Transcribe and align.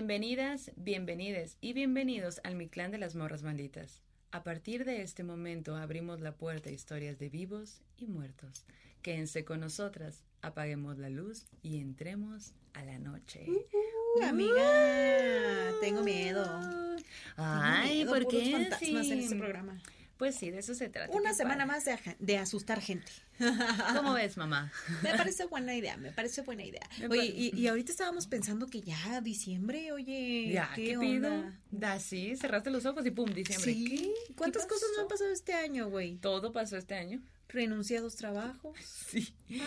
Bienvenidas, 0.00 0.72
bienvenides 0.76 1.58
y 1.60 1.74
bienvenidos 1.74 2.40
al 2.42 2.54
Mi 2.54 2.70
Clan 2.70 2.90
de 2.90 2.96
las 2.96 3.14
Morras 3.14 3.42
Malditas. 3.42 4.00
A 4.30 4.42
partir 4.42 4.86
de 4.86 5.02
este 5.02 5.24
momento 5.24 5.76
abrimos 5.76 6.22
la 6.22 6.32
puerta 6.32 6.70
a 6.70 6.72
historias 6.72 7.18
de 7.18 7.28
vivos 7.28 7.82
y 7.98 8.06
muertos. 8.06 8.64
Quédense 9.02 9.44
con 9.44 9.60
nosotras, 9.60 10.24
apaguemos 10.40 10.96
la 10.96 11.10
luz 11.10 11.48
y 11.60 11.80
entremos 11.80 12.54
a 12.72 12.82
la 12.82 12.98
noche. 12.98 13.44
Uh, 13.46 14.24
amiga, 14.24 15.70
tengo 15.82 16.02
miedo. 16.02 16.46
Ay, 17.36 17.88
Tengo 17.88 17.92
miedo, 17.92 18.10
¿por 18.10 18.24
puros 18.24 18.42
qué? 18.42 18.52
fantasmas 18.52 19.06
en 19.06 19.18
este 19.18 19.36
programa. 19.36 19.82
Pues 20.20 20.34
sí, 20.34 20.50
de 20.50 20.58
eso 20.58 20.74
se 20.74 20.90
trata. 20.90 21.16
Una 21.16 21.30
qué 21.30 21.36
semana 21.36 21.66
padre. 21.66 21.94
más 21.96 22.18
de, 22.18 22.36
asustar 22.36 22.82
gente. 22.82 23.10
¿Cómo 23.96 24.12
ves, 24.12 24.36
mamá? 24.36 24.70
Me 25.02 25.14
parece 25.16 25.46
buena 25.46 25.74
idea, 25.74 25.96
me 25.96 26.12
parece 26.12 26.42
buena 26.42 26.62
idea. 26.62 26.86
Oye, 27.08 27.24
y, 27.24 27.58
y 27.58 27.68
ahorita 27.68 27.90
estábamos 27.90 28.26
pensando 28.26 28.66
que 28.66 28.82
ya 28.82 29.22
diciembre, 29.22 29.92
oye, 29.92 30.50
Ya, 30.52 30.72
¿qué, 30.76 30.98
pido? 31.00 31.50
Da, 31.70 31.98
sí, 32.00 32.36
cerraste 32.36 32.68
los 32.68 32.84
ojos 32.84 33.06
y 33.06 33.12
pum, 33.12 33.32
diciembre. 33.32 33.72
Sí, 33.72 34.12
¿Qué? 34.26 34.34
¿cuántas 34.34 34.64
¿Qué 34.64 34.68
cosas 34.68 34.90
no 34.94 35.04
han 35.04 35.08
pasado 35.08 35.32
este 35.32 35.54
año, 35.54 35.88
güey? 35.88 36.16
Todo 36.16 36.52
pasó 36.52 36.76
este 36.76 36.96
año. 36.96 37.22
Renunciados 37.52 38.16
trabajos. 38.16 38.76
Sí. 39.10 39.34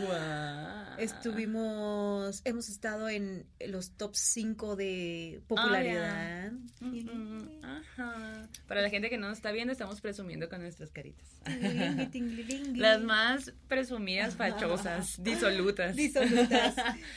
Guau. 0.00 0.98
Estuvimos, 0.98 2.40
hemos 2.46 2.70
estado 2.70 3.10
en 3.10 3.44
los 3.60 3.90
top 3.90 4.14
5 4.14 4.74
de 4.74 5.42
popularidad. 5.46 6.52
Mm, 6.80 7.62
Ajá. 7.62 8.48
Para 8.66 8.80
la 8.80 8.88
gente 8.88 9.10
que 9.10 9.18
no 9.18 9.28
nos 9.28 9.36
está 9.36 9.52
viendo, 9.52 9.72
estamos 9.72 10.00
presumiendo 10.00 10.48
con 10.48 10.62
nuestras 10.62 10.90
caritas. 10.90 11.26
Las 12.74 13.02
más 13.02 13.52
presumidas, 13.68 14.34
fachosas, 14.34 15.22
disolutas. 15.22 15.94
Disolutas. 15.96 16.74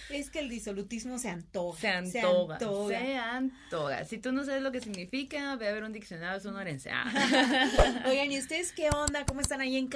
es 0.10 0.30
que 0.30 0.40
el 0.40 0.50
disolutismo 0.50 1.18
se 1.18 1.30
antoja. 1.30 1.80
Se 1.80 1.88
antoja, 1.88 2.60
se 2.60 2.66
antoja. 2.66 3.38
antoja. 3.38 4.06
Si 4.06 4.18
tú 4.18 4.34
no 4.34 4.44
sabes 4.44 4.62
lo 4.62 4.72
que 4.72 4.82
significa, 4.82 5.56
ve 5.56 5.70
a 5.70 5.72
ver 5.72 5.84
un 5.84 5.94
diccionario 5.94 6.40
sonorense. 6.42 6.90
Ah. 6.92 8.04
Oigan, 8.06 8.32
¿y 8.32 8.38
ustedes 8.38 8.72
qué 8.74 8.90
onda? 8.90 9.26
¿Cómo 9.26 9.42
están 9.42 9.62
ahí 9.62 9.78
en 9.78 9.88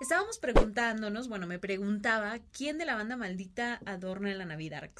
Estábamos 0.00 0.38
preguntándonos, 0.38 1.28
bueno, 1.28 1.46
me 1.46 1.58
preguntaba, 1.58 2.38
¿quién 2.56 2.78
de 2.78 2.84
la 2.84 2.94
banda 2.94 3.16
maldita 3.16 3.80
adorna 3.86 4.34
la 4.34 4.44
Navidad? 4.44 4.90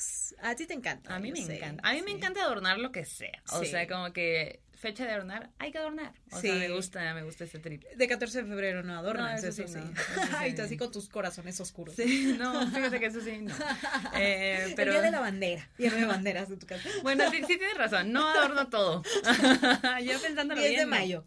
A 0.42 0.54
ti 0.54 0.66
te 0.66 0.74
encanta. 0.74 1.14
A 1.14 1.18
mí 1.18 1.28
yo 1.28 1.34
me 1.34 1.42
sé, 1.46 1.56
encanta. 1.56 1.88
A 1.88 1.92
mí 1.92 2.02
me 2.02 2.10
encanta 2.12 2.42
adornar 2.42 2.78
lo 2.78 2.92
que 2.92 3.04
sea. 3.04 3.42
O 3.52 3.60
Sí. 3.60 3.66
sea, 3.66 3.86
como 3.88 4.12
que 4.12 4.60
fecha 4.72 5.04
de 5.06 5.12
adornar, 5.12 5.50
hay 5.58 5.72
que 5.72 5.78
adornar. 5.78 6.12
O 6.30 6.40
sea, 6.40 6.52
Sí. 6.52 6.58
me 6.58 6.68
gusta, 6.70 7.14
me 7.14 7.22
gusta 7.22 7.44
ese 7.44 7.58
trip. 7.58 7.82
De 7.96 8.06
14 8.06 8.42
de 8.42 8.48
febrero 8.48 8.82
no 8.82 8.94
adornas, 8.98 9.42
No, 9.42 9.48
eso 9.48 9.62
eso, 9.62 9.72
sí, 9.72 9.78
no, 9.78 9.94
tú 10.56 10.62
así 10.62 10.76
con 10.76 10.92
tus 10.92 11.08
corazones 11.08 11.58
oscuros. 11.60 11.94
Sí, 11.94 12.36
no, 12.38 12.66
fíjate 12.70 13.00
que 13.00 13.06
eso 13.06 13.20
sí, 13.20 13.38
no. 13.38 13.54
Eh, 14.16 14.72
pero... 14.76 14.90
El 14.92 14.96
día 14.98 15.02
de 15.02 15.10
la 15.10 15.20
bandera. 15.20 15.68
Día 15.78 15.90
de 15.90 16.04
banderas 16.04 16.50
en 16.50 16.58
tu 16.58 16.66
casa. 16.66 16.88
Bueno, 17.02 17.30
sí, 17.30 17.38
sí 17.46 17.56
tienes 17.58 17.76
razón, 17.78 18.12
no 18.12 18.28
adorno 18.28 18.68
todo. 18.68 19.02
ya 20.02 20.18
pensándolo 20.18 20.60
10 20.60 20.70
bien. 20.70 20.80
de 20.80 20.84
no. 20.86 20.90
mayo. 20.90 21.24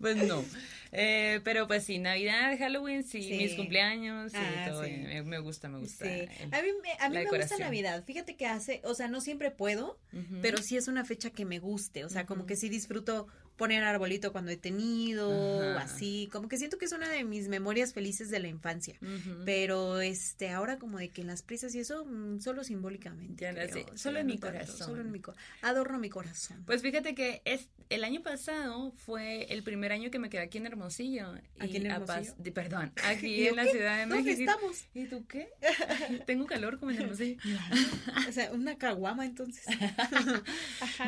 Pues 0.00 0.16
no. 0.16 0.44
Eh, 0.92 1.40
pero 1.44 1.66
pues 1.66 1.84
sí, 1.84 1.98
Navidad, 1.98 2.56
Halloween, 2.58 3.04
sí, 3.04 3.22
Sí. 3.22 3.36
mis 3.36 3.54
cumpleaños, 3.54 4.32
sí, 4.32 4.38
Ah, 4.40 4.66
todo 4.68 4.84
sí. 4.84 4.90
Me, 4.92 5.22
me 5.22 5.38
gusta, 5.38 5.68
me 5.68 5.78
gusta. 5.78 6.04
Sí. 6.04 6.10
el- 6.10 6.54
A 6.54 6.62
mí, 6.62 6.68
me, 6.82 6.92
a 6.98 7.08
mí 7.08 7.16
me 7.16 7.24
gusta. 7.38 7.58
Navidad. 7.58 8.04
Fíjate 8.04 8.36
que 8.36 8.46
hace, 8.46 8.80
o 8.84 8.94
sea, 8.94 9.08
no 9.08 9.20
siempre 9.20 9.50
puedo, 9.50 9.98
pero 10.42 10.58
sí 10.58 10.76
es 10.76 10.88
una 10.88 11.04
fecha 11.04 11.30
que 11.30 11.44
me 11.44 11.58
guste. 11.58 12.04
O 12.04 12.08
sea, 12.08 12.26
como 12.26 12.46
que 12.46 12.56
sí 12.56 12.68
disfruto 12.68 13.26
poner 13.58 13.84
arbolito 13.84 14.32
cuando 14.32 14.50
he 14.50 14.56
tenido, 14.56 15.60
Ajá. 15.74 15.82
así. 15.82 16.30
Como 16.32 16.48
que 16.48 16.56
siento 16.56 16.78
que 16.78 16.86
es 16.86 16.92
una 16.92 17.10
de 17.10 17.24
mis 17.24 17.48
memorias 17.48 17.92
felices 17.92 18.30
de 18.30 18.38
la 18.38 18.48
infancia. 18.48 18.96
Pero 19.44 20.00
este, 20.00 20.48
ahora 20.50 20.78
como 20.78 20.96
de 20.98 21.10
que 21.10 21.20
en 21.20 21.26
las 21.26 21.42
prisas 21.42 21.74
y 21.74 21.80
eso, 21.80 22.06
mm, 22.06 22.40
solo 22.40 22.64
simbólicamente. 22.64 23.44
Ya 23.44 23.52
no 23.52 23.58
creo, 23.58 23.86
sé, 23.88 23.98
solo 23.98 24.18
en 24.20 24.26
mi 24.26 24.38
tanto, 24.38 24.56
corazón. 24.58 24.86
Solo 24.88 25.00
en 25.02 25.10
mi 25.12 25.20
corazón. 25.20 25.44
Adorno 25.60 25.98
mi 25.98 26.08
corazón. 26.08 26.62
Pues 26.64 26.80
fíjate 26.80 27.14
que 27.14 27.42
es 27.44 27.68
el 27.90 28.04
año 28.04 28.22
pasado 28.22 28.92
fue 28.92 29.44
el 29.52 29.62
primer 29.62 29.92
año 29.92 30.10
que 30.10 30.18
me 30.18 30.30
quedé 30.30 30.42
aquí 30.42 30.58
en 30.58 30.66
Hermosillo. 30.66 31.34
¿Aquí 31.58 31.76
en 31.78 31.86
y 31.86 31.88
a 31.88 31.96
Hermosillo? 31.96 32.06
Paz- 32.34 32.42
di- 32.42 32.50
perdón, 32.52 32.92
¿Y 32.96 33.06
aquí 33.06 33.46
en 33.48 33.56
la 33.56 33.64
qué? 33.64 33.70
Ciudad 33.72 33.96
de 33.98 34.06
¿Dónde 34.06 34.30
México. 34.30 34.50
estamos? 34.52 34.84
¿Y 34.94 35.06
tú 35.06 35.26
qué? 35.26 35.48
Tengo 36.26 36.46
calor 36.46 36.78
como 36.78 36.92
en 36.92 37.02
Hermosillo. 37.02 37.40
o 38.28 38.32
sea, 38.32 38.52
una 38.52 38.78
caguama 38.78 39.26
entonces. 39.26 39.64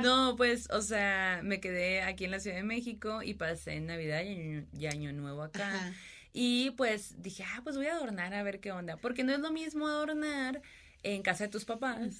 No, 0.02 0.34
pues, 0.36 0.68
o 0.70 0.82
sea, 0.82 1.40
me 1.44 1.60
quedé 1.60 2.02
aquí 2.02 2.24
en 2.24 2.30
la 2.30 2.39
Ciudad 2.40 2.56
de 2.56 2.62
México 2.64 3.22
y 3.22 3.34
pasé 3.34 3.78
Navidad 3.80 4.22
y 4.22 4.28
Año, 4.32 4.66
y 4.76 4.86
Año 4.86 5.12
Nuevo 5.12 5.42
acá. 5.42 5.68
Ajá. 5.74 5.92
Y 6.32 6.70
pues 6.72 7.20
dije, 7.22 7.44
ah, 7.44 7.60
pues 7.62 7.76
voy 7.76 7.86
a 7.86 7.94
adornar 7.94 8.34
a 8.34 8.42
ver 8.42 8.60
qué 8.60 8.72
onda. 8.72 8.96
Porque 8.96 9.24
no 9.24 9.32
es 9.32 9.40
lo 9.40 9.50
mismo 9.52 9.86
adornar 9.88 10.62
en 11.02 11.22
casa 11.22 11.44
de 11.44 11.50
tus 11.50 11.64
papás, 11.64 12.18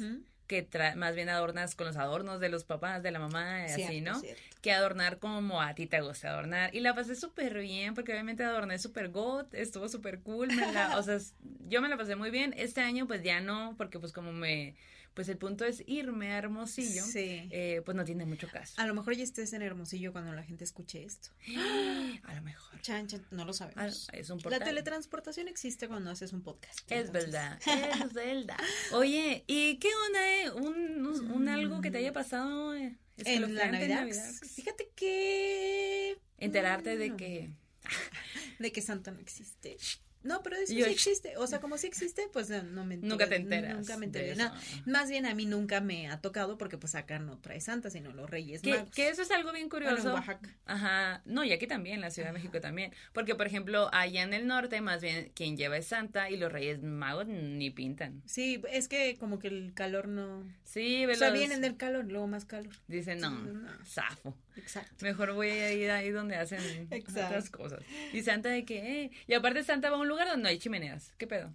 que 0.49 0.69
tra- 0.69 0.97
más 0.97 1.15
bien 1.15 1.29
adornas 1.29 1.77
con 1.77 1.87
los 1.87 1.97
adornos 1.97 2.41
de 2.41 2.49
los 2.49 2.65
papás, 2.65 3.05
de 3.05 3.13
la 3.13 3.21
mamá, 3.21 3.61
y 3.61 3.65
así, 3.67 3.85
Cierto, 3.87 4.11
¿no? 4.11 4.19
cierto. 4.21 4.43
Que 4.63 4.73
adornar 4.73 5.19
como 5.19 5.63
a 5.63 5.75
ti 5.75 5.87
te 5.87 6.01
gusta 6.01 6.31
adornar. 6.31 6.75
Y 6.75 6.81
la 6.81 6.93
pasé 6.93 7.15
súper 7.15 7.61
bien, 7.61 7.95
porque 7.95 8.11
obviamente 8.13 8.43
adorné 8.43 8.79
súper 8.81 9.11
got, 9.11 9.55
estuvo 9.55 9.89
súper 9.89 10.19
cool. 10.23 10.49
me 10.49 10.73
la- 10.73 10.99
o 10.99 11.03
sea, 11.05 11.19
yo 11.69 11.81
me 11.81 11.89
la 11.89 11.97
pasé 11.97 12.17
muy 12.17 12.31
bien. 12.31 12.53
Este 12.57 12.81
año, 12.81 13.07
pues 13.07 13.23
ya 13.23 13.41
no, 13.41 13.75
porque 13.79 14.01
pues 14.01 14.13
como 14.13 14.33
me. 14.33 14.75
Pues 15.15 15.29
el 15.29 15.37
punto 15.39 15.65
es 15.65 15.83
irme 15.87 16.33
a 16.33 16.39
Hermosillo. 16.39 17.05
Sí. 17.05 17.49
eh, 17.51 17.83
pues 17.85 17.97
no 17.97 18.05
tiene 18.05 18.25
mucho 18.27 18.49
caso. 18.49 18.81
A 18.81 18.87
lo 18.87 18.95
mejor 18.95 19.15
ya 19.17 19.25
estés 19.25 19.53
en 19.53 19.63
Hermosillo 19.63 20.13
cuando 20.13 20.33
la 20.33 20.43
gente 20.45 20.65
escuche 20.65 21.03
esto. 21.05 21.31
A 22.25 22.35
lo 22.35 22.43
mejor. 22.43 22.81
Chan, 22.81 23.07
chan, 23.09 23.27
no 23.31 23.45
lo 23.45 23.51
Ah, 23.51 23.55
sabemos. 23.55 24.09
es 24.13 24.31
un 24.31 24.41
La 24.49 24.61
teletransportación 24.61 25.49
existe 25.49 25.89
cuando 25.89 26.11
haces 26.11 26.33
un 26.33 26.43
podcast. 26.43 26.79
Es 26.91 27.07
entonces. 27.07 27.31
verdad, 27.33 27.61
es 27.67 28.13
verdad. 28.15 28.57
Oye, 28.93 29.45
¿y 29.47 29.77
qué 29.79 29.89
onda, 30.07 30.33
eh? 30.43 30.51
¿Un, 30.53 31.05
un, 31.07 31.31
un 31.33 31.49
algo 31.49 31.81
que 31.81 31.91
te 31.91 31.99
haya 31.99 32.13
pasado 32.13 32.75
eh, 32.75 32.97
En 33.19 33.55
la 33.55 33.71
Navidad. 33.71 34.07
Fíjate 34.55 34.91
que. 34.95 36.17
Enterarte 36.39 36.97
de 36.97 37.11
Mm, 37.11 37.17
que... 37.17 37.51
De 38.61 38.73
que 38.73 38.81
Santa 38.83 39.11
no 39.11 39.19
existe. 39.21 39.77
No, 40.23 40.43
pero 40.43 40.57
eso 40.57 40.73
Yo- 40.75 40.85
sí 40.87 40.91
existe. 40.93 41.37
O 41.39 41.47
sea, 41.47 41.61
como 41.61 41.79
sí 41.79 41.87
existe, 41.87 42.29
pues 42.33 42.51
no, 42.51 42.63
no 42.63 42.85
me 42.85 42.95
enteré. 42.95 43.09
Nunca 43.11 43.29
te 43.29 43.37
enteras 43.37 43.77
Nunca 43.79 43.95
me 43.97 44.07
de 44.07 44.07
enteré. 44.07 44.31
eso. 44.33 44.43
No, 44.85 44.93
más 44.93 45.09
bien 45.09 45.25
a 45.27 45.35
mí 45.35 45.47
nunca 45.47 45.81
me 45.81 46.09
ha 46.09 46.21
tocado 46.21 46.59
porque 46.59 46.77
pues 46.79 46.95
acá 46.95 47.19
no 47.19 47.39
trae 47.39 47.61
Santa, 47.61 47.91
sino 47.91 48.13
los 48.13 48.29
Reyes 48.29 48.61
Que, 48.63 48.71
Magos. 48.73 48.91
que 48.91 49.09
eso 49.09 49.23
es 49.23 49.31
algo 49.31 49.53
bien 49.53 49.69
Bueno, 49.69 49.89
en 49.89 49.95
curioso. 49.97 50.15
Oaxaca. 50.15 50.55
Ajá. 50.67 51.23
No, 51.25 51.43
y 51.45 51.53
aquí 51.53 51.67
también, 51.67 51.97
en 51.97 52.01
la 52.03 52.11
Ciudad 52.11 52.29
de 52.29 52.33
México 52.35 52.61
también. 52.61 52.93
Porque, 53.13 53.35
por 53.35 53.47
ejemplo, 53.47 53.89
allá 53.93 54.23
en 54.23 54.35
el 54.35 54.47
norte, 54.47 54.81
más 54.81 55.01
bien, 55.01 55.33
quien 55.35 55.57
lleva 55.57 55.77
es 55.79 55.87
Santa 55.87 56.31
y 56.31 56.37
los 56.37 56.53
Reyes 56.53 56.83
Magos 56.83 57.27
ni 57.27 57.71
pintan. 57.71 58.23
Sí, 58.27 58.63
es 58.71 58.89
que 58.89 59.17
como 59.19 59.39
que 59.39 59.49
el 59.49 59.73
calor 59.75 60.09
no. 60.09 60.45
Sí, 60.65 61.05
O 61.05 61.09
ve 61.09 61.17
sea, 61.17 61.31
vienen 61.31 61.61
del 61.63 61.77
calor, 61.77 62.05
luego 62.05 62.27
más 62.27 62.45
calor. 62.45 62.73
Dicen, 62.89 63.21
no, 63.21 63.31
Sí, 63.31 63.51
no. 63.53 63.85
zafo. 63.87 64.37
Exacto. 64.63 65.05
Mejor 65.05 65.33
voy 65.33 65.49
a 65.51 65.73
ir 65.73 65.91
ahí 65.91 66.11
donde 66.11 66.37
hacen 66.37 66.61
Exacto. 66.91 67.27
otras 67.27 67.51
cosas. 67.51 67.81
Y 68.13 68.23
Santa 68.23 68.49
de 68.49 68.65
que, 68.65 69.05
eh. 69.05 69.11
Y 69.27 69.35
aparte 69.35 69.63
Santa 69.65 69.91
va 69.91 69.97
a 69.97 70.01
un 70.01 70.09
lugar 70.09 70.27
donde 70.29 70.43
no 70.43 70.49
hay 70.49 70.59
chimeneas. 70.59 71.13
¿Qué 71.19 71.27
pedo? 71.27 71.53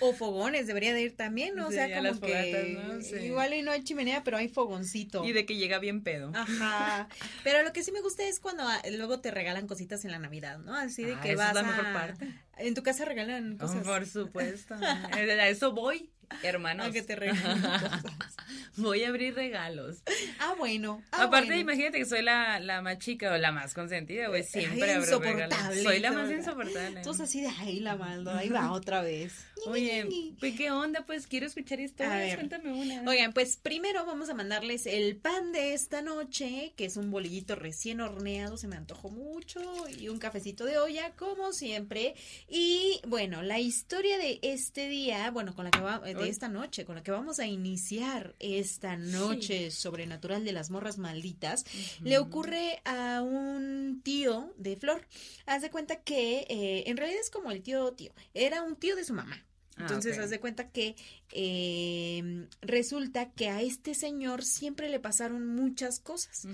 O, 0.00 0.08
o 0.08 0.12
fogones, 0.14 0.66
debería 0.66 0.92
de 0.92 1.02
ir 1.02 1.16
también, 1.16 1.54
¿no? 1.54 1.68
O 1.68 1.70
sea, 1.70 1.84
a 1.84 1.88
como 1.88 2.02
las 2.02 2.18
que 2.18 2.26
fogatas, 2.26 2.68
¿no? 2.96 3.02
Sí. 3.02 3.16
igual 3.26 3.54
y 3.54 3.62
no 3.62 3.70
hay 3.70 3.84
chimenea, 3.84 4.24
pero 4.24 4.36
hay 4.36 4.48
fogoncito. 4.48 5.24
Y 5.24 5.32
de 5.32 5.46
que 5.46 5.56
llega 5.56 5.78
bien 5.78 6.02
pedo. 6.02 6.32
Ajá. 6.34 7.08
Pero 7.44 7.62
lo 7.62 7.72
que 7.72 7.82
sí 7.84 7.92
me 7.92 8.00
gusta 8.00 8.24
es 8.24 8.40
cuando 8.40 8.64
ah, 8.66 8.82
luego 8.90 9.20
te 9.20 9.30
regalan 9.30 9.66
cositas 9.68 10.04
en 10.04 10.10
la 10.10 10.18
Navidad, 10.18 10.58
¿no? 10.58 10.74
Así 10.74 11.04
de 11.04 11.14
Ah, 11.14 11.20
que 11.20 11.32
esa 11.32 11.38
vas 11.38 11.48
es 11.50 11.54
la 11.54 11.60
a- 11.60 11.62
mejor 11.64 11.92
parte. 11.92 12.28
En 12.58 12.74
tu 12.74 12.82
casa 12.82 13.04
regalan 13.04 13.54
Oh, 13.54 13.58
cosas. 13.58 13.84
por 13.86 14.06
supuesto. 14.06 14.74
A 14.80 15.48
eso 15.48 15.72
voy, 15.72 16.10
hermanos. 16.42 16.86
A 16.86 16.92
que 16.92 17.02
te 17.02 17.16
regalen 17.16 17.60
cosas. 17.60 18.36
Voy 18.76 19.04
a 19.04 19.08
abrir 19.08 19.34
regalos. 19.34 19.98
Ah, 20.38 20.54
bueno. 20.58 21.02
Ah, 21.12 21.24
Aparte, 21.24 21.48
bueno. 21.48 21.60
imagínate 21.62 21.98
que 21.98 22.06
soy 22.06 22.22
la, 22.22 22.60
la 22.60 22.82
más 22.82 22.98
chica 22.98 23.32
o 23.32 23.36
la 23.38 23.52
más 23.52 23.74
consentida, 23.74 24.28
güey. 24.28 24.42
Siempre 24.42 24.90
Ay, 24.90 25.02
abro 25.02 25.18
regalos. 25.18 25.82
Soy 25.82 26.00
la 26.00 26.12
más 26.12 26.30
insoportable. 26.30 26.98
Entonces 26.98 27.28
así 27.28 27.40
de 27.40 27.48
ahí 27.48 27.80
la 27.80 27.96
maldo, 27.96 28.30
ahí 28.32 28.48
va 28.48 28.72
otra 28.72 29.02
vez. 29.02 29.46
Oye, 29.66 30.08
pues, 30.38 30.56
¿qué 30.56 30.70
onda? 30.70 31.04
Pues 31.04 31.26
quiero 31.26 31.46
escuchar 31.46 31.80
historias. 31.80 32.36
Cuéntame 32.36 32.72
una. 32.72 33.02
Oigan, 33.08 33.32
pues 33.32 33.56
primero 33.56 34.06
vamos 34.06 34.30
a 34.30 34.34
mandarles 34.34 34.86
el 34.86 35.16
pan 35.16 35.52
de 35.52 35.74
esta 35.74 36.00
noche, 36.00 36.72
que 36.76 36.86
es 36.86 36.96
un 36.96 37.10
bolillito 37.10 37.56
recién 37.56 38.00
horneado, 38.00 38.56
se 38.56 38.68
me 38.68 38.76
antojó 38.76 39.10
mucho, 39.10 39.60
y 39.98 40.08
un 40.08 40.18
cafecito 40.18 40.64
de 40.64 40.78
olla, 40.78 41.12
como 41.16 41.52
siempre. 41.52 42.14
Y 42.48 43.00
bueno, 43.06 43.42
la 43.42 43.58
historia 43.58 44.16
de 44.16 44.38
este 44.42 44.88
día, 44.88 45.30
bueno, 45.30 45.54
con 45.54 45.66
la 45.66 45.70
que 45.70 45.80
va, 45.80 46.00
de 46.22 46.28
esta 46.28 46.48
noche, 46.48 46.84
con 46.84 46.96
la 46.96 47.02
que 47.02 47.10
vamos 47.10 47.38
a 47.38 47.46
iniciar 47.46 48.34
esta 48.38 48.96
noche 48.96 49.70
sobrenatural 49.70 50.44
de 50.44 50.52
las 50.52 50.70
morras 50.70 50.98
malditas, 50.98 51.64
le 52.02 52.18
ocurre 52.18 52.80
a 52.84 53.22
un 53.22 54.00
tío 54.02 54.54
de 54.56 54.76
Flor. 54.76 55.06
Haz 55.46 55.62
de 55.62 55.70
cuenta 55.70 55.96
que 56.02 56.46
eh, 56.48 56.84
en 56.86 56.96
realidad 56.96 57.20
es 57.20 57.30
como 57.30 57.50
el 57.50 57.62
tío 57.62 57.92
tío, 57.92 58.12
era 58.34 58.62
un 58.62 58.76
tío 58.76 58.96
de 58.96 59.04
su 59.04 59.14
mamá. 59.14 59.44
Ah, 59.80 59.86
Entonces, 59.86 60.18
haz 60.18 60.30
de 60.30 60.40
cuenta 60.40 60.68
que 60.70 60.96
em, 61.32 62.48
resulta 62.60 63.30
que 63.32 63.48
a 63.48 63.62
este 63.62 63.94
señor 63.94 64.44
siempre 64.44 64.88
le 64.88 65.00
pasaron 65.00 65.46
muchas 65.46 66.00
cosas. 66.00 66.46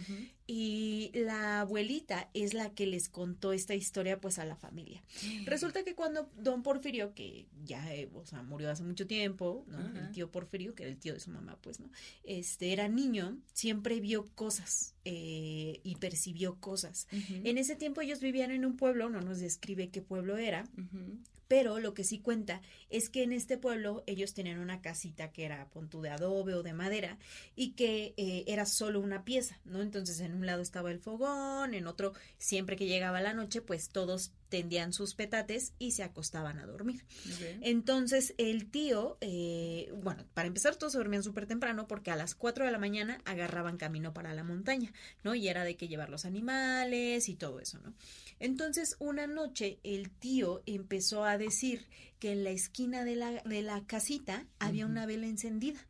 Y 0.48 1.10
la 1.12 1.60
abuelita 1.62 2.30
es 2.32 2.54
la 2.54 2.70
que 2.70 2.86
les 2.86 3.08
contó 3.08 3.52
esta 3.52 3.74
historia 3.74 4.20
pues 4.20 4.38
a 4.38 4.44
la 4.44 4.54
familia. 4.54 5.02
Resulta 5.44 5.82
que 5.82 5.96
cuando 5.96 6.30
don 6.36 6.62
Porfirio, 6.62 7.14
que 7.14 7.48
ya, 7.64 7.92
eh, 7.92 8.08
o 8.14 8.24
sea, 8.24 8.42
murió 8.42 8.70
hace 8.70 8.84
mucho 8.84 9.06
tiempo, 9.08 9.64
¿no? 9.66 9.78
El 9.98 10.12
tío 10.12 10.30
Porfirio, 10.30 10.74
que 10.74 10.84
era 10.84 10.92
el 10.92 10.98
tío 10.98 11.14
de 11.14 11.20
su 11.20 11.30
mamá, 11.30 11.58
pues, 11.60 11.80
¿no? 11.80 11.90
Este, 12.22 12.72
era 12.72 12.86
niño, 12.86 13.38
siempre 13.54 13.98
vio 14.00 14.28
cosas 14.34 14.94
eh, 15.04 15.80
y 15.82 15.96
percibió 15.96 16.60
cosas. 16.60 17.08
En 17.10 17.58
ese 17.58 17.74
tiempo 17.74 18.00
ellos 18.00 18.20
vivían 18.20 18.52
en 18.52 18.64
un 18.64 18.76
pueblo, 18.76 19.08
no 19.08 19.20
nos 19.20 19.40
describe 19.40 19.88
qué 19.88 20.00
pueblo 20.00 20.36
era, 20.36 20.68
pero 21.48 21.78
lo 21.78 21.94
que 21.94 22.04
sí 22.04 22.18
cuenta 22.20 22.60
es 22.90 23.08
que 23.08 23.22
en 23.22 23.32
este 23.32 23.58
pueblo 23.58 24.02
ellos 24.06 24.34
tenían 24.34 24.58
una 24.58 24.80
casita 24.80 25.32
que 25.32 25.44
era 25.44 25.68
punto 25.68 26.00
de 26.00 26.10
adobe 26.10 26.54
o 26.54 26.62
de 26.62 26.72
madera 26.72 27.18
y 27.54 27.72
que 27.72 28.14
eh, 28.16 28.44
era 28.46 28.66
solo 28.66 29.00
una 29.00 29.24
pieza, 29.24 29.58
¿no? 29.64 29.82
Entonces 29.82 30.20
en 30.20 30.34
un 30.34 30.46
lado 30.46 30.62
estaba 30.62 30.90
el 30.90 30.98
fogón, 30.98 31.74
en 31.74 31.86
otro, 31.86 32.12
siempre 32.38 32.76
que 32.76 32.86
llegaba 32.86 33.20
la 33.20 33.34
noche, 33.34 33.62
pues 33.62 33.88
todos 33.88 34.32
tendían 34.48 34.92
sus 34.92 35.14
petates 35.14 35.72
y 35.78 35.92
se 35.92 36.02
acostaban 36.02 36.58
a 36.58 36.66
dormir. 36.66 37.04
Entonces 37.60 38.34
el 38.38 38.70
tío, 38.70 39.18
eh, 39.20 39.92
bueno, 40.02 40.24
para 40.34 40.48
empezar 40.48 40.76
todos 40.76 40.92
se 40.92 40.98
dormían 40.98 41.22
súper 41.22 41.46
temprano 41.46 41.86
porque 41.86 42.10
a 42.10 42.16
las 42.16 42.34
4 42.34 42.64
de 42.64 42.70
la 42.70 42.78
mañana 42.78 43.20
agarraban 43.24 43.76
camino 43.76 44.12
para 44.12 44.34
la 44.34 44.44
montaña, 44.44 44.92
¿no? 45.24 45.34
Y 45.34 45.48
era 45.48 45.64
de 45.64 45.76
que 45.76 45.88
llevar 45.88 46.10
los 46.10 46.24
animales 46.24 47.28
y 47.28 47.34
todo 47.34 47.60
eso, 47.60 47.78
¿no? 47.80 47.94
Entonces 48.38 48.96
una 48.98 49.26
noche 49.26 49.78
el 49.82 50.10
tío 50.10 50.62
empezó 50.66 51.24
a 51.24 51.38
decir 51.38 51.86
que 52.18 52.32
en 52.32 52.44
la 52.44 52.50
esquina 52.50 53.04
de 53.04 53.16
la, 53.16 53.42
de 53.42 53.62
la 53.62 53.84
casita 53.86 54.46
había 54.58 54.86
una 54.86 55.06
vela 55.06 55.26
encendida. 55.26 55.80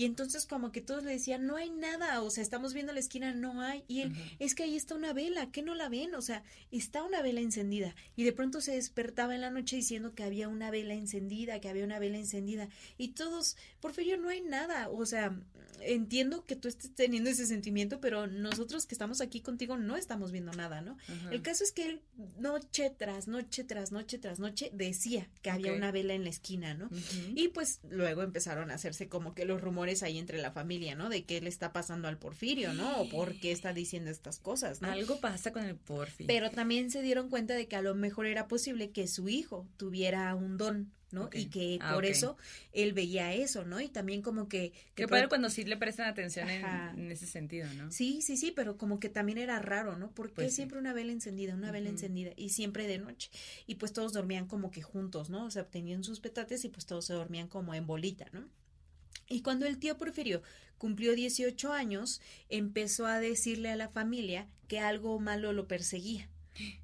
Y 0.00 0.06
entonces 0.06 0.46
como 0.46 0.72
que 0.72 0.80
todos 0.80 1.04
le 1.04 1.12
decían, 1.12 1.46
no 1.46 1.56
hay 1.56 1.68
nada, 1.68 2.22
o 2.22 2.30
sea, 2.30 2.42
estamos 2.42 2.72
viendo 2.72 2.94
la 2.94 3.00
esquina, 3.00 3.34
no 3.34 3.60
hay. 3.60 3.84
Y 3.86 4.00
él, 4.00 4.14
es 4.38 4.54
que 4.54 4.62
ahí 4.62 4.74
está 4.74 4.94
una 4.94 5.12
vela, 5.12 5.50
¿qué 5.52 5.60
no 5.60 5.74
la 5.74 5.90
ven? 5.90 6.14
O 6.14 6.22
sea, 6.22 6.42
está 6.70 7.02
una 7.02 7.20
vela 7.20 7.42
encendida. 7.42 7.94
Y 8.16 8.24
de 8.24 8.32
pronto 8.32 8.62
se 8.62 8.72
despertaba 8.72 9.34
en 9.34 9.42
la 9.42 9.50
noche 9.50 9.76
diciendo 9.76 10.14
que 10.14 10.22
había 10.22 10.48
una 10.48 10.70
vela 10.70 10.94
encendida, 10.94 11.60
que 11.60 11.68
había 11.68 11.84
una 11.84 11.98
vela 11.98 12.16
encendida. 12.16 12.70
Y 12.96 13.08
todos, 13.08 13.58
Porfirio, 13.82 14.16
no 14.16 14.30
hay 14.30 14.40
nada. 14.40 14.88
O 14.88 15.04
sea, 15.04 15.36
entiendo 15.82 16.44
que 16.44 16.56
tú 16.56 16.68
estés 16.68 16.94
teniendo 16.94 17.30
ese 17.30 17.46
sentimiento, 17.46 18.00
pero 18.00 18.26
nosotros 18.26 18.86
que 18.86 18.94
estamos 18.94 19.20
aquí 19.20 19.40
contigo 19.40 19.76
no 19.76 19.96
estamos 19.96 20.32
viendo 20.32 20.52
nada, 20.52 20.80
¿no? 20.80 20.96
El 21.30 21.42
caso 21.42 21.64
es 21.64 21.72
que 21.72 21.86
él 21.86 22.00
noche 22.38 22.90
tras 22.96 23.28
noche 23.28 23.64
tras 23.64 23.92
noche 23.92 24.18
tras 24.18 24.38
noche 24.38 24.70
decía 24.72 25.28
que 25.42 25.50
había 25.50 25.72
una 25.72 25.92
vela 25.92 26.14
en 26.14 26.24
la 26.24 26.30
esquina, 26.30 26.74
¿no? 26.74 26.88
Y 27.34 27.48
pues 27.48 27.80
luego 27.90 28.22
empezaron 28.22 28.70
a 28.70 28.74
hacerse 28.74 29.08
como 29.08 29.34
que 29.34 29.44
los 29.44 29.60
rumores 29.60 29.89
ahí 30.02 30.18
entre 30.18 30.38
la 30.38 30.52
familia, 30.52 30.94
¿no? 30.94 31.08
De 31.08 31.24
qué 31.24 31.40
le 31.40 31.48
está 31.48 31.72
pasando 31.72 32.08
al 32.08 32.18
Porfirio, 32.18 32.72
¿no? 32.72 33.00
O 33.00 33.08
por 33.08 33.34
qué 33.38 33.52
está 33.52 33.72
diciendo 33.72 34.10
estas 34.10 34.38
cosas, 34.38 34.80
¿no? 34.80 34.90
Algo 34.90 35.20
pasa 35.20 35.52
con 35.52 35.64
el 35.64 35.76
Porfirio. 35.76 36.26
Pero 36.26 36.50
también 36.50 36.90
se 36.90 37.02
dieron 37.02 37.28
cuenta 37.28 37.54
de 37.54 37.68
que 37.68 37.76
a 37.76 37.82
lo 37.82 37.94
mejor 37.94 38.26
era 38.26 38.48
posible 38.48 38.90
que 38.90 39.06
su 39.06 39.28
hijo 39.28 39.68
tuviera 39.76 40.34
un 40.34 40.56
don, 40.56 40.92
¿no? 41.12 41.28
Y 41.32 41.46
que 41.46 41.78
ah, 41.80 41.94
por 41.94 42.04
eso 42.04 42.36
él 42.72 42.92
veía 42.92 43.34
eso, 43.34 43.64
¿no? 43.64 43.80
Y 43.80 43.88
también 43.88 44.22
como 44.22 44.48
que... 44.48 44.72
que 44.94 45.06
Qué 45.06 45.28
cuando 45.28 45.50
sí 45.50 45.64
le 45.64 45.76
prestan 45.76 46.08
atención 46.08 46.48
en, 46.48 47.10
ese 47.10 47.26
sentido, 47.26 47.72
¿no? 47.74 47.90
Sí, 47.90 48.22
sí, 48.22 48.36
sí, 48.36 48.52
pero 48.54 48.76
como 48.76 49.00
que 49.00 49.08
también 49.08 49.38
era 49.38 49.58
raro, 49.58 49.96
¿no? 49.96 50.12
Porque 50.12 50.34
pues 50.34 50.54
siempre 50.54 50.78
una 50.78 50.92
vela 50.92 51.12
encendida, 51.12 51.54
una 51.54 51.72
vela 51.72 51.88
encendida 51.88 52.32
y 52.36 52.50
siempre 52.50 52.86
de 52.86 52.98
noche. 52.98 53.30
Y 53.66 53.76
pues 53.76 53.92
todos 53.92 54.12
dormían 54.12 54.46
como 54.46 54.70
que 54.70 54.82
juntos, 54.82 55.30
¿no? 55.30 55.44
O 55.44 55.50
sea, 55.50 55.64
tenían 55.64 56.04
sus 56.04 56.20
petates 56.20 56.64
y 56.64 56.68
pues 56.68 56.86
todos 56.86 57.04
se 57.06 57.14
dormían 57.14 57.48
como 57.48 57.74
en 57.74 57.86
bolita, 57.86 58.26
¿no? 58.32 58.48
Y 59.28 59.42
cuando 59.42 59.66
el 59.66 59.78
tío 59.78 59.96
Porfirio 59.96 60.42
cumplió 60.78 61.14
18 61.14 61.72
años, 61.72 62.20
empezó 62.48 63.06
a 63.06 63.20
decirle 63.20 63.70
a 63.70 63.76
la 63.76 63.88
familia 63.88 64.48
que 64.66 64.80
algo 64.80 65.18
malo 65.20 65.52
lo 65.52 65.68
perseguía. 65.68 66.28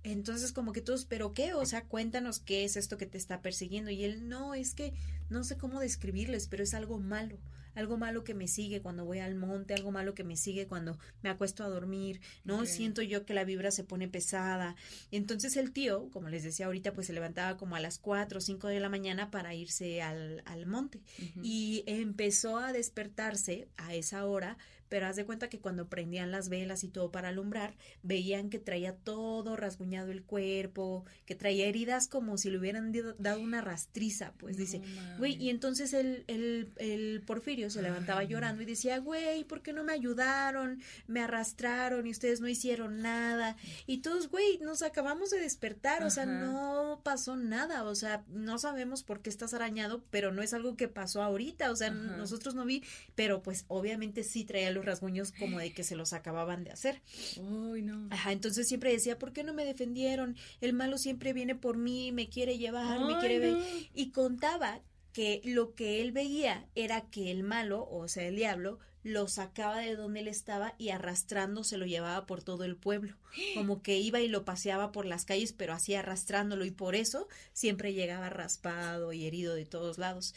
Entonces, 0.02 0.52
como 0.52 0.72
que 0.72 0.80
todos, 0.80 1.04
¿pero 1.04 1.32
qué? 1.32 1.54
O 1.54 1.66
sea, 1.66 1.84
cuéntanos 1.84 2.38
qué 2.38 2.64
es 2.64 2.76
esto 2.76 2.96
que 2.96 3.06
te 3.06 3.18
está 3.18 3.42
persiguiendo. 3.42 3.90
Y 3.90 4.04
él, 4.04 4.28
no, 4.28 4.54
es 4.54 4.74
que 4.74 4.94
no 5.28 5.44
sé 5.44 5.56
cómo 5.56 5.80
describirles, 5.80 6.46
pero 6.48 6.62
es 6.62 6.74
algo 6.74 6.98
malo 6.98 7.38
algo 7.76 7.96
malo 7.96 8.24
que 8.24 8.34
me 8.34 8.48
sigue 8.48 8.82
cuando 8.82 9.04
voy 9.04 9.20
al 9.20 9.36
monte, 9.36 9.74
algo 9.74 9.92
malo 9.92 10.14
que 10.14 10.24
me 10.24 10.36
sigue 10.36 10.66
cuando 10.66 10.98
me 11.22 11.30
acuesto 11.30 11.62
a 11.62 11.68
dormir, 11.68 12.20
¿no? 12.42 12.66
Siento 12.66 13.02
yo 13.02 13.24
que 13.24 13.34
la 13.34 13.44
vibra 13.44 13.70
se 13.70 13.84
pone 13.84 14.08
pesada. 14.08 14.74
Entonces 15.12 15.56
el 15.56 15.72
tío, 15.72 16.08
como 16.10 16.28
les 16.28 16.42
decía 16.42 16.66
ahorita, 16.66 16.92
pues 16.92 17.06
se 17.06 17.12
levantaba 17.12 17.56
como 17.56 17.76
a 17.76 17.80
las 17.80 17.98
4 17.98 18.38
o 18.38 18.40
5 18.40 18.66
de 18.66 18.80
la 18.80 18.88
mañana 18.88 19.30
para 19.30 19.54
irse 19.54 20.02
al, 20.02 20.42
al 20.46 20.66
monte 20.66 21.00
y 21.42 21.84
empezó 21.86 22.58
a 22.58 22.72
despertarse 22.72 23.68
a 23.76 23.94
esa 23.94 24.24
hora 24.26 24.56
pero 24.88 25.06
haz 25.06 25.16
de 25.16 25.24
cuenta 25.24 25.48
que 25.48 25.58
cuando 25.58 25.88
prendían 25.88 26.30
las 26.30 26.48
velas 26.48 26.84
y 26.84 26.88
todo 26.88 27.10
para 27.10 27.28
alumbrar, 27.28 27.74
veían 28.02 28.50
que 28.50 28.58
traía 28.58 28.94
todo 28.94 29.56
rasguñado 29.56 30.10
el 30.10 30.22
cuerpo, 30.22 31.04
que 31.24 31.34
traía 31.34 31.66
heridas 31.66 32.08
como 32.08 32.38
si 32.38 32.50
le 32.50 32.58
hubieran 32.58 32.92
dado 33.18 33.40
una 33.40 33.60
rastriza, 33.60 34.32
pues 34.38 34.56
dice, 34.56 34.80
güey, 35.18 35.34
y 35.34 35.50
entonces 35.50 35.92
el, 35.92 36.24
el, 36.26 36.72
el 36.76 37.22
Porfirio 37.26 37.70
se 37.70 37.82
levantaba 37.82 38.24
llorando 38.24 38.62
y 38.62 38.66
decía, 38.66 38.98
güey, 38.98 39.44
¿por 39.44 39.62
qué 39.62 39.72
no 39.72 39.84
me 39.84 39.92
ayudaron? 39.92 40.80
Me 41.06 41.20
arrastraron 41.20 42.06
y 42.06 42.10
ustedes 42.10 42.40
no 42.40 42.48
hicieron 42.48 43.02
nada. 43.02 43.56
Y 43.86 43.98
todos, 43.98 44.30
güey, 44.30 44.58
nos 44.58 44.82
acabamos 44.82 45.30
de 45.30 45.40
despertar, 45.40 46.02
o 46.04 46.10
sea, 46.10 46.26
no 46.26 47.00
pasó 47.02 47.36
nada, 47.36 47.84
o 47.84 47.94
sea, 47.94 48.24
no 48.28 48.58
sabemos 48.58 49.02
por 49.02 49.20
qué 49.20 49.30
estás 49.30 49.54
arañado, 49.54 50.04
pero 50.10 50.32
no 50.32 50.42
es 50.42 50.54
algo 50.54 50.76
que 50.76 50.88
pasó 50.88 51.22
ahorita, 51.22 51.70
o 51.70 51.76
sea, 51.76 51.90
nosotros 51.90 52.54
no 52.54 52.64
vi, 52.64 52.82
pero 53.14 53.42
pues 53.42 53.64
obviamente 53.68 54.22
sí 54.22 54.44
traía 54.44 54.70
los 54.76 54.84
rasguños 54.84 55.32
como 55.32 55.58
de 55.58 55.72
que 55.72 55.82
se 55.82 55.96
los 55.96 56.12
acababan 56.12 56.64
de 56.64 56.70
hacer. 56.70 57.02
Uy, 57.38 57.82
no. 57.82 58.08
Ajá, 58.10 58.32
entonces 58.32 58.68
siempre 58.68 58.92
decía, 58.92 59.18
¿por 59.18 59.32
qué 59.32 59.42
no 59.42 59.52
me 59.52 59.64
defendieron? 59.64 60.36
El 60.60 60.72
malo 60.72 60.98
siempre 60.98 61.32
viene 61.32 61.54
por 61.54 61.76
mí, 61.76 62.12
me 62.12 62.28
quiere 62.28 62.58
llevar, 62.58 63.00
me 63.00 63.18
quiere 63.18 63.38
ver. 63.38 63.56
Y 63.94 64.10
contaba 64.10 64.80
que 65.12 65.40
lo 65.44 65.74
que 65.74 66.02
él 66.02 66.12
veía 66.12 66.66
era 66.74 67.08
que 67.10 67.30
el 67.30 67.42
malo, 67.42 67.88
o 67.90 68.06
sea, 68.06 68.28
el 68.28 68.36
diablo, 68.36 68.78
lo 69.02 69.28
sacaba 69.28 69.78
de 69.78 69.94
donde 69.94 70.20
él 70.20 70.28
estaba 70.28 70.74
y 70.78 70.90
arrastrando 70.90 71.62
se 71.62 71.78
lo 71.78 71.86
llevaba 71.86 72.26
por 72.26 72.42
todo 72.42 72.64
el 72.64 72.76
pueblo. 72.76 73.16
Como 73.54 73.82
que 73.82 73.98
iba 73.98 74.20
y 74.20 74.28
lo 74.28 74.44
paseaba 74.44 74.92
por 74.92 75.06
las 75.06 75.24
calles, 75.24 75.52
pero 75.52 75.72
así 75.72 75.94
arrastrándolo 75.94 76.64
y 76.64 76.70
por 76.70 76.94
eso 76.94 77.28
siempre 77.52 77.94
llegaba 77.94 78.30
raspado 78.30 79.12
y 79.12 79.26
herido 79.26 79.54
de 79.54 79.66
todos 79.66 79.98
lados. 79.98 80.34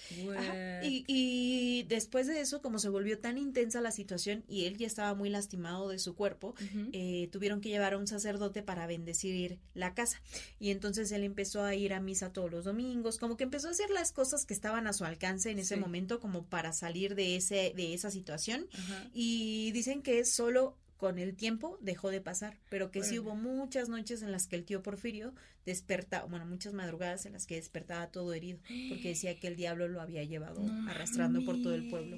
Y, 0.83 1.03
y, 1.07 1.83
después 1.83 2.27
de 2.27 2.41
eso, 2.41 2.61
como 2.61 2.79
se 2.79 2.89
volvió 2.89 3.19
tan 3.19 3.37
intensa 3.37 3.81
la 3.81 3.91
situación 3.91 4.43
y 4.47 4.65
él 4.65 4.77
ya 4.77 4.87
estaba 4.87 5.13
muy 5.13 5.29
lastimado 5.29 5.89
de 5.89 5.99
su 5.99 6.15
cuerpo, 6.15 6.55
eh, 6.93 7.29
tuvieron 7.31 7.61
que 7.61 7.69
llevar 7.69 7.93
a 7.93 7.97
un 7.97 8.07
sacerdote 8.07 8.63
para 8.63 8.87
bendecir 8.87 9.59
la 9.73 9.93
casa. 9.93 10.21
Y 10.59 10.71
entonces 10.71 11.11
él 11.11 11.23
empezó 11.23 11.63
a 11.63 11.75
ir 11.75 11.93
a 11.93 11.99
misa 11.99 12.33
todos 12.33 12.51
los 12.51 12.65
domingos, 12.65 13.17
como 13.17 13.37
que 13.37 13.43
empezó 13.43 13.67
a 13.67 13.71
hacer 13.71 13.89
las 13.89 14.11
cosas 14.11 14.45
que 14.45 14.53
estaban 14.53 14.87
a 14.87 14.93
su 14.93 15.05
alcance 15.05 15.51
en 15.51 15.59
ese 15.59 15.77
momento 15.77 16.19
como 16.19 16.45
para 16.45 16.73
salir 16.73 17.15
de, 17.15 17.35
ese, 17.35 17.73
de 17.75 17.93
esa 17.93 18.11
situación. 18.11 18.67
Y 19.13 19.71
dicen 19.71 20.01
que 20.01 20.19
es 20.19 20.31
solo 20.31 20.75
con 20.99 21.17
el 21.17 21.33
tiempo 21.33 21.77
dejó 21.79 22.09
de 22.09 22.19
pasar, 22.19 22.57
pero 22.69 22.91
que 22.91 23.03
sí 23.03 23.17
hubo 23.19 23.33
muchas 23.33 23.87
noches 23.87 24.21
en 24.21 24.33
las 24.33 24.47
que 24.47 24.57
el 24.57 24.65
tío 24.65 24.83
Porfirio 24.83 25.33
despertaba, 25.69 26.25
bueno, 26.25 26.45
muchas 26.47 26.73
madrugadas 26.73 27.27
en 27.27 27.33
las 27.33 27.45
que 27.45 27.55
despertaba 27.55 28.07
todo 28.07 28.33
herido, 28.33 28.59
porque 28.89 29.09
decía 29.09 29.39
que 29.39 29.47
el 29.47 29.55
diablo 29.55 29.87
lo 29.87 30.01
había 30.01 30.23
llevado 30.23 30.65
arrastrando 30.87 31.45
por 31.45 31.61
todo 31.61 31.75
el 31.75 31.87
pueblo. 31.89 32.17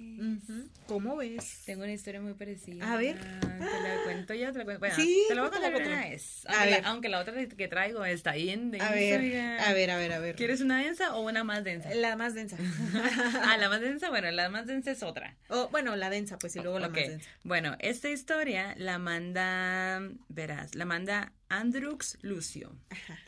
¿Cómo 0.87 1.17
ves? 1.17 1.63
Tengo 1.65 1.83
una 1.83 1.91
historia 1.91 2.21
muy 2.21 2.33
parecida. 2.33 2.91
A 2.91 2.95
ver. 2.95 3.17
Te 3.19 3.47
la 3.59 4.03
cuento 4.05 4.33
yo, 4.33 4.51
te 4.53 4.59
la 4.59 4.63
cuento. 4.63 4.79
Bueno, 4.79 4.95
sí, 4.95 5.25
te 5.27 5.35
la 5.35 5.41
voy 5.41 5.49
a 5.49 5.51
contar 5.51 5.75
una 5.75 6.01
vez. 6.01 6.45
Aunque, 6.47 6.69
la, 6.69 6.77
aunque 6.89 7.09
la 7.09 7.19
otra 7.19 7.45
que 7.45 7.67
traigo 7.67 8.05
está 8.05 8.31
ahí 8.31 8.49
en 8.49 8.81
a 8.81 8.91
ver, 8.91 9.15
a 9.59 9.73
ver, 9.73 9.91
a 9.91 9.97
ver, 9.97 10.13
a 10.13 10.19
ver. 10.19 10.35
¿Quieres 10.35 10.61
una 10.61 10.79
densa 10.79 11.13
o 11.15 11.21
una 11.21 11.43
más 11.43 11.63
densa? 11.63 11.93
La 11.93 12.15
más 12.15 12.33
densa. 12.33 12.57
ah, 13.43 13.57
la 13.57 13.67
más 13.69 13.81
densa, 13.81 14.09
bueno, 14.09 14.31
la 14.31 14.49
más 14.49 14.65
densa 14.65 14.91
es 14.91 15.03
otra. 15.03 15.35
Oh, 15.49 15.67
bueno, 15.69 15.95
la 15.97 16.09
densa, 16.09 16.39
pues, 16.39 16.55
y 16.55 16.59
luego 16.59 16.79
la 16.79 16.87
más 16.87 16.97
densa. 16.97 17.29
Bueno, 17.43 17.75
esta 17.79 18.09
historia 18.09 18.75
la 18.77 18.97
manda, 18.97 20.01
verás, 20.29 20.73
la 20.75 20.85
manda 20.85 21.33
Andrux 21.49 22.17
Lucio. 22.21 22.73
Ajá. 22.89 23.19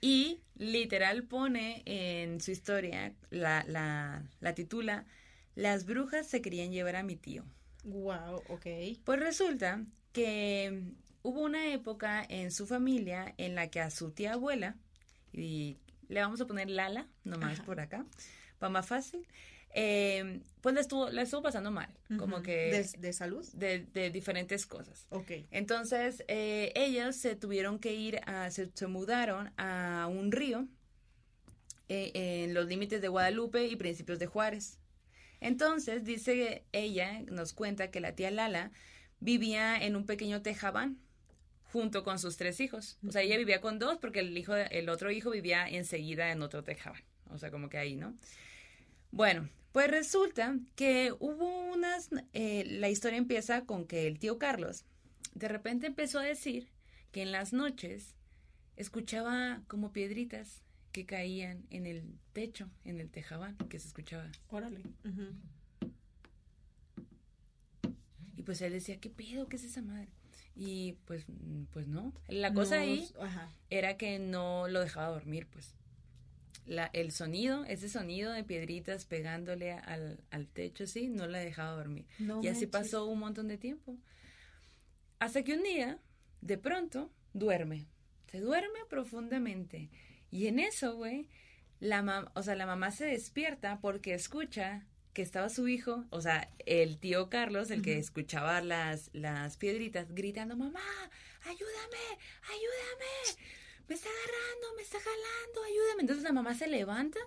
Y 0.00 0.40
literal 0.56 1.24
pone 1.24 1.82
en 1.84 2.40
su 2.40 2.50
historia, 2.50 3.14
la, 3.30 3.64
la, 3.66 4.22
la 4.40 4.54
titula, 4.54 5.04
Las 5.54 5.86
brujas 5.86 6.26
se 6.26 6.42
querían 6.42 6.70
llevar 6.70 6.96
a 6.96 7.02
mi 7.02 7.16
tío. 7.16 7.44
Wow, 7.84 8.42
ok. 8.48 8.66
Pues 9.04 9.20
resulta 9.20 9.84
que 10.12 10.92
hubo 11.22 11.40
una 11.40 11.72
época 11.72 12.24
en 12.28 12.50
su 12.50 12.66
familia 12.66 13.34
en 13.38 13.54
la 13.54 13.68
que 13.68 13.80
a 13.80 13.90
su 13.90 14.10
tía 14.10 14.34
abuela, 14.34 14.76
y 15.32 15.76
le 16.08 16.20
vamos 16.20 16.40
a 16.40 16.46
poner 16.46 16.70
Lala, 16.70 17.08
nomás 17.24 17.60
por 17.60 17.80
acá, 17.80 18.04
para 18.58 18.70
más 18.70 18.86
fácil, 18.86 19.26
eh, 19.78 20.40
pues 20.62 20.74
la 20.74 20.80
estuvo, 20.80 21.10
la 21.10 21.20
estuvo 21.20 21.42
pasando 21.42 21.70
mal, 21.70 21.90
como 22.18 22.40
que... 22.40 22.82
¿De, 22.96 23.12
salud? 23.12 23.46
De, 23.52 23.80
de, 23.92 24.10
diferentes 24.10 24.64
cosas. 24.64 25.06
Ok. 25.10 25.30
Entonces, 25.50 26.24
eh, 26.28 26.72
ellas 26.74 27.14
se 27.16 27.36
tuvieron 27.36 27.78
que 27.78 27.92
ir, 27.92 28.20
a, 28.24 28.50
se, 28.50 28.70
mudaron 28.86 29.52
a 29.58 30.08
un 30.10 30.32
río 30.32 30.66
eh, 31.90 32.10
en 32.14 32.54
los 32.54 32.66
límites 32.66 33.02
de 33.02 33.08
Guadalupe 33.08 33.66
y 33.66 33.76
principios 33.76 34.18
de 34.18 34.26
Juárez. 34.26 34.78
Entonces, 35.40 36.04
dice 36.04 36.64
ella, 36.72 37.20
nos 37.30 37.52
cuenta 37.52 37.90
que 37.90 38.00
la 38.00 38.14
tía 38.14 38.30
Lala 38.30 38.72
vivía 39.20 39.76
en 39.76 39.94
un 39.94 40.06
pequeño 40.06 40.40
tejabán 40.40 40.96
junto 41.70 42.02
con 42.02 42.18
sus 42.18 42.38
tres 42.38 42.60
hijos. 42.60 42.96
O 43.06 43.12
sea, 43.12 43.20
ella 43.20 43.36
vivía 43.36 43.60
con 43.60 43.78
dos 43.78 43.98
porque 43.98 44.20
el, 44.20 44.38
hijo, 44.38 44.54
el 44.56 44.88
otro 44.88 45.10
hijo 45.10 45.30
vivía 45.32 45.68
enseguida 45.68 46.32
en 46.32 46.40
otro 46.40 46.64
tejabán. 46.64 47.02
O 47.28 47.36
sea, 47.36 47.50
como 47.50 47.68
que 47.68 47.76
ahí, 47.76 47.94
¿no? 47.94 48.14
Bueno, 49.10 49.48
pues 49.76 49.90
resulta 49.90 50.58
que 50.74 51.12
hubo 51.20 51.70
unas... 51.70 52.08
Eh, 52.32 52.64
la 52.64 52.88
historia 52.88 53.18
empieza 53.18 53.66
con 53.66 53.86
que 53.86 54.06
el 54.06 54.18
tío 54.18 54.38
Carlos 54.38 54.86
de 55.34 55.48
repente 55.48 55.86
empezó 55.86 56.18
a 56.18 56.22
decir 56.22 56.70
que 57.12 57.20
en 57.20 57.30
las 57.30 57.52
noches 57.52 58.14
escuchaba 58.76 59.60
como 59.68 59.92
piedritas 59.92 60.62
que 60.92 61.04
caían 61.04 61.66
en 61.68 61.84
el 61.84 62.18
techo, 62.32 62.70
en 62.84 63.00
el 63.00 63.10
tejabán, 63.10 63.58
que 63.68 63.78
se 63.78 63.88
escuchaba. 63.88 64.32
Órale. 64.48 64.80
Y 68.34 68.44
pues 68.44 68.62
él 68.62 68.72
decía, 68.72 68.98
¿qué 68.98 69.10
pedo? 69.10 69.46
¿Qué 69.46 69.56
es 69.56 69.64
esa 69.64 69.82
madre? 69.82 70.08
Y 70.54 70.94
pues, 71.04 71.26
pues 71.70 71.86
no. 71.86 72.14
La 72.28 72.54
cosa 72.54 72.80
ahí 72.80 73.06
era 73.68 73.98
que 73.98 74.18
no 74.20 74.68
lo 74.68 74.80
dejaba 74.80 75.08
dormir, 75.08 75.46
pues. 75.52 75.74
La, 76.66 76.90
el 76.92 77.12
sonido, 77.12 77.64
ese 77.64 77.88
sonido 77.88 78.32
de 78.32 78.44
piedritas 78.44 79.04
pegándole 79.04 79.72
al, 79.72 80.20
al 80.30 80.48
techo, 80.48 80.86
sí, 80.86 81.08
no 81.08 81.26
la 81.26 81.38
dejaba 81.38 81.76
dormir. 81.76 82.06
y 82.42 82.48
así 82.48 82.66
pasó 82.66 83.06
un 83.06 83.20
montón 83.20 83.48
de 83.48 83.56
tiempo. 83.56 83.96
Hasta 85.18 85.42
que 85.44 85.54
un 85.54 85.62
día, 85.62 85.98
de 86.40 86.58
pronto, 86.58 87.10
duerme. 87.32 87.86
Se 88.30 88.40
duerme 88.40 88.80
profundamente. 88.90 89.90
Y 90.30 90.48
en 90.48 90.58
eso, 90.58 90.96
güey, 90.96 91.28
la 91.80 92.30
o 92.34 92.42
sea, 92.42 92.54
la 92.56 92.66
mamá 92.66 92.90
se 92.90 93.06
despierta 93.06 93.80
porque 93.80 94.14
escucha 94.14 94.86
que 95.16 95.22
estaba 95.22 95.48
su 95.48 95.66
hijo, 95.66 96.04
o 96.10 96.20
sea, 96.20 96.50
el 96.66 96.98
tío 96.98 97.30
Carlos, 97.30 97.70
el 97.70 97.80
que 97.80 97.96
escuchaba 97.96 98.60
las, 98.60 99.08
las 99.14 99.56
piedritas, 99.56 100.12
gritando, 100.14 100.58
mamá, 100.58 100.82
ayúdame, 101.40 102.20
ayúdame, 102.42 103.46
me 103.88 103.94
está 103.94 104.08
agarrando, 104.08 104.76
me 104.76 104.82
está 104.82 104.98
jalando, 104.98 105.62
ayúdame. 105.64 106.00
Entonces 106.02 106.24
la 106.24 106.32
mamá 106.32 106.54
se 106.54 106.66
levanta 106.66 107.20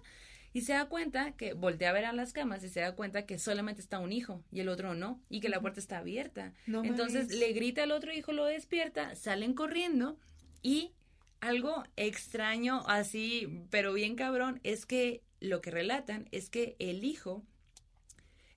y 0.53 0.61
se 0.61 0.73
da 0.73 0.87
cuenta 0.87 1.33
que 1.33 1.53
voltea 1.53 1.89
a 1.89 1.93
ver 1.93 2.05
a 2.05 2.13
las 2.13 2.33
camas 2.33 2.63
y 2.63 2.69
se 2.69 2.79
da 2.79 2.95
cuenta 2.95 3.25
que 3.25 3.37
solamente 3.37 3.81
está 3.81 3.99
un 3.99 4.11
hijo 4.11 4.43
y 4.51 4.61
el 4.61 4.69
otro 4.69 4.95
no, 4.95 5.21
y 5.29 5.41
que 5.41 5.49
la 5.49 5.61
puerta 5.61 5.79
está 5.79 5.99
abierta. 5.99 6.53
Entonces 6.67 7.29
le 7.29 7.53
grita 7.53 7.83
al 7.83 7.91
otro 7.91 8.11
hijo, 8.11 8.31
lo 8.31 8.45
despierta, 8.45 9.15
salen 9.15 9.53
corriendo 9.53 10.17
y 10.61 10.93
algo 11.39 11.83
extraño 11.95 12.83
así, 12.87 13.63
pero 13.69 13.93
bien 13.93 14.15
cabrón, 14.15 14.59
es 14.63 14.85
que 14.85 15.23
lo 15.39 15.61
que 15.61 15.71
relatan 15.71 16.27
es 16.31 16.49
que 16.49 16.75
el 16.79 17.03
hijo 17.03 17.43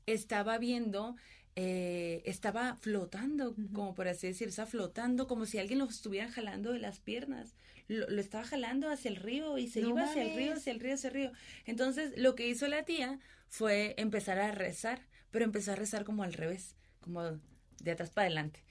estaba 0.07 0.59
viendo, 0.59 1.17
eh, 1.55 2.23
estaba 2.25 2.77
flotando, 2.77 3.55
como 3.75 3.95
por 3.95 4.09
así 4.09 4.27
decir, 4.27 4.49
está 4.49 4.65
flotando 4.67 5.27
como 5.27 5.45
si 5.45 5.59
alguien 5.59 5.79
lo 5.79 5.85
estuviera 5.85 6.31
jalando 6.31 6.73
de 6.73 6.79
las 6.79 6.99
piernas. 6.99 7.55
Lo, 7.89 8.07
estaba 8.19 8.45
jalando 8.45 8.89
hacia 8.89 9.11
el 9.11 9.17
río 9.17 9.59
y 9.59 9.69
se 9.69 9.81
iba 9.81 10.05
hacia 10.05 10.23
el 10.23 10.37
río, 10.37 10.55
hacia 10.55 10.73
el 10.73 10.81
río, 10.81 10.95
hacia 10.95 11.09
el 11.09 11.15
río. 11.15 11.33
Entonces, 11.67 12.13
lo 12.17 12.35
que 12.35 12.49
hizo 12.49 12.69
la 12.69 12.85
tía 12.85 13.19
fue 13.49 13.95
empezar 13.99 14.39
a 14.39 14.51
rezar, 14.53 15.03
pero 15.31 15.45
empezó 15.45 15.73
a 15.73 15.77
rezar 15.77 16.05
como 16.05 16.23
al 16.23 16.33
revés, 16.33 16.75
como 17.01 17.39
de 17.83 17.91
atrás 17.91 18.11
para 18.11 18.27
adelante. 18.27 18.65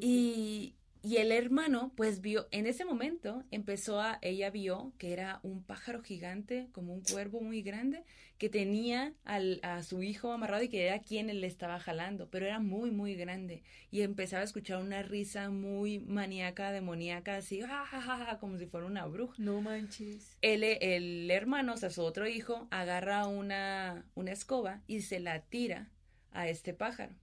Y, 0.00 0.74
y 1.06 1.18
el 1.18 1.30
hermano, 1.30 1.92
pues 1.94 2.20
vio, 2.20 2.48
en 2.50 2.66
ese 2.66 2.84
momento 2.84 3.44
empezó 3.52 4.00
a, 4.00 4.18
ella 4.22 4.50
vio 4.50 4.92
que 4.98 5.12
era 5.12 5.38
un 5.44 5.62
pájaro 5.62 6.02
gigante, 6.02 6.68
como 6.72 6.92
un 6.92 7.00
cuervo 7.00 7.40
muy 7.40 7.62
grande, 7.62 8.02
que 8.38 8.48
tenía 8.48 9.14
al, 9.24 9.60
a 9.62 9.84
su 9.84 10.02
hijo 10.02 10.32
amarrado 10.32 10.64
y 10.64 10.68
que 10.68 10.84
era 10.84 10.98
quien 10.98 11.28
le 11.28 11.46
estaba 11.46 11.78
jalando, 11.78 12.28
pero 12.28 12.46
era 12.46 12.58
muy, 12.58 12.90
muy 12.90 13.14
grande. 13.14 13.62
Y 13.92 14.00
empezaba 14.00 14.40
a 14.40 14.46
escuchar 14.46 14.82
una 14.82 15.04
risa 15.04 15.48
muy 15.48 16.00
maníaca, 16.00 16.72
demoníaca, 16.72 17.36
así, 17.36 17.60
ja, 17.60 18.38
como 18.40 18.58
si 18.58 18.66
fuera 18.66 18.86
una 18.86 19.06
bruja. 19.06 19.36
No 19.38 19.60
manches. 19.60 20.36
El, 20.42 20.64
el 20.64 21.30
hermano, 21.30 21.74
o 21.74 21.76
sea, 21.76 21.90
su 21.90 22.02
otro 22.02 22.26
hijo, 22.26 22.66
agarra 22.72 23.28
una, 23.28 24.04
una 24.16 24.32
escoba 24.32 24.82
y 24.88 25.02
se 25.02 25.20
la 25.20 25.38
tira 25.42 25.88
a 26.32 26.48
este 26.48 26.74
pájaro, 26.74 27.14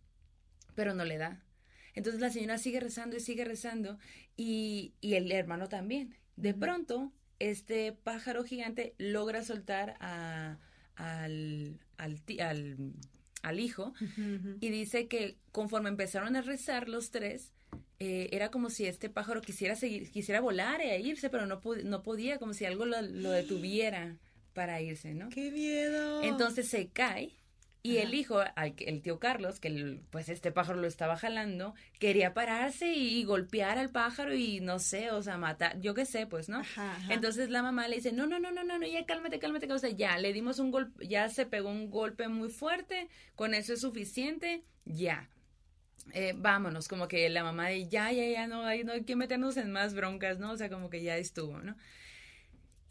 pero 0.73 0.93
no 0.93 1.03
le 1.03 1.17
da 1.17 1.43
entonces 1.93 2.21
la 2.21 2.29
señora 2.29 2.57
sigue 2.57 2.79
rezando 2.79 3.17
y 3.17 3.19
sigue 3.19 3.45
rezando 3.45 3.97
y, 4.35 4.93
y 5.01 5.13
el 5.15 5.31
hermano 5.31 5.69
también. 5.69 6.15
De 6.35 6.53
pronto, 6.53 7.12
este 7.39 7.91
pájaro 7.91 8.43
gigante 8.43 8.95
logra 8.97 9.43
soltar 9.43 9.95
a, 10.00 10.57
al, 10.95 11.79
al, 11.97 12.21
al, 12.39 12.77
al 13.43 13.59
hijo 13.59 13.93
y 14.59 14.69
dice 14.69 15.07
que 15.07 15.38
conforme 15.51 15.89
empezaron 15.89 16.35
a 16.35 16.41
rezar 16.41 16.89
los 16.89 17.12
tres, 17.12 17.53
eh, 18.00 18.29
era 18.31 18.50
como 18.50 18.69
si 18.69 18.85
este 18.85 19.09
pájaro 19.09 19.41
quisiera 19.41 19.75
seguir, 19.75 20.09
quisiera 20.12 20.41
volar 20.41 20.81
e 20.81 21.00
irse, 21.00 21.29
pero 21.29 21.45
no, 21.45 21.62
no 21.83 22.03
podía, 22.03 22.39
como 22.39 22.53
si 22.53 22.65
algo 22.65 22.85
lo, 22.85 23.01
lo 23.01 23.31
detuviera 23.31 24.17
para 24.53 24.81
irse, 24.81 25.13
¿no? 25.13 25.29
¡Qué 25.29 25.51
miedo! 25.51 26.23
Entonces 26.23 26.67
se 26.67 26.89
cae 26.89 27.31
y 27.85 27.97
el 27.97 28.13
hijo, 28.13 28.41
el 28.55 29.01
tío 29.01 29.19
Carlos, 29.19 29.59
que 29.59 29.99
pues 30.09 30.29
este 30.29 30.53
pájaro 30.53 30.79
lo 30.79 30.87
estaba 30.87 31.17
jalando, 31.17 31.75
quería 31.99 32.33
pararse 32.33 32.93
y, 32.93 33.21
golpear 33.25 33.77
al 33.77 33.89
pájaro 33.89 34.33
y 34.33 34.61
no 34.61 34.79
sé, 34.79 35.11
o 35.11 35.21
sea, 35.21 35.37
matar, 35.37 35.81
yo 35.81 35.93
qué 35.93 36.05
sé, 36.05 36.25
pues, 36.25 36.47
¿no? 36.47 36.61
Entonces 37.09 37.49
la 37.49 37.61
mamá 37.61 37.89
le 37.89 37.97
dice, 37.97 38.13
no, 38.13 38.25
no, 38.25 38.39
no, 38.39 38.51
no, 38.51 38.63
no, 38.63 38.79
no, 38.79 38.87
ya 38.87 39.05
cálmate, 39.05 39.37
cálmate, 39.37 39.69
o 39.71 39.79
sea, 39.79 39.89
ya, 39.89 40.17
le 40.17 40.31
dimos 40.31 40.59
un 40.59 40.71
golpe, 40.71 41.05
ya 41.05 41.27
se 41.27 41.45
pegó 41.45 41.69
un 41.69 41.89
golpe 41.89 42.29
muy 42.29 42.47
fuerte, 42.47 43.09
con 43.35 43.53
eso 43.53 43.73
es 43.73 43.81
suficiente, 43.81 44.63
ya. 44.85 45.29
Eh, 46.13 46.33
vámonos, 46.37 46.87
como 46.87 47.09
que 47.09 47.29
la 47.29 47.43
mamá 47.43 47.67
de 47.67 47.89
ya, 47.89 48.13
ya, 48.13 48.25
ya, 48.25 48.47
no 48.47 48.65
hay, 48.65 48.85
no 48.85 48.93
hay 48.93 49.03
que 49.03 49.17
meternos 49.17 49.57
en 49.57 49.73
más 49.73 49.93
broncas, 49.93 50.39
¿no? 50.39 50.51
O 50.51 50.57
sea, 50.57 50.69
como 50.69 50.89
que 50.89 51.03
ya 51.03 51.17
estuvo, 51.17 51.59
¿no? 51.59 51.75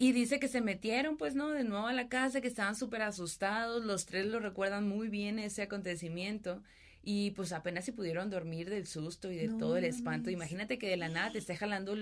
Y 0.03 0.11
dice 0.11 0.41
que 0.41 0.49
se 0.49 0.61
metieron, 0.61 1.17
pues, 1.17 1.37
¿no? 1.37 1.51
De 1.51 1.63
nuevo 1.63 1.87
a 1.87 1.93
la 1.93 2.09
casa, 2.09 2.41
que 2.41 2.49
estaban 2.49 2.75
súper 2.75 3.03
asustados. 3.03 3.85
Los 3.85 4.05
tres 4.05 4.27
lo 4.27 4.41
recuerdan 4.41 4.89
muy 4.89 5.07
bien 5.07 5.39
ese 5.39 5.63
acontecimiento. 5.63 6.61
Y 7.05 7.31
pues 7.31 7.53
apenas 7.53 7.85
se 7.85 7.93
pudieron 7.93 8.29
dormir 8.29 8.69
del 8.69 8.89
susto 8.89 9.31
y 9.31 9.37
de 9.37 9.49
todo 9.61 9.77
el 9.77 9.85
espanto. 9.85 10.29
Imagínate 10.29 10.77
que 10.77 10.89
de 10.89 10.97
la 10.97 11.09
nada 11.09 11.31
te 11.31 11.39
esté 11.39 11.55
jalando 11.55 11.95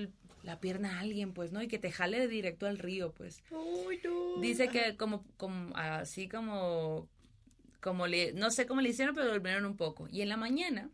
la 0.42 0.60
pierna 0.60 0.96
a 0.96 1.00
alguien, 1.00 1.34
pues, 1.34 1.52
¿no? 1.52 1.62
Y 1.62 1.68
que 1.68 1.78
te 1.78 1.92
jale 1.92 2.26
directo 2.26 2.66
al 2.66 2.78
río, 2.78 3.12
pues. 3.12 3.42
Dice 4.40 4.68
que 4.68 4.96
como, 4.96 5.22
como, 5.36 5.76
así 5.76 6.26
como, 6.26 7.06
como 7.82 8.06
le, 8.06 8.32
no 8.32 8.50
sé 8.50 8.64
cómo 8.64 8.80
le 8.80 8.88
hicieron, 8.88 9.14
pero 9.14 9.30
durmieron 9.30 9.66
un 9.66 9.76
poco. 9.76 10.08
Y 10.08 10.22
en 10.22 10.30
la 10.30 10.38
mañana, 10.38 10.88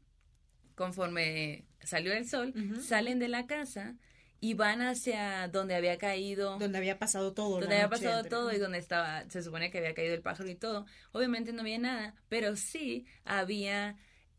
conforme 0.75 1.67
salió 1.85 2.13
el 2.13 2.29
sol, 2.29 2.53
salen 2.81 3.21
de 3.21 3.29
la 3.29 3.47
casa 3.47 3.95
y 4.41 4.55
van 4.55 4.83
hacia 4.83 5.49
donde 5.49 5.75
había 5.75 5.99
caído. 5.99 6.59
Donde 6.59 6.79
había 6.79 6.99
pasado 6.99 7.33
todo. 7.33 7.61
Donde 7.61 7.77
había 7.77 7.89
pasado 7.89 8.25
todo 8.25 8.53
y 8.53 8.59
donde 8.59 8.79
estaba, 8.79 9.25
se 9.29 9.43
supone 9.43 9.71
que 9.71 9.79
había 9.79 9.95
caído 9.95 10.15
el 10.15 10.23
pájaro 10.23 10.49
y 10.49 10.55
todo. 10.55 10.87
Obviamente 11.13 11.53
no 11.53 11.63
había 11.63 11.79
nada, 11.79 12.15
pero 12.29 12.57
sí 12.57 13.07
había 13.25 13.97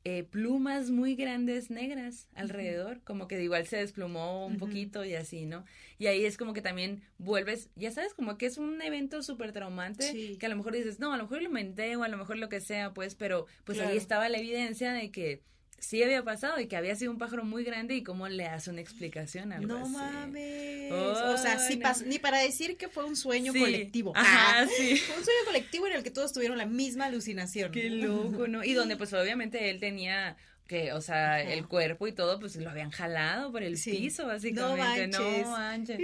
eh, 0.09 0.23
plumas 0.23 0.89
muy 0.89 1.15
grandes 1.15 1.69
negras 1.69 2.29
alrededor, 2.33 3.01
como 3.03 3.27
que 3.27 3.43
igual 3.43 3.67
se 3.67 3.75
desplumó 3.75 4.45
un 4.45 4.57
poquito 4.57 5.03
y 5.03 5.15
así, 5.15 5.45
¿no? 5.45 5.65
Y 5.97 6.07
ahí 6.07 6.23
es 6.23 6.37
como 6.37 6.53
que 6.53 6.61
también 6.61 7.01
vuelves, 7.17 7.69
ya 7.75 7.91
sabes, 7.91 8.13
como 8.13 8.37
que 8.37 8.45
es 8.45 8.57
un 8.57 8.81
evento 8.81 9.21
súper 9.21 9.51
traumante, 9.51 10.37
que 10.37 10.45
a 10.45 10.49
lo 10.49 10.55
mejor 10.55 10.73
dices, 10.73 10.99
no, 10.99 11.11
a 11.11 11.17
lo 11.17 11.23
mejor 11.23 11.41
lo 11.41 11.49
inventé 11.49 11.97
o 11.97 12.03
a 12.03 12.07
lo 12.07 12.15
mejor 12.15 12.37
lo 12.37 12.47
que 12.47 12.61
sea, 12.61 12.93
pues, 12.93 13.15
pero 13.15 13.47
pues 13.65 13.81
ahí 13.81 13.97
estaba 13.97 14.29
la 14.29 14.37
evidencia 14.37 14.93
de 14.93 15.11
que 15.11 15.41
sí 15.79 16.01
había 16.03 16.23
pasado 16.23 16.59
y 16.59 16.67
que 16.67 16.75
había 16.75 16.95
sido 16.95 17.11
un 17.11 17.17
pájaro 17.17 17.43
muy 17.43 17.63
grande 17.63 17.95
y 17.95 18.03
cómo 18.03 18.27
le 18.27 18.45
hace 18.47 18.69
una 18.69 18.81
explicación 18.81 19.53
a 19.53 19.57
algo 19.57 19.79
no 19.79 19.87
mames. 19.87 20.91
O 20.91 21.37
sea 21.37 21.59
sí 21.59 21.79
ni 22.05 22.19
para 22.19 22.39
decir 22.39 22.77
que 22.77 22.87
fue 22.87 23.05
un 23.05 23.15
sueño 23.15 23.53
colectivo. 23.53 24.13
Ajá, 24.15 24.63
ah, 24.63 24.67
sí. 24.67 24.97
fue 24.97 25.17
un 25.17 25.23
sueño 25.23 25.39
colectivo 25.45 25.87
en 25.87 25.93
el 25.93 26.03
que 26.03 26.11
todos 26.11 26.33
tuvieron 26.33 26.57
la 26.57 26.65
misma 26.65 27.05
alucinación. 27.05 27.71
Qué 27.71 27.89
loco 27.89 28.47
no 28.47 28.63
y 28.63 28.73
donde 28.73 28.97
pues 28.97 29.13
obviamente 29.13 29.69
él 29.69 29.79
tenía 29.79 30.35
que, 30.67 30.93
o 30.93 31.01
sea, 31.01 31.41
el 31.41 31.67
cuerpo 31.67 32.07
y 32.07 32.11
todo, 32.11 32.39
pues 32.39 32.55
lo 32.57 32.69
habían 32.69 32.91
jalado 32.91 33.51
por 33.51 33.63
el 33.63 33.79
piso, 33.79 34.27
básicamente. 34.27 35.07
No 35.07 35.51
manches. 35.51 35.99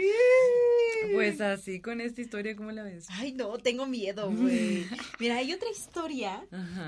Pues 1.11 1.41
así 1.41 1.81
con 1.81 1.99
esta 2.01 2.21
historia, 2.21 2.55
¿cómo 2.55 2.71
la 2.71 2.83
ves? 2.83 3.05
Ay, 3.09 3.33
no, 3.33 3.57
tengo 3.57 3.85
miedo, 3.85 4.31
güey. 4.35 4.85
Mira, 5.19 5.37
hay 5.37 5.53
otra 5.53 5.69
historia 5.69 6.45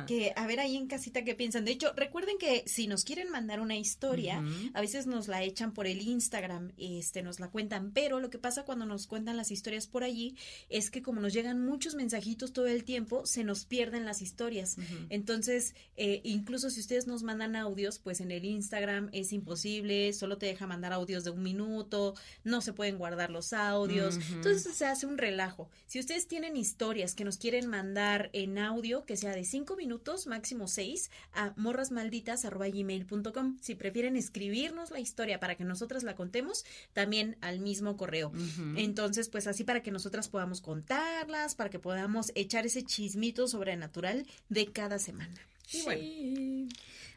que, 0.07 0.33
a 0.35 0.47
ver 0.47 0.59
ahí 0.59 0.77
en 0.77 0.87
casita 0.87 1.23
qué 1.23 1.35
piensan. 1.35 1.65
De 1.65 1.71
hecho, 1.71 1.91
recuerden 1.95 2.37
que 2.37 2.63
si 2.65 2.87
nos 2.87 3.03
quieren 3.03 3.29
mandar 3.29 3.59
una 3.59 3.75
historia, 3.75 4.43
a 4.73 4.81
veces 4.81 5.05
nos 5.07 5.27
la 5.27 5.43
echan 5.43 5.73
por 5.73 5.87
el 5.87 6.01
Instagram, 6.01 6.71
este, 6.77 7.23
nos 7.23 7.39
la 7.39 7.49
cuentan, 7.49 7.91
pero 7.91 8.19
lo 8.19 8.29
que 8.29 8.39
pasa 8.39 8.63
cuando 8.63 8.85
nos 8.85 9.07
cuentan 9.07 9.37
las 9.37 9.51
historias 9.51 9.87
por 9.87 10.03
allí 10.03 10.35
es 10.69 10.89
que 10.89 11.01
como 11.01 11.19
nos 11.19 11.33
llegan 11.33 11.65
muchos 11.65 11.95
mensajitos 11.95 12.53
todo 12.53 12.67
el 12.67 12.83
tiempo, 12.83 13.25
se 13.25 13.43
nos 13.43 13.65
pierden 13.65 14.05
las 14.05 14.21
historias. 14.21 14.77
Entonces, 15.09 15.75
eh, 15.97 16.21
incluso 16.23 16.69
si 16.69 16.79
ustedes 16.79 17.07
nos 17.07 17.23
mandan 17.23 17.55
a 17.55 17.64
audios, 17.65 17.99
pues 17.99 18.21
en 18.21 18.31
el 18.31 18.45
Instagram 18.45 19.09
es 19.11 19.33
imposible, 19.33 20.13
solo 20.13 20.37
te 20.37 20.45
deja 20.45 20.67
mandar 20.67 20.93
audios 20.93 21.23
de 21.23 21.31
un 21.31 21.43
minuto, 21.43 22.15
no 22.43 22.61
se 22.61 22.73
pueden 22.73 22.97
guardar 22.97 23.31
los 23.31 23.53
audios, 23.53 24.17
entonces 24.31 24.75
se 24.75 24.85
hace 24.85 25.05
un 25.05 25.17
relajo. 25.17 25.69
Si 25.87 25.99
ustedes 25.99 26.27
tienen 26.27 26.55
historias 26.55 27.15
que 27.15 27.25
nos 27.25 27.37
quieren 27.37 27.67
mandar 27.67 28.29
en 28.33 28.57
audio, 28.57 29.05
que 29.05 29.17
sea 29.17 29.35
de 29.35 29.43
cinco 29.43 29.75
minutos, 29.75 30.27
máximo 30.27 30.67
seis, 30.67 31.09
a 31.33 31.53
morrasmalditas.gmail.com. 31.55 33.57
Si 33.61 33.75
prefieren 33.75 34.15
escribirnos 34.15 34.91
la 34.91 34.99
historia 34.99 35.39
para 35.39 35.55
que 35.55 35.63
nosotras 35.63 36.03
la 36.03 36.15
contemos, 36.15 36.65
también 36.93 37.37
al 37.41 37.59
mismo 37.59 37.97
correo. 37.97 38.31
Entonces, 38.75 39.29
pues 39.29 39.47
así 39.47 39.63
para 39.63 39.81
que 39.81 39.91
nosotras 39.91 40.29
podamos 40.29 40.61
contarlas, 40.61 41.55
para 41.55 41.69
que 41.69 41.79
podamos 41.79 42.31
echar 42.35 42.65
ese 42.65 42.83
chismito 42.83 43.47
sobrenatural 43.47 44.25
de 44.49 44.71
cada 44.71 44.99
semana. 44.99 45.35
Y 45.71 45.81
bueno, 45.81 46.03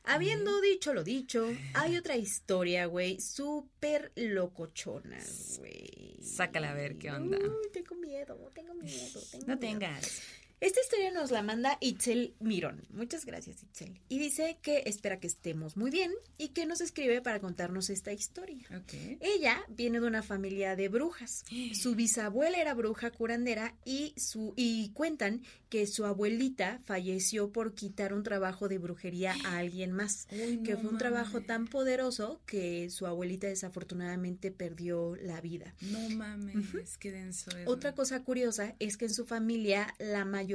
habiendo 0.04 0.60
dicho 0.60 0.94
lo 0.94 1.04
dicho, 1.04 1.48
hay 1.74 1.96
otra 1.96 2.16
historia, 2.16 2.86
güey, 2.86 3.20
súper 3.20 4.12
locochona, 4.16 5.18
güey. 5.58 6.18
Sácala 6.22 6.70
a 6.70 6.74
ver 6.74 6.96
qué 6.98 7.10
onda. 7.10 7.38
Uy, 7.38 7.70
tengo 7.72 7.94
miedo, 7.96 8.50
tengo 8.54 8.74
miedo. 8.74 9.20
Tengo 9.30 9.46
no 9.46 9.56
miedo. 9.56 9.60
tengas. 9.60 10.22
Esta 10.60 10.80
historia 10.80 11.12
nos 11.12 11.30
la 11.30 11.42
manda 11.42 11.78
Itzel 11.80 12.34
Mirón. 12.40 12.82
Muchas 12.90 13.24
gracias, 13.24 13.62
Itzel. 13.62 14.00
Y 14.08 14.18
dice 14.18 14.58
que 14.60 14.82
espera 14.86 15.20
que 15.20 15.28
estemos 15.28 15.76
muy 15.76 15.90
bien 15.92 16.10
y 16.36 16.48
que 16.48 16.66
nos 16.66 16.80
escribe 16.80 17.22
para 17.22 17.38
contarnos 17.38 17.90
esta 17.90 18.12
historia. 18.12 18.66
Ok. 18.76 19.18
Ella 19.20 19.62
viene 19.68 20.00
de 20.00 20.06
una 20.08 20.22
familia 20.22 20.74
de 20.74 20.88
brujas. 20.88 21.44
Su 21.74 21.94
bisabuela 21.94 22.58
era 22.58 22.74
bruja 22.74 23.12
curandera 23.12 23.76
y 23.84 24.14
su 24.16 24.52
y 24.56 24.90
cuentan 24.90 25.42
que 25.68 25.86
su 25.86 26.06
abuelita 26.06 26.80
falleció 26.84 27.52
por 27.52 27.74
quitar 27.74 28.12
un 28.12 28.22
trabajo 28.22 28.68
de 28.68 28.78
brujería 28.78 29.36
a 29.44 29.58
alguien 29.58 29.92
más, 29.92 30.26
Uy, 30.32 30.62
que 30.62 30.72
no 30.72 30.80
fue 30.80 30.90
un 30.90 30.98
trabajo 30.98 31.42
tan 31.42 31.66
poderoso 31.66 32.40
que 32.46 32.90
su 32.90 33.06
abuelita 33.06 33.46
desafortunadamente 33.46 34.50
perdió 34.50 35.14
la 35.16 35.40
vida. 35.40 35.74
No 35.82 36.08
mames, 36.10 36.96
qué 36.98 37.12
denso. 37.12 37.50
Otra 37.66 37.94
cosa 37.94 38.24
curiosa 38.24 38.74
es 38.78 38.96
que 38.96 39.04
en 39.04 39.14
su 39.14 39.26
familia 39.26 39.94
la 39.98 40.24
mayoría, 40.24 40.47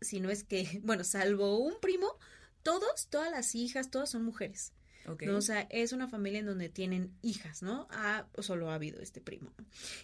si 0.00 0.20
no 0.20 0.30
es 0.30 0.44
que, 0.44 0.80
bueno, 0.84 1.04
salvo 1.04 1.58
un 1.58 1.74
primo, 1.80 2.16
todos, 2.62 3.08
todas 3.08 3.30
las 3.30 3.54
hijas, 3.54 3.90
todas 3.90 4.10
son 4.10 4.24
mujeres. 4.24 4.72
O 5.34 5.40
sea, 5.40 5.62
es 5.70 5.92
una 5.92 6.06
familia 6.06 6.38
en 6.38 6.46
donde 6.46 6.68
tienen 6.68 7.10
hijas, 7.22 7.60
¿no? 7.60 7.88
Ah, 7.90 8.24
solo 8.38 8.70
ha 8.70 8.76
habido 8.76 9.00
este 9.00 9.20
primo. 9.20 9.52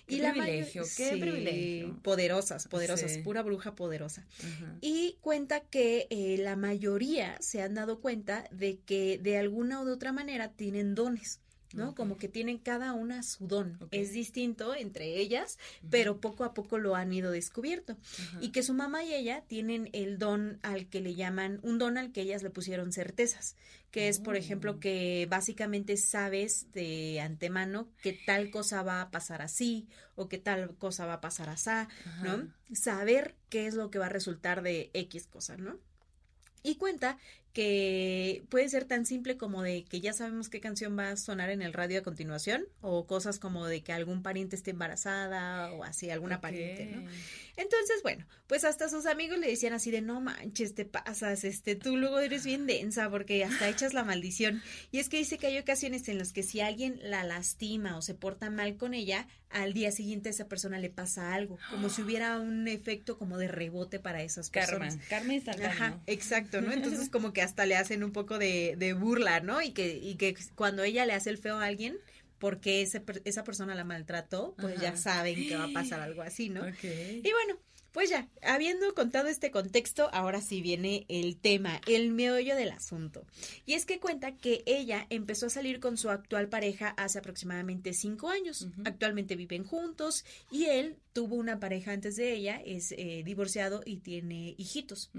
Qué 0.09 0.17
la 0.19 0.33
privilegio, 0.33 0.83
mayor- 0.83 0.97
qué 0.97 1.11
sí, 1.15 1.21
privilegio. 1.21 2.03
Poderosas, 2.03 2.67
poderosas, 2.67 3.13
Sí. 3.13 3.23
pura 3.23 3.43
bruja 3.43 3.77
poderosa. 3.77 4.27
Y 4.81 5.17
cuenta 5.21 5.61
que 5.61 6.09
eh, 6.11 6.37
la 6.39 6.57
mayoría 6.57 7.37
se 7.41 7.63
han 7.63 7.75
dado 7.75 8.01
cuenta 8.01 8.49
de 8.51 8.81
que 8.81 9.19
de 9.23 9.39
alguna 9.39 9.81
u 9.83 9.89
otra 9.89 10.11
manera 10.13 10.51
tienen 10.51 10.97
dones. 10.97 11.39
¿No? 11.75 11.95
Como 11.95 12.17
que 12.17 12.29
tienen 12.29 12.59
cada 12.59 12.93
una 12.93 13.23
su 13.23 13.47
don. 13.47 13.79
Es 13.91 14.13
distinto 14.13 14.75
entre 14.75 15.17
ellas, 15.19 15.59
pero 15.91 16.21
poco 16.21 16.45
a 16.45 16.55
poco 16.55 16.79
lo 16.79 16.95
han 16.97 17.13
ido 17.13 17.31
descubierto. 17.31 17.97
Y 18.41 18.51
que 18.51 18.63
su 18.63 18.75
mamá 18.75 19.05
y 19.05 19.15
ella 19.15 19.43
tienen 19.47 19.91
el 19.93 20.19
don 20.19 20.59
al 20.63 20.89
que 20.89 21.01
le 21.01 21.15
llaman, 21.15 21.61
un 21.63 21.79
don 21.79 21.99
al 21.99 22.13
que 22.13 22.23
ellas 22.23 22.43
le 22.43 22.51
pusieron 22.51 22.93
certezas, 22.93 23.55
que 23.91 24.09
es, 24.09 24.19
por 24.21 24.35
Oh. 24.35 24.39
ejemplo, 24.39 24.81
que 24.81 25.27
básicamente 25.31 25.97
sabes 25.97 26.71
de 26.73 27.21
antemano 27.21 27.89
que 28.03 28.13
tal 28.13 28.51
cosa 28.51 28.83
va 28.83 29.01
a 29.03 29.11
pasar 29.11 29.43
así 29.43 29.89
o 30.15 30.29
que 30.29 30.39
tal 30.39 30.75
cosa 30.77 31.07
va 31.07 31.15
a 31.15 31.21
pasar 31.21 31.49
así, 31.49 31.71
¿no? 32.23 32.49
Saber 32.75 33.35
qué 33.51 33.67
es 33.67 33.75
lo 33.75 33.91
que 33.91 33.99
va 33.99 34.07
a 34.07 34.11
resultar 34.11 34.63
de 34.63 34.91
X 34.95 35.27
cosa, 35.27 35.57
¿no? 35.57 35.79
Y 36.63 36.75
cuenta 36.75 37.19
que 37.59 38.45
puede 38.51 38.69
ser 38.69 38.85
tan 38.85 39.05
simple 39.05 39.37
como 39.37 39.65
de 39.65 39.83
que 39.83 40.01
ya 40.01 40.13
sabemos 40.13 40.49
qué 40.49 40.61
canción 40.61 40.97
va 40.97 41.11
a 41.11 41.17
sonar 41.17 41.51
en 41.51 41.61
el 41.61 41.73
radio 41.73 41.99
a 41.99 42.03
continuación, 42.05 42.67
o 42.83 43.05
cosas 43.05 43.41
como 43.41 43.67
de 43.67 43.83
que 43.83 43.93
algún 43.93 44.23
pariente 44.23 44.55
esté 44.55 44.71
embarazada, 44.71 45.73
o 45.73 45.83
así, 45.83 46.09
alguna 46.09 46.41
pariente, 46.41 46.87
¿no? 46.87 47.11
Entonces, 47.57 48.01
bueno, 48.05 48.25
pues 48.47 48.63
hasta 48.63 48.89
sus 48.89 49.07
amigos 49.07 49.41
le 49.41 49.49
decían 49.49 49.73
así 49.73 49.91
de 49.91 50.01
no 50.01 50.21
manches, 50.21 50.77
te 50.77 50.85
pasas, 50.85 51.43
este, 51.43 51.75
tú 51.75 51.97
luego 51.97 52.21
eres 52.21 52.45
bien 52.45 52.69
densa 52.69 53.11
porque 53.11 53.43
hasta 53.43 53.69
echas 53.69 53.93
la 53.93 54.05
maldición. 54.05 54.63
Y 54.93 55.01
es 55.01 55.09
que 55.09 55.17
dice 55.17 55.39
que 55.39 55.49
hay 55.49 55.59
ocasiones 55.59 56.09
en 56.09 56.19
las 56.19 56.33
que 56.33 56.45
si 56.45 56.61
alguien 56.61 57.01
la 57.03 57.25
lastima 57.25 57.97
o 57.97 58.03
se 58.03 58.15
porta 58.15 58.51
mal 58.51 58.77
con 58.77 58.95
ella, 58.95 59.27
al 59.51 59.73
día 59.73 59.91
siguiente 59.91 60.29
a 60.29 60.33
esa 60.33 60.47
persona 60.47 60.79
le 60.79 60.91
pasa 60.91 61.35
algo, 61.35 61.59
como 61.71 61.89
si 61.89 62.03
hubiera 62.03 62.39
un 62.39 62.69
efecto 62.69 63.19
como 63.19 63.39
de 63.39 63.49
rebote 63.49 63.99
para 63.99 64.23
esas 64.23 64.51
personas. 64.51 64.99
Karma 65.09 65.35
instantáneo. 65.35 65.71
Ajá, 65.71 66.01
exacto, 66.07 66.61
¿no? 66.61 66.73
Entonces 66.73 67.09
como 67.09 67.33
que 67.33 67.43
hasta 67.49 67.67
le 67.67 67.77
hacen 67.77 68.05
un 68.05 68.13
poco 68.13 68.39
de, 68.39 68.75
de 68.77 68.93
burla, 68.93 69.41
¿no? 69.41 69.63
Y 69.63 69.73
que, 69.73 69.97
y 69.97 70.17
que 70.17 70.37
cuando 70.55 70.83
ella 70.85 71.07
le 71.07 71.15
hace 71.15 71.31
el 71.31 71.39
feo 71.39 71.57
a 71.57 71.65
alguien, 71.65 71.97
porque 72.39 72.83
ese, 72.83 73.03
esa 73.25 73.43
persona 73.43 73.75
la 73.75 73.85
maltrató, 73.85 74.55
pues 74.59 74.77
Ajá. 74.77 74.83
ya 74.83 74.97
saben 74.97 75.49
que 75.49 75.57
va 75.57 75.65
a 75.65 75.73
pasar 75.73 76.01
algo 76.01 76.23
así, 76.23 76.51
¿no? 76.51 76.61
Ok. 76.61 76.85
Y 76.85 77.33
bueno, 77.33 77.59
pues 77.93 78.11
ya, 78.11 78.29
habiendo 78.43 78.95
contado 78.95 79.29
este 79.29 79.51
contexto, 79.51 80.09
ahora 80.13 80.41
sí 80.41 80.61
viene 80.61 81.07
el 81.09 81.37
tema, 81.37 81.81
el 81.87 82.11
meollo 82.11 82.55
del 82.55 82.71
asunto. 82.71 83.27
Y 83.67 83.73
es 83.73 83.87
que 83.87 83.99
cuenta 83.99 84.37
que 84.37 84.63
ella 84.67 85.07
empezó 85.11 85.47
a 85.47 85.51
salir 85.51 85.81
con 85.81 85.97
su 85.97 86.11
actual 86.11 86.49
pareja 86.49 86.91
hace 86.91 87.19
aproximadamente 87.19 87.95
cinco 87.95 88.29
años. 88.29 88.69
Actualmente 88.85 89.37
viven 89.37 89.65
juntos 89.65 90.25
y 90.53 90.67
él 90.67 90.99
tuvo 91.13 91.37
una 91.37 91.59
pareja 91.59 91.93
antes 91.93 92.17
de 92.17 92.35
ella, 92.35 92.63
es 92.65 92.93
eh, 92.93 93.23
divorciado 93.25 93.83
y 93.85 93.97
tiene 93.97 94.55
hijitos. 94.59 95.11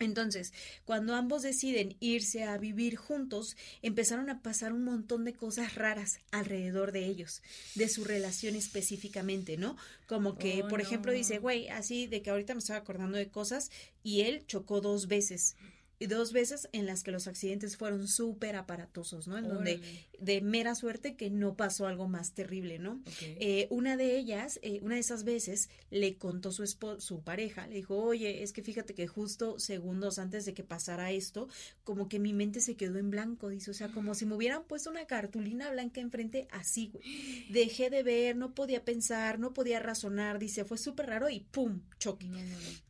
Entonces, 0.00 0.54
cuando 0.86 1.14
ambos 1.14 1.42
deciden 1.42 1.96
irse 2.00 2.44
a 2.44 2.56
vivir 2.56 2.96
juntos, 2.96 3.56
empezaron 3.82 4.30
a 4.30 4.40
pasar 4.40 4.72
un 4.72 4.82
montón 4.82 5.24
de 5.24 5.34
cosas 5.34 5.74
raras 5.74 6.20
alrededor 6.30 6.90
de 6.90 7.04
ellos, 7.04 7.42
de 7.74 7.88
su 7.88 8.04
relación 8.04 8.56
específicamente, 8.56 9.58
¿no? 9.58 9.76
Como 10.06 10.38
que, 10.38 10.62
Oh, 10.64 10.68
por 10.68 10.80
ejemplo, 10.80 11.12
dice, 11.12 11.38
güey, 11.38 11.68
así 11.68 12.06
de 12.06 12.22
que 12.22 12.30
ahorita 12.30 12.54
me 12.54 12.60
estaba 12.60 12.78
acordando 12.78 13.18
de 13.18 13.28
cosas 13.28 13.70
y 14.02 14.22
él 14.22 14.44
chocó 14.46 14.80
dos 14.80 15.06
veces. 15.06 15.54
Y 16.00 16.06
dos 16.06 16.32
veces 16.32 16.68
en 16.72 16.86
las 16.86 17.02
que 17.02 17.10
los 17.10 17.26
accidentes 17.26 17.76
fueron 17.76 18.08
súper 18.08 18.56
aparatosos, 18.56 19.28
¿no? 19.28 19.36
En 19.36 19.48
donde 19.48 19.80
de 20.18 20.40
mera 20.40 20.74
suerte 20.74 21.14
que 21.14 21.28
no 21.28 21.56
pasó 21.56 21.86
algo 21.86 22.08
más 22.08 22.32
terrible, 22.32 22.78
¿no? 22.78 23.02
Eh, 23.20 23.66
una 23.68 23.98
de 23.98 24.16
ellas, 24.16 24.58
eh, 24.62 24.80
una 24.82 24.94
de 24.94 25.02
esas 25.02 25.24
veces, 25.24 25.68
le 25.90 26.16
contó 26.16 26.52
su 26.52 26.66
su 26.98 27.20
pareja, 27.20 27.66
le 27.66 27.76
dijo, 27.76 27.96
oye, 27.96 28.42
es 28.42 28.52
que 28.52 28.62
fíjate 28.62 28.94
que 28.94 29.06
justo 29.06 29.58
segundos 29.58 30.18
antes 30.18 30.46
de 30.46 30.54
que 30.54 30.64
pasara 30.64 31.10
esto, 31.10 31.48
como 31.84 32.08
que 32.08 32.18
mi 32.18 32.32
mente 32.32 32.62
se 32.62 32.76
quedó 32.76 32.98
en 32.98 33.10
blanco, 33.10 33.50
dice, 33.50 33.70
o 33.70 33.74
sea, 33.74 33.88
como 33.88 34.14
si 34.14 34.24
me 34.24 34.36
hubieran 34.36 34.64
puesto 34.64 34.88
una 34.88 35.06
cartulina 35.06 35.70
blanca 35.70 36.00
enfrente, 36.00 36.48
así, 36.50 36.90
güey. 36.92 37.46
Dejé 37.50 37.90
de 37.90 38.02
ver, 38.02 38.36
no 38.36 38.54
podía 38.54 38.86
pensar, 38.86 39.38
no 39.38 39.52
podía 39.52 39.80
razonar, 39.80 40.38
dice, 40.38 40.64
fue 40.64 40.78
súper 40.78 41.08
raro 41.08 41.28
y 41.28 41.40
¡pum! 41.40 41.82
choque. 41.98 42.26
No, 42.26 42.38
no, 42.38 42.42
no. 42.42 42.89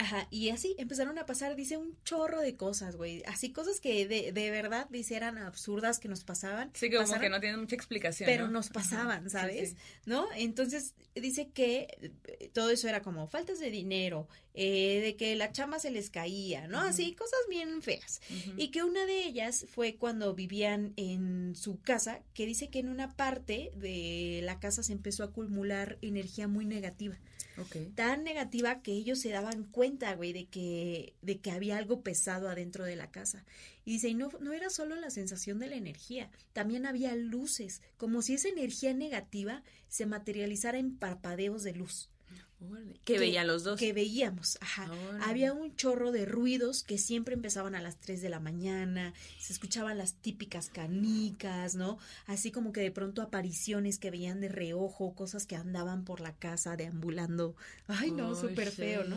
Ajá, 0.00 0.26
y 0.30 0.48
así 0.48 0.74
empezaron 0.78 1.18
a 1.18 1.26
pasar, 1.26 1.54
dice, 1.56 1.76
un 1.76 1.94
chorro 2.04 2.40
de 2.40 2.56
cosas, 2.56 2.96
güey. 2.96 3.22
Así 3.26 3.52
cosas 3.52 3.80
que 3.80 4.08
de, 4.08 4.32
de 4.32 4.50
verdad, 4.50 4.88
dice, 4.88 5.14
eran 5.14 5.36
absurdas 5.36 5.98
que 5.98 6.08
nos 6.08 6.24
pasaban. 6.24 6.70
Sí, 6.72 6.88
como 6.88 7.02
pasaron, 7.02 7.20
que 7.20 7.28
no 7.28 7.38
tienen 7.38 7.60
mucha 7.60 7.76
explicación. 7.76 8.26
pero 8.26 8.46
¿no? 8.46 8.52
nos 8.52 8.70
pasaban, 8.70 9.26
Ajá. 9.26 9.28
¿sabes? 9.28 9.70
sí. 9.70 9.76
¿No? 10.06 10.26
Entonces 10.34 10.94
dice 11.14 11.50
que 11.50 12.12
eh, 12.24 12.50
todo 12.54 12.70
eso 12.70 12.88
era 12.88 13.02
como 13.02 13.26
faltas 13.26 13.58
de 13.60 13.70
dinero, 13.70 14.26
eh, 14.54 15.02
de 15.02 15.16
que 15.16 15.36
la 15.36 15.52
chamba 15.52 15.78
se 15.78 15.90
les 15.90 16.08
caía, 16.08 16.66
¿no? 16.66 16.80
Así, 16.80 17.14
cosas 17.14 17.40
bien 17.50 17.82
feas. 17.82 18.22
Y 18.56 18.68
que 18.68 18.82
una 18.82 19.04
de 19.04 19.24
ellas 19.26 19.66
fue 19.68 19.96
cuando 19.96 20.34
vivían 20.34 20.94
en 20.96 21.54
su 21.54 21.78
casa, 21.82 22.22
que 22.32 22.46
dice 22.46 22.70
que 22.70 22.78
en 22.78 22.88
una 22.88 23.16
parte 23.16 23.70
de 23.76 24.40
la 24.44 24.60
casa 24.60 24.82
se 24.82 24.94
empezó 24.94 25.24
a 25.24 25.26
acumular 25.26 25.98
energía 26.00 26.48
muy 26.48 26.64
negativa 26.64 27.18
Tan 27.94 28.24
negativa 28.24 28.82
que 28.82 28.92
ellos 28.92 29.18
se 29.20 29.30
daban 29.30 29.64
cuenta, 29.64 30.14
güey, 30.14 30.32
de 30.32 30.46
que, 30.46 31.14
de 31.22 31.38
que 31.38 31.50
había 31.50 31.78
algo 31.78 32.02
pesado 32.02 32.48
adentro 32.48 32.84
de 32.84 32.96
la 32.96 33.10
casa. 33.10 33.44
Y 33.84 33.92
dice, 33.92 34.08
y 34.08 34.14
no, 34.14 34.30
no 34.40 34.52
era 34.52 34.70
solo 34.70 34.94
la 34.96 35.10
sensación 35.10 35.58
de 35.58 35.68
la 35.68 35.76
energía, 35.76 36.30
también 36.52 36.86
había 36.86 37.14
luces, 37.14 37.82
como 37.96 38.22
si 38.22 38.34
esa 38.34 38.48
energía 38.48 38.92
negativa 38.94 39.62
se 39.88 40.06
materializara 40.06 40.78
en 40.78 40.96
parpadeos 40.96 41.62
de 41.62 41.72
luz. 41.72 42.09
Que 43.04 43.14
Que- 43.14 43.18
veían 43.18 43.46
los 43.46 43.64
dos. 43.64 43.78
que 43.80 43.92
veíamos, 43.92 44.58
ajá. 44.60 44.90
Órale. 44.92 45.24
Había 45.24 45.52
un 45.52 45.74
chorro 45.76 46.12
de 46.12 46.26
ruidos 46.26 46.82
que 46.82 46.98
siempre 46.98 47.34
empezaban 47.34 47.74
a 47.74 47.80
las 47.80 47.96
3 47.98 48.20
de 48.20 48.28
la 48.28 48.38
mañana, 48.40 49.14
se 49.38 49.52
escuchaban 49.52 49.96
las 49.98 50.14
típicas 50.14 50.68
canicas, 50.68 51.74
¿no? 51.74 51.98
Así 52.26 52.50
como 52.50 52.72
que 52.72 52.80
de 52.82 52.90
pronto 52.90 53.22
apariciones 53.22 53.98
que 53.98 54.10
veían 54.10 54.40
de 54.40 54.48
reojo, 54.48 55.14
cosas 55.14 55.46
que 55.46 55.56
andaban 55.56 56.04
por 56.04 56.20
la 56.20 56.34
casa 56.36 56.76
deambulando. 56.76 57.56
Ay, 57.86 58.10
no, 58.10 58.30
Oh, 58.30 58.34
súper 58.34 58.70
feo, 58.70 59.04
¿no? 59.04 59.16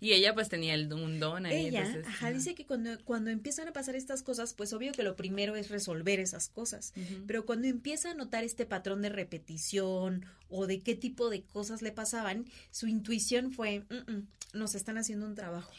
Y 0.00 0.12
ella 0.14 0.34
pues 0.34 0.48
tenía 0.48 0.74
el, 0.74 0.92
un 0.92 1.20
don 1.20 1.44
ahí. 1.46 1.66
Ella, 1.66 1.80
entonces, 1.80 2.06
ajá, 2.06 2.30
dice 2.32 2.54
que 2.54 2.64
cuando, 2.64 2.98
cuando 3.04 3.30
empiezan 3.30 3.68
a 3.68 3.72
pasar 3.72 3.94
estas 3.96 4.22
cosas, 4.22 4.54
pues 4.54 4.72
obvio 4.72 4.92
que 4.92 5.02
lo 5.02 5.14
primero 5.14 5.56
es 5.56 5.68
resolver 5.68 6.20
esas 6.20 6.48
cosas. 6.48 6.94
Pero 7.26 7.44
cuando 7.44 7.68
empieza 7.68 8.10
a 8.10 8.14
notar 8.14 8.42
este 8.44 8.64
patrón 8.64 9.02
de 9.02 9.10
repetición 9.10 10.24
o 10.48 10.66
de 10.66 10.80
qué 10.80 10.94
tipo 10.94 11.28
de 11.28 11.42
cosas 11.42 11.82
le 11.82 11.92
pasaban, 11.92 12.46
su 12.70 12.86
intuición 12.86 13.52
fue, 13.52 13.80
"Mm, 13.90 14.12
mm, 14.12 14.28
nos 14.54 14.74
están 14.74 14.98
haciendo 14.98 15.26
un 15.26 15.34
trabajo. 15.34 15.70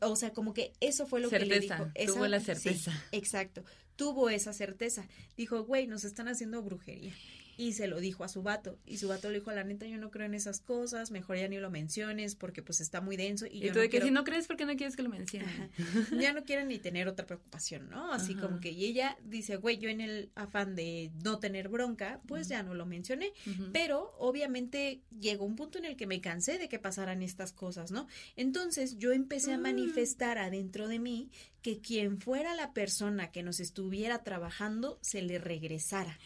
o 0.00 0.16
sea, 0.16 0.32
como 0.32 0.54
que 0.54 0.72
eso 0.80 1.06
fue 1.06 1.20
lo 1.20 1.28
que 1.28 1.40
le 1.40 1.60
dijo. 1.60 1.90
tuvo 2.06 2.26
la 2.26 2.40
certeza. 2.40 2.92
exacto, 3.12 3.62
tuvo 3.96 4.30
esa 4.30 4.52
certeza. 4.54 5.06
Dijo, 5.36 5.64
güey, 5.64 5.86
nos 5.86 6.04
están 6.04 6.28
haciendo 6.28 6.62
brujería 6.62 7.12
y 7.58 7.72
se 7.72 7.88
lo 7.88 7.98
dijo 7.98 8.22
a 8.22 8.28
su 8.28 8.42
vato. 8.42 8.78
Y 8.86 8.98
su 8.98 9.08
vato 9.08 9.28
le 9.28 9.40
dijo 9.40 9.50
la 9.50 9.64
neta 9.64 9.84
yo 9.84 9.98
no 9.98 10.10
creo 10.10 10.26
en 10.26 10.34
esas 10.34 10.60
cosas 10.60 11.10
mejor 11.10 11.36
ya 11.36 11.48
ni 11.48 11.58
lo 11.58 11.70
menciones 11.70 12.36
porque 12.36 12.62
pues 12.62 12.80
está 12.80 13.00
muy 13.00 13.16
denso 13.16 13.46
y, 13.50 13.60
yo 13.60 13.72
tú 13.72 13.80
de 13.80 13.90
que 13.90 14.00
si 14.00 14.12
no 14.12 14.22
crees 14.22 14.46
porque 14.46 14.64
no 14.64 14.76
quieres 14.76 14.94
que 14.94 15.02
lo 15.02 15.08
mencione 15.08 15.70
ya 16.18 16.32
no 16.32 16.44
quieren 16.44 16.68
ni 16.68 16.78
tener 16.78 17.08
otra 17.08 17.26
preocupación 17.26 17.90
no 17.90 18.12
así 18.12 18.36
como 18.36 18.60
que 18.60 18.70
y 18.70 18.84
ella 18.84 19.18
dice 19.24 19.56
güey 19.56 19.78
yo 19.78 19.88
en 19.88 20.00
el 20.00 20.30
afán 20.36 20.76
de 20.76 21.10
no 21.24 21.40
tener 21.40 21.68
bronca 21.68 22.20
pues 22.26 22.48
ya 22.48 22.62
no 22.62 22.74
lo 22.74 22.86
mencioné 22.86 23.32
pero 23.72 24.14
obviamente 24.18 25.02
llegó 25.18 25.44
un 25.44 25.56
punto 25.56 25.78
en 25.78 25.84
el 25.84 25.96
que 25.96 26.06
me 26.06 26.20
cansé 26.20 26.58
de 26.58 26.68
que 26.68 26.78
pasaran 26.78 27.22
estas 27.22 27.52
cosas 27.52 27.90
no 27.90 28.06
entonces 28.36 28.98
yo 28.98 29.12
empecé 29.12 29.52
a 29.52 29.58
mm. 29.58 29.62
manifestar 29.62 30.38
adentro 30.38 30.86
de 30.86 31.00
mí 31.00 31.30
que 31.62 31.80
quien 31.80 32.20
fuera 32.20 32.54
la 32.54 32.72
persona 32.72 33.32
que 33.32 33.42
nos 33.42 33.58
estuviera 33.58 34.22
trabajando 34.22 34.98
se 35.02 35.22
le 35.22 35.38
regresara 35.38 36.18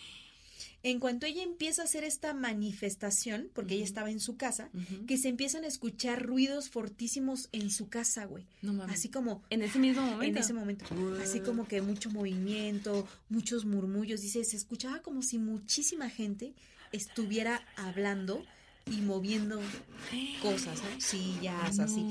en 0.82 0.98
cuanto 0.98 1.26
ella 1.26 1.42
empieza 1.42 1.82
a 1.82 1.84
hacer 1.84 2.04
esta 2.04 2.34
manifestación, 2.34 3.48
porque 3.52 3.74
ella 3.74 3.84
estaba 3.84 4.10
en 4.10 4.20
su 4.20 4.36
casa, 4.36 4.70
que 5.06 5.16
se 5.16 5.28
empiezan 5.28 5.64
a 5.64 5.68
escuchar 5.68 6.26
ruidos 6.26 6.70
fortísimos 6.70 7.48
en 7.52 7.70
su 7.70 7.88
casa, 7.88 8.24
güey. 8.24 8.46
No 8.62 8.72
mames. 8.72 8.96
Así 8.96 9.08
como. 9.08 9.42
En 9.50 9.62
ese 9.62 9.78
mismo 9.78 10.02
momento. 10.02 10.24
En 10.24 10.36
ese 10.36 10.52
momento. 10.52 10.84
Así 11.22 11.40
como 11.40 11.68
que 11.68 11.82
mucho 11.82 12.10
movimiento, 12.10 13.06
muchos 13.28 13.64
murmullos. 13.64 14.20
Dice, 14.20 14.44
se 14.44 14.56
escuchaba 14.56 15.02
como 15.02 15.22
si 15.22 15.38
muchísima 15.38 16.10
gente 16.10 16.54
estuviera 16.90 17.62
hablando 17.76 18.44
y 18.90 19.00
moviendo 19.02 19.60
cosas, 20.42 20.80
¿no? 20.82 21.00
Sillas, 21.00 21.78
así. 21.78 22.04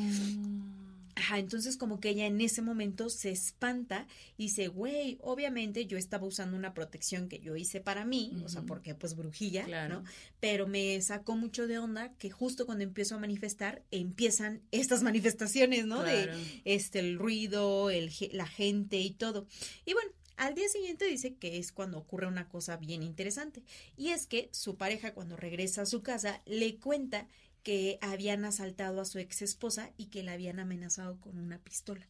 Ajá, 1.22 1.38
entonces 1.38 1.78
como 1.78 2.00
que 2.00 2.10
ella 2.10 2.26
en 2.26 2.42
ese 2.42 2.64
momento 2.64 3.08
se 3.12 3.30
espanta 3.30 4.08
y 4.38 4.46
dice, 4.46 4.70
güey, 4.70 5.20
obviamente 5.22 5.86
yo 5.86 6.00
estaba 6.00 6.26
usando 6.26 6.58
una 6.58 6.74
protección 6.74 7.30
que 7.30 7.40
yo 7.40 7.56
hice 7.56 7.80
para 7.80 8.06
mí, 8.06 8.42
o 8.44 8.50
sea, 8.50 8.64
porque 8.64 8.96
pues 8.96 9.16
brujilla, 9.16 9.88
¿no? 9.88 10.04
Pero 10.40 10.68
me 10.68 11.00
sacó 11.04 11.36
mucho 11.36 11.68
de 11.68 11.78
onda 11.78 12.12
que 12.18 12.32
justo 12.32 12.66
cuando 12.66 12.84
empiezo 12.84 13.14
a 13.14 13.20
manifestar, 13.20 13.84
empiezan 13.92 14.64
estas 14.72 15.04
manifestaciones, 15.04 15.86
¿no? 15.86 16.02
De 16.02 16.32
este, 16.66 16.98
el 16.98 17.20
ruido, 17.20 17.92
el, 17.92 18.12
la 18.32 18.48
gente 18.48 18.98
y 18.98 19.12
todo. 19.12 19.46
Y 19.86 19.94
bueno, 19.94 20.10
al 20.38 20.56
día 20.56 20.70
siguiente 20.70 21.06
dice 21.06 21.36
que 21.36 21.60
es 21.60 21.72
cuando 21.72 22.00
ocurre 22.00 22.26
una 22.26 22.50
cosa 22.50 22.78
bien 22.78 23.04
interesante. 23.04 23.62
Y 23.96 24.10
es 24.10 24.26
que 24.26 24.50
su 24.54 24.76
pareja 24.76 25.14
cuando 25.14 25.38
regresa 25.38 25.84
a 25.84 25.86
su 25.86 26.02
casa 26.02 26.42
le 26.48 26.78
cuenta 26.78 27.28
que 27.64 28.00
habían 28.02 28.46
asaltado 28.46 29.02
a 29.02 29.06
su 29.06 29.20
ex 29.20 29.42
esposa 29.42 29.92
y 29.98 30.08
que 30.08 30.24
la 30.24 30.34
habían 30.34 30.60
amenazado 30.60 31.20
con 31.20 31.38
una 31.38 31.60
pistola. 31.60 32.08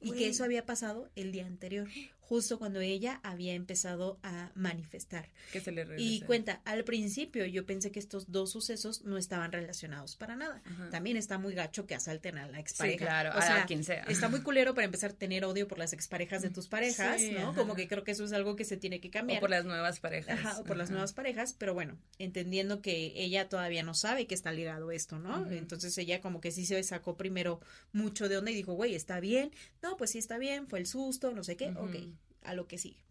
y 0.00 0.12
que 0.12 0.28
eso 0.28 0.44
había 0.44 0.66
pasado 0.66 1.10
el 1.14 1.32
día 1.32 1.46
anterior 1.46 1.88
justo 2.28 2.58
cuando 2.58 2.80
ella 2.80 3.20
había 3.22 3.54
empezado 3.54 4.18
a 4.22 4.52
manifestar. 4.54 5.30
Que 5.50 5.60
se 5.60 5.72
le 5.72 5.86
y 5.96 6.20
cuenta, 6.20 6.60
al 6.66 6.84
principio 6.84 7.46
yo 7.46 7.64
pensé 7.64 7.90
que 7.90 7.98
estos 7.98 8.30
dos 8.30 8.52
sucesos 8.52 9.02
no 9.04 9.16
estaban 9.16 9.50
relacionados 9.50 10.14
para 10.14 10.36
nada. 10.36 10.62
También 10.90 11.16
está 11.16 11.38
muy 11.38 11.54
gacho 11.54 11.86
que 11.86 11.94
asalten 11.94 12.36
a 12.36 12.46
la 12.46 12.60
expareja. 12.60 12.98
Sí, 12.98 13.04
claro, 13.04 13.30
o 13.30 13.40
sea, 13.40 13.62
a 13.62 13.66
quien 13.66 13.82
sea. 13.82 14.02
Está 14.02 14.28
muy 14.28 14.42
culero 14.42 14.74
para 14.74 14.84
empezar 14.84 15.12
a 15.12 15.14
tener 15.14 15.46
odio 15.46 15.66
por 15.66 15.78
las 15.78 15.94
exparejas 15.94 16.42
de 16.42 16.50
tus 16.50 16.68
parejas, 16.68 17.22
¿no? 17.32 17.54
Como 17.54 17.74
que 17.74 17.88
creo 17.88 18.04
que 18.04 18.10
eso 18.10 18.24
es 18.24 18.32
algo 18.32 18.56
que 18.56 18.66
se 18.66 18.76
tiene 18.76 19.00
que 19.00 19.08
cambiar. 19.10 19.38
O 19.38 19.40
por 19.40 19.50
las 19.50 19.64
nuevas 19.64 19.98
parejas. 19.98 20.38
Ajá, 20.38 20.60
o 20.60 20.64
por 20.64 20.76
las 20.76 20.90
nuevas 20.90 21.14
parejas, 21.14 21.54
pero 21.54 21.72
bueno, 21.72 21.96
entendiendo 22.18 22.82
que 22.82 23.14
ella 23.16 23.48
todavía 23.48 23.82
no 23.82 23.94
sabe 23.94 24.26
que 24.26 24.34
está 24.34 24.52
ligado 24.52 24.90
esto, 24.90 25.18
¿no? 25.18 25.50
Entonces 25.50 25.96
ella 25.96 26.20
como 26.20 26.42
que 26.42 26.52
sí 26.52 26.66
se 26.66 26.82
sacó 26.82 27.16
primero 27.16 27.60
mucho 27.92 28.28
de 28.28 28.36
onda 28.36 28.50
y 28.50 28.54
dijo, 28.54 28.74
güey, 28.74 28.94
está 28.94 29.18
bien, 29.18 29.50
no, 29.82 29.96
pues 29.96 30.10
sí 30.10 30.18
está 30.18 30.36
bien, 30.36 30.68
fue 30.68 30.78
el 30.78 30.86
susto, 30.86 31.32
no 31.32 31.42
sé 31.42 31.56
qué, 31.56 31.70
ok 31.70 32.17
a 32.42 32.54
lo 32.54 32.66
que 32.66 32.78
sigue. 32.78 33.02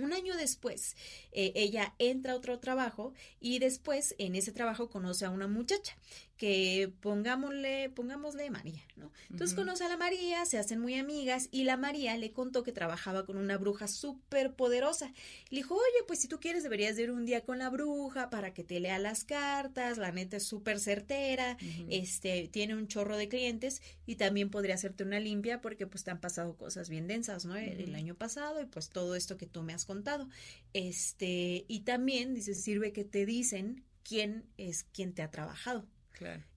Un 0.00 0.14
año 0.14 0.34
después, 0.36 0.96
eh, 1.32 1.52
ella 1.54 1.94
entra 1.98 2.32
a 2.32 2.36
otro 2.36 2.58
trabajo 2.58 3.12
y 3.40 3.58
después 3.58 4.14
en 4.16 4.34
ese 4.34 4.50
trabajo 4.50 4.88
conoce 4.88 5.26
a 5.26 5.30
una 5.30 5.48
muchacha 5.48 5.98
que 6.42 6.92
pongámosle, 7.00 7.90
pongámosle 7.90 8.50
María, 8.50 8.82
¿no? 8.96 9.12
Entonces 9.30 9.54
conoce 9.54 9.84
a 9.84 9.88
la 9.88 9.96
María, 9.96 10.44
se 10.44 10.58
hacen 10.58 10.80
muy 10.80 10.96
amigas 10.96 11.48
y 11.52 11.62
la 11.62 11.76
María 11.76 12.16
le 12.16 12.32
contó 12.32 12.64
que 12.64 12.72
trabajaba 12.72 13.24
con 13.24 13.36
una 13.36 13.58
bruja 13.58 13.86
súper 13.86 14.52
poderosa. 14.52 15.12
Le 15.50 15.58
dijo, 15.58 15.76
oye, 15.76 16.04
pues 16.08 16.18
si 16.18 16.26
tú 16.26 16.40
quieres 16.40 16.64
deberías 16.64 16.98
ir 16.98 17.12
un 17.12 17.26
día 17.26 17.42
con 17.42 17.60
la 17.60 17.70
bruja 17.70 18.28
para 18.28 18.52
que 18.52 18.64
te 18.64 18.80
lea 18.80 18.98
las 18.98 19.22
cartas, 19.22 19.98
la 19.98 20.10
neta 20.10 20.38
es 20.38 20.42
súper 20.42 20.80
certera, 20.80 21.56
este, 21.88 22.48
tiene 22.48 22.74
un 22.74 22.88
chorro 22.88 23.16
de 23.16 23.28
clientes 23.28 23.80
y 24.04 24.16
también 24.16 24.50
podría 24.50 24.74
hacerte 24.74 25.04
una 25.04 25.20
limpia 25.20 25.60
porque 25.60 25.86
pues 25.86 26.02
te 26.02 26.10
han 26.10 26.20
pasado 26.20 26.56
cosas 26.56 26.88
bien 26.88 27.06
densas, 27.06 27.44
¿no? 27.44 27.54
El, 27.54 27.94
año 27.94 28.16
pasado 28.16 28.60
y 28.60 28.66
pues 28.66 28.88
todo 28.88 29.14
esto 29.14 29.36
que 29.36 29.46
tú 29.46 29.62
me 29.62 29.74
has 29.74 29.84
contado. 29.84 30.28
Este, 30.72 31.66
y 31.68 31.82
también, 31.82 32.34
dice, 32.34 32.56
sirve 32.56 32.92
que 32.92 33.04
te 33.04 33.26
dicen 33.26 33.84
quién 34.02 34.44
es 34.56 34.82
quien 34.82 35.12
te 35.14 35.22
ha 35.22 35.30
trabajado. 35.30 35.86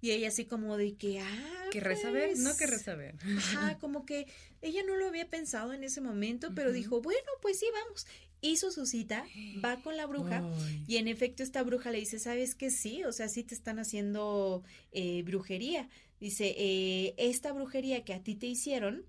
Y 0.01 0.11
ella 0.11 0.27
así 0.27 0.45
como 0.45 0.77
de 0.77 0.95
que, 0.95 1.19
ah, 1.19 1.69
querré 1.71 1.95
saber, 1.95 2.37
no 2.37 2.55
querré 2.57 2.79
saber. 2.79 3.15
Ajá, 3.37 3.77
como 3.79 4.05
que 4.05 4.27
ella 4.61 4.81
no 4.85 4.95
lo 4.95 5.07
había 5.07 5.29
pensado 5.29 5.73
en 5.73 5.83
ese 5.83 6.01
momento, 6.01 6.53
pero 6.55 6.71
dijo, 6.71 7.01
bueno, 7.01 7.29
pues 7.41 7.59
sí, 7.59 7.65
vamos. 7.73 8.05
Hizo 8.41 8.71
su 8.71 8.85
cita, 8.85 9.25
va 9.63 9.81
con 9.81 9.97
la 9.97 10.05
bruja 10.05 10.43
y 10.87 10.97
en 10.97 11.07
efecto 11.07 11.41
esta 11.41 11.63
bruja 11.63 11.91
le 11.91 11.99
dice, 11.99 12.19
¿sabes 12.19 12.53
qué? 12.53 12.69
Sí, 12.69 13.03
o 13.03 13.11
sea, 13.11 13.27
sí 13.27 13.43
te 13.43 13.55
están 13.55 13.79
haciendo 13.79 14.63
eh, 14.91 15.23
brujería. 15.23 15.89
Dice, 16.19 16.53
eh, 16.57 17.15
esta 17.17 17.53
brujería 17.53 18.03
que 18.03 18.13
a 18.13 18.21
ti 18.21 18.35
te 18.35 18.45
hicieron 18.45 19.05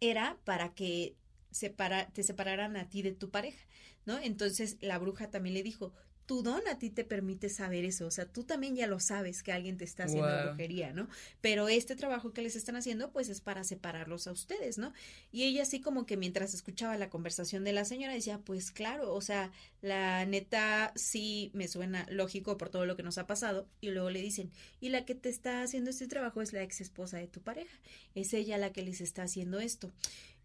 era 0.00 0.38
para 0.44 0.74
que 0.74 1.16
separa, 1.50 2.08
te 2.12 2.22
separaran 2.22 2.76
a 2.76 2.88
ti 2.88 3.02
de 3.02 3.12
tu 3.12 3.30
pareja, 3.30 3.62
¿no? 4.06 4.18
Entonces 4.18 4.76
la 4.80 4.98
bruja 4.98 5.30
también 5.30 5.54
le 5.54 5.62
dijo, 5.62 5.92
tu 6.30 6.44
don 6.44 6.62
a 6.68 6.78
ti 6.78 6.90
te 6.90 7.02
permite 7.02 7.48
saber 7.48 7.84
eso, 7.84 8.06
o 8.06 8.10
sea, 8.12 8.24
tú 8.24 8.44
también 8.44 8.76
ya 8.76 8.86
lo 8.86 9.00
sabes 9.00 9.42
que 9.42 9.50
alguien 9.50 9.76
te 9.76 9.82
está 9.84 10.04
haciendo 10.04 10.30
brujería, 10.44 10.92
¿no? 10.92 11.08
Pero 11.40 11.66
este 11.66 11.96
trabajo 11.96 12.32
que 12.32 12.40
les 12.40 12.54
están 12.54 12.76
haciendo, 12.76 13.10
pues 13.10 13.28
es 13.28 13.40
para 13.40 13.64
separarlos 13.64 14.28
a 14.28 14.30
ustedes, 14.30 14.78
¿no? 14.78 14.92
Y 15.32 15.42
ella 15.42 15.62
así 15.62 15.80
como 15.80 16.06
que 16.06 16.16
mientras 16.16 16.54
escuchaba 16.54 16.96
la 16.98 17.10
conversación 17.10 17.64
de 17.64 17.72
la 17.72 17.84
señora 17.84 18.14
decía, 18.14 18.38
pues 18.38 18.70
claro, 18.70 19.12
o 19.12 19.20
sea, 19.20 19.50
la 19.82 20.24
neta 20.26 20.92
sí 20.94 21.50
me 21.54 21.68
suena 21.68 22.06
lógico 22.10 22.56
por 22.56 22.68
todo 22.68 22.86
lo 22.86 22.96
que 22.96 23.02
nos 23.02 23.18
ha 23.18 23.26
pasado. 23.26 23.68
Y 23.80 23.90
luego 23.90 24.10
le 24.10 24.20
dicen, 24.20 24.50
y 24.80 24.90
la 24.90 25.04
que 25.04 25.14
te 25.14 25.28
está 25.28 25.62
haciendo 25.62 25.90
este 25.90 26.06
trabajo 26.06 26.42
es 26.42 26.52
la 26.52 26.62
ex 26.62 26.80
esposa 26.80 27.18
de 27.18 27.28
tu 27.28 27.40
pareja, 27.40 27.76
es 28.14 28.32
ella 28.34 28.58
la 28.58 28.72
que 28.72 28.82
les 28.82 29.00
está 29.00 29.22
haciendo 29.22 29.60
esto. 29.60 29.92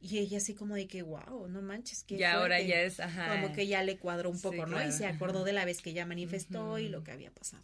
Y 0.01 0.19
ella 0.19 0.37
así 0.37 0.53
como 0.53 0.75
de 0.75 0.87
que, 0.87 1.01
wow, 1.01 1.47
no 1.47 1.61
manches, 1.61 2.03
que... 2.03 2.15
Y 2.15 2.23
ahora 2.23 2.61
ya 2.61 2.81
es, 2.81 2.99
ajá. 2.99 3.41
Como 3.41 3.55
que 3.55 3.65
ya 3.65 3.81
le 3.81 3.97
cuadró 3.97 4.29
un 4.29 4.39
poco, 4.39 4.65
¿no? 4.67 4.85
Y 4.85 4.91
se 4.91 5.07
acordó 5.07 5.43
de 5.43 5.53
la 5.53 5.65
vez 5.65 5.81
que 5.81 5.93
ya 5.93 6.05
manifestó 6.05 6.77
y 6.77 6.89
lo 6.89 7.03
que 7.03 7.11
había 7.11 7.31
pasado. 7.31 7.63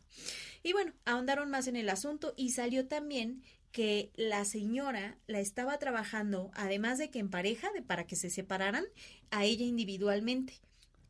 Y 0.64 0.74
bueno, 0.74 0.94
ahondaron 1.06 1.52
más 1.52 1.68
en 1.68 1.76
el 1.76 1.90
asunto 1.90 2.34
y 2.38 2.52
salió 2.52 2.88
también 2.88 3.44
que 3.72 4.12
la 4.16 4.44
señora 4.44 5.18
la 5.28 5.40
estaba 5.40 5.78
trabajando, 5.78 6.52
además 6.56 6.98
de 6.98 7.10
que 7.10 7.20
en 7.20 7.30
pareja, 7.30 7.72
de 7.74 7.82
para 7.82 8.06
que 8.06 8.16
se 8.16 8.30
separaran, 8.30 8.86
a 9.30 9.46
ella 9.46 9.66
individualmente. 9.66 10.56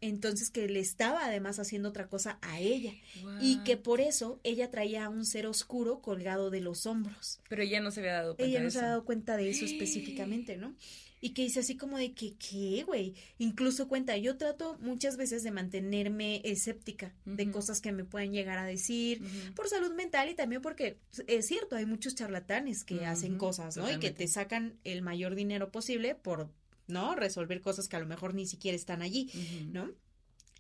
Entonces 0.02 0.50
que 0.50 0.68
le 0.68 0.80
estaba 0.80 1.26
además 1.26 1.60
haciendo 1.60 1.90
otra 1.90 2.08
cosa 2.08 2.40
a 2.42 2.60
ella 2.60 2.94
y 3.40 3.60
que 3.64 3.78
por 3.78 4.02
eso 4.02 4.40
ella 4.44 4.72
traía 4.72 5.08
un 5.10 5.26
ser 5.26 5.46
oscuro 5.46 6.02
colgado 6.02 6.50
de 6.50 6.60
los 6.60 6.88
hombros. 6.88 7.40
Pero 7.48 7.62
ella 7.62 7.80
no 7.80 7.92
se 7.92 8.00
había 8.00 8.14
dado 8.14 8.36
cuenta. 8.36 8.50
Ella 8.50 8.64
no 8.64 8.72
se 8.72 8.80
había 8.80 8.90
dado 8.90 9.06
cuenta 9.06 9.38
de 9.38 9.50
eso 9.50 9.66
específicamente, 9.66 10.58
¿no? 10.58 10.76
y 11.22 11.30
que 11.30 11.44
dice 11.44 11.60
así 11.60 11.78
como 11.78 11.98
de 11.98 12.14
que, 12.14 12.34
¿qué, 12.34 12.84
güey? 12.84 13.14
Incluso 13.38 13.88
cuenta, 13.88 14.18
yo 14.18 14.38
trato 14.38 14.78
muchas 14.82 15.18
veces 15.18 15.44
de 15.44 15.52
mantenerme 15.52 16.42
escéptica 16.44 17.14
de 17.26 17.50
cosas 17.52 17.80
que 17.80 17.92
me 17.92 18.04
pueden 18.04 18.34
llegar 18.34 18.58
a 18.58 18.66
decir 18.66 19.22
por 19.56 19.70
salud 19.70 19.94
mental 19.94 20.30
y 20.30 20.34
también 20.34 20.64
porque 20.64 20.98
es 21.28 21.46
cierto, 21.46 21.76
hay 21.76 21.86
muchos 21.86 22.16
charlatanes 22.16 22.84
que 22.84 23.06
hacen 23.06 23.38
cosas, 23.38 23.78
¿no? 23.78 23.90
Y 23.90 24.00
que 24.00 24.10
te 24.10 24.28
sacan 24.28 24.80
el 24.84 25.04
mayor 25.04 25.36
dinero 25.36 25.72
posible 25.72 26.16
por, 26.16 26.50
¿no? 26.88 27.15
Resolver 27.15 27.62
cosas 27.62 27.88
que 27.88 27.96
a 27.96 28.00
lo 28.00 28.06
mejor 28.06 28.34
ni 28.34 28.46
siquiera 28.46 28.76
están 28.76 29.02
allí, 29.02 29.30
¿no? 29.72 29.89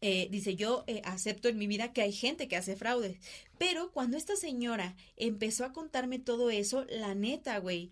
Eh, 0.03 0.29
dice, 0.31 0.55
yo 0.55 0.83
eh, 0.87 1.01
acepto 1.05 1.47
en 1.47 1.59
mi 1.59 1.67
vida 1.67 1.93
que 1.93 2.01
hay 2.01 2.11
gente 2.11 2.47
que 2.47 2.55
hace 2.55 2.75
fraude, 2.75 3.19
pero 3.59 3.91
cuando 3.91 4.17
esta 4.17 4.35
señora 4.35 4.95
empezó 5.15 5.63
a 5.63 5.73
contarme 5.73 6.17
todo 6.17 6.49
eso, 6.49 6.85
la 6.89 7.13
neta, 7.13 7.59
güey, 7.59 7.91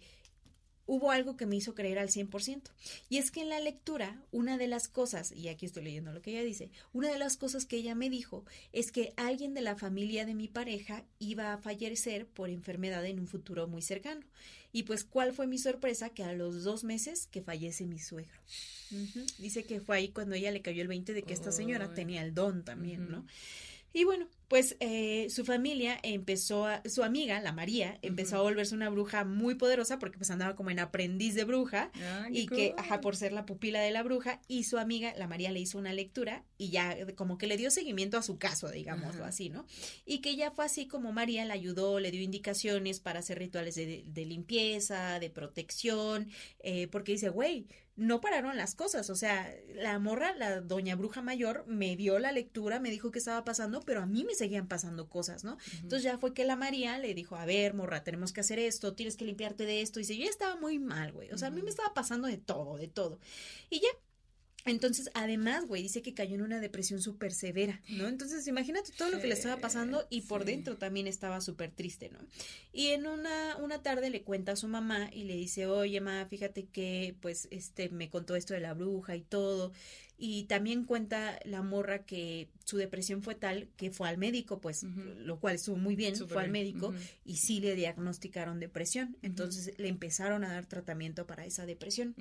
hubo 0.90 1.12
algo 1.12 1.38
que 1.38 1.46
me 1.46 1.56
hizo 1.56 1.76
creer 1.76 2.00
al 2.00 2.10
100%. 2.10 2.64
Y 3.10 3.18
es 3.18 3.30
que 3.30 3.42
en 3.42 3.50
la 3.50 3.60
lectura, 3.60 4.20
una 4.32 4.58
de 4.58 4.68
las 4.68 4.88
cosas, 4.88 5.32
y 5.32 5.48
aquí 5.48 5.68
estoy 5.68 5.84
leyendo 5.84 6.12
lo 6.12 6.22
que 6.22 6.32
ella 6.32 6.44
dice, 6.44 6.72
una 6.94 7.12
de 7.12 7.20
las 7.20 7.38
cosas 7.38 7.66
que 7.68 7.78
ella 7.78 7.94
me 7.94 8.10
dijo 8.10 8.44
es 8.74 8.92
que 8.92 9.14
alguien 9.16 9.54
de 9.54 9.62
la 9.62 9.76
familia 9.76 10.26
de 10.26 10.34
mi 10.34 10.48
pareja 10.48 11.06
iba 11.20 11.54
a 11.54 11.60
fallecer 11.60 12.26
por 12.26 12.50
enfermedad 12.50 13.06
en 13.06 13.20
un 13.20 13.28
futuro 13.28 13.68
muy 13.68 13.84
cercano. 13.84 14.26
Y 14.72 14.84
pues, 14.84 15.04
¿cuál 15.04 15.32
fue 15.32 15.46
mi 15.46 15.60
sorpresa? 15.60 16.10
Que 16.10 16.24
a 16.24 16.34
los 16.34 16.64
dos 16.64 16.84
meses 16.84 17.28
que 17.28 17.42
fallece 17.42 17.86
mi 17.86 18.00
suegro. 18.00 18.40
Dice 19.38 19.66
que 19.66 19.82
fue 19.82 19.98
ahí 19.98 20.10
cuando 20.10 20.36
ella 20.36 20.52
le 20.52 20.64
cayó 20.64 20.82
el 20.82 20.88
20 20.88 21.14
de 21.14 21.22
que 21.22 21.34
esta 21.34 21.52
señora 21.52 21.94
tenía 21.94 22.24
el 22.24 22.34
don 22.34 22.64
también, 22.64 23.10
¿no? 23.12 23.26
Y 23.94 24.04
bueno, 24.06 24.28
pues 24.50 24.76
eh, 24.80 25.28
su 25.30 25.46
familia 25.46 26.00
empezó 26.02 26.66
a, 26.66 26.82
su 26.86 27.04
amiga, 27.04 27.40
la 27.40 27.54
María, 27.54 28.00
empezó 28.02 28.38
a 28.38 28.42
volverse 28.42 28.74
una 28.74 28.90
bruja 28.90 29.24
muy 29.24 29.54
poderosa 29.56 30.00
porque 30.00 30.18
pues 30.18 30.32
andaba 30.32 30.56
como 30.56 30.72
en 30.72 30.80
aprendiz 30.80 31.36
de 31.36 31.44
bruja 31.44 31.92
y 32.32 32.48
que, 32.48 32.74
ajá, 32.76 33.00
por 33.00 33.16
ser 33.16 33.32
la 33.32 33.46
pupila 33.46 33.80
de 33.80 33.92
la 33.92 34.02
bruja 34.02 34.42
y 34.48 34.64
su 34.64 34.80
amiga, 34.80 35.14
la 35.18 35.28
María, 35.28 35.52
le 35.52 35.60
hizo 35.60 35.78
una 35.78 35.94
lectura 35.94 36.44
y 36.60 36.72
ya 36.72 36.96
como 37.16 37.38
que 37.38 37.48
le 37.48 37.56
dio 37.56 37.72
seguimiento 37.72 38.18
a 38.18 38.22
su 38.22 38.38
caso, 38.38 38.70
digámoslo 38.70 39.24
así, 39.24 39.50
¿no? 39.50 39.66
Y 40.06 40.20
que 40.20 40.36
ya 40.36 40.52
fue 40.52 40.66
así 40.66 40.88
como 40.88 41.14
María 41.14 41.46
le 41.46 41.54
ayudó, 41.54 42.02
le 42.02 42.12
dio 42.12 42.22
indicaciones 42.22 43.00
para 43.00 43.20
hacer 43.20 43.40
rituales 43.40 43.76
de, 43.76 44.04
de 44.06 44.26
limpieza, 44.26 45.20
de 45.20 45.30
protección, 45.30 46.28
eh, 46.60 46.90
porque 46.90 47.14
dice, 47.14 47.30
güey, 47.30 47.66
no 47.96 48.20
pararon 48.20 48.58
las 48.58 48.76
cosas. 48.76 49.10
O 49.10 49.16
sea, 49.16 49.54
la 49.74 50.00
morra, 50.00 50.34
la 50.34 50.60
doña 50.60 50.96
bruja 50.96 51.22
mayor, 51.22 51.66
me 51.66 51.96
dio 51.96 52.20
la 52.20 52.34
lectura, 52.34 52.82
me 52.82 52.92
dijo 52.92 53.12
qué 53.12 53.20
estaba 53.20 53.46
pasando, 53.46 53.82
pero 53.82 54.02
a 54.02 54.06
mí 54.06 54.26
me 54.26 54.36
seguían 54.36 54.68
pasando 54.68 55.10
cosas, 55.10 55.46
¿no? 55.46 55.58
Entonces 55.76 56.04
ya 56.04 56.18
fue 56.18 56.34
que 56.34 56.44
la 56.44 56.58
María 56.58 56.98
le 56.98 57.14
dijo, 57.14 57.38
a 57.38 57.46
ver, 57.46 57.74
morra, 57.74 58.04
tenemos 58.04 58.34
que 58.34 58.42
hacer 58.42 58.60
esto, 58.60 58.96
tienes 58.96 59.16
que 59.16 59.26
limpiarte 59.26 59.66
de 59.66 59.82
esto. 59.82 60.00
Y 60.00 60.04
dice, 60.04 60.18
yo 60.18 60.26
estaba 60.26 60.58
muy 60.58 60.80
mal, 60.80 61.14
güey. 61.14 61.32
O 61.32 61.38
sea, 61.38 61.50
a 61.50 61.52
mí 61.52 61.62
me 61.62 61.70
estaba 61.70 61.94
pasando 61.94 62.28
de 62.28 62.38
todo, 62.38 62.78
de 62.78 62.88
todo. 62.88 63.20
Y 63.70 63.80
ya, 63.80 63.90
entonces, 64.66 65.10
además, 65.14 65.66
güey, 65.66 65.84
dice 65.84 66.02
que 66.02 66.14
cayó 66.14 66.36
en 66.36 66.42
una 66.42 66.60
depresión 66.60 67.02
súper 67.02 67.34
severa, 67.34 67.82
¿no? 67.90 68.08
Entonces, 68.08 68.46
imagínate 68.48 68.92
todo 68.92 69.10
lo 69.10 69.20
que 69.20 69.28
le 69.28 69.34
estaba 69.34 69.58
pasando 69.58 70.06
y 70.10 70.22
por 70.22 70.46
dentro 70.46 70.78
también 70.78 71.08
estaba 71.08 71.42
súper 71.42 71.72
triste, 71.72 72.10
¿no? 72.10 72.20
Y 72.74 72.88
en 72.88 73.08
una, 73.08 73.56
una 73.58 73.82
tarde 73.82 74.10
le 74.10 74.24
cuenta 74.24 74.54
a 74.54 74.56
su 74.56 74.68
mamá 74.68 75.10
y 75.14 75.24
le 75.24 75.36
dice, 75.36 75.66
oye, 75.66 76.02
mamá, 76.02 76.26
fíjate 76.26 76.66
que, 76.66 77.16
pues, 77.22 77.48
este, 77.52 77.90
me 77.90 78.10
contó 78.10 78.36
esto 78.36 78.54
de 78.54 78.60
la 78.60 78.74
bruja 78.74 79.16
y 79.16 79.22
todo. 79.22 79.72
Y 80.18 80.44
también 80.44 80.84
cuenta 80.84 81.40
la 81.46 81.62
morra 81.62 82.04
que 82.04 82.50
su 82.66 82.76
depresión 82.76 83.24
fue 83.24 83.36
tal 83.36 83.70
que 83.78 83.90
fue 83.90 84.10
al 84.10 84.18
médico, 84.18 84.60
pues, 84.60 84.84
lo 84.84 85.40
cual 85.40 85.56
estuvo 85.56 85.78
muy 85.78 85.96
bien, 85.96 86.14
fue 86.18 86.44
al 86.44 86.52
médico 86.52 86.94
y 87.24 87.38
sí 87.38 87.62
le 87.62 87.76
diagnosticaron 87.76 88.60
depresión. 88.60 89.16
Entonces, 89.22 89.74
le 89.78 89.88
empezaron 89.88 90.44
a 90.44 90.52
dar 90.52 90.66
tratamiento 90.66 91.26
para 91.26 91.46
esa 91.46 91.66
depresión. 91.66 92.14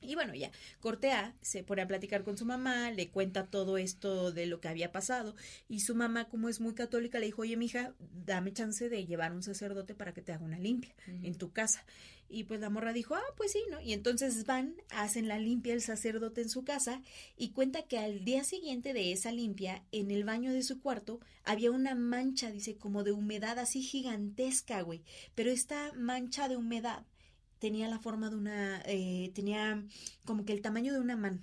Y 0.00 0.14
bueno, 0.14 0.34
ya, 0.34 0.50
Cortea 0.80 1.34
se 1.40 1.64
pone 1.64 1.82
a 1.82 1.88
platicar 1.88 2.22
con 2.22 2.38
su 2.38 2.44
mamá, 2.44 2.90
le 2.90 3.08
cuenta 3.08 3.46
todo 3.46 3.78
esto 3.78 4.30
de 4.30 4.46
lo 4.46 4.60
que 4.60 4.68
había 4.68 4.92
pasado 4.92 5.34
y 5.68 5.80
su 5.80 5.94
mamá, 5.94 6.28
como 6.28 6.48
es 6.48 6.60
muy 6.60 6.74
católica, 6.74 7.18
le 7.18 7.26
dijo, 7.26 7.42
oye, 7.42 7.56
mija, 7.56 7.94
dame 8.24 8.52
chance 8.52 8.88
de 8.88 9.06
llevar 9.06 9.32
un 9.32 9.42
sacerdote 9.42 9.94
para 9.94 10.14
que 10.14 10.22
te 10.22 10.32
haga 10.32 10.44
una 10.44 10.58
limpia 10.58 10.94
en 11.06 11.34
tu 11.34 11.52
casa. 11.52 11.84
Y 12.30 12.44
pues 12.44 12.60
la 12.60 12.68
morra 12.68 12.92
dijo, 12.92 13.14
ah, 13.14 13.34
pues 13.36 13.52
sí, 13.52 13.62
¿no? 13.70 13.80
Y 13.80 13.94
entonces 13.94 14.44
van, 14.44 14.74
hacen 14.90 15.28
la 15.28 15.38
limpia 15.38 15.72
el 15.72 15.80
sacerdote 15.80 16.42
en 16.42 16.50
su 16.50 16.62
casa 16.62 17.00
y 17.38 17.50
cuenta 17.50 17.82
que 17.82 17.98
al 17.98 18.24
día 18.24 18.44
siguiente 18.44 18.92
de 18.92 19.12
esa 19.12 19.32
limpia, 19.32 19.82
en 19.92 20.10
el 20.10 20.24
baño 20.24 20.52
de 20.52 20.62
su 20.62 20.80
cuarto, 20.80 21.20
había 21.44 21.70
una 21.70 21.94
mancha, 21.94 22.50
dice, 22.50 22.76
como 22.76 23.02
de 23.02 23.12
humedad 23.12 23.58
así 23.58 23.80
gigantesca, 23.82 24.82
güey. 24.82 25.02
Pero 25.34 25.50
esta 25.50 25.92
mancha 25.94 26.48
de 26.48 26.56
humedad 26.56 27.04
tenía 27.58 27.88
la 27.88 27.98
forma 27.98 28.30
de 28.30 28.36
una, 28.36 28.82
eh, 28.86 29.30
tenía 29.34 29.84
como 30.24 30.44
que 30.44 30.52
el 30.52 30.62
tamaño 30.62 30.92
de 30.92 31.00
una 31.00 31.16
mano. 31.16 31.40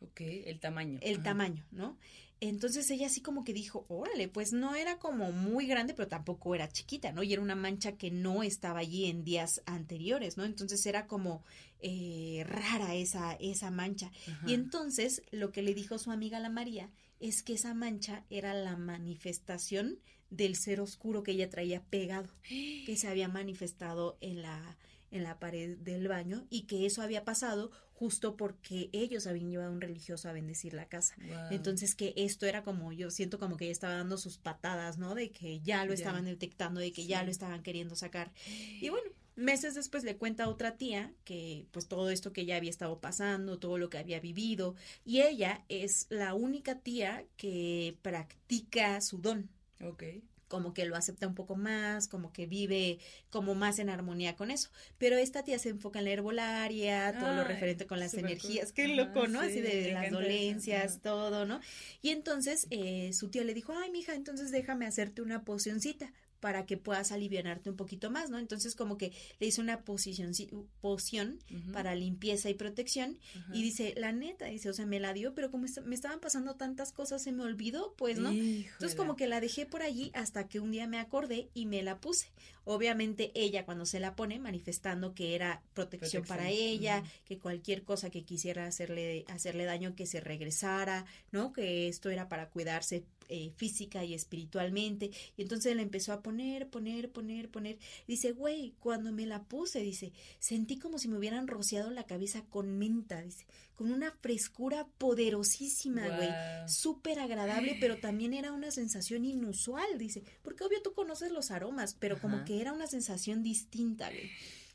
Ok, 0.00 0.20
el 0.20 0.58
tamaño. 0.60 0.98
El 1.02 1.22
tamaño, 1.22 1.64
¿no? 1.70 1.96
Entonces 2.40 2.90
ella 2.90 3.06
así 3.06 3.20
como 3.20 3.44
que 3.44 3.52
dijo, 3.52 3.86
órale, 3.88 4.26
pues 4.26 4.52
no 4.52 4.74
era 4.74 4.98
como 4.98 5.30
muy 5.30 5.68
grande, 5.68 5.94
pero 5.94 6.08
tampoco 6.08 6.56
era 6.56 6.68
chiquita, 6.68 7.12
¿no? 7.12 7.22
Y 7.22 7.32
era 7.32 7.40
una 7.40 7.54
mancha 7.54 7.92
que 7.92 8.10
no 8.10 8.42
estaba 8.42 8.80
allí 8.80 9.04
en 9.04 9.22
días 9.22 9.62
anteriores, 9.64 10.36
¿no? 10.36 10.44
Entonces 10.44 10.84
era 10.84 11.06
como 11.06 11.44
eh, 11.78 12.44
rara 12.48 12.96
esa, 12.96 13.34
esa 13.34 13.70
mancha. 13.70 14.10
Y 14.44 14.54
entonces 14.54 15.22
lo 15.30 15.52
que 15.52 15.62
le 15.62 15.72
dijo 15.72 15.98
su 15.98 16.10
amiga 16.10 16.40
la 16.40 16.50
María 16.50 16.90
es 17.20 17.44
que 17.44 17.52
esa 17.52 17.74
mancha 17.74 18.24
era 18.28 18.54
la 18.54 18.76
manifestación 18.76 20.00
del 20.28 20.56
ser 20.56 20.80
oscuro 20.80 21.22
que 21.22 21.30
ella 21.30 21.48
traía 21.48 21.84
pegado, 21.84 22.28
que 22.48 22.96
se 22.96 23.06
había 23.06 23.28
manifestado 23.28 24.18
en 24.20 24.42
la, 24.42 24.76
en 25.12 25.22
la 25.22 25.38
pared 25.38 25.76
del 25.78 26.08
baño 26.08 26.46
y 26.50 26.62
que 26.62 26.86
eso 26.86 27.02
había 27.02 27.24
pasado 27.24 27.70
justo 27.92 28.36
porque 28.36 28.88
ellos 28.92 29.28
habían 29.28 29.50
llevado 29.50 29.70
a 29.70 29.74
un 29.74 29.80
religioso 29.80 30.28
a 30.28 30.32
bendecir 30.32 30.74
la 30.74 30.88
casa. 30.88 31.14
Entonces 31.50 31.94
que 31.94 32.12
esto 32.16 32.46
era 32.46 32.64
como, 32.64 32.92
yo 32.92 33.10
siento 33.10 33.38
como 33.38 33.56
que 33.56 33.66
ella 33.66 33.72
estaba 33.72 33.94
dando 33.94 34.18
sus 34.18 34.38
patadas, 34.38 34.98
¿no? 34.98 35.14
De 35.14 35.30
que 35.30 35.60
ya 35.60 35.84
lo 35.84 35.92
estaban 35.92 36.24
detectando, 36.24 36.80
de 36.80 36.90
que 36.90 37.06
ya 37.06 37.22
lo 37.22 37.30
estaban 37.30 37.62
queriendo 37.62 37.94
sacar. 37.94 38.32
Y 38.80 38.88
bueno, 38.88 39.08
meses 39.36 39.74
después 39.74 40.02
le 40.02 40.16
cuenta 40.16 40.44
a 40.44 40.48
otra 40.48 40.76
tía 40.76 41.12
que 41.24 41.66
pues 41.70 41.86
todo 41.86 42.10
esto 42.10 42.32
que 42.32 42.44
ya 42.44 42.56
había 42.56 42.70
estado 42.70 42.98
pasando, 42.98 43.60
todo 43.60 43.78
lo 43.78 43.88
que 43.88 43.98
había 43.98 44.18
vivido, 44.18 44.74
y 45.04 45.20
ella 45.20 45.64
es 45.68 46.06
la 46.10 46.34
única 46.34 46.80
tía 46.80 47.24
que 47.36 47.96
practica 48.02 49.00
su 49.00 49.18
don. 49.18 49.48
Ok 49.80 50.02
como 50.52 50.74
que 50.74 50.84
lo 50.84 50.96
acepta 50.96 51.26
un 51.26 51.34
poco 51.34 51.56
más, 51.56 52.08
como 52.08 52.30
que 52.30 52.44
vive 52.44 52.98
como 53.30 53.54
más 53.54 53.78
en 53.78 53.88
armonía 53.88 54.36
con 54.36 54.50
eso. 54.50 54.68
Pero 54.98 55.16
esta 55.16 55.42
tía 55.42 55.58
se 55.58 55.70
enfoca 55.70 56.00
en 56.00 56.04
la 56.04 56.10
herbolaria, 56.10 57.18
todo 57.18 57.34
lo 57.34 57.42
referente 57.42 57.86
con 57.86 57.98
las 57.98 58.12
energías, 58.12 58.70
qué 58.70 58.86
loco, 58.88 59.28
¿no? 59.28 59.40
Así 59.40 59.62
de 59.62 59.92
las 59.92 60.10
dolencias, 60.10 61.00
todo, 61.00 61.46
¿no? 61.46 61.60
Y 62.02 62.10
entonces 62.10 62.66
eh, 62.68 63.14
su 63.14 63.30
tío 63.30 63.44
le 63.44 63.54
dijo, 63.54 63.72
ay, 63.74 63.90
mija, 63.90 64.14
entonces 64.14 64.50
déjame 64.50 64.84
hacerte 64.84 65.22
una 65.22 65.42
pocioncita 65.42 66.12
para 66.42 66.66
que 66.66 66.76
puedas 66.76 67.12
alivianarte 67.12 67.70
un 67.70 67.76
poquito 67.76 68.10
más, 68.10 68.28
¿no? 68.28 68.36
Entonces 68.40 68.74
como 68.74 68.98
que 68.98 69.12
le 69.38 69.46
hizo 69.46 69.62
una 69.62 69.84
posición, 69.84 70.32
poción 70.80 71.38
para 71.72 71.94
limpieza 71.94 72.50
y 72.50 72.54
protección 72.54 73.20
y 73.54 73.62
dice, 73.62 73.94
la 73.96 74.10
neta, 74.10 74.46
dice, 74.46 74.68
o 74.68 74.72
sea, 74.72 74.84
me 74.84 74.98
la 74.98 75.12
dio, 75.12 75.34
pero 75.34 75.52
como 75.52 75.66
me 75.84 75.94
estaban 75.94 76.18
pasando 76.18 76.56
tantas 76.56 76.90
cosas, 76.90 77.22
se 77.22 77.30
me 77.30 77.44
olvidó, 77.44 77.94
pues, 77.96 78.18
¿no? 78.18 78.32
Entonces 78.32 78.96
como 78.96 79.14
que 79.14 79.28
la 79.28 79.40
dejé 79.40 79.66
por 79.66 79.82
allí 79.82 80.10
hasta 80.14 80.48
que 80.48 80.58
un 80.58 80.72
día 80.72 80.88
me 80.88 80.98
acordé 80.98 81.48
y 81.54 81.66
me 81.66 81.80
la 81.84 82.00
puse. 82.00 82.32
Obviamente 82.64 83.30
ella 83.36 83.64
cuando 83.64 83.86
se 83.86 84.00
la 84.00 84.16
pone 84.16 84.40
manifestando 84.40 85.14
que 85.14 85.36
era 85.36 85.62
protección, 85.74 86.24
para 86.24 86.50
ella, 86.50 87.04
que 87.24 87.38
cualquier 87.38 87.84
cosa 87.84 88.10
que 88.10 88.24
quisiera 88.24 88.66
hacerle, 88.66 89.24
hacerle 89.28 89.64
daño 89.64 89.94
que 89.94 90.06
se 90.06 90.20
regresara, 90.20 91.06
¿no? 91.30 91.52
Que 91.52 91.86
esto 91.86 92.10
era 92.10 92.28
para 92.28 92.48
cuidarse 92.50 93.04
eh, 93.28 93.52
física 93.56 94.04
y 94.04 94.14
espiritualmente. 94.14 95.10
Y 95.36 95.42
entonces 95.42 95.74
le 95.76 95.82
empezó 95.82 96.12
a 96.12 96.22
poner, 96.22 96.68
poner, 96.68 97.10
poner, 97.10 97.48
poner. 97.50 97.78
Dice, 98.06 98.32
güey, 98.32 98.74
cuando 98.78 99.12
me 99.12 99.26
la 99.26 99.44
puse, 99.44 99.80
dice, 99.80 100.12
sentí 100.38 100.78
como 100.78 100.98
si 100.98 101.08
me 101.08 101.18
hubieran 101.18 101.46
rociado 101.46 101.90
la 101.90 102.04
cabeza 102.04 102.44
con 102.50 102.78
menta, 102.78 103.22
dice, 103.22 103.46
con 103.74 103.90
una 103.90 104.12
frescura 104.12 104.86
poderosísima, 104.98 106.06
güey, 106.08 106.30
súper 106.68 107.18
agradable, 107.18 107.76
pero 107.80 107.98
también 107.98 108.34
era 108.34 108.52
una 108.52 108.70
sensación 108.70 109.24
inusual, 109.24 109.98
dice, 109.98 110.22
porque 110.42 110.64
obvio 110.64 110.82
tú 110.82 110.92
conoces 110.92 111.32
los 111.32 111.50
aromas, 111.50 111.96
pero 111.98 112.20
como 112.20 112.44
que 112.44 112.60
era 112.60 112.72
una 112.72 112.86
sensación 112.86 113.42
distinta, 113.42 114.08
güey. 114.08 114.30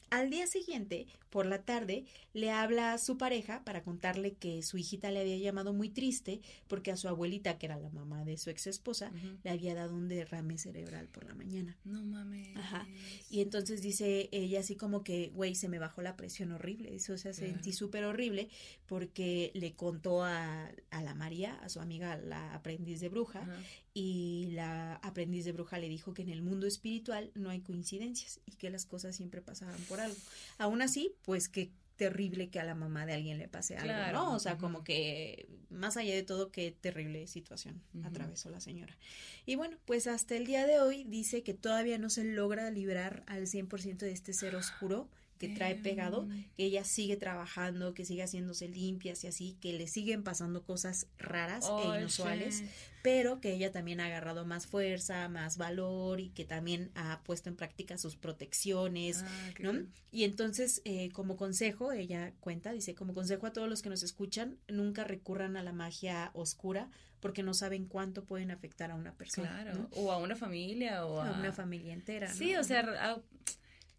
Al 0.09 0.29
día 0.29 0.47
siguiente, 0.47 1.05
por 1.29 1.45
la 1.45 1.63
tarde, 1.63 2.05
le 2.33 2.51
habla 2.51 2.93
a 2.93 2.97
su 2.97 3.17
pareja 3.17 3.63
para 3.63 3.83
contarle 3.83 4.33
que 4.33 4.61
su 4.63 4.77
hijita 4.77 5.11
le 5.11 5.21
había 5.21 5.37
llamado 5.37 5.73
muy 5.73 5.89
triste 5.89 6.41
porque 6.67 6.91
a 6.91 6.97
su 6.97 7.07
abuelita, 7.07 7.57
que 7.57 7.65
era 7.65 7.77
la 7.77 7.89
mamá 7.89 8.25
de 8.25 8.37
su 8.37 8.49
ex 8.49 8.67
esposa, 8.67 9.11
le 9.43 9.49
había 9.49 9.75
dado 9.75 9.95
un 9.95 10.07
derrame 10.07 10.57
cerebral 10.57 11.07
por 11.07 11.25
la 11.25 11.35
mañana. 11.35 11.77
No 11.83 12.03
mames. 12.03 12.55
Ajá. 12.55 12.87
Y 13.29 13.41
entonces 13.41 13.81
dice 13.81 14.29
ella 14.31 14.59
así 14.59 14.75
como 14.75 15.03
que, 15.03 15.29
güey, 15.33 15.55
se 15.55 15.69
me 15.69 15.79
bajó 15.79 16.01
la 16.01 16.15
presión 16.15 16.51
horrible. 16.51 16.91
Dice, 16.91 17.13
o 17.13 17.17
sea, 17.17 17.33
sentí 17.33 17.73
súper 17.73 18.05
horrible 18.05 18.49
porque 18.85 19.51
le 19.53 19.73
contó 19.73 20.23
a, 20.23 20.71
a, 20.91 21.01
la 21.01 21.13
María, 21.13 21.55
a 21.55 21.69
su 21.69 21.79
amiga, 21.79 22.17
la 22.17 22.53
aprendiz 22.53 22.99
de 22.99 23.09
bruja, 23.09 23.47
y 23.93 24.49
la 24.51 24.97
aprendiz 24.97 25.43
de 25.45 25.53
bruja 25.53 25.79
le 25.79 25.89
dijo 25.89 26.13
que 26.13 26.21
en 26.21 26.29
el 26.29 26.43
mundo 26.43 26.67
espiritual 26.67 27.31
no 27.33 27.49
hay 27.49 27.61
coincidencias 27.61 28.39
y 28.45 28.51
que 28.51 28.69
las 28.69 28.85
cosas 28.85 29.15
siempre 29.15 29.41
pasaban 29.41 29.81
por 29.89 29.99
algo. 29.99 30.15
Aún 30.59 30.83
así, 30.83 31.15
pues 31.27 31.49
qué 31.49 31.71
terrible 31.97 32.49
que 32.49 32.61
a 32.61 32.63
la 32.63 32.73
mamá 32.73 33.05
de 33.05 33.13
alguien 33.13 33.37
le 33.37 33.49
pase 33.49 33.75
algo, 33.75 34.13
¿no? 34.13 34.33
O 34.33 34.39
sea, 34.39 34.57
como 34.57 34.85
que 34.85 35.49
más 35.69 35.97
allá 35.97 36.15
de 36.15 36.23
todo, 36.23 36.53
qué 36.53 36.71
terrible 36.71 37.27
situación 37.27 37.81
atravesó 38.01 38.49
la 38.49 38.61
señora. 38.61 38.97
Y 39.45 39.55
bueno, 39.55 39.77
pues 39.83 40.07
hasta 40.07 40.37
el 40.37 40.45
día 40.45 40.65
de 40.65 40.79
hoy 40.79 41.03
dice 41.03 41.43
que 41.43 41.53
todavía 41.53 41.97
no 41.97 42.09
se 42.09 42.23
logra 42.23 42.71
librar 42.71 43.23
al 43.27 43.45
100% 43.45 43.97
de 43.97 44.11
este 44.11 44.31
ser 44.31 44.55
oscuro 44.55 45.09
que 45.37 45.49
trae 45.49 45.75
pegado, 45.75 46.29
que 46.55 46.63
ella 46.63 46.85
sigue 46.85 47.17
trabajando, 47.17 47.93
que 47.93 48.05
sigue 48.05 48.23
haciéndose 48.23 48.69
limpias 48.69 49.25
y 49.25 49.27
así, 49.27 49.57
que 49.59 49.73
le 49.73 49.87
siguen 49.87 50.23
pasando 50.23 50.63
cosas 50.63 51.07
raras 51.17 51.65
e 51.69 51.99
inusuales, 51.99 52.63
pero 53.07 53.39
que 53.39 53.53
ella 53.53 53.71
también 53.71 54.01
ha 54.01 54.07
agarrado 54.07 54.43
más 54.43 54.67
fuerza, 54.67 55.29
más 55.29 55.55
valor 55.55 56.19
y 56.19 56.27
que 56.31 56.43
también 56.43 56.91
ha 56.93 57.21
puesto 57.23 57.47
en 57.47 57.55
práctica 57.55 57.97
sus 57.97 58.17
protecciones, 58.17 59.23
ah, 59.25 59.53
¿no? 59.59 59.85
Y 60.11 60.25
entonces, 60.25 60.81
eh, 60.83 61.09
como 61.13 61.37
consejo, 61.37 61.93
ella 61.93 62.33
cuenta, 62.41 62.73
dice, 62.73 62.95
como 62.95 63.13
consejo 63.13 63.47
a 63.47 63.53
todos 63.53 63.69
los 63.69 63.81
que 63.81 63.87
nos 63.87 64.03
escuchan, 64.03 64.57
nunca 64.67 65.05
recurran 65.05 65.55
a 65.55 65.63
la 65.63 65.71
magia 65.71 66.31
oscura 66.33 66.89
porque 67.21 67.43
no 67.43 67.53
saben 67.53 67.85
cuánto 67.85 68.25
pueden 68.25 68.51
afectar 68.51 68.91
a 68.91 68.95
una 68.95 69.13
persona. 69.13 69.61
Claro, 69.61 69.87
o 69.91 70.11
a 70.11 70.17
una 70.17 70.35
familia 70.35 71.05
o 71.05 71.21
a, 71.21 71.31
una 71.31 71.53
familia 71.53 71.93
entera. 71.93 72.27
Sí, 72.33 72.57
o 72.57 72.63
sea, 72.65 73.21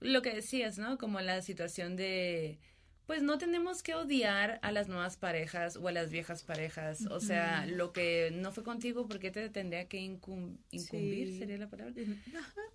lo 0.00 0.20
que 0.20 0.34
decías, 0.34 0.76
¿no? 0.76 0.98
Como 0.98 1.18
la 1.22 1.40
situación 1.40 1.96
de 1.96 2.58
pues 3.08 3.22
no 3.22 3.38
tenemos 3.38 3.82
que 3.82 3.94
odiar 3.94 4.58
a 4.60 4.70
las 4.70 4.86
nuevas 4.86 5.16
parejas 5.16 5.76
o 5.76 5.88
a 5.88 5.92
las 5.92 6.10
viejas 6.10 6.42
parejas. 6.42 7.06
O 7.06 7.20
sea, 7.20 7.64
lo 7.64 7.90
que 7.94 8.30
no 8.34 8.52
fue 8.52 8.62
contigo, 8.62 9.08
¿por 9.08 9.18
qué 9.18 9.30
te 9.30 9.48
tendría 9.48 9.88
que 9.88 9.96
incumbir? 9.96 11.38
¿Sería 11.38 11.56
la 11.56 11.70
palabra? 11.70 11.94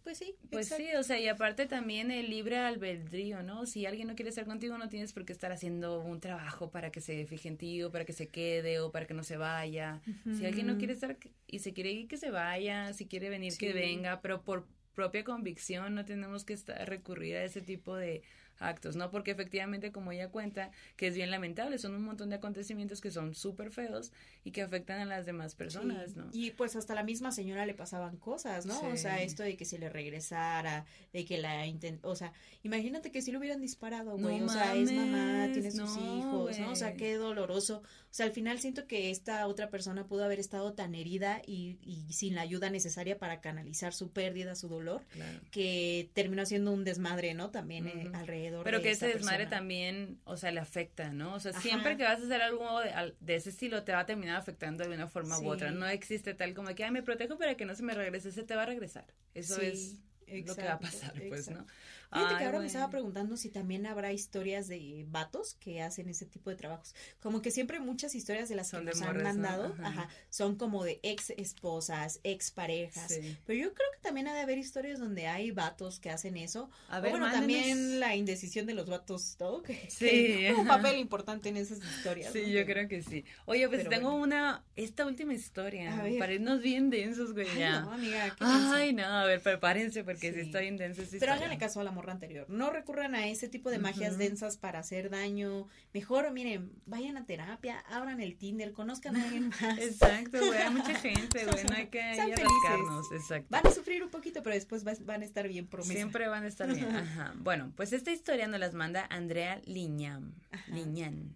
pues 0.03 0.17
sí. 0.17 0.35
Pues 0.49 0.69
sí, 0.69 0.87
o 0.97 1.03
sea, 1.03 1.19
y 1.19 1.27
aparte 1.27 1.67
también 1.67 2.09
el 2.09 2.31
libre 2.31 2.57
albedrío, 2.57 3.43
¿no? 3.43 3.67
Si 3.67 3.85
alguien 3.85 4.07
no 4.07 4.15
quiere 4.15 4.29
estar 4.29 4.45
contigo, 4.45 4.75
no 4.79 4.89
tienes 4.89 5.13
por 5.13 5.23
qué 5.23 5.33
estar 5.33 5.51
haciendo 5.51 5.99
un 5.99 6.19
trabajo 6.19 6.71
para 6.71 6.91
que 6.91 6.99
se 6.99 7.27
fije 7.27 7.49
en 7.49 7.57
ti 7.57 7.83
o 7.83 7.91
para 7.91 8.03
que 8.03 8.13
se 8.13 8.29
quede 8.29 8.79
o 8.79 8.91
para 8.91 9.05
que 9.05 9.13
no 9.13 9.23
se 9.23 9.37
vaya. 9.37 10.01
Si 10.35 10.47
alguien 10.47 10.65
no 10.65 10.79
quiere 10.79 10.93
estar 10.93 11.15
y 11.45 11.59
se 11.59 11.73
quiere 11.73 11.91
ir, 11.91 12.07
que 12.07 12.17
se 12.17 12.31
vaya. 12.31 12.91
Si 12.93 13.05
quiere 13.05 13.29
venir, 13.29 13.55
que 13.55 13.71
venga. 13.71 14.19
Pero 14.21 14.41
por 14.41 14.65
propia 14.95 15.23
convicción 15.23 15.93
no 15.93 16.05
tenemos 16.05 16.43
que 16.43 16.53
estar, 16.53 16.89
recurrir 16.89 17.35
a 17.35 17.43
ese 17.43 17.61
tipo 17.61 17.95
de 17.95 18.23
actos, 18.59 18.95
¿no? 18.95 19.11
Porque 19.11 19.31
efectivamente, 19.31 19.91
como 19.91 20.11
ella 20.11 20.29
cuenta, 20.29 20.71
que 20.95 21.07
es 21.07 21.15
bien 21.15 21.31
lamentable, 21.31 21.77
son 21.77 21.95
un 21.95 22.03
montón 22.03 22.29
de 22.29 22.35
acontecimientos 22.35 23.01
que 23.01 23.11
son 23.11 23.35
súper 23.35 23.71
feos 23.71 24.11
y 24.43 24.51
que 24.51 24.61
afectan 24.61 24.99
a 24.99 25.05
las 25.05 25.25
demás 25.25 25.55
personas, 25.55 26.15
¿no? 26.15 26.29
Y 26.33 26.51
pues 26.51 26.75
hasta 26.75 26.95
la 26.95 27.03
misma 27.03 27.31
señora 27.31 27.65
le 27.65 27.73
pasaban 27.73 28.17
cosas, 28.17 28.65
¿no? 28.65 28.79
O 28.89 28.97
sea, 28.97 29.21
esto 29.21 29.43
de 29.43 29.57
que 29.57 29.65
se 29.65 29.77
le 29.77 29.89
regresara, 29.89 30.85
de 31.11 31.25
que 31.25 31.37
la 31.37 31.65
intentó, 31.67 32.09
o 32.09 32.15
sea, 32.15 32.33
imagínate 32.63 33.11
que 33.11 33.21
si 33.21 33.31
lo 33.31 33.39
hubieran 33.39 33.61
disparado, 33.61 34.17
güey, 34.17 34.41
o 34.41 34.49
sea, 34.49 34.75
es 34.75 34.91
mamá, 34.91 35.49
tiene 35.53 35.71
sus 35.71 35.97
hijos, 35.97 36.59
¿no? 36.59 36.71
O 36.71 36.75
sea, 36.75 36.95
qué 36.95 37.15
doloroso. 37.15 37.83
O 37.83 38.15
sea, 38.15 38.25
al 38.27 38.31
final 38.31 38.59
siento 38.59 38.85
que 38.85 39.09
esta 39.09 39.47
otra 39.47 39.69
persona 39.69 40.05
pudo 40.05 40.23
haber 40.23 40.39
estado 40.39 40.73
tan 40.73 40.93
herida 40.93 41.41
y, 41.45 41.77
y 41.81 42.13
sin 42.13 42.35
la 42.35 42.41
ayuda 42.41 42.69
necesaria 42.69 43.17
para 43.17 43.41
canalizar 43.41 43.93
su 43.93 44.11
pérdida, 44.11 44.55
su 44.55 44.67
dolor, 44.67 45.03
que 45.51 46.09
terminó 46.13 46.45
siendo 46.45 46.71
un 46.71 46.83
desmadre, 46.83 47.33
¿no? 47.33 47.49
También 47.49 47.87
eh, 47.87 48.09
alrededor 48.13 48.52
pero 48.63 48.81
que 48.81 48.91
ese 48.91 49.07
desmadre 49.07 49.45
también, 49.47 50.19
o 50.25 50.37
sea, 50.37 50.51
le 50.51 50.59
afecta, 50.59 51.11
¿no? 51.11 51.33
O 51.33 51.39
sea, 51.39 51.53
siempre 51.53 51.97
que 51.97 52.03
vas 52.03 52.19
a 52.21 52.25
hacer 52.25 52.41
algo 52.41 52.81
de, 53.19 53.35
ese 53.35 53.49
estilo 53.49 53.83
te 53.83 53.91
va 53.91 53.99
a 53.99 54.05
terminar 54.05 54.35
afectando 54.35 54.87
de 54.87 54.93
una 54.93 55.07
forma 55.07 55.39
u 55.39 55.47
otra. 55.47 55.71
No 55.71 55.87
existe 55.87 56.33
tal 56.33 56.53
como 56.53 56.73
que, 56.75 56.83
ay, 56.83 56.91
me 56.91 57.03
protejo 57.03 57.37
para 57.37 57.55
que 57.55 57.65
no 57.65 57.75
se 57.75 57.83
me 57.83 57.93
regrese, 57.93 58.31
se 58.31 58.43
te 58.43 58.55
va 58.55 58.63
a 58.63 58.67
regresar. 58.67 59.05
Eso 59.33 59.59
es 59.61 59.99
lo 60.27 60.55
que 60.55 60.63
va 60.63 60.73
a 60.73 60.79
pasar, 60.79 61.13
pues, 61.29 61.49
¿no? 61.49 61.65
Fíjate 62.13 62.37
que 62.37 62.45
ahora 62.45 62.59
me 62.59 62.67
estaba 62.67 62.89
preguntando 62.89 63.37
si 63.37 63.49
también 63.49 63.85
habrá 63.85 64.13
historias 64.13 64.67
de 64.67 65.05
vatos 65.09 65.55
que 65.59 65.81
hacen 65.81 66.09
ese 66.09 66.25
tipo 66.25 66.49
de 66.49 66.55
trabajos. 66.55 66.93
Como 67.19 67.41
que 67.41 67.51
siempre 67.51 67.79
muchas 67.79 68.15
historias 68.15 68.49
de 68.49 68.55
las 68.55 68.71
que 68.71 68.81
nos 68.81 69.01
han 69.01 69.23
mandado, 69.23 69.75
ajá. 69.83 70.09
son 70.29 70.55
como 70.55 70.83
de 70.83 70.99
ex 71.03 71.31
esposas, 71.31 72.19
ex 72.23 72.51
parejas. 72.51 73.19
Pero 73.45 73.59
yo 73.59 73.73
creo 73.73 73.87
que 73.93 73.99
también 74.01 74.27
ha 74.27 74.33
de 74.33 74.41
haber 74.41 74.57
historias 74.57 74.99
donde 74.99 75.27
hay 75.27 75.51
vatos 75.51 75.99
que 75.99 76.09
hacen 76.09 76.37
eso. 76.37 76.69
A 76.89 76.99
ver, 76.99 77.11
bueno, 77.11 77.31
también 77.31 77.99
la 77.99 78.15
indecisión 78.15 78.65
de 78.65 78.73
los 78.73 78.87
vatos, 78.87 79.35
todo 79.37 79.63
que, 79.63 79.89
sí. 79.89 80.47
un 80.57 80.67
papel 80.67 80.97
importante 80.97 81.49
en 81.49 81.57
esas 81.57 81.79
historias. 81.79 82.31
Sí, 82.31 82.51
yo 82.51 82.65
creo 82.65 82.87
que 82.87 83.01
sí. 83.01 83.25
Oye, 83.45 83.67
pues 83.67 83.87
tengo 83.89 84.13
una, 84.13 84.63
esta 84.75 85.05
última 85.05 85.33
historia, 85.33 86.03
para 86.19 86.33
irnos 86.33 86.61
bien 86.61 86.89
densos, 86.89 87.33
güey. 87.33 87.47
Ay, 87.49 87.81
no, 87.81 87.91
amiga, 87.91 88.35
Ay, 88.39 88.93
no, 88.93 89.03
a 89.03 89.25
ver, 89.25 89.41
prepárense 89.41 90.03
porque 90.03 90.33
si 90.33 90.41
estoy 90.41 90.67
intenso. 90.67 91.01
Pero 91.19 91.33
háganle 91.33 91.57
caso 91.57 91.79
al 91.79 91.87
amor 91.87 92.02
anterior. 92.11 92.49
No 92.49 92.69
recurran 92.69 93.15
a 93.15 93.27
ese 93.27 93.47
tipo 93.47 93.69
de 93.69 93.79
magias 93.79 94.17
densas 94.17 94.57
para 94.57 94.79
hacer 94.79 95.09
daño. 95.09 95.67
Mejor, 95.93 96.31
miren, 96.31 96.71
vayan 96.85 97.17
a 97.17 97.25
terapia, 97.25 97.79
abran 97.89 98.21
el 98.21 98.35
Tinder, 98.37 98.73
conozcan 98.73 99.15
a 99.15 99.23
alguien 99.23 99.49
más. 99.61 99.77
Exacto, 99.79 100.39
güey, 100.39 100.59
hay 100.59 100.69
mucha 100.71 100.95
gente, 100.95 101.45
güey, 101.45 101.63
no 101.65 101.75
hay 101.75 101.87
que 101.87 102.13
exacto. 103.13 103.47
Van 103.49 103.67
a 103.67 103.71
sufrir 103.71 104.03
un 104.03 104.09
poquito, 104.09 104.43
pero 104.43 104.55
después 104.55 104.83
van 104.83 105.21
a 105.21 105.25
estar 105.25 105.47
bien, 105.47 105.67
promesa. 105.67 105.93
Siempre 105.93 106.27
van 106.27 106.43
a 106.43 106.47
estar 106.47 106.73
bien, 106.73 106.95
ajá. 106.95 107.33
Bueno, 107.43 107.71
pues 107.75 107.93
esta 107.93 108.11
historia 108.11 108.47
nos 108.47 108.59
las 108.59 108.73
manda 108.73 109.05
Andrea 109.09 109.61
Liñán. 109.65 110.33
Liñán. 110.67 111.35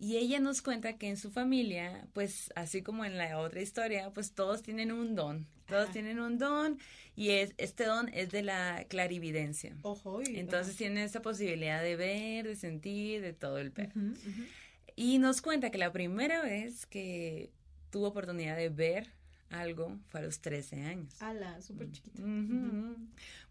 Y 0.00 0.16
ella 0.16 0.38
nos 0.38 0.62
cuenta 0.62 0.96
que 0.96 1.08
en 1.08 1.16
su 1.16 1.30
familia, 1.32 2.06
pues 2.12 2.52
así 2.54 2.82
como 2.82 3.04
en 3.04 3.18
la 3.18 3.38
otra 3.38 3.60
historia, 3.60 4.10
pues 4.14 4.32
todos 4.32 4.62
tienen 4.62 4.92
un 4.92 5.16
don. 5.16 5.46
Todos 5.66 5.90
tienen 5.90 6.20
un 6.20 6.38
don 6.38 6.78
y 7.16 7.30
es, 7.30 7.52
este 7.58 7.84
don 7.84 8.08
es 8.14 8.30
de 8.30 8.42
la 8.42 8.86
clarividencia. 8.88 9.76
Ojo, 9.82 10.22
Entonces 10.22 10.76
tiene 10.76 11.02
esa 11.02 11.20
posibilidad 11.20 11.82
de 11.82 11.96
ver, 11.96 12.46
de 12.46 12.54
sentir, 12.54 13.20
de 13.20 13.32
todo 13.32 13.58
el 13.58 13.72
perro. 13.72 13.92
Y 14.94 15.18
nos 15.18 15.42
cuenta 15.42 15.70
que 15.70 15.78
la 15.78 15.92
primera 15.92 16.42
vez 16.42 16.86
que 16.86 17.50
tuvo 17.90 18.08
oportunidad 18.08 18.56
de 18.56 18.68
ver 18.68 19.17
algo 19.50 19.98
fue 20.08 20.20
a 20.20 20.22
los 20.24 20.40
13 20.40 20.82
años. 20.82 21.22
Ala, 21.22 21.60
súper 21.62 21.90
chiquita. 21.90 22.22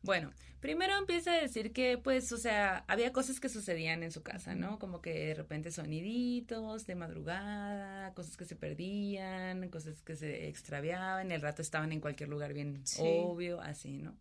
Bueno, 0.03 0.31
primero 0.59 0.97
empieza 0.97 1.33
a 1.33 1.41
decir 1.41 1.73
que, 1.73 1.97
pues, 1.97 2.31
o 2.31 2.37
sea, 2.37 2.85
había 2.87 3.11
cosas 3.11 3.39
que 3.39 3.49
sucedían 3.49 4.03
en 4.03 4.11
su 4.11 4.21
casa, 4.21 4.55
¿no? 4.55 4.79
Como 4.79 5.01
que 5.01 5.13
de 5.13 5.33
repente 5.33 5.71
soniditos 5.71 6.85
de 6.85 6.95
madrugada, 6.95 8.13
cosas 8.13 8.37
que 8.37 8.45
se 8.45 8.55
perdían, 8.55 9.69
cosas 9.69 10.01
que 10.03 10.15
se 10.15 10.47
extraviaban, 10.47 11.31
el 11.31 11.41
rato 11.41 11.61
estaban 11.61 11.91
en 11.91 11.99
cualquier 11.99 12.29
lugar 12.29 12.53
bien 12.53 12.83
obvio, 12.99 13.59
así, 13.61 13.97
¿no? 13.97 14.15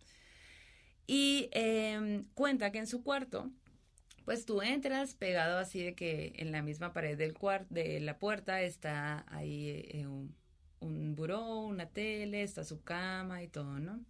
Y 1.06 1.48
em, 1.52 2.24
cuenta 2.34 2.72
que 2.72 2.78
en 2.78 2.86
su 2.86 3.02
cuarto, 3.02 3.50
pues 4.24 4.44
tú 4.44 4.60
entras 4.60 5.14
pegado 5.14 5.58
así 5.58 5.82
de 5.82 5.94
que 5.94 6.32
en 6.36 6.50
la 6.50 6.62
misma 6.62 6.92
pared 6.92 7.16
del 7.16 7.34
cuarto, 7.34 7.72
de 7.72 8.00
la 8.00 8.18
puerta 8.18 8.60
está 8.62 9.24
ahí 9.28 9.88
eh, 9.92 10.06
un 10.06 10.34
un 10.80 11.14
buró, 11.14 11.60
una 11.60 11.86
tele, 11.86 12.42
está 12.42 12.64
su 12.64 12.82
cama 12.82 13.42
y 13.42 13.48
todo, 13.48 13.78
¿no? 13.78 14.00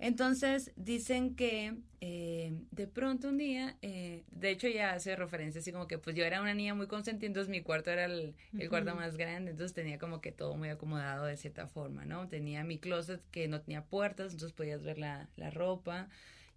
Entonces 0.00 0.72
dicen 0.76 1.36
que 1.36 1.76
eh, 2.00 2.54
de 2.70 2.86
pronto 2.86 3.28
un 3.28 3.36
día, 3.36 3.76
eh, 3.82 4.24
de 4.30 4.50
hecho 4.50 4.66
ya 4.66 4.92
hace 4.92 5.14
referencia 5.14 5.60
así 5.60 5.72
como 5.72 5.86
que 5.86 5.98
pues 5.98 6.16
yo 6.16 6.24
era 6.24 6.40
una 6.40 6.54
niña 6.54 6.74
muy 6.74 6.86
consentida, 6.86 7.26
entonces 7.26 7.50
mi 7.50 7.60
cuarto 7.60 7.90
era 7.90 8.06
el, 8.06 8.34
cuarto 8.70 8.94
más 8.94 9.18
grande, 9.18 9.50
entonces 9.50 9.74
tenía 9.74 9.98
como 9.98 10.22
que 10.22 10.32
todo 10.32 10.56
muy 10.56 10.70
acomodado 10.70 11.26
de 11.26 11.36
cierta 11.36 11.66
forma, 11.66 12.06
¿no? 12.06 12.28
Tenía 12.28 12.64
mi 12.64 12.78
closet 12.78 13.20
que 13.30 13.46
no 13.46 13.60
tenía 13.60 13.84
puertas, 13.84 14.32
entonces 14.32 14.54
podías 14.54 14.82
ver 14.82 14.98
la, 14.98 15.28
la 15.36 15.50
ropa 15.50 16.08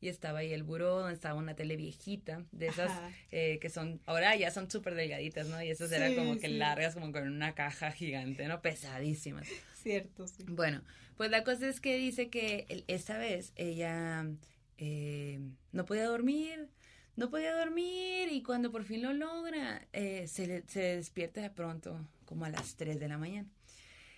y 0.04 0.10
estaba 0.10 0.40
ahí 0.40 0.52
el 0.52 0.64
buró 0.64 1.00
donde 1.00 1.14
estaba 1.14 1.36
una 1.36 1.56
tele 1.56 1.78
viejita, 1.78 2.44
de 2.52 2.68
esas 2.68 2.92
eh, 3.32 3.58
que 3.62 3.70
son, 3.70 4.02
ahora 4.06 4.36
ya 4.36 4.52
son 4.52 4.70
súper 4.70 4.96
delgaditas, 4.96 5.48
¿no? 5.48 5.64
Y 5.64 5.70
esas 5.70 5.94
eran 5.94 6.14
como 6.16 6.38
que 6.38 6.50
largas, 6.50 6.94
como 6.94 7.14
con 7.14 7.26
una 7.26 7.56
caja 7.56 7.90
gigante, 7.92 8.46
¿no? 8.50 8.62
Pesadísimas. 8.62 9.48
Cierto, 9.82 10.28
sí. 10.28 10.44
Bueno, 10.46 10.82
pues 11.16 11.32
la 11.32 11.46
cosa 11.46 11.70
es 11.70 11.80
que 11.80 11.96
dice 11.96 12.30
que 12.30 12.84
esta 12.88 13.18
vez 13.18 13.54
ella 13.56 14.28
eh, 14.78 15.40
no 15.72 15.86
podía 15.86 16.06
dormir, 16.06 16.68
no 17.16 17.30
podía 17.30 17.56
dormir 17.56 18.28
y 18.30 18.44
cuando 18.44 18.72
por 18.72 18.84
fin 18.84 19.04
lo 19.04 19.14
logra, 19.14 19.88
eh, 19.94 20.28
se, 20.28 20.66
se 20.68 20.82
despierta 20.98 21.40
de 21.40 21.50
pronto, 21.50 22.06
como 22.26 22.44
a 22.44 22.50
las 22.50 22.76
3 22.76 23.00
de 23.00 23.08
la 23.08 23.18
mañana. 23.18 23.48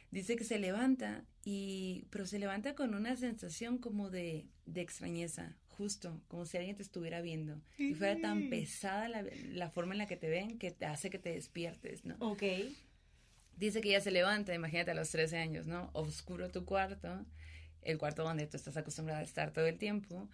Dice 0.10 0.36
que 0.36 0.46
se 0.46 0.58
levanta 0.58 1.26
y, 1.44 2.08
pero 2.10 2.26
se 2.26 2.40
levanta 2.40 2.74
con 2.74 2.96
una 2.96 3.16
sensación 3.18 3.78
como 3.78 4.10
de, 4.10 4.48
de 4.66 4.82
extrañeza, 4.82 5.56
justo, 5.78 6.22
como 6.28 6.46
si 6.46 6.58
alguien 6.58 6.76
te 6.76 6.84
estuviera 6.84 7.22
viendo. 7.22 7.62
Y 7.78 7.94
fuera 7.94 8.20
tan 8.20 8.50
pesada 8.50 9.08
la, 9.10 9.26
la, 9.50 9.70
forma 9.70 9.94
en 9.94 10.00
la 10.00 10.08
que 10.08 10.18
te 10.18 10.30
ven 10.30 10.58
que 10.58 10.72
te 10.72 10.86
hace 10.86 11.10
que 11.10 11.20
te 11.20 11.34
despiertes, 11.34 12.06
¿no? 12.06 12.16
Ok. 12.20 12.44
Dice 13.58 13.82
que 13.82 13.90
ella 13.90 14.02
se 14.02 14.12
levanta, 14.12 14.54
imagínate 14.54 14.92
a 14.92 14.96
los 14.96 15.10
13 15.10 15.38
años, 15.38 15.68
¿no? 15.68 15.90
Oscuro 15.94 16.50
tu 16.50 16.66
cuarto, 16.66 17.26
el 17.82 17.98
cuarto 17.98 18.24
donde 18.24 18.48
tú 18.48 18.58
estás 18.58 18.76
acostumbrada 18.76 19.22
a 19.22 19.24
estar 19.24 19.52
todo 19.52 19.66
el 19.66 19.78
tiempo. 19.78 20.28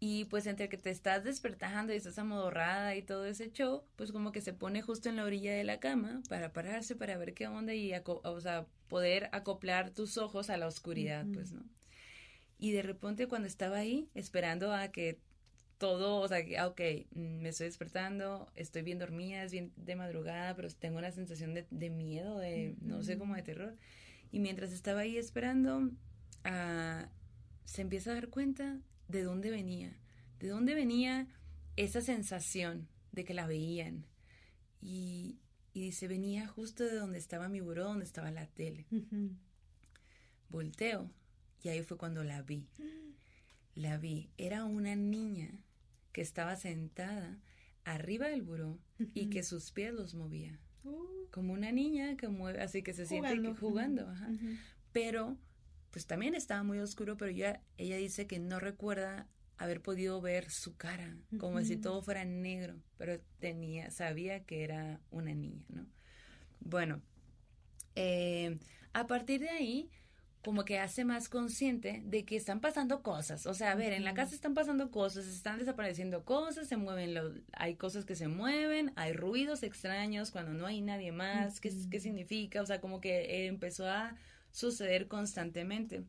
Y 0.00 0.24
pues 0.26 0.46
entre 0.46 0.68
que 0.68 0.76
te 0.76 0.90
estás 0.90 1.24
despertando 1.24 1.92
y 1.92 1.96
estás 1.96 2.18
amodorrada 2.18 2.94
y 2.96 3.02
todo 3.02 3.24
ese 3.26 3.52
show, 3.52 3.84
pues 3.96 4.12
como 4.12 4.32
que 4.32 4.40
se 4.40 4.52
pone 4.52 4.82
justo 4.82 5.08
en 5.08 5.16
la 5.16 5.24
orilla 5.24 5.54
de 5.54 5.64
la 5.64 5.80
cama 5.80 6.22
para 6.28 6.52
pararse, 6.52 6.96
para 6.96 7.16
ver 7.16 7.32
qué 7.32 7.46
onda 7.46 7.74
y, 7.74 7.92
o 8.04 8.40
sea, 8.40 8.66
poder 8.88 9.30
acoplar 9.32 9.90
tus 9.90 10.18
ojos 10.18 10.50
a 10.50 10.56
la 10.56 10.66
oscuridad, 10.66 11.24
pues, 11.32 11.52
¿no? 11.52 11.64
Y 12.58 12.72
de 12.72 12.82
repente 12.82 13.26
cuando 13.26 13.48
estaba 13.48 13.78
ahí, 13.78 14.08
esperando 14.14 14.72
a 14.72 14.88
que 14.88 15.18
todo, 15.78 16.20
o 16.20 16.28
sea, 16.28 16.38
ah, 16.58 16.68
ok, 16.68 16.80
me 17.14 17.48
estoy 17.48 17.66
despertando, 17.66 18.50
estoy 18.54 18.82
bien 18.82 18.98
dormida, 18.98 19.42
es 19.42 19.52
bien 19.52 19.72
de 19.76 19.96
madrugada, 19.96 20.54
pero 20.54 20.68
tengo 20.70 20.98
una 20.98 21.10
sensación 21.10 21.54
de, 21.54 21.66
de 21.70 21.90
miedo, 21.90 22.38
de, 22.38 22.76
no 22.80 23.02
sé, 23.02 23.18
como 23.18 23.34
de 23.34 23.42
terror. 23.42 23.76
Y 24.30 24.38
mientras 24.38 24.72
estaba 24.72 25.00
ahí 25.00 25.16
esperando, 25.16 25.78
uh, 25.78 27.06
se 27.64 27.82
empieza 27.82 28.12
a 28.12 28.14
dar 28.14 28.28
cuenta 28.28 28.80
de 29.08 29.22
dónde 29.22 29.50
venía, 29.50 29.96
de 30.38 30.48
dónde 30.48 30.74
venía 30.74 31.26
esa 31.76 32.00
sensación 32.00 32.88
de 33.12 33.24
que 33.24 33.34
la 33.34 33.46
veían. 33.46 34.06
Y, 34.80 35.38
y 35.72 35.80
dice, 35.82 36.08
venía 36.08 36.46
justo 36.46 36.84
de 36.84 36.94
donde 36.94 37.18
estaba 37.18 37.48
mi 37.48 37.60
buró, 37.60 37.84
donde 37.84 38.04
estaba 38.04 38.30
la 38.30 38.46
tele. 38.46 38.86
Volteo 40.48 41.10
y 41.64 41.70
ahí 41.70 41.82
fue 41.82 41.96
cuando 41.96 42.22
la 42.22 42.42
vi. 42.42 42.68
La 43.74 43.96
vi. 43.96 44.30
Era 44.36 44.64
una 44.64 44.94
niña 44.94 45.50
que 46.12 46.20
estaba 46.20 46.56
sentada 46.56 47.40
arriba 47.84 48.28
del 48.28 48.42
buró 48.42 48.78
y 49.14 49.30
que 49.30 49.42
sus 49.42 49.72
pies 49.72 49.94
los 49.94 50.14
movía. 50.14 50.60
Uh. 50.84 51.26
Como 51.30 51.54
una 51.54 51.72
niña 51.72 52.16
que 52.16 52.28
mueve, 52.28 52.62
así 52.62 52.82
que 52.82 52.92
se 52.92 53.06
siente 53.06 53.54
jugando. 53.54 54.12
Pero, 54.92 55.38
pues 55.90 56.06
también 56.06 56.34
estaba 56.34 56.62
muy 56.62 56.78
oscuro, 56.78 57.16
pero 57.16 57.30
ya 57.30 57.62
ella 57.78 57.96
dice 57.96 58.26
que 58.26 58.38
no 58.38 58.60
recuerda 58.60 59.26
haber 59.56 59.80
podido 59.80 60.20
ver 60.20 60.50
su 60.50 60.76
cara, 60.76 61.16
como 61.38 61.62
si 61.62 61.76
todo 61.78 62.02
fuera 62.02 62.24
negro, 62.24 62.76
pero 62.98 63.20
tenía, 63.38 63.90
sabía 63.90 64.44
que 64.44 64.64
era 64.64 65.00
una 65.10 65.32
niña, 65.34 65.64
¿no? 65.68 65.86
Bueno, 66.60 67.00
eh, 67.94 68.58
a 68.92 69.06
partir 69.06 69.40
de 69.40 69.50
ahí, 69.50 69.90
como 70.44 70.64
que 70.64 70.78
hace 70.78 71.04
más 71.04 71.28
consciente 71.28 72.02
de 72.04 72.24
que 72.24 72.36
están 72.36 72.60
pasando 72.60 73.02
cosas. 73.02 73.46
O 73.46 73.54
sea, 73.54 73.72
a 73.72 73.74
ver, 73.74 73.92
en 73.94 74.04
la 74.04 74.12
casa 74.14 74.34
están 74.34 74.54
pasando 74.54 74.90
cosas, 74.90 75.26
están 75.26 75.58
desapareciendo 75.58 76.24
cosas, 76.24 76.68
se 76.68 76.76
mueven, 76.76 77.14
los, 77.14 77.32
hay 77.52 77.76
cosas 77.76 78.04
que 78.04 78.14
se 78.14 78.28
mueven, 78.28 78.92
hay 78.94 79.14
ruidos 79.14 79.62
extraños 79.62 80.30
cuando 80.30 80.52
no 80.52 80.66
hay 80.66 80.82
nadie 80.82 81.12
más. 81.12 81.60
¿Qué, 81.60 81.72
¿Qué 81.90 81.98
significa? 81.98 82.60
O 82.60 82.66
sea, 82.66 82.80
como 82.80 83.00
que 83.00 83.46
empezó 83.46 83.88
a 83.88 84.16
suceder 84.50 85.08
constantemente. 85.08 86.04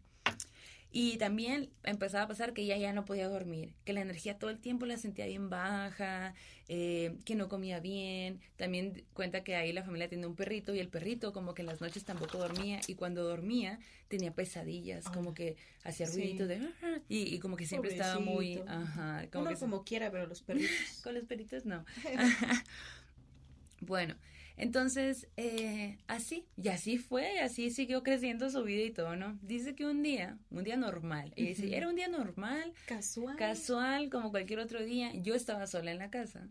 Y 0.92 1.18
también 1.18 1.70
empezaba 1.84 2.24
a 2.24 2.28
pasar 2.28 2.54
que 2.54 2.62
ella 2.62 2.78
ya 2.78 2.94
no 2.94 3.04
podía 3.04 3.28
dormir, 3.28 3.74
que 3.84 3.92
la 3.92 4.00
energía 4.00 4.38
todo 4.38 4.50
el 4.50 4.60
tiempo 4.60 4.86
la 4.86 4.96
sentía 4.98 5.26
bien 5.26 5.50
baja, 5.50 6.34
eh, 6.70 7.18
que 7.26 7.36
no 7.36 7.50
comía 7.50 7.82
bien. 7.82 8.40
También 8.56 9.04
cuenta 9.14 9.44
que 9.44 9.56
ahí 9.56 9.74
la 9.74 9.84
familia 9.84 10.08
tiene 10.08 10.26
un 10.26 10.36
perrito 10.36 10.74
y 10.74 10.80
el 10.80 10.88
perrito 10.88 11.34
como 11.34 11.54
que 11.54 11.64
en 11.64 11.68
las 11.68 11.82
noches 11.82 12.06
tampoco 12.06 12.38
dormía 12.38 12.80
y 12.88 12.96
cuando 12.96 13.24
dormía 13.24 13.80
tenía 14.08 14.34
pesadillas, 14.34 15.06
como 15.06 15.34
que 15.34 15.58
hacía 15.84 16.08
ruiditos 16.08 16.48
de... 16.48 16.58
Ah", 16.82 17.00
y, 17.10 17.40
como 17.40 17.58
que 17.58 17.66
siempre 17.66 17.92
estaba 17.92 18.20
muy... 18.20 18.62
Ajá, 18.66 19.28
como 19.32 19.50
que 19.50 19.56
como 19.56 19.84
quiera, 19.84 20.12
pero 20.12 20.28
los 20.28 20.42
perritos... 20.42 20.72
Con 21.04 21.14
los 21.16 21.26
perritos 21.26 21.66
no. 21.66 21.84
bueno, 23.82 24.16
entonces, 24.58 25.28
eh, 25.38 25.98
así, 26.08 26.46
y 26.56 26.70
así 26.70 26.98
fue, 26.98 27.40
así 27.40 27.72
siguió 27.72 28.04
creciendo 28.04 28.50
su 28.50 28.64
vida 28.64 28.84
y 28.84 28.92
todo, 28.92 29.16
¿no? 29.16 29.38
Dice 29.42 29.76
que 29.76 29.86
un 29.86 30.02
día, 30.02 30.38
un 30.50 30.64
día 30.64 30.78
normal, 30.78 31.34
y 31.36 31.46
dice, 31.48 31.76
era 31.76 31.90
un 31.90 31.96
día 31.96 32.08
normal, 32.08 32.74
casual, 32.86 33.36
casual, 33.36 34.10
como 34.10 34.32
cualquier 34.32 34.60
otro 34.60 34.84
día, 34.84 35.12
yo 35.14 35.36
estaba 35.36 35.68
sola 35.68 35.92
en 35.92 35.98
la 35.98 36.10
casa. 36.10 36.48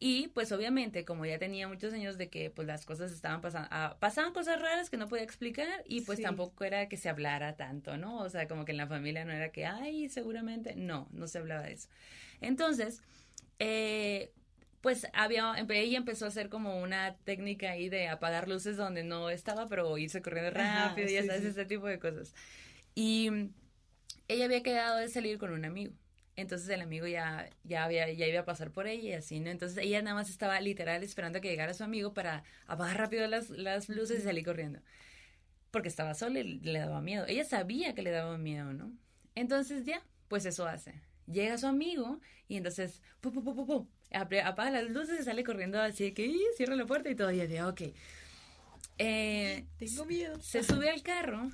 Y 0.00 0.28
pues 0.28 0.52
obviamente, 0.52 1.04
como 1.04 1.26
ya 1.26 1.38
tenía 1.38 1.66
muchos 1.66 1.92
años 1.92 2.18
de 2.18 2.28
que 2.28 2.50
pues 2.50 2.68
las 2.68 2.86
cosas 2.86 3.10
estaban 3.10 3.40
pasando, 3.40 3.68
ah, 3.72 3.96
pasaban 3.98 4.32
cosas 4.32 4.60
raras 4.60 4.90
que 4.90 4.96
no 4.96 5.08
podía 5.08 5.24
explicar 5.24 5.82
y 5.86 6.02
pues 6.02 6.22
tampoco 6.22 6.62
era 6.62 6.88
que 6.88 6.96
se 6.96 7.08
hablara 7.08 7.56
tanto, 7.56 7.96
¿no? 7.96 8.18
O 8.18 8.30
sea, 8.30 8.46
como 8.46 8.64
que 8.64 8.70
en 8.70 8.78
la 8.78 8.86
familia 8.86 9.24
no 9.24 9.32
era 9.32 9.50
que, 9.50 9.66
ay, 9.66 10.08
seguramente, 10.08 10.76
no, 10.76 11.08
no 11.10 11.26
se 11.26 11.38
hablaba 11.38 11.62
de 11.62 11.72
eso. 11.72 11.88
Entonces, 12.40 13.02
eh, 13.58 14.30
pues 14.80 15.06
había, 15.12 15.54
ella 15.68 15.98
empezó 15.98 16.24
a 16.24 16.28
hacer 16.28 16.48
como 16.48 16.80
una 16.80 17.16
técnica 17.24 17.70
ahí 17.70 17.88
de 17.88 18.08
apagar 18.08 18.48
luces 18.48 18.76
donde 18.76 19.02
no 19.02 19.30
estaba, 19.30 19.66
pero 19.66 19.98
irse 19.98 20.22
corriendo 20.22 20.50
rápido, 20.52 21.08
y 21.08 21.14
ya 21.14 21.24
sabes, 21.24 21.44
ese 21.44 21.64
tipo 21.64 21.86
de 21.86 21.98
cosas. 21.98 22.34
Y 22.94 23.50
ella 24.28 24.44
había 24.44 24.62
quedado 24.62 24.98
de 24.98 25.08
salir 25.08 25.38
con 25.38 25.52
un 25.52 25.64
amigo. 25.64 25.92
Entonces 26.36 26.68
el 26.68 26.80
amigo 26.82 27.08
ya, 27.08 27.50
ya, 27.64 27.84
había, 27.84 28.12
ya 28.12 28.26
iba 28.28 28.40
a 28.40 28.44
pasar 28.44 28.70
por 28.70 28.86
ella 28.86 29.08
y 29.08 29.12
así, 29.12 29.40
¿no? 29.40 29.50
Entonces 29.50 29.78
ella 29.78 30.00
nada 30.02 30.14
más 30.14 30.30
estaba 30.30 30.60
literal 30.60 31.02
esperando 31.02 31.38
a 31.38 31.40
que 31.40 31.48
llegara 31.48 31.74
su 31.74 31.82
amigo 31.82 32.14
para 32.14 32.44
apagar 32.68 32.96
rápido 32.96 33.26
las, 33.26 33.50
las 33.50 33.88
luces 33.88 34.20
y 34.20 34.22
salir 34.22 34.44
corriendo. 34.44 34.80
Porque 35.72 35.88
estaba 35.88 36.14
sola 36.14 36.38
y 36.38 36.60
le 36.60 36.78
daba 36.78 37.00
miedo. 37.00 37.26
Ella 37.26 37.44
sabía 37.44 37.92
que 37.94 38.02
le 38.02 38.12
daba 38.12 38.38
miedo, 38.38 38.72
¿no? 38.72 38.92
Entonces 39.34 39.84
ya, 39.84 40.00
pues 40.28 40.44
eso 40.46 40.64
hace. 40.66 40.94
Llega 41.26 41.58
su 41.58 41.66
amigo 41.66 42.20
y 42.46 42.56
entonces, 42.56 43.02
pu, 43.20 43.32
pu, 43.32 43.42
pu, 43.42 43.88
apaga 44.12 44.70
las 44.70 44.90
luces 44.90 45.20
y 45.20 45.24
sale 45.24 45.44
corriendo 45.44 45.80
así 45.80 46.12
que 46.12 46.34
cierra 46.56 46.76
la 46.76 46.86
puerta 46.86 47.10
y 47.10 47.14
todavía 47.14 47.46
de, 47.46 47.62
ok. 47.62 47.82
Eh, 48.98 49.64
Tengo 49.78 50.04
miedo. 50.04 50.40
Se 50.40 50.62
sube 50.62 50.90
al 50.90 51.02
carro 51.02 51.50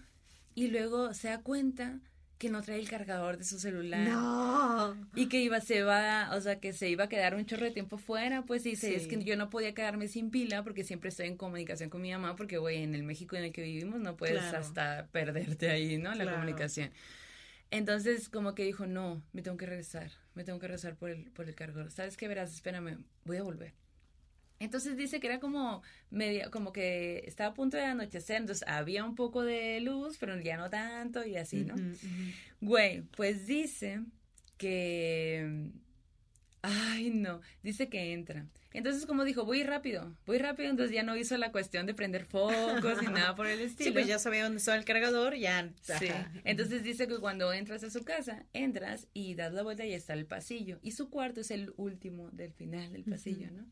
y 0.55 0.69
luego 0.69 1.13
se 1.15 1.29
da 1.29 1.41
cuenta 1.41 2.01
que 2.39 2.51
no 2.51 2.63
trae 2.63 2.79
el 2.79 2.89
cargador 2.89 3.39
de 3.39 3.45
su 3.45 3.59
celular. 3.59 4.09
No. 4.09 4.97
Y 5.15 5.29
que 5.29 5.41
iba, 5.41 5.61
se 5.61 5.83
va, 5.83 6.31
o 6.35 6.41
sea, 6.41 6.59
que 6.59 6.73
se 6.73 6.89
iba 6.91 7.05
a 7.05 7.09
quedar 7.09 7.35
un 7.35 7.47
chorro 7.47 7.65
de 7.65 7.71
tiempo 7.71 7.97
fuera, 7.97 8.43
pues 8.43 8.65
dice, 8.65 8.95
es 8.97 9.07
que 9.07 9.23
yo 9.23 9.37
no 9.37 9.51
podía 9.51 9.73
quedarme 9.73 10.09
sin 10.09 10.31
pila 10.31 10.63
porque 10.63 10.85
siempre 10.85 11.11
estoy 11.11 11.29
en 11.29 11.37
comunicación 11.37 11.91
con 11.91 12.03
mi 12.03 12.11
mamá, 12.11 12.35
porque, 12.37 12.59
güey, 12.59 12.83
en 12.83 12.95
el 12.95 13.03
México 13.03 13.37
en 13.37 13.45
el 13.45 13.53
que 13.53 13.63
vivimos 13.63 14.01
no 14.01 14.17
puedes 14.17 14.43
hasta 14.43 15.07
perderte 15.13 15.71
ahí, 15.71 15.97
¿no? 15.97 16.15
La 16.15 16.31
comunicación. 16.31 16.91
Entonces, 17.77 18.29
como 18.29 18.55
que 18.55 18.65
dijo, 18.65 18.87
no, 18.87 19.23
me 19.33 19.43
tengo 19.43 19.57
que 19.57 19.67
regresar, 19.67 20.11
me 20.35 20.45
tengo 20.45 20.59
que 20.59 20.69
regresar 20.69 20.97
por 20.97 21.11
el, 21.11 21.31
por 21.33 21.49
el 21.49 21.55
cargador. 21.55 21.91
¿Sabes 21.91 22.17
qué? 22.17 22.29
Verás, 22.29 22.53
espérame, 22.55 23.05
voy 23.25 23.37
a 23.39 23.43
volver. 23.43 23.75
Entonces 24.61 24.97
dice 24.97 25.19
que 25.19 25.27
era 25.27 25.41
como 25.41 25.83
media, 26.11 26.51
como 26.51 26.73
que 26.73 27.25
estaba 27.27 27.51
a 27.51 27.55
punto 27.55 27.77
de 27.77 27.85
anochecer, 27.85 28.37
entonces 28.37 28.67
había 28.69 29.05
un 29.05 29.15
poco 29.17 29.43
de 29.43 29.81
luz, 29.81 30.17
pero 30.19 30.41
ya 30.41 30.57
no 30.57 30.71
tanto 30.71 31.27
y 31.27 31.37
así, 31.37 31.65
¿no? 31.65 31.75
Güey, 32.61 33.03
pues 33.17 33.47
dice 33.47 34.01
que 34.57 35.73
Ay, 36.67 37.11
no, 37.11 37.43
dice 37.63 37.91
que 37.91 38.15
entra. 38.15 38.47
Entonces, 38.75 39.07
como 39.07 39.23
dijo, 39.23 39.45
voy 39.45 39.63
rápido, 39.63 40.13
voy 40.27 40.39
rápido, 40.39 40.69
entonces 40.69 40.93
ya 40.93 41.05
no 41.05 41.17
hizo 41.17 41.37
la 41.39 41.53
cuestión 41.53 41.87
de 41.87 41.95
prender 41.95 42.25
focos 42.25 43.01
ni 43.01 43.07
nada 43.07 43.37
por 43.37 43.47
el 43.47 43.61
estilo. 43.61 43.91
Sí, 43.91 43.93
pues 43.93 44.09
ya 44.09 44.19
sabía 44.19 44.43
dónde 44.43 44.59
estaba 44.59 44.77
el 44.77 44.85
cargador, 44.85 45.37
ya. 45.37 45.73
Sí. 45.81 46.09
Entonces 46.43 46.83
dice 46.83 47.07
que 47.07 47.19
cuando 47.19 47.53
entras 47.53 47.85
a 47.85 47.91
su 47.91 48.03
casa, 48.03 48.45
entras 48.53 49.07
y 49.15 49.37
das 49.37 49.53
la 49.53 49.63
vuelta 49.63 49.87
y 49.87 49.95
está 49.95 50.15
el 50.15 50.27
pasillo. 50.27 50.81
Y 50.83 50.91
su 50.91 51.09
cuarto 51.09 51.41
es 51.41 51.53
el 51.53 51.73
último 51.77 52.31
del 52.33 52.53
final 52.53 52.93
del 52.93 53.05
pasillo, 53.05 53.49
¿no? 53.53 53.65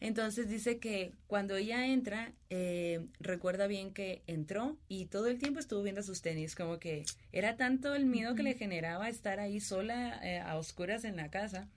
Entonces 0.00 0.48
dice 0.48 0.80
que 0.80 1.12
cuando 1.28 1.54
ella 1.54 1.86
entra, 1.86 2.32
eh, 2.50 3.06
recuerda 3.20 3.68
bien 3.68 3.94
que 3.94 4.24
entró 4.26 4.76
y 4.88 5.06
todo 5.06 5.28
el 5.28 5.38
tiempo 5.38 5.60
estuvo 5.60 5.84
viendo 5.84 6.02
sus 6.02 6.20
tenis, 6.20 6.56
como 6.56 6.80
que 6.80 7.04
era 7.30 7.56
tanto 7.56 7.94
el 7.94 8.06
miedo 8.06 8.34
que 8.34 8.42
le 8.42 8.54
generaba 8.54 9.08
estar 9.08 9.38
ahí 9.38 9.60
sola 9.60 10.18
eh, 10.24 10.40
a 10.40 10.56
oscuras 10.56 11.04
en 11.04 11.14
la 11.14 11.30
casa 11.30 11.68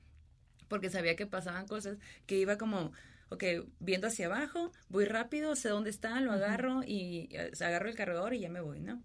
porque 0.75 0.89
sabía 0.89 1.15
que 1.15 1.25
pasaban 1.25 1.69
cosas, 1.69 1.97
que 2.25 2.37
iba 2.37 2.57
como, 2.57 2.91
ok, 3.29 3.45
viendo 3.79 4.07
hacia 4.07 4.25
abajo, 4.25 4.73
voy 4.89 5.05
rápido, 5.05 5.55
sé 5.55 5.69
dónde 5.69 5.89
está, 5.89 6.19
lo 6.19 6.33
agarro 6.33 6.83
y 6.85 7.29
eh, 7.31 7.51
agarro 7.61 7.87
el 7.87 7.95
cargador 7.95 8.33
y 8.33 8.41
ya 8.41 8.49
me 8.49 8.59
voy, 8.59 8.81
¿no? 8.81 9.01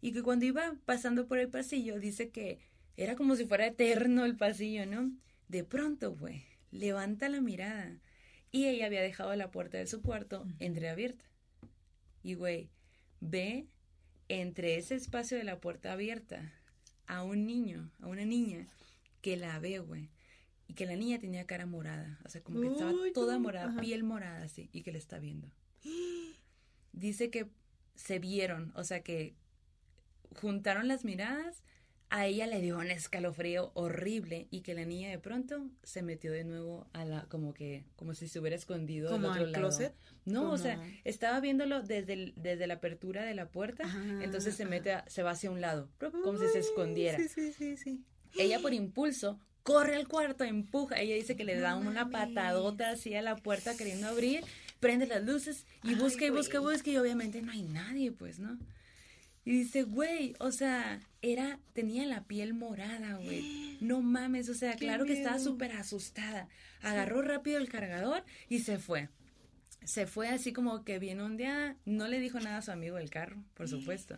Y 0.00 0.12
que 0.12 0.24
cuando 0.24 0.44
iba 0.44 0.74
pasando 0.86 1.28
por 1.28 1.38
el 1.38 1.48
pasillo, 1.48 2.00
dice 2.00 2.30
que 2.30 2.58
era 2.96 3.14
como 3.14 3.36
si 3.36 3.46
fuera 3.46 3.64
eterno 3.64 4.24
el 4.24 4.36
pasillo, 4.36 4.86
¿no? 4.86 5.12
De 5.46 5.62
pronto, 5.62 6.16
güey, 6.16 6.42
levanta 6.72 7.28
la 7.28 7.40
mirada 7.40 7.96
y 8.50 8.66
ella 8.66 8.86
había 8.86 9.00
dejado 9.00 9.36
la 9.36 9.52
puerta 9.52 9.78
de 9.78 9.86
su 9.86 10.02
cuarto 10.02 10.48
entreabierta. 10.58 11.24
Y, 12.24 12.34
güey, 12.34 12.70
ve 13.20 13.68
entre 14.26 14.78
ese 14.78 14.96
espacio 14.96 15.38
de 15.38 15.44
la 15.44 15.60
puerta 15.60 15.92
abierta 15.92 16.52
a 17.06 17.22
un 17.22 17.46
niño, 17.46 17.92
a 18.00 18.08
una 18.08 18.24
niña, 18.24 18.66
que 19.20 19.36
la 19.36 19.60
ve, 19.60 19.78
güey 19.78 20.10
y 20.66 20.74
que 20.74 20.86
la 20.86 20.96
niña 20.96 21.18
tenía 21.18 21.46
cara 21.46 21.66
morada, 21.66 22.18
o 22.24 22.28
sea, 22.28 22.42
como 22.42 22.60
que 22.60 22.68
estaba 22.68 22.92
toda 23.12 23.38
morada, 23.38 23.80
piel 23.80 24.02
morada 24.02 24.42
así, 24.42 24.70
y 24.72 24.82
que 24.82 24.92
le 24.92 24.98
está 24.98 25.18
viendo. 25.18 25.50
Dice 26.92 27.30
que 27.30 27.48
se 27.94 28.18
vieron, 28.18 28.72
o 28.74 28.84
sea, 28.84 29.02
que 29.02 29.34
juntaron 30.34 30.88
las 30.88 31.04
miradas, 31.04 31.62
a 32.10 32.26
ella 32.26 32.46
le 32.46 32.60
dio 32.60 32.78
un 32.78 32.90
escalofrío 32.90 33.72
horrible 33.74 34.46
y 34.50 34.60
que 34.60 34.74
la 34.74 34.84
niña 34.84 35.10
de 35.10 35.18
pronto 35.18 35.68
se 35.82 36.02
metió 36.02 36.30
de 36.30 36.44
nuevo 36.44 36.86
a 36.92 37.04
la, 37.04 37.24
como 37.24 37.54
que, 37.54 37.86
como 37.96 38.14
si 38.14 38.28
se 38.28 38.38
hubiera 38.38 38.54
escondido 38.54 39.10
¿Como 39.10 39.32
del 39.32 39.42
otro 39.42 39.46
al 39.46 39.52
closet? 39.52 39.94
No, 40.24 40.52
o 40.52 40.58
sea, 40.58 40.80
estaba 41.02 41.40
viéndolo 41.40 41.82
desde, 41.82 42.32
desde 42.36 42.66
la 42.66 42.74
apertura 42.74 43.24
de 43.24 43.34
la 43.34 43.48
puerta, 43.48 43.84
entonces 44.20 44.54
se 44.54 44.64
mete, 44.64 44.96
se 45.08 45.22
va 45.22 45.32
hacia 45.32 45.50
un 45.50 45.60
lado, 45.60 45.90
como 46.22 46.38
si 46.38 46.46
se 46.48 46.60
escondiera. 46.60 47.18
Sí, 47.18 47.28
sí, 47.28 47.52
sí, 47.52 47.76
sí. 47.76 48.04
Ella 48.38 48.60
por 48.60 48.72
impulso 48.74 49.40
corre 49.64 49.96
al 49.96 50.06
cuarto, 50.06 50.44
empuja. 50.44 51.00
Ella 51.00 51.16
dice 51.16 51.34
que 51.34 51.42
le 51.42 51.58
da 51.58 51.74
una 51.74 52.10
patadota 52.10 52.90
así 52.90 53.14
a 53.14 53.22
la 53.22 53.34
puerta 53.34 53.76
queriendo 53.76 54.06
abrir, 54.06 54.44
prende 54.78 55.06
las 55.06 55.24
luces 55.24 55.66
y 55.82 55.94
busca 55.94 56.24
y 56.26 56.30
busca 56.30 56.58
y 56.58 56.60
busca 56.60 56.90
y 56.90 56.98
obviamente 56.98 57.42
no 57.42 57.50
hay 57.50 57.62
nadie, 57.62 58.12
pues, 58.12 58.38
¿no? 58.38 58.56
Y 59.46 59.50
dice, 59.50 59.82
güey, 59.82 60.34
o 60.38 60.52
sea, 60.52 61.00
era, 61.20 61.58
tenía 61.72 62.06
la 62.06 62.24
piel 62.24 62.54
morada, 62.54 63.16
güey. 63.16 63.64
No 63.80 64.00
mames, 64.00 64.48
o 64.48 64.54
sea, 64.54 64.76
claro 64.76 65.04
que 65.04 65.12
estaba 65.12 65.38
súper 65.38 65.72
asustada. 65.72 66.48
Agarró 66.80 67.20
rápido 67.20 67.58
el 67.58 67.68
cargador 67.68 68.24
y 68.48 68.60
se 68.60 68.78
fue. 68.78 69.10
Se 69.84 70.06
fue 70.06 70.28
así 70.28 70.54
como 70.54 70.84
que 70.84 70.98
bien 70.98 71.20
ondeada. 71.20 71.76
No 71.84 72.08
le 72.08 72.18
dijo 72.18 72.40
nada 72.40 72.58
a 72.58 72.62
su 72.62 72.70
amigo 72.70 72.96
del 72.96 73.10
carro, 73.10 73.42
por 73.52 73.68
supuesto. 73.68 74.16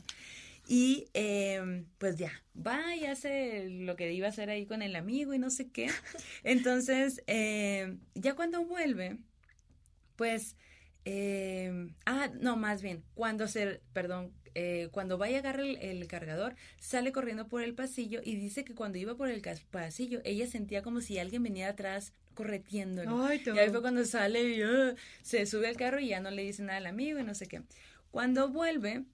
Y 0.68 1.08
em, 1.14 1.86
pues 1.98 2.16
ya, 2.16 2.32
va 2.54 2.96
y 2.96 3.06
hace 3.06 3.68
lo 3.68 3.94
que 3.94 4.12
iba 4.12 4.26
a 4.26 4.30
hacer 4.30 4.50
ahí 4.50 4.66
con 4.66 4.82
el 4.82 4.96
amigo 4.96 5.32
y 5.32 5.38
no 5.38 5.50
sé 5.50 5.68
qué. 5.68 5.86
Entonces, 6.44 7.22
em, 7.28 8.00
ya 8.14 8.34
cuando 8.34 8.64
vuelve, 8.64 9.18
pues, 10.16 10.56
em, 11.04 11.94
ah, 12.04 12.30
no, 12.40 12.56
más 12.56 12.82
bien, 12.82 13.04
cuando 13.14 13.46
se, 13.46 13.80
perdón, 13.92 14.32
eh, 14.58 14.88
cuando 14.90 15.18
va 15.18 15.30
y 15.30 15.34
agarra 15.34 15.62
el, 15.62 16.06
cargador, 16.08 16.56
sale 16.80 17.12
corriendo 17.12 17.46
por 17.46 17.62
el 17.62 17.74
pasillo 17.74 18.20
y 18.24 18.36
dice 18.36 18.64
que 18.64 18.74
cuando 18.74 18.98
iba 18.98 19.14
por 19.14 19.28
el 19.28 19.42
pasillo, 19.70 20.20
ella 20.24 20.46
sentía 20.46 20.82
como 20.82 21.00
si 21.00 21.18
alguien 21.18 21.42
venía 21.42 21.68
atrás 21.68 22.12
corretiéndolo. 22.34 23.32
y 23.34 23.58
ahí 23.58 23.68
fue 23.68 23.82
cuando 23.82 24.04
sale 24.04 24.42
y 24.42 24.64
uh, 24.64 24.96
se 25.22 25.44
sube 25.44 25.68
al 25.68 25.76
carro 25.76 26.00
y 26.00 26.08
ya 26.08 26.20
no 26.20 26.30
le 26.30 26.42
dice 26.42 26.62
nada 26.62 26.78
al 26.78 26.86
amigo 26.86 27.18
y 27.18 27.22
no 27.22 27.34
sé 27.34 27.46
qué. 27.46 27.62
Cuando 28.10 28.48
vuelve, 28.48 29.04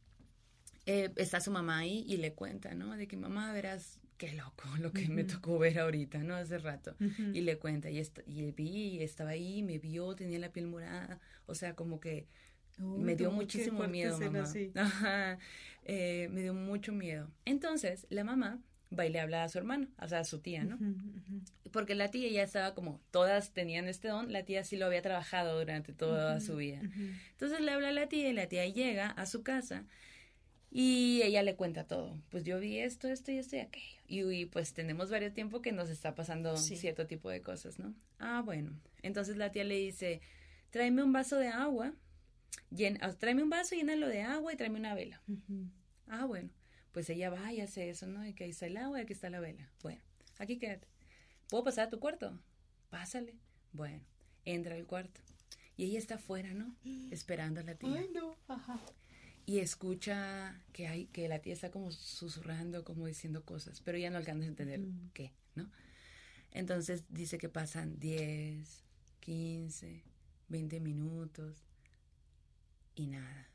eh, 0.86 1.10
está 1.16 1.40
su 1.40 1.50
mamá 1.50 1.78
ahí 1.78 2.04
y 2.08 2.16
le 2.16 2.32
cuenta, 2.32 2.74
¿no? 2.74 2.96
De 2.96 3.06
que 3.06 3.16
mamá, 3.16 3.52
verás, 3.52 4.00
qué 4.18 4.32
loco 4.32 4.64
lo 4.78 4.92
que 4.92 5.08
me 5.08 5.24
tocó 5.24 5.58
ver 5.58 5.78
ahorita, 5.78 6.18
¿no? 6.18 6.34
Hace 6.34 6.58
rato. 6.58 6.94
Y 7.32 7.40
le 7.40 7.58
cuenta, 7.58 7.90
y, 7.90 8.02
y 8.26 8.52
vi, 8.52 9.02
estaba 9.02 9.30
ahí, 9.30 9.62
me 9.62 9.78
vio, 9.78 10.14
tenía 10.14 10.38
la 10.38 10.52
piel 10.52 10.66
morada, 10.66 11.20
o 11.46 11.54
sea, 11.54 11.74
como 11.74 12.00
que 12.00 12.26
me 12.78 13.16
dio 13.16 13.30
muchísimo 13.30 13.86
miedo, 13.86 14.18
mamá. 14.18 14.44
Ajá, 14.74 15.38
eh, 15.84 16.28
me 16.30 16.42
dio 16.42 16.54
mucho 16.54 16.92
miedo. 16.92 17.30
Entonces, 17.44 18.06
la 18.10 18.24
mamá 18.24 18.60
va 18.96 19.06
y 19.06 19.10
le 19.10 19.20
habla 19.20 19.44
a 19.44 19.48
su 19.48 19.58
hermano, 19.58 19.88
o 20.00 20.08
sea, 20.08 20.20
a 20.20 20.24
su 20.24 20.40
tía, 20.40 20.64
¿no? 20.64 20.78
Porque 21.70 21.94
la 21.94 22.10
tía 22.10 22.30
ya 22.30 22.42
estaba 22.42 22.74
como, 22.74 23.00
todas 23.10 23.52
tenían 23.52 23.88
este 23.88 24.08
don, 24.08 24.32
la 24.32 24.44
tía 24.44 24.64
sí 24.64 24.76
lo 24.76 24.86
había 24.86 25.00
trabajado 25.02 25.58
durante 25.58 25.92
toda 25.92 26.40
su 26.40 26.56
vida. 26.56 26.80
Entonces 27.30 27.60
le 27.60 27.70
habla 27.70 27.88
a 27.88 27.92
la 27.92 28.08
tía 28.08 28.28
y 28.28 28.32
la 28.32 28.46
tía 28.46 28.66
llega 28.66 29.08
a 29.08 29.26
su 29.26 29.42
casa 29.42 29.84
y 30.74 31.20
ella 31.22 31.42
le 31.42 31.54
cuenta 31.54 31.84
todo. 31.84 32.18
Pues 32.30 32.44
yo 32.44 32.58
vi 32.58 32.78
esto, 32.78 33.06
esto 33.06 33.30
y 33.30 33.36
esto 33.36 33.56
y 33.56 33.58
aquello. 33.58 34.30
Y, 34.32 34.46
pues 34.46 34.72
tenemos 34.72 35.10
varios 35.10 35.34
tiempo 35.34 35.60
que 35.60 35.70
nos 35.70 35.90
está 35.90 36.14
pasando 36.14 36.56
cierto 36.56 37.06
tipo 37.06 37.28
de 37.28 37.42
cosas, 37.42 37.78
¿no? 37.78 37.94
Ah, 38.18 38.40
bueno. 38.42 38.72
Entonces 39.02 39.36
la 39.36 39.52
tía 39.52 39.64
le 39.64 39.76
dice, 39.76 40.22
tráeme 40.70 41.02
un 41.02 41.12
vaso 41.12 41.36
de 41.36 41.48
agua, 41.48 41.92
llena, 42.70 43.12
tráeme 43.18 43.42
un 43.42 43.50
vaso, 43.50 43.74
llénalo 43.74 44.08
de 44.08 44.22
agua 44.22 44.54
y 44.54 44.56
tráeme 44.56 44.78
una 44.78 44.94
vela. 44.94 45.20
Ah, 46.06 46.24
bueno. 46.24 46.48
Pues 46.92 47.10
ella 47.10 47.28
va 47.28 47.52
y 47.52 47.60
hace 47.60 47.90
eso, 47.90 48.06
¿no? 48.06 48.26
Y 48.26 48.32
que 48.32 48.44
ahí 48.44 48.50
está 48.50 48.66
el 48.66 48.78
agua 48.78 48.98
y 48.98 49.02
aquí 49.02 49.12
está 49.12 49.28
la 49.28 49.40
vela. 49.40 49.70
Bueno, 49.82 50.00
aquí 50.38 50.58
quédate. 50.58 50.88
¿Puedo 51.50 51.64
pasar 51.64 51.88
a 51.88 51.90
tu 51.90 52.00
cuarto? 52.00 52.38
Pásale. 52.88 53.34
Bueno, 53.72 54.02
entra 54.46 54.74
al 54.74 54.86
cuarto. 54.86 55.20
Y 55.76 55.84
ella 55.84 55.98
está 55.98 56.14
afuera, 56.14 56.54
¿no? 56.54 56.74
Esperando 57.10 57.60
a 57.60 57.62
la 57.62 57.74
tía. 57.74 57.94
Ay, 57.94 58.10
no. 58.14 58.36
Ajá 58.48 58.80
y 59.44 59.58
escucha 59.58 60.60
que 60.72 60.86
hay 60.88 61.06
que 61.06 61.28
la 61.28 61.40
tía 61.40 61.52
está 61.52 61.70
como 61.70 61.90
susurrando, 61.90 62.84
como 62.84 63.06
diciendo 63.06 63.44
cosas, 63.44 63.80
pero 63.80 63.98
ya 63.98 64.10
no 64.10 64.18
alcanza 64.18 64.44
a 64.44 64.48
entender 64.48 64.80
qué, 65.14 65.32
¿no? 65.54 65.70
Entonces 66.52 67.04
dice 67.08 67.38
que 67.38 67.48
pasan 67.48 67.98
10, 67.98 68.84
15, 69.20 70.02
20 70.48 70.80
minutos 70.80 71.64
y 72.94 73.06
nada. 73.06 73.48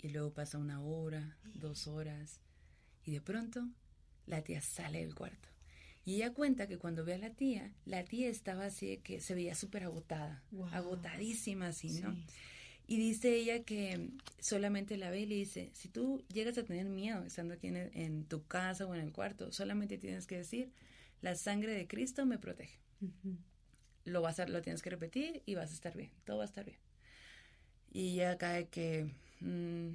Y 0.00 0.10
luego 0.10 0.32
pasa 0.32 0.58
una 0.58 0.80
hora, 0.80 1.36
dos 1.54 1.86
horas 1.86 2.40
y 3.04 3.12
de 3.12 3.20
pronto 3.20 3.66
la 4.26 4.42
tía 4.42 4.60
sale 4.60 5.00
del 5.00 5.14
cuarto. 5.14 5.48
Y 6.04 6.16
ella 6.16 6.34
cuenta 6.34 6.66
que 6.66 6.78
cuando 6.78 7.04
ve 7.04 7.14
a 7.14 7.18
la 7.18 7.30
tía, 7.30 7.72
la 7.86 8.04
tía 8.04 8.28
estaba 8.28 8.66
así 8.66 8.98
que 8.98 9.20
se 9.20 9.34
veía 9.34 9.54
súper 9.54 9.84
agotada, 9.84 10.42
agotadísima 10.72 11.68
así, 11.68 12.00
¿no? 12.00 12.14
Y 12.86 12.98
dice 12.98 13.34
ella 13.34 13.62
que 13.64 14.10
solamente 14.40 14.96
la 14.98 15.10
ve 15.10 15.20
y 15.20 15.26
le 15.26 15.36
dice, 15.36 15.70
si 15.72 15.88
tú 15.88 16.22
llegas 16.32 16.58
a 16.58 16.64
tener 16.64 16.86
miedo 16.86 17.24
estando 17.24 17.54
aquí 17.54 17.68
en, 17.68 18.24
tu 18.24 18.46
casa 18.46 18.86
o 18.86 18.94
en 18.94 19.00
el 19.00 19.12
cuarto, 19.12 19.52
solamente 19.52 19.96
tienes 19.96 20.26
que 20.26 20.36
decir, 20.36 20.70
la 21.22 21.34
sangre 21.34 21.72
de 21.72 21.86
Cristo 21.86 22.26
me 22.26 22.38
protege. 22.38 22.78
Lo 24.04 24.20
vas 24.20 24.38
a, 24.38 24.46
lo 24.46 24.60
tienes 24.60 24.82
que 24.82 24.90
repetir 24.90 25.42
y 25.46 25.54
vas 25.54 25.70
a 25.70 25.74
estar 25.74 25.96
bien, 25.96 26.10
todo 26.24 26.38
va 26.38 26.42
a 26.42 26.46
estar 26.46 26.64
bien. 26.64 26.76
Y 27.90 28.16
ya 28.16 28.36
cae 28.36 28.68
que, 28.68 29.10
mm, 29.40 29.94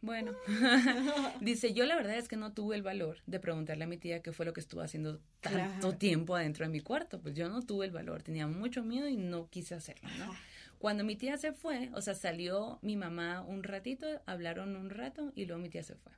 bueno, 0.00 0.32
dice, 1.40 1.72
yo 1.72 1.84
la 1.84 1.96
verdad 1.96 2.16
es 2.16 2.28
que 2.28 2.36
no 2.36 2.52
tuve 2.52 2.76
el 2.76 2.82
valor 2.82 3.18
de 3.26 3.40
preguntarle 3.40 3.84
a 3.84 3.88
mi 3.88 3.96
tía 3.96 4.22
qué 4.22 4.32
fue 4.32 4.46
lo 4.46 4.52
que 4.52 4.60
estuvo 4.60 4.82
haciendo 4.82 5.20
tanto 5.40 5.96
tiempo 5.96 6.36
adentro 6.36 6.64
de 6.64 6.70
mi 6.70 6.80
cuarto. 6.80 7.20
Pues 7.20 7.34
yo 7.34 7.48
no 7.48 7.62
tuve 7.62 7.86
el 7.86 7.92
valor, 7.92 8.22
tenía 8.22 8.46
mucho 8.46 8.84
miedo 8.84 9.08
y 9.08 9.16
no 9.16 9.48
quise 9.50 9.74
hacerlo, 9.74 10.08
¿no? 10.18 10.32
Cuando 10.80 11.04
mi 11.04 11.14
tía 11.14 11.36
se 11.36 11.52
fue, 11.52 11.90
o 11.92 12.00
sea, 12.00 12.14
salió 12.14 12.78
mi 12.80 12.96
mamá 12.96 13.42
un 13.42 13.64
ratito, 13.64 14.06
hablaron 14.24 14.76
un 14.76 14.88
rato 14.88 15.30
y 15.34 15.44
luego 15.44 15.60
mi 15.60 15.68
tía 15.68 15.82
se 15.82 15.94
fue. 15.94 16.10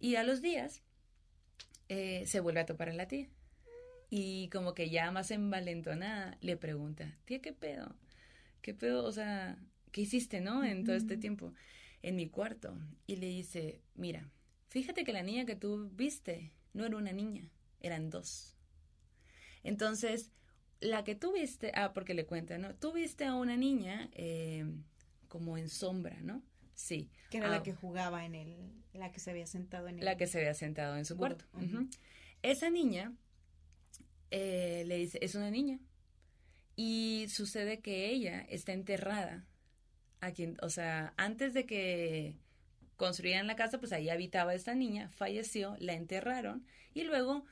Y 0.00 0.16
a 0.16 0.22
los 0.22 0.40
días 0.40 0.80
eh, 1.90 2.24
se 2.24 2.40
vuelve 2.40 2.60
a 2.60 2.64
topar 2.64 2.88
a 2.88 2.94
la 2.94 3.06
tía. 3.06 3.28
Y 4.08 4.48
como 4.48 4.72
que 4.72 4.88
ya 4.88 5.10
más 5.10 5.30
envalentonada 5.30 6.38
le 6.40 6.56
pregunta, 6.56 7.18
tía, 7.26 7.42
¿qué 7.42 7.52
pedo? 7.52 7.94
¿Qué 8.62 8.72
pedo? 8.72 9.04
O 9.04 9.12
sea, 9.12 9.58
¿qué 9.92 10.00
hiciste, 10.00 10.40
no? 10.40 10.64
En 10.64 10.86
todo 10.86 10.96
este 10.96 11.18
tiempo. 11.18 11.52
En 12.00 12.16
mi 12.16 12.30
cuarto. 12.30 12.74
Y 13.06 13.16
le 13.16 13.26
dice, 13.26 13.82
mira, 13.94 14.30
fíjate 14.70 15.04
que 15.04 15.12
la 15.12 15.22
niña 15.22 15.44
que 15.44 15.54
tú 15.54 15.90
viste 15.92 16.50
no 16.72 16.86
era 16.86 16.96
una 16.96 17.12
niña, 17.12 17.50
eran 17.80 18.08
dos. 18.08 18.54
Entonces, 19.64 20.30
la 20.84 21.02
que 21.02 21.14
tuviste, 21.14 21.72
ah, 21.74 21.92
porque 21.94 22.12
le 22.12 22.26
cuenta, 22.26 22.58
¿no? 22.58 22.74
Tuviste 22.74 23.24
a 23.24 23.34
una 23.34 23.56
niña 23.56 24.10
eh, 24.12 24.66
como 25.28 25.56
en 25.56 25.70
sombra, 25.70 26.20
¿no? 26.20 26.42
Sí. 26.74 27.08
Que 27.30 27.38
era 27.38 27.48
la 27.48 27.56
ah. 27.56 27.62
que 27.62 27.72
jugaba 27.72 28.26
en 28.26 28.34
el, 28.34 28.54
la 28.92 29.10
que 29.10 29.18
se 29.18 29.30
había 29.30 29.46
sentado 29.46 29.88
en 29.88 29.98
el... 29.98 30.04
La 30.04 30.16
que 30.16 30.26
se 30.26 30.38
había 30.38 30.52
sentado 30.52 30.96
en 30.96 31.06
su 31.06 31.16
cuarto. 31.16 31.46
Esa 32.42 32.68
niña 32.68 33.14
eh, 34.30 34.84
le 34.86 34.98
dice, 34.98 35.18
es 35.22 35.34
una 35.34 35.50
niña. 35.50 35.80
Y 36.76 37.26
sucede 37.30 37.80
que 37.80 38.10
ella 38.10 38.44
está 38.50 38.72
enterrada. 38.72 39.46
Aquí, 40.20 40.54
o 40.60 40.68
sea, 40.68 41.14
antes 41.16 41.54
de 41.54 41.64
que 41.64 42.36
construyeran 42.96 43.46
la 43.46 43.56
casa, 43.56 43.78
pues 43.78 43.92
ahí 43.92 44.10
habitaba 44.10 44.54
esta 44.54 44.74
niña, 44.74 45.08
falleció, 45.08 45.76
la 45.78 45.94
enterraron 45.94 46.66
y 46.92 47.04
luego 47.04 47.46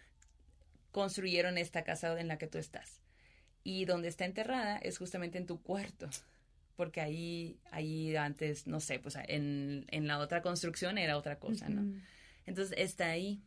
construyeron 0.90 1.56
esta 1.56 1.82
casa 1.82 2.18
en 2.20 2.28
la 2.28 2.36
que 2.36 2.46
tú 2.46 2.58
estás 2.58 3.01
y 3.64 3.84
donde 3.84 4.08
está 4.08 4.24
enterrada 4.24 4.78
es 4.78 4.98
justamente 4.98 5.38
en 5.38 5.46
tu 5.46 5.60
cuarto, 5.62 6.08
porque 6.76 7.00
ahí, 7.00 7.58
ahí 7.70 8.14
antes, 8.16 8.66
no 8.66 8.80
sé, 8.80 8.98
pues 8.98 9.16
en, 9.28 9.86
en 9.88 10.06
la 10.06 10.18
otra 10.18 10.42
construcción 10.42 10.98
era 10.98 11.16
otra 11.16 11.38
cosa, 11.38 11.68
¿no? 11.68 12.00
Entonces 12.46 12.76
está 12.78 13.10
ahí. 13.10 13.40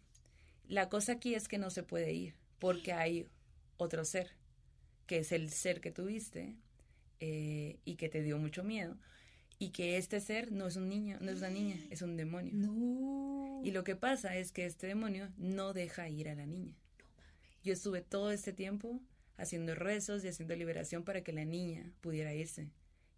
La 0.67 0.89
cosa 0.89 1.13
aquí 1.13 1.35
es 1.35 1.47
que 1.47 1.57
no 1.57 1.69
se 1.69 1.83
puede 1.83 2.13
ir, 2.13 2.33
porque 2.59 2.93
hay 2.93 3.27
otro 3.77 4.05
ser, 4.05 4.31
que 5.05 5.19
es 5.19 5.31
el 5.31 5.49
ser 5.49 5.81
que 5.81 5.91
tuviste 5.91 6.55
eh, 7.19 7.77
y 7.85 7.95
que 7.95 8.09
te 8.09 8.21
dio 8.21 8.37
mucho 8.37 8.63
miedo, 8.63 8.97
y 9.59 9.69
que 9.69 9.97
este 9.97 10.19
ser 10.21 10.51
no 10.51 10.67
es 10.67 10.75
un 10.75 10.89
niño, 10.89 11.17
no 11.21 11.31
es 11.31 11.39
una 11.39 11.49
niña, 11.49 11.77
es 11.89 12.01
un 12.01 12.17
demonio. 12.17 12.53
No. 12.53 13.61
Y 13.63 13.71
lo 13.71 13.83
que 13.83 13.95
pasa 13.95 14.35
es 14.37 14.51
que 14.51 14.65
este 14.65 14.87
demonio 14.87 15.29
no 15.37 15.73
deja 15.73 16.09
ir 16.09 16.29
a 16.29 16.35
la 16.35 16.45
niña. 16.45 16.75
Yo 17.63 17.73
estuve 17.73 18.01
todo 18.01 18.31
este 18.31 18.53
tiempo 18.53 19.01
haciendo 19.37 19.75
rezos 19.75 20.23
y 20.23 20.27
haciendo 20.27 20.55
liberación 20.55 21.03
para 21.03 21.23
que 21.23 21.33
la 21.33 21.45
niña 21.45 21.91
pudiera 22.01 22.33
irse. 22.33 22.69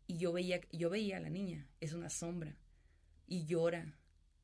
Y 0.07 0.17
yo 0.17 0.31
veía, 0.31 0.61
yo 0.71 0.89
veía 0.89 1.17
a 1.17 1.19
la 1.19 1.29
niña, 1.29 1.67
es 1.81 1.93
una 1.93 2.09
sombra, 2.09 2.55
y 3.27 3.45
llora, 3.45 3.93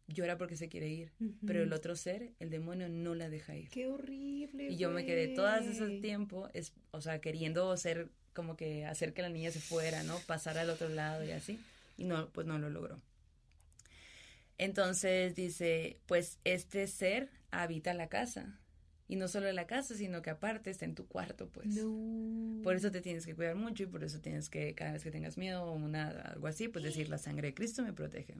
llora 0.08 0.38
porque 0.38 0.58
se 0.58 0.68
quiere 0.68 0.90
ir, 0.90 1.14
pero 1.46 1.64
el 1.64 1.72
otro 1.72 1.96
ser, 1.96 2.34
el 2.40 2.50
demonio, 2.50 2.90
no 2.90 3.16
la 3.16 3.30
deja 3.30 3.56
ir. 3.56 3.70
Qué 3.70 3.88
horrible. 3.88 4.70
Y 4.70 4.76
yo 4.76 4.92
me 4.92 5.06
quedé 5.06 5.30
todo 5.30 5.56
ese 5.56 6.00
tiempo, 6.00 6.50
es, 6.54 6.74
o 6.92 7.02
sea, 7.02 7.22
queriendo 7.22 7.76
ser 7.78 8.10
como 8.34 8.58
que 8.58 8.86
hacer 8.86 9.14
que 9.14 9.22
la 9.22 9.30
niña 9.30 9.52
se 9.52 9.62
fuera, 9.62 10.04
¿no? 10.04 10.20
Pasar 10.28 10.58
al 10.58 10.70
otro 10.70 10.90
lado 10.90 11.24
y 11.24 11.32
así, 11.32 11.60
y 11.98 12.04
no, 12.04 12.30
pues 12.30 12.46
no 12.46 12.60
lo 12.60 12.70
logró. 12.70 13.00
Entonces 14.58 15.36
dice, 15.36 15.98
pues 16.06 16.40
este 16.44 16.88
ser 16.88 17.30
habita 17.52 17.94
la 17.94 18.08
casa 18.08 18.60
y 19.08 19.16
no 19.16 19.28
solo 19.28 19.48
en 19.48 19.56
la 19.56 19.68
casa, 19.68 19.96
sino 19.96 20.22
que 20.22 20.30
aparte 20.30 20.70
está 20.70 20.86
en 20.86 20.96
tu 20.96 21.08
cuarto, 21.08 21.50
pues. 21.50 21.76
Por 22.64 22.76
eso 22.76 22.92
te 22.92 23.02
tienes 23.02 23.26
que 23.26 23.36
cuidar 23.36 23.56
mucho 23.56 23.84
y 23.84 23.86
por 23.88 24.04
eso 24.04 24.20
tienes 24.22 24.50
que, 24.50 24.74
cada 24.76 24.94
vez 24.94 25.04
que 25.04 25.12
tengas 25.12 25.38
miedo 25.38 25.64
o 25.66 25.74
una, 25.74 26.10
algo 26.10 26.48
así, 26.48 26.68
pues 26.68 26.86
decir, 26.86 27.10
la 27.10 27.18
sangre 27.18 27.50
de 27.50 27.54
Cristo 27.54 27.84
me 27.84 27.94
protege. 27.94 28.36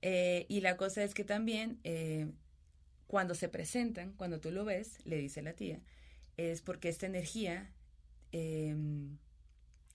Eh, 0.00 0.46
y 0.48 0.60
la 0.60 0.76
cosa 0.76 1.02
es 1.02 1.12
que 1.12 1.24
también, 1.24 1.78
eh, 1.84 2.30
cuando 3.06 3.34
se 3.34 3.48
presentan, 3.48 4.12
cuando 4.14 4.40
tú 4.40 4.50
lo 4.50 4.64
ves, 4.64 5.04
le 5.04 5.16
dice 5.16 5.42
la 5.42 5.52
tía, 5.52 5.80
es 6.36 6.62
porque 6.62 6.88
esta 6.88 7.06
energía 7.06 7.70
em, 8.32 9.18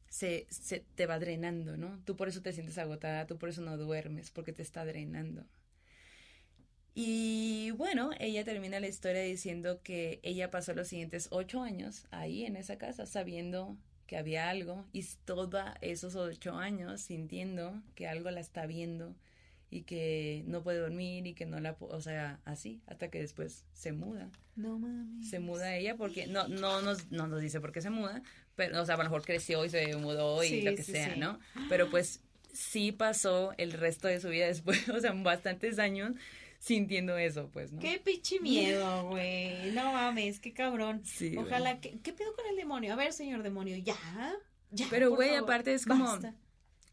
se, 0.09 0.45
se 0.49 0.85
te 0.95 1.05
va 1.07 1.17
drenando, 1.17 1.75
¿no? 1.77 1.99
Tú 2.05 2.15
por 2.15 2.27
eso 2.27 2.41
te 2.41 2.53
sientes 2.53 2.77
agotada, 2.77 3.25
tú 3.25 3.37
por 3.37 3.49
eso 3.49 3.61
no 3.61 3.77
duermes, 3.77 4.29
porque 4.29 4.53
te 4.53 4.61
está 4.61 4.85
drenando. 4.85 5.45
Y 6.95 7.71
bueno, 7.71 8.11
ella 8.19 8.43
termina 8.43 8.79
la 8.79 8.87
historia 8.87 9.23
diciendo 9.23 9.81
que 9.81 10.19
ella 10.21 10.51
pasó 10.51 10.73
los 10.73 10.87
siguientes 10.87 11.27
ocho 11.31 11.61
años 11.61 12.05
ahí 12.11 12.45
en 12.45 12.55
esa 12.55 12.77
casa 12.77 13.05
sabiendo 13.07 13.77
que 14.05 14.17
había 14.17 14.49
algo 14.49 14.85
y 14.93 15.03
todos 15.25 15.63
esos 15.81 16.15
ocho 16.15 16.55
años 16.55 17.01
sintiendo 17.01 17.81
que 17.95 18.07
algo 18.07 18.29
la 18.29 18.41
está 18.41 18.67
viendo 18.67 19.15
y 19.71 19.81
que 19.81 20.43
no 20.45 20.61
puede 20.61 20.77
dormir 20.77 21.25
y 21.25 21.33
que 21.33 21.47
no 21.47 21.59
la, 21.59 21.75
o 21.79 21.99
sea, 21.99 22.39
así, 22.45 22.79
hasta 22.85 23.09
que 23.09 23.19
después 23.19 23.65
se 23.73 23.91
muda. 23.91 24.29
No 24.55 24.77
mames. 24.77 25.31
Se 25.31 25.39
muda 25.39 25.75
ella 25.75 25.95
porque, 25.95 26.27
no, 26.27 26.47
no 26.47 26.83
nos, 26.83 27.11
no 27.11 27.25
nos 27.27 27.41
dice 27.41 27.59
por 27.59 27.71
qué 27.71 27.81
se 27.81 27.89
muda, 27.89 28.21
pero, 28.55 28.79
o 28.79 28.85
sea, 28.85 28.93
a 28.93 28.97
lo 28.99 29.05
mejor 29.05 29.23
creció 29.23 29.65
y 29.65 29.69
se 29.69 29.95
mudó 29.95 30.43
y 30.43 30.61
lo 30.61 30.75
que 30.75 30.83
sea, 30.83 31.15
¿no? 31.15 31.39
Pero 31.69 31.89
pues 31.89 32.21
sí 32.51 32.91
pasó 32.91 33.55
el 33.57 33.71
resto 33.71 34.07
de 34.07 34.19
su 34.19 34.29
vida 34.29 34.45
después, 34.45 34.87
o 34.89 34.99
sea, 34.99 35.11
bastantes 35.13 35.79
años 35.79 36.13
sintiendo 36.63 37.17
eso, 37.17 37.49
pues, 37.51 37.73
¿no? 37.73 37.81
Qué 37.81 37.99
pinche 38.03 38.39
miedo, 38.39 39.09
güey. 39.09 39.71
No 39.73 39.91
mames, 39.91 40.39
qué 40.39 40.53
cabrón. 40.53 41.01
Sí. 41.03 41.35
Ojalá 41.37 41.81
que. 41.81 41.99
¿Qué 41.99 42.13
pedo 42.13 42.33
con 42.35 42.45
el 42.47 42.55
demonio? 42.55 42.93
A 42.93 42.95
ver, 42.95 43.11
señor 43.11 43.43
demonio, 43.43 43.75
ya. 43.77 43.95
Ya. 44.71 44.87
Pero, 44.89 45.13
güey, 45.13 45.35
aparte 45.35 45.73
es 45.73 45.85
como. 45.85 46.17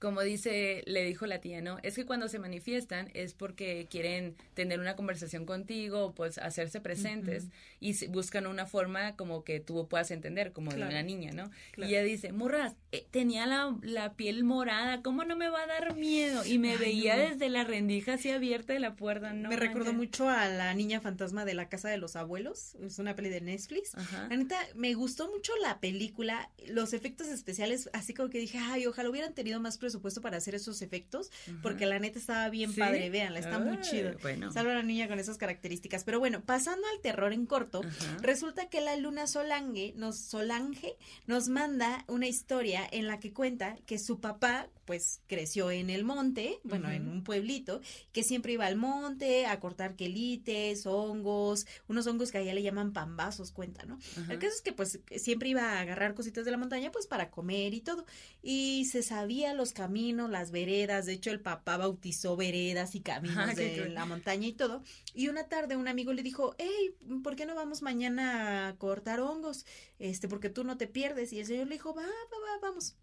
Como 0.00 0.22
dice, 0.22 0.82
le 0.86 1.04
dijo 1.04 1.26
la 1.26 1.40
tía, 1.40 1.60
¿no? 1.60 1.78
Es 1.82 1.94
que 1.94 2.06
cuando 2.06 2.28
se 2.28 2.38
manifiestan 2.38 3.10
es 3.12 3.34
porque 3.34 3.86
quieren 3.90 4.34
tener 4.54 4.80
una 4.80 4.96
conversación 4.96 5.44
contigo, 5.44 6.14
pues 6.14 6.38
hacerse 6.38 6.80
presentes 6.80 7.48
y 7.80 8.06
buscan 8.06 8.46
una 8.46 8.64
forma 8.64 9.14
como 9.16 9.44
que 9.44 9.60
tú 9.60 9.86
puedas 9.88 10.10
entender, 10.10 10.52
como 10.52 10.72
de 10.72 10.82
una 10.82 11.02
niña, 11.02 11.32
¿no? 11.32 11.50
Y 11.76 11.84
ella 11.84 12.02
dice, 12.02 12.32
Murras, 12.32 12.76
eh, 12.92 13.06
tenía 13.10 13.46
la, 13.46 13.76
la, 13.82 14.14
piel 14.14 14.42
morada, 14.42 15.02
¿cómo 15.02 15.24
no 15.24 15.36
me 15.36 15.50
va 15.50 15.62
a 15.62 15.66
dar 15.66 15.94
miedo? 15.96 16.44
Y 16.46 16.58
me 16.58 16.78
veía 16.78 17.16
desde 17.16 17.50
la 17.50 17.64
rendija 17.64 18.14
así 18.14 18.30
abierta 18.30 18.72
de 18.72 18.80
la 18.80 18.94
puerta, 18.94 19.34
¿no? 19.34 19.50
Me 19.50 19.56
recordó 19.56 19.92
mucho 19.92 20.30
a 20.30 20.48
la 20.48 20.72
niña 20.74 21.00
fantasma 21.00 21.44
de 21.44 21.52
la 21.52 21.68
casa 21.68 21.90
de 21.90 21.98
los 21.98 22.16
abuelos, 22.16 22.74
es 22.82 22.98
una 22.98 23.14
peli 23.14 23.28
de 23.28 23.42
Netflix. 23.42 23.92
La 24.30 24.36
neta, 24.36 24.58
me 24.74 24.94
gustó 24.94 25.30
mucho 25.30 25.52
la 25.60 25.78
película, 25.78 26.50
los 26.68 26.94
efectos 26.94 27.28
especiales, 27.28 27.90
así 27.92 28.14
como 28.14 28.30
que 28.30 28.38
dije, 28.38 28.58
ay, 28.58 28.86
ojalá 28.86 29.10
hubieran 29.10 29.34
tenido 29.34 29.60
más 29.60 29.76
presupuesto 29.90 30.20
para 30.20 30.36
hacer 30.36 30.54
esos 30.54 30.82
efectos, 30.82 31.30
porque 31.62 31.84
la 31.84 31.98
neta 31.98 32.18
estaba 32.18 32.48
bien 32.48 32.74
padre, 32.74 33.10
véanla, 33.10 33.40
está 33.40 33.58
muy 33.58 33.80
chido. 33.80 34.12
Bueno. 34.22 34.52
Salvo 34.52 34.70
a 34.70 34.74
la 34.74 34.82
niña 34.82 35.08
con 35.08 35.18
esas 35.18 35.36
características. 35.36 36.04
Pero 36.04 36.20
bueno, 36.20 36.42
pasando 36.42 36.86
al 36.94 37.00
terror 37.00 37.32
en 37.32 37.46
corto, 37.46 37.82
resulta 38.22 38.68
que 38.68 38.80
la 38.80 38.96
luna 38.96 39.26
Solange 39.26 39.92
nos, 39.96 40.16
Solange 40.16 40.96
nos 41.26 41.48
manda 41.48 42.04
una 42.06 42.28
historia 42.28 42.86
en 42.90 43.08
la 43.08 43.18
que 43.18 43.32
cuenta 43.32 43.76
que 43.86 43.98
su 43.98 44.20
papá 44.20 44.68
pues 44.90 45.20
creció 45.28 45.70
en 45.70 45.88
el 45.88 46.02
monte, 46.02 46.58
bueno, 46.64 46.90
en 46.90 47.06
un 47.06 47.22
pueblito, 47.22 47.80
que 48.10 48.24
siempre 48.24 48.54
iba 48.54 48.66
al 48.66 48.74
monte 48.74 49.46
a 49.46 49.60
cortar 49.60 49.94
quelites, 49.94 50.84
hongos, 50.84 51.68
unos 51.86 52.08
hongos 52.08 52.32
que 52.32 52.38
allá 52.38 52.52
le 52.54 52.64
llaman 52.64 52.92
pambazos, 52.92 53.52
cuenta, 53.52 53.86
¿no? 53.86 54.00
El 54.28 54.40
caso 54.40 54.52
es 54.52 54.62
que 54.62 54.72
pues 54.72 54.98
siempre 55.14 55.48
iba 55.48 55.62
a 55.62 55.78
agarrar 55.78 56.16
cositas 56.16 56.44
de 56.44 56.50
la 56.50 56.56
montaña 56.56 56.90
pues 56.90 57.06
para 57.06 57.30
comer 57.30 57.72
y 57.72 57.82
todo. 57.82 58.04
Y 58.42 58.86
se 58.86 59.04
sabía 59.04 59.54
los 59.54 59.72
caminos, 59.72 60.28
las 60.28 60.50
veredas, 60.50 61.06
de 61.06 61.12
hecho 61.12 61.30
el 61.30 61.38
papá 61.38 61.76
bautizó 61.76 62.36
veredas 62.36 62.96
y 62.96 63.00
caminos 63.00 63.50
ah, 63.50 63.54
de 63.54 63.90
la 63.90 64.06
montaña 64.06 64.48
y 64.48 64.54
todo. 64.54 64.82
Y 65.14 65.28
una 65.28 65.44
tarde 65.44 65.76
un 65.76 65.86
amigo 65.86 66.12
le 66.12 66.24
dijo, 66.24 66.56
hey, 66.58 66.96
¿por 67.22 67.36
qué 67.36 67.46
no 67.46 67.54
vamos 67.54 67.80
mañana 67.80 68.66
a 68.66 68.76
cortar 68.76 69.20
hongos? 69.20 69.66
Este, 70.00 70.26
porque 70.26 70.50
tú 70.50 70.64
no 70.64 70.76
te 70.76 70.88
pierdes. 70.88 71.32
Y 71.32 71.38
el 71.38 71.46
señor 71.46 71.68
le 71.68 71.74
dijo, 71.74 71.94
va, 71.94 72.02
va, 72.02 72.08
va, 72.08 72.58
vamos. 72.60 72.96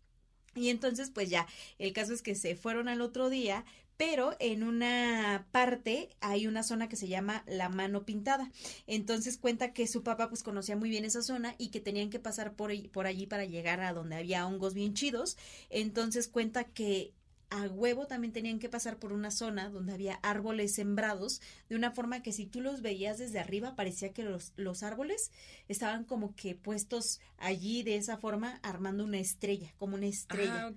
Y 0.57 0.69
entonces, 0.69 1.11
pues 1.11 1.29
ya, 1.29 1.47
el 1.79 1.93
caso 1.93 2.13
es 2.13 2.21
que 2.21 2.35
se 2.35 2.55
fueron 2.55 2.87
al 2.87 3.01
otro 3.01 3.29
día, 3.29 3.65
pero 3.97 4.35
en 4.39 4.63
una 4.63 5.47
parte 5.51 6.09
hay 6.21 6.47
una 6.47 6.63
zona 6.63 6.87
que 6.87 6.95
se 6.95 7.07
llama 7.07 7.43
la 7.47 7.69
mano 7.69 8.05
pintada. 8.05 8.51
Entonces 8.85 9.37
cuenta 9.37 9.73
que 9.73 9.87
su 9.87 10.03
papá 10.03 10.29
pues 10.29 10.43
conocía 10.43 10.75
muy 10.75 10.89
bien 10.89 11.03
esa 11.03 11.23
zona 11.23 11.55
y 11.57 11.69
que 11.69 11.79
tenían 11.79 12.11
que 12.11 12.19
pasar 12.19 12.53
por, 12.53 12.71
por 12.91 13.07
allí 13.07 13.25
para 13.25 13.45
llegar 13.45 13.81
a 13.81 13.93
donde 13.93 14.15
había 14.15 14.45
hongos 14.45 14.75
bien 14.75 14.93
chidos. 14.93 15.35
Entonces 15.69 16.27
cuenta 16.27 16.63
que 16.63 17.13
a 17.49 17.63
huevo 17.67 18.07
también 18.07 18.33
tenían 18.33 18.59
que 18.59 18.69
pasar 18.69 18.97
por 18.97 19.13
una 19.13 19.31
zona 19.31 19.69
donde 19.69 19.93
había 19.93 20.15
árboles 20.15 20.73
sembrados, 20.75 21.41
de 21.69 21.75
una 21.75 21.91
forma 21.91 22.21
que 22.21 22.33
si 22.33 22.45
tú 22.45 22.61
los 22.61 22.81
veías 22.81 23.17
desde 23.17 23.39
arriba 23.39 23.75
parecía 23.75 24.11
que 24.11 24.23
los, 24.23 24.53
los 24.57 24.83
árboles 24.83 25.31
estaban 25.67 26.03
como 26.03 26.35
que 26.35 26.55
puestos 26.55 27.19
allí 27.37 27.83
de 27.83 27.95
esa 27.95 28.17
forma 28.17 28.59
armando 28.63 29.03
una 29.03 29.19
estrella, 29.19 29.73
como 29.77 29.95
una 29.95 30.07
estrella. 30.07 30.73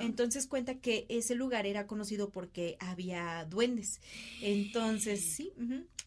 Entonces 0.00 0.46
cuenta 0.46 0.76
que 0.76 1.06
ese 1.08 1.34
lugar 1.34 1.66
era 1.66 1.86
conocido 1.86 2.30
porque 2.30 2.76
había 2.78 3.44
duendes. 3.48 4.00
Entonces, 4.40 5.20
sí. 5.20 5.52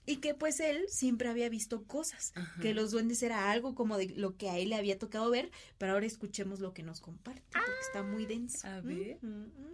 Y 0.08 0.18
que 0.18 0.36
pues 0.36 0.60
él 0.60 0.86
siempre 0.88 1.30
había 1.30 1.50
visto 1.50 1.84
cosas, 1.84 2.34
que 2.62 2.74
los 2.74 2.92
duendes 2.92 3.24
era 3.24 3.52
algo 3.52 3.74
como 3.74 3.98
de 3.98 4.10
lo 4.10 4.38
que 4.38 4.50
a 4.50 4.58
él 4.60 4.70
le 4.70 4.76
había 4.76 5.00
tocado 5.00 5.30
ver, 5.32 5.52
pero 5.78 5.94
ahora 5.94 6.06
escuchemos 6.06 6.60
lo 6.60 6.74
que 6.74 6.84
nos 6.84 7.00
comparte, 7.02 7.42
porque 7.52 7.65
está 7.86 8.04
muy 8.04 8.26
denso. 8.26 8.68
A 8.68 8.82
ver. 8.82 9.18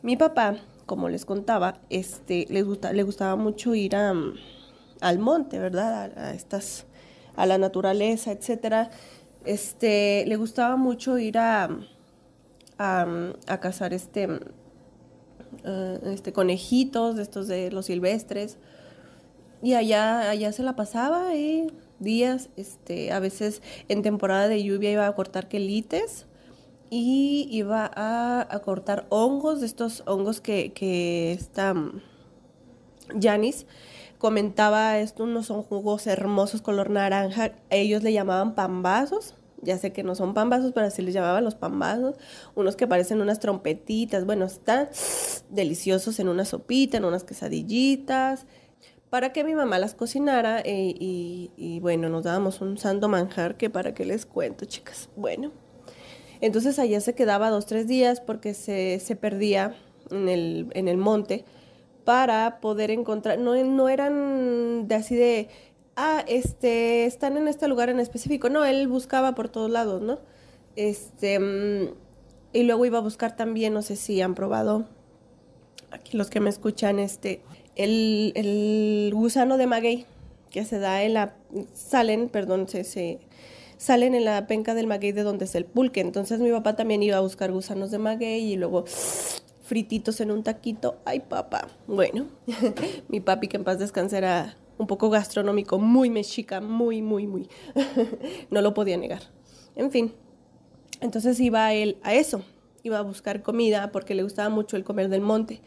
Mi 0.02 0.18
papá, 0.18 0.58
como 0.86 1.10
les 1.10 1.26
contaba, 1.26 1.82
este, 1.90 2.46
le, 2.50 2.64
gusta, 2.64 2.94
le 2.94 3.04
gustaba 3.04 3.36
mucho 3.36 3.76
ir 3.76 3.96
a, 3.96 4.14
al 5.00 5.20
monte, 5.20 5.60
¿verdad? 5.60 6.12
A, 6.18 6.34
estas, 6.34 6.86
a 7.36 7.46
la 7.46 7.58
naturaleza, 7.58 8.32
etcétera. 8.32 8.90
Este, 9.46 10.26
le 10.28 10.36
gustaba 10.36 10.76
mucho 10.76 11.18
ir 11.18 11.38
a, 11.38 11.70
a, 12.78 13.60
cazar 13.60 13.94
este, 13.94 14.28
eh, 15.64 16.00
este 16.06 16.34
conejitos 16.34 17.16
de 17.16 17.24
estos 17.24 17.48
de 17.48 17.72
los 17.72 17.88
silvestres 17.88 18.58
y 19.64 19.74
allá, 19.74 20.30
allá 20.30 20.52
se 20.52 20.64
la 20.64 20.76
pasaba 20.76 21.36
eh, 21.36 21.68
días, 22.00 22.50
este, 22.56 23.12
a 23.12 23.20
veces 23.20 23.62
en 23.88 24.02
temporada 24.02 24.48
de 24.48 24.64
lluvia 24.64 24.92
iba 24.92 25.06
a 25.06 25.14
cortar 25.14 25.48
quelites 25.48 26.26
y 26.92 27.48
iba 27.50 27.90
a, 27.96 28.60
cortar 28.64 29.08
hongos, 29.10 29.62
de 29.62 29.66
estos 29.66 30.04
hongos 30.06 30.42
que, 30.42 30.74
que 30.74 31.32
está 31.32 31.74
Janis 33.20 33.66
comentaba, 34.22 35.00
esto 35.00 35.26
no 35.26 35.42
son 35.42 35.64
jugos 35.64 36.06
hermosos 36.06 36.62
color 36.62 36.92
naranja, 36.92 37.54
ellos 37.72 38.04
le 38.04 38.14
llamaban 38.14 38.54
pambazos, 38.54 39.34
ya 39.64 39.80
sé 39.80 39.94
que 39.94 40.04
no 40.04 40.14
son 40.14 40.36
pambazos, 40.36 40.74
pero 40.74 40.86
así 40.86 41.02
les 41.02 41.16
llamaban 41.16 41.44
los 41.44 41.56
pambazos, 41.56 42.18
unos 42.54 42.76
que 42.76 42.86
parecen 42.86 43.20
unas 43.20 43.40
trompetitas, 43.40 44.26
bueno, 44.26 44.46
están 44.46 44.90
deliciosos 45.50 46.20
en 46.20 46.30
una 46.30 46.46
sopita, 46.46 46.98
en 46.98 47.06
unas 47.06 47.24
quesadillitas, 47.24 48.46
para 49.10 49.34
que 49.34 49.44
mi 49.44 49.56
mamá 49.56 49.80
las 49.80 49.96
cocinara 49.96 50.62
eh, 50.64 50.94
y, 50.98 51.80
bueno, 51.82 52.08
nos 52.08 52.24
dábamos 52.24 52.62
un 52.62 52.78
santo 52.78 53.10
manjar 53.10 53.58
que 53.58 53.72
para 53.72 53.96
qué 53.96 54.06
les 54.06 54.28
cuento, 54.28 54.66
chicas. 54.66 55.10
Bueno, 55.16 55.52
entonces 56.42 56.80
allá 56.80 57.00
se 57.02 57.16
quedaba 57.16 57.50
dos, 57.50 57.66
tres 57.66 57.88
días 57.88 58.20
porque 58.20 58.54
se, 58.54 59.00
se 59.00 59.16
perdía 59.16 59.76
en 60.10 60.28
el, 60.28 60.68
en 60.74 60.88
el 60.88 60.98
monte 60.98 61.46
para 62.04 62.60
poder 62.60 62.92
encontrar, 62.92 63.40
no, 63.40 63.56
no 63.64 63.90
eran 63.90 64.88
de 64.88 64.96
así 64.96 65.16
de, 65.16 65.50
ah, 65.96 66.24
este, 66.28 67.06
están 67.06 67.38
en 67.38 67.48
este 67.48 67.68
lugar 67.68 67.90
en 67.90 68.00
específico, 68.00 68.50
no, 68.50 68.66
él 68.66 68.88
buscaba 68.88 69.36
por 69.36 69.50
todos 69.50 69.70
lados, 69.70 70.02
¿no? 70.02 70.20
Este, 70.76 71.40
mm, 71.40 71.94
y 72.54 72.64
luego 72.64 72.86
iba 72.86 72.98
a 72.98 73.02
buscar 73.02 73.36
también, 73.36 73.74
no 73.74 73.82
sé 73.82 73.96
si 73.96 74.22
han 74.22 74.36
probado, 74.36 74.86
aquí 75.92 76.18
los 76.18 76.30
que 76.30 76.40
me 76.40 76.50
escuchan, 76.50 77.00
este, 77.00 77.42
el, 77.76 79.12
gusano 79.14 79.58
de 79.58 79.68
maguey 79.68 80.06
que 80.50 80.66
se 80.66 80.80
da 80.80 81.04
en 81.04 81.14
la, 81.14 81.36
salen, 81.74 82.30
perdón, 82.30 82.68
se, 82.68 83.20
salen 83.82 84.14
en 84.14 84.26
la 84.26 84.46
penca 84.46 84.76
del 84.76 84.86
maguey 84.86 85.12
de 85.12 85.24
donde 85.24 85.46
es 85.46 85.56
el 85.56 85.66
pulque. 85.66 86.02
Entonces 86.02 86.40
mi 86.40 86.52
papá 86.52 86.76
también 86.76 87.02
iba 87.02 87.18
a 87.18 87.22
buscar 87.22 87.52
gusanos 87.52 87.90
de 87.90 87.98
maguey 87.98 88.54
y 88.54 88.56
luego 88.56 88.86
frititos 89.64 90.22
en 90.22 90.30
un 90.30 90.44
taquito. 90.44 91.00
Ay, 91.04 91.22
papá. 91.22 91.68
Bueno, 91.88 92.28
mi 93.10 93.22
papi 93.22 93.48
que 93.48 93.58
en 93.58 93.64
paz 93.64 93.80
descanse 93.80 94.20
era 94.20 94.56
un 94.78 94.86
poco 94.86 95.10
gastronómico, 95.10 95.80
muy 95.80 96.12
mexica, 96.12 96.62
muy, 96.62 97.02
muy, 97.02 97.26
muy. 97.26 97.50
no 98.52 98.62
lo 98.62 98.76
podía 98.76 98.98
negar. 98.98 99.24
En 99.76 99.90
fin, 99.90 100.14
entonces 101.00 101.40
iba 101.40 101.74
él 101.74 101.98
a 102.04 102.14
eso, 102.14 102.44
iba 102.84 103.00
a 103.00 103.02
buscar 103.02 103.42
comida 103.42 103.92
porque 103.92 104.14
le 104.14 104.22
gustaba 104.22 104.50
mucho 104.50 104.78
el 104.78 104.84
comer 104.84 105.10
del 105.10 105.22
monte. 105.22 105.60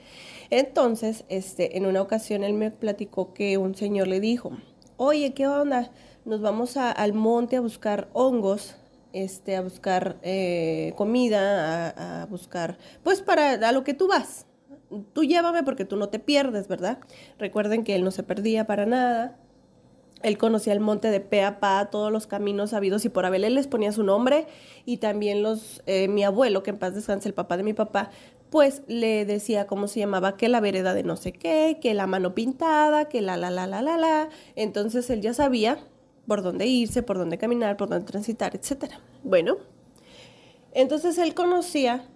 Entonces, 0.50 1.24
este, 1.28 1.76
en 1.76 1.84
una 1.84 2.00
ocasión 2.00 2.44
él 2.44 2.52
me 2.52 2.70
platicó 2.70 3.34
que 3.34 3.58
un 3.58 3.74
señor 3.74 4.06
le 4.06 4.20
dijo, 4.20 4.52
oye, 4.98 5.34
¿qué 5.34 5.48
onda? 5.48 5.90
Nos 6.24 6.40
vamos 6.40 6.78
al 6.78 7.12
monte 7.12 7.56
a 7.56 7.60
buscar 7.60 8.08
hongos, 8.14 8.76
este, 9.12 9.56
a 9.56 9.60
buscar 9.60 10.16
eh, 10.22 10.94
comida, 10.96 12.22
a, 12.22 12.26
buscar, 12.26 12.78
pues 13.02 13.20
para 13.20 13.52
a 13.52 13.72
lo 13.72 13.84
que 13.84 13.92
tú 13.92 14.08
vas. 14.08 14.46
Tú 15.12 15.24
llévame 15.24 15.62
porque 15.64 15.84
tú 15.84 15.96
no 15.96 16.08
te 16.08 16.18
pierdes, 16.18 16.66
¿verdad? 16.66 16.98
Recuerden 17.38 17.84
que 17.84 17.94
él 17.94 18.04
no 18.04 18.10
se 18.10 18.22
perdía 18.22 18.66
para 18.66 18.86
nada. 18.86 19.36
Él 20.22 20.38
conocía 20.38 20.72
el 20.72 20.80
monte 20.80 21.10
de 21.10 21.20
pe 21.20 21.42
a 21.42 21.60
pa, 21.60 21.90
todos 21.90 22.10
los 22.10 22.26
caminos 22.26 22.72
habidos 22.72 23.04
y 23.04 23.10
por 23.10 23.26
haber. 23.26 23.44
Él 23.44 23.54
les 23.54 23.66
ponía 23.66 23.92
su 23.92 24.02
nombre 24.02 24.46
y 24.86 24.96
también 24.96 25.42
los, 25.42 25.82
eh, 25.84 26.08
mi 26.08 26.24
abuelo, 26.24 26.62
que 26.62 26.70
en 26.70 26.78
paz 26.78 26.94
descanse, 26.94 27.28
el 27.28 27.34
papá 27.34 27.58
de 27.58 27.64
mi 27.64 27.74
papá, 27.74 28.10
pues 28.48 28.82
le 28.86 29.26
decía 29.26 29.66
cómo 29.66 29.88
se 29.88 30.00
llamaba, 30.00 30.38
que 30.38 30.48
la 30.48 30.60
vereda 30.60 30.94
de 30.94 31.02
no 31.02 31.16
sé 31.16 31.32
qué, 31.32 31.78
que 31.82 31.92
la 31.92 32.06
mano 32.06 32.34
pintada, 32.34 33.10
que 33.10 33.20
la, 33.20 33.36
la, 33.36 33.50
la, 33.50 33.66
la, 33.66 33.82
la, 33.82 33.98
la. 33.98 34.30
Entonces 34.56 35.10
él 35.10 35.20
ya 35.20 35.34
sabía 35.34 35.78
por 36.26 36.42
dónde 36.42 36.66
irse, 36.66 37.02
por 37.02 37.18
dónde 37.18 37.38
caminar, 37.38 37.76
por 37.76 37.88
dónde 37.88 38.06
transitar, 38.06 38.54
etc. 38.54 38.94
Bueno, 39.22 39.56
entonces 40.72 41.18
él 41.18 41.34
conocía 41.34 42.08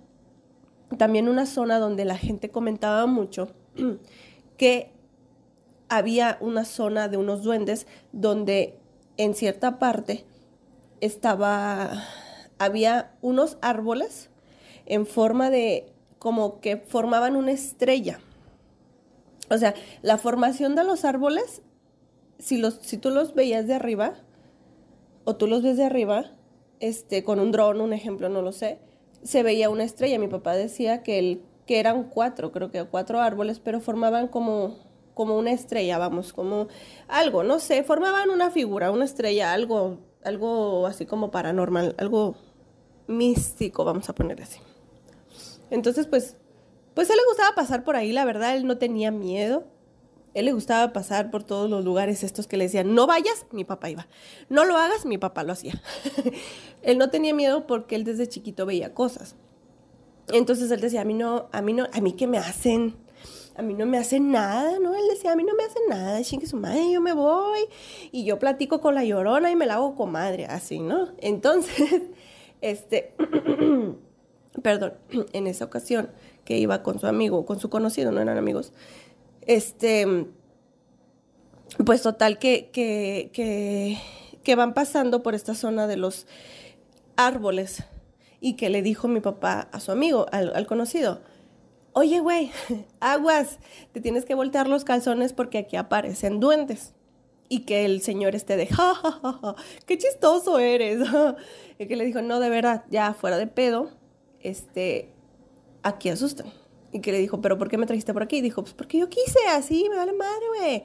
también 0.96 1.28
una 1.28 1.46
zona 1.46 1.78
donde 1.78 2.04
la 2.04 2.16
gente 2.16 2.50
comentaba 2.50 3.06
mucho 3.06 3.52
que 4.56 4.92
había 5.88 6.38
una 6.40 6.64
zona 6.64 7.08
de 7.08 7.16
unos 7.16 7.42
duendes 7.42 7.86
donde 8.12 8.78
en 9.16 9.34
cierta 9.34 9.78
parte 9.78 10.24
estaba, 11.00 12.04
había 12.58 13.12
unos 13.20 13.58
árboles 13.60 14.30
en 14.86 15.06
forma 15.06 15.50
de 15.50 15.92
como 16.18 16.60
que 16.60 16.76
formaban 16.76 17.36
una 17.36 17.52
estrella. 17.52 18.20
O 19.50 19.56
sea, 19.56 19.74
la 20.02 20.18
formación 20.18 20.74
de 20.74 20.84
los 20.84 21.04
árboles, 21.04 21.62
si, 22.38 22.58
los, 22.58 22.74
si 22.82 22.98
tú 22.98 23.10
los 23.10 23.34
veías 23.34 23.66
de 23.66 23.74
arriba, 23.74 24.14
o 25.24 25.36
tú 25.36 25.46
los 25.46 25.62
ves 25.62 25.76
de 25.76 25.84
arriba, 25.84 26.32
este, 26.80 27.24
con 27.24 27.40
un 27.40 27.52
dron, 27.52 27.80
un 27.80 27.92
ejemplo, 27.92 28.28
no 28.28 28.42
lo 28.42 28.52
sé, 28.52 28.78
se 29.22 29.42
veía 29.42 29.70
una 29.70 29.84
estrella. 29.84 30.18
Mi 30.18 30.28
papá 30.28 30.54
decía 30.54 31.02
que 31.02 31.18
él 31.18 31.42
que 31.68 31.78
eran 31.78 32.04
cuatro, 32.04 32.50
creo 32.50 32.70
que 32.70 32.82
cuatro 32.84 33.20
árboles, 33.20 33.60
pero 33.60 33.80
formaban 33.80 34.26
como, 34.26 34.78
como 35.12 35.36
una 35.38 35.52
estrella, 35.52 35.98
vamos, 35.98 36.32
como 36.32 36.66
algo, 37.06 37.44
no 37.44 37.60
sé, 37.60 37.84
formaban 37.84 38.30
una 38.30 38.50
figura, 38.50 38.90
una 38.90 39.04
estrella, 39.04 39.52
algo, 39.52 39.98
algo 40.24 40.86
así 40.86 41.04
como 41.04 41.30
paranormal, 41.30 41.94
algo 41.98 42.36
místico, 43.06 43.84
vamos 43.84 44.08
a 44.08 44.14
poner 44.14 44.40
así. 44.40 44.60
Entonces, 45.70 46.06
pues, 46.06 46.38
pues 46.94 47.10
él 47.10 47.16
le 47.16 47.24
gustaba 47.28 47.54
pasar 47.54 47.84
por 47.84 47.96
ahí, 47.96 48.12
la 48.12 48.24
verdad, 48.24 48.56
él 48.56 48.66
no 48.66 48.78
tenía 48.78 49.10
miedo. 49.10 49.64
Él 50.38 50.44
le 50.44 50.52
gustaba 50.52 50.92
pasar 50.92 51.32
por 51.32 51.42
todos 51.42 51.68
los 51.68 51.84
lugares 51.84 52.22
estos 52.22 52.46
que 52.46 52.56
le 52.56 52.64
decían, 52.64 52.94
no 52.94 53.08
vayas, 53.08 53.46
mi 53.50 53.64
papá 53.64 53.90
iba. 53.90 54.06
No 54.48 54.64
lo 54.64 54.76
hagas, 54.76 55.04
mi 55.04 55.18
papá 55.18 55.42
lo 55.42 55.52
hacía. 55.52 55.82
él 56.82 56.96
no 56.96 57.10
tenía 57.10 57.34
miedo 57.34 57.66
porque 57.66 57.96
él 57.96 58.04
desde 58.04 58.28
chiquito 58.28 58.64
veía 58.64 58.94
cosas. 58.94 59.34
Entonces 60.28 60.70
él 60.70 60.80
decía, 60.80 61.00
a 61.00 61.04
mí 61.04 61.14
no, 61.14 61.48
a 61.50 61.60
mí 61.60 61.72
no, 61.72 61.88
a 61.92 62.00
mí 62.00 62.12
qué 62.12 62.28
me 62.28 62.38
hacen, 62.38 62.94
a 63.56 63.62
mí 63.62 63.74
no 63.74 63.84
me 63.84 63.98
hacen 63.98 64.30
nada, 64.30 64.78
¿no? 64.78 64.94
Él 64.94 65.02
decía, 65.10 65.32
a 65.32 65.36
mí 65.36 65.42
no 65.42 65.54
me 65.56 65.64
hacen 65.64 65.82
nada, 65.88 66.22
chingue 66.22 66.46
su 66.46 66.56
madre, 66.56 66.92
yo 66.92 67.00
me 67.00 67.14
voy 67.14 67.60
y 68.12 68.24
yo 68.24 68.38
platico 68.38 68.80
con 68.80 68.94
la 68.94 69.04
llorona 69.04 69.50
y 69.50 69.56
me 69.56 69.66
la 69.66 69.74
hago 69.74 69.96
comadre, 69.96 70.46
así, 70.46 70.78
¿no? 70.78 71.08
Entonces, 71.18 72.02
este, 72.60 73.14
perdón, 74.62 74.94
en 75.32 75.48
esa 75.48 75.64
ocasión 75.64 76.10
que 76.44 76.58
iba 76.58 76.82
con 76.84 77.00
su 77.00 77.08
amigo, 77.08 77.44
con 77.44 77.58
su 77.58 77.68
conocido, 77.70 78.12
no 78.12 78.20
eran 78.20 78.38
amigos, 78.38 78.72
este, 79.48 80.26
pues 81.84 82.02
total 82.02 82.38
que, 82.38 82.70
que, 82.70 83.98
que, 84.44 84.54
van 84.54 84.74
pasando 84.74 85.22
por 85.22 85.34
esta 85.34 85.54
zona 85.54 85.86
de 85.86 85.96
los 85.96 86.26
árboles 87.16 87.82
y 88.40 88.54
que 88.54 88.68
le 88.68 88.82
dijo 88.82 89.08
mi 89.08 89.20
papá 89.20 89.68
a 89.72 89.80
su 89.80 89.90
amigo, 89.90 90.26
al, 90.30 90.66
conocido, 90.66 91.22
oye, 91.94 92.20
güey, 92.20 92.52
aguas, 93.00 93.58
te 93.92 94.00
tienes 94.00 94.26
que 94.26 94.34
voltear 94.34 94.68
los 94.68 94.84
calzones 94.84 95.32
porque 95.32 95.58
aquí 95.58 95.76
aparecen 95.76 96.38
duendes. 96.38 96.94
Y 97.50 97.60
que 97.60 97.86
el 97.86 98.02
señor 98.02 98.34
esté 98.34 98.58
de, 98.58 98.66
ja, 98.66 98.94
ja, 98.94 99.10
ja, 99.22 99.54
qué 99.86 99.96
chistoso 99.96 100.58
eres. 100.58 101.00
y 101.78 101.86
que 101.86 101.96
le 101.96 102.04
dijo, 102.04 102.20
no, 102.20 102.40
de 102.40 102.50
verdad, 102.50 102.84
ya 102.90 103.14
fuera 103.14 103.38
de 103.38 103.46
pedo, 103.46 103.88
este, 104.40 105.10
aquí 105.82 106.10
asustan. 106.10 106.52
Y 106.92 107.00
que 107.00 107.12
le 107.12 107.18
dijo, 107.18 107.40
¿pero 107.40 107.58
por 107.58 107.68
qué 107.68 107.78
me 107.78 107.86
trajiste 107.86 108.12
por 108.12 108.22
aquí? 108.22 108.38
Y 108.38 108.40
dijo, 108.40 108.62
pues 108.62 108.74
porque 108.74 108.98
yo 108.98 109.08
quise, 109.08 109.38
así, 109.50 109.86
me 109.90 109.96
vale 109.96 110.12
madre, 110.12 110.46
güey. 110.56 110.84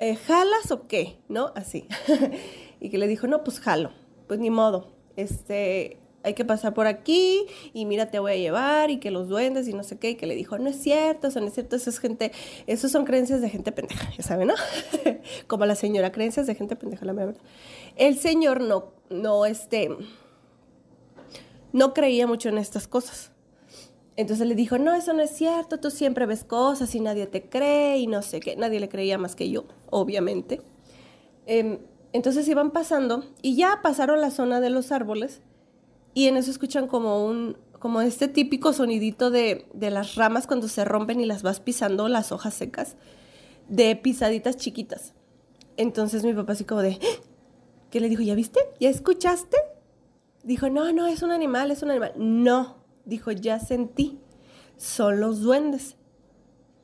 Eh, 0.00 0.16
¿Jalas 0.16 0.70
o 0.70 0.86
qué? 0.88 1.18
¿No? 1.28 1.52
Así. 1.54 1.86
y 2.80 2.90
que 2.90 2.98
le 2.98 3.06
dijo, 3.06 3.26
no, 3.26 3.44
pues 3.44 3.60
jalo. 3.60 3.92
Pues 4.26 4.40
ni 4.40 4.50
modo. 4.50 4.92
Este, 5.16 6.00
hay 6.22 6.34
que 6.34 6.44
pasar 6.44 6.74
por 6.74 6.86
aquí 6.86 7.46
y 7.72 7.86
mira, 7.86 8.10
te 8.10 8.18
voy 8.18 8.32
a 8.32 8.36
llevar 8.36 8.90
y 8.90 8.98
que 8.98 9.10
los 9.10 9.28
duendes 9.28 9.68
y 9.68 9.72
no 9.72 9.82
sé 9.82 9.98
qué, 9.98 10.10
y 10.10 10.14
que 10.16 10.26
le 10.26 10.34
dijo, 10.34 10.58
no 10.58 10.68
es 10.68 10.76
cierto, 10.76 11.28
eso 11.28 11.40
no 11.40 11.46
es 11.46 11.54
cierto, 11.54 11.76
eso 11.76 11.90
es 11.90 11.98
gente, 11.98 12.32
eso 12.66 12.88
son 12.88 13.04
creencias 13.04 13.40
de 13.40 13.48
gente 13.48 13.72
pendeja, 13.72 14.10
ya 14.16 14.22
saben, 14.22 14.48
¿no? 14.48 14.54
Como 15.46 15.66
la 15.66 15.74
señora, 15.74 16.12
creencias 16.12 16.46
de 16.46 16.54
gente 16.54 16.76
pendeja, 16.76 17.04
la 17.04 17.12
verdad. 17.12 17.36
El 17.96 18.18
señor 18.18 18.60
no, 18.60 18.92
no, 19.08 19.46
este, 19.46 19.90
no 21.72 21.94
creía 21.94 22.26
mucho 22.26 22.48
en 22.48 22.58
estas 22.58 22.86
cosas. 22.86 23.32
Entonces 24.16 24.46
le 24.46 24.54
dijo, 24.54 24.78
no, 24.78 24.94
eso 24.94 25.12
no 25.12 25.22
es 25.22 25.30
cierto, 25.30 25.78
tú 25.80 25.90
siempre 25.90 26.26
ves 26.26 26.44
cosas 26.44 26.94
y 26.94 27.00
nadie 27.00 27.26
te 27.26 27.48
cree 27.48 27.98
y 27.98 28.06
no 28.06 28.22
sé 28.22 28.40
qué, 28.40 28.56
nadie 28.56 28.80
le 28.80 28.88
creía 28.88 29.18
más 29.18 29.34
que 29.34 29.50
yo, 29.50 29.64
obviamente. 29.88 30.60
Em, 31.46 31.78
entonces 32.12 32.46
iban 32.48 32.70
pasando 32.70 33.24
y 33.40 33.56
ya 33.56 33.80
pasaron 33.82 34.20
la 34.20 34.30
zona 34.30 34.60
de 34.60 34.70
los 34.70 34.92
árboles 34.92 35.40
y 36.12 36.26
en 36.26 36.36
eso 36.36 36.50
escuchan 36.50 36.86
como 36.86 37.24
un, 37.24 37.56
como 37.78 38.00
este 38.02 38.28
típico 38.28 38.72
sonidito 38.72 39.30
de, 39.30 39.66
de 39.72 39.90
las 39.90 40.16
ramas 40.16 40.46
cuando 40.46 40.68
se 40.68 40.84
rompen 40.84 41.20
y 41.20 41.24
las 41.24 41.42
vas 41.42 41.60
pisando, 41.60 42.08
las 42.08 42.32
hojas 42.32 42.54
secas, 42.54 42.96
de 43.68 43.94
pisaditas 43.96 44.56
chiquitas. 44.56 45.14
Entonces 45.76 46.24
mi 46.24 46.34
papá 46.34 46.52
así 46.52 46.64
como 46.64 46.82
de, 46.82 46.98
¿qué 47.90 48.00
le 48.00 48.08
dijo? 48.08 48.22
¿Ya 48.22 48.34
viste? 48.34 48.60
¿Ya 48.80 48.90
escuchaste? 48.90 49.56
Dijo, 50.42 50.68
no, 50.68 50.92
no, 50.92 51.06
es 51.06 51.22
un 51.22 51.30
animal, 51.30 51.70
es 51.70 51.82
un 51.82 51.90
animal. 51.90 52.12
No, 52.16 52.79
dijo, 53.04 53.30
ya 53.30 53.58
sentí, 53.58 54.18
son 54.76 55.20
los 55.20 55.40
duendes. 55.40 55.96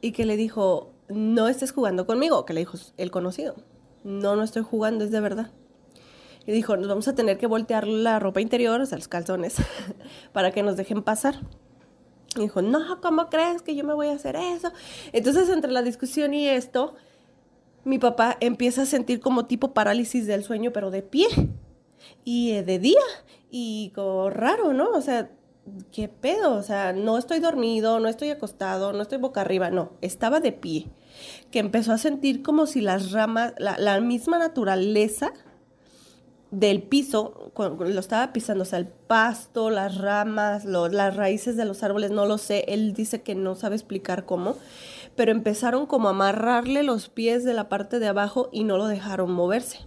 Y 0.00 0.12
que 0.12 0.26
le 0.26 0.36
dijo, 0.36 0.92
no 1.08 1.48
estés 1.48 1.72
jugando 1.72 2.06
conmigo, 2.06 2.44
que 2.44 2.54
le 2.54 2.60
dijo 2.60 2.78
el 2.96 3.10
conocido. 3.10 3.56
No, 4.04 4.36
no 4.36 4.42
estoy 4.42 4.62
jugando, 4.62 5.04
es 5.04 5.10
de 5.10 5.20
verdad. 5.20 5.50
Y 6.46 6.52
dijo, 6.52 6.76
nos 6.76 6.86
vamos 6.86 7.08
a 7.08 7.14
tener 7.14 7.38
que 7.38 7.46
voltear 7.46 7.88
la 7.88 8.20
ropa 8.20 8.40
interior, 8.40 8.80
o 8.80 8.86
sea, 8.86 8.98
los 8.98 9.08
calzones, 9.08 9.56
para 10.32 10.52
que 10.52 10.62
nos 10.62 10.76
dejen 10.76 11.02
pasar. 11.02 11.40
Y 12.36 12.40
dijo, 12.40 12.62
no, 12.62 13.00
¿cómo 13.00 13.28
crees 13.28 13.62
que 13.62 13.74
yo 13.74 13.82
me 13.82 13.94
voy 13.94 14.08
a 14.08 14.12
hacer 14.12 14.36
eso? 14.36 14.70
Entonces, 15.12 15.48
entre 15.48 15.72
la 15.72 15.82
discusión 15.82 16.34
y 16.34 16.48
esto, 16.48 16.94
mi 17.84 17.98
papá 17.98 18.36
empieza 18.40 18.82
a 18.82 18.86
sentir 18.86 19.20
como 19.20 19.46
tipo 19.46 19.72
parálisis 19.72 20.26
del 20.26 20.44
sueño, 20.44 20.72
pero 20.72 20.90
de 20.90 21.02
pie. 21.02 21.26
Y 22.24 22.52
eh, 22.52 22.62
de 22.62 22.78
día. 22.78 23.00
Y 23.50 23.90
como 23.94 24.30
raro, 24.30 24.72
¿no? 24.72 24.90
O 24.90 25.00
sea, 25.00 25.30
¿qué 25.92 26.08
pedo? 26.08 26.54
O 26.54 26.62
sea, 26.62 26.92
no 26.92 27.18
estoy 27.18 27.40
dormido, 27.40 28.00
no 28.00 28.08
estoy 28.08 28.30
acostado, 28.30 28.92
no 28.92 29.02
estoy 29.02 29.18
boca 29.18 29.40
arriba, 29.40 29.70
no, 29.70 29.92
estaba 30.00 30.40
de 30.40 30.52
pie. 30.52 30.88
Que 31.50 31.58
empezó 31.58 31.92
a 31.92 31.98
sentir 31.98 32.42
como 32.42 32.66
si 32.66 32.80
las 32.80 33.12
ramas, 33.12 33.54
la, 33.58 34.00
misma 34.00 34.38
naturaleza 34.38 35.32
del 36.50 36.82
piso, 36.82 37.52
lo 37.56 38.00
estaba 38.00 38.32
pisando, 38.32 38.62
o 38.62 38.66
sea, 38.66 38.78
el 38.78 38.86
pasto, 38.86 39.70
las 39.70 39.98
ramas, 39.98 40.64
las 40.64 41.16
raíces 41.16 41.56
de 41.56 41.64
los 41.64 41.82
árboles, 41.82 42.10
no 42.10 42.26
lo 42.26 42.38
sé, 42.38 42.64
él 42.68 42.92
dice 42.92 43.22
que 43.22 43.34
no 43.34 43.54
sabe 43.54 43.74
explicar 43.74 44.24
cómo, 44.26 44.56
pero 45.16 45.32
empezaron 45.32 45.86
como 45.86 46.08
a 46.08 46.12
amarrarle 46.12 46.82
los 46.82 47.08
pies 47.08 47.44
de 47.44 47.54
la 47.54 47.68
parte 47.68 47.98
de 47.98 48.06
abajo 48.06 48.48
y 48.52 48.64
no 48.64 48.76
lo 48.76 48.86
dejaron 48.86 49.32
moverse. 49.32 49.80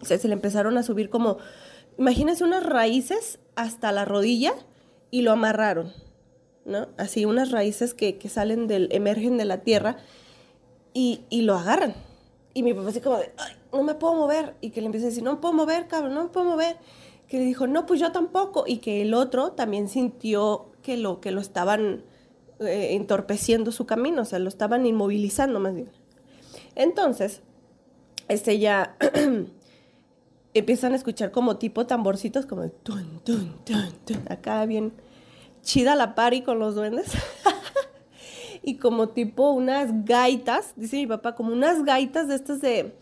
O 0.00 0.04
sea, 0.04 0.18
se 0.18 0.28
le 0.28 0.34
empezaron 0.34 0.76
a 0.78 0.82
subir 0.82 1.10
como, 1.10 1.38
imagínense 1.98 2.44
unas 2.44 2.64
raíces 2.64 3.38
hasta 3.54 3.92
la 3.92 4.04
rodilla 4.04 4.54
y 5.10 5.22
lo 5.22 5.32
amarraron, 5.32 5.92
¿no? 6.64 6.88
Así 6.96 7.24
unas 7.24 7.50
raíces 7.50 7.94
que, 7.94 8.18
salen 8.28 8.66
del, 8.66 8.88
emergen 8.92 9.36
de 9.36 9.44
la 9.44 9.58
tierra 9.58 9.98
y, 10.94 11.22
y 11.30 11.42
lo 11.42 11.56
agarran. 11.56 11.94
Y 12.54 12.62
mi 12.62 12.74
papá 12.74 12.88
así 12.88 13.00
como 13.00 13.18
de, 13.18 13.32
ay, 13.38 13.54
no 13.72 13.82
me 13.82 13.94
puedo 13.94 14.14
mover. 14.14 14.54
Y 14.60 14.70
que 14.70 14.80
le 14.80 14.86
empieza 14.86 15.06
a 15.06 15.10
decir, 15.10 15.22
no 15.22 15.32
me 15.32 15.38
puedo 15.38 15.54
mover, 15.54 15.88
cabrón, 15.88 16.14
no 16.14 16.24
me 16.24 16.28
puedo 16.28 16.46
mover. 16.46 16.76
Que 17.28 17.38
le 17.38 17.44
dijo, 17.44 17.66
no, 17.66 17.86
pues 17.86 18.00
yo 18.00 18.12
tampoco. 18.12 18.64
Y 18.66 18.78
que 18.78 19.02
el 19.02 19.14
otro 19.14 19.52
también 19.52 19.88
sintió 19.88 20.66
que 20.82 20.96
lo, 20.96 21.20
que 21.20 21.30
lo 21.30 21.40
estaban 21.40 22.04
eh, 22.60 22.94
entorpeciendo 22.94 23.72
su 23.72 23.86
camino, 23.86 24.22
o 24.22 24.24
sea, 24.24 24.38
lo 24.38 24.48
estaban 24.48 24.84
inmovilizando 24.86 25.60
más 25.60 25.74
bien. 25.74 25.90
Entonces, 26.74 27.42
este 28.28 28.58
ya 28.58 28.96
empiezan 30.54 30.92
a 30.92 30.96
escuchar 30.96 31.30
como 31.30 31.56
tipo 31.56 31.86
tamborcitos, 31.86 32.46
como 32.46 32.68
tun, 32.68 33.20
tun, 33.24 33.54
tun, 33.64 34.22
acá 34.28 34.64
bien 34.66 34.92
chida 35.62 35.94
la 35.96 36.14
pari 36.14 36.42
con 36.42 36.58
los 36.58 36.74
duendes. 36.74 37.12
y 38.62 38.76
como 38.76 39.08
tipo 39.08 39.50
unas 39.50 40.04
gaitas, 40.04 40.72
dice 40.76 40.96
mi 40.96 41.06
papá, 41.06 41.34
como 41.34 41.52
unas 41.52 41.84
gaitas 41.84 42.28
de 42.28 42.34
estas 42.34 42.60
de, 42.60 42.94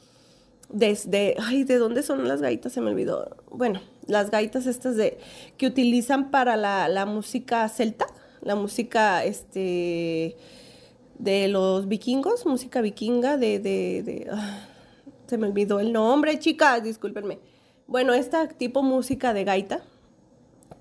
desde, 0.69 1.37
ay, 1.39 1.65
¿de 1.65 1.79
dónde 1.79 2.03
son 2.03 2.27
las 2.27 2.41
gaitas? 2.41 2.73
Se 2.73 2.81
me 2.81 2.91
olvidó. 2.91 3.37
Bueno, 3.51 3.81
las 4.07 4.31
gaitas 4.31 4.67
estas 4.67 4.97
de, 4.97 5.19
que 5.57 5.67
utilizan 5.67 6.31
para 6.31 6.57
la, 6.57 7.07
música 7.07 7.69
celta, 7.69 8.07
la 8.43 8.55
música, 8.55 9.25
este, 9.25 10.37
de 11.19 11.49
los 11.49 11.89
vikingos, 11.89 12.47
música 12.47 12.81
vikinga, 12.81 13.37
de, 13.37 13.59
de, 13.59 14.03
de 14.03 14.29
ah, 14.33 14.70
se 15.31 15.39
me 15.39 15.47
olvidó 15.47 15.79
el 15.79 15.93
nombre, 15.93 16.41
chicas, 16.41 16.83
discúlpenme. 16.83 17.39
Bueno, 17.87 18.15
esta 18.15 18.49
tipo 18.49 18.83
música 18.83 19.33
de 19.33 19.45
gaita, 19.45 19.85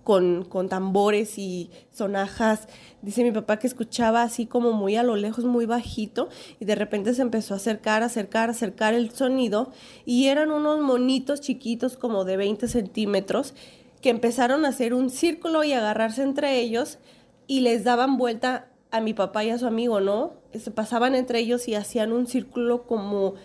con, 0.03 0.43
con, 0.43 0.69
tambores 0.69 1.37
y 1.37 1.69
sonajas. 1.91 2.67
Dice 3.03 3.23
mi 3.23 3.31
papá 3.31 3.59
que 3.59 3.67
escuchaba 3.67 4.23
así 4.23 4.47
como 4.47 4.71
muy 4.71 4.95
a 4.95 5.03
lo 5.03 5.15
lejos, 5.15 5.45
muy 5.45 5.67
bajito, 5.67 6.29
y 6.59 6.65
de 6.65 6.73
repente 6.73 7.13
se 7.13 7.21
empezó 7.21 7.53
a 7.53 7.57
acercar, 7.57 8.01
acercar, 8.01 8.49
acercar 8.49 8.95
el 8.95 9.11
sonido, 9.11 9.71
y 10.03 10.29
eran 10.29 10.49
unos 10.49 10.81
monitos 10.81 11.41
chiquitos 11.41 11.95
como 11.95 12.25
de 12.25 12.37
20 12.37 12.67
centímetros, 12.67 13.53
que 14.01 14.09
empezaron 14.09 14.65
a 14.65 14.69
hacer 14.69 14.95
un 14.95 15.11
círculo 15.11 15.63
y 15.63 15.73
agarrarse 15.73 16.23
entre 16.23 16.59
ellos, 16.59 16.97
y 17.45 17.59
les 17.59 17.83
daban 17.83 18.17
vuelta 18.17 18.69
a 18.91 19.01
mi 19.01 19.13
papá 19.13 19.43
y 19.43 19.51
a 19.51 19.59
su 19.59 19.67
amigo, 19.67 19.99
¿no? 19.99 20.33
Se 20.57 20.71
pasaban 20.71 21.13
entre 21.13 21.39
ellos 21.39 21.67
y 21.67 21.75
hacían 21.75 22.11
un 22.11 22.25
círculo 22.25 22.87
como 22.87 23.35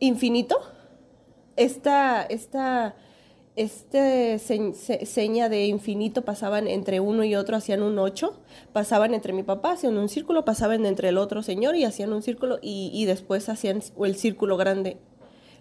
infinito. 0.00 0.60
Esta, 1.56 2.22
esta, 2.22 2.94
este 3.56 4.38
seña 4.38 5.48
de 5.48 5.66
infinito 5.66 6.22
pasaban 6.22 6.68
entre 6.68 7.00
uno 7.00 7.24
y 7.24 7.34
otro, 7.34 7.56
hacían 7.56 7.82
un 7.82 7.98
ocho, 7.98 8.40
pasaban 8.72 9.14
entre 9.14 9.32
mi 9.32 9.42
papá, 9.42 9.72
hacían 9.72 9.98
un 9.98 10.08
círculo, 10.08 10.44
pasaban 10.44 10.86
entre 10.86 11.08
el 11.08 11.18
otro 11.18 11.42
señor 11.42 11.74
y 11.74 11.84
hacían 11.84 12.12
un 12.12 12.22
círculo 12.22 12.60
y, 12.62 13.04
después 13.06 13.48
hacían 13.48 13.82
el 14.04 14.16
círculo 14.16 14.56
grande. 14.56 14.98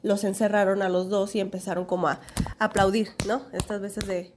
Los 0.03 0.23
encerraron 0.23 0.83
a 0.83 0.89
los 0.89 1.09
dos 1.09 1.35
y 1.35 1.39
empezaron 1.39 1.85
como 1.85 2.07
a, 2.07 2.21
aplaudir, 2.59 3.09
¿no? 3.27 3.41
Estas 3.51 3.81
veces 3.81 4.05
de 4.05 4.31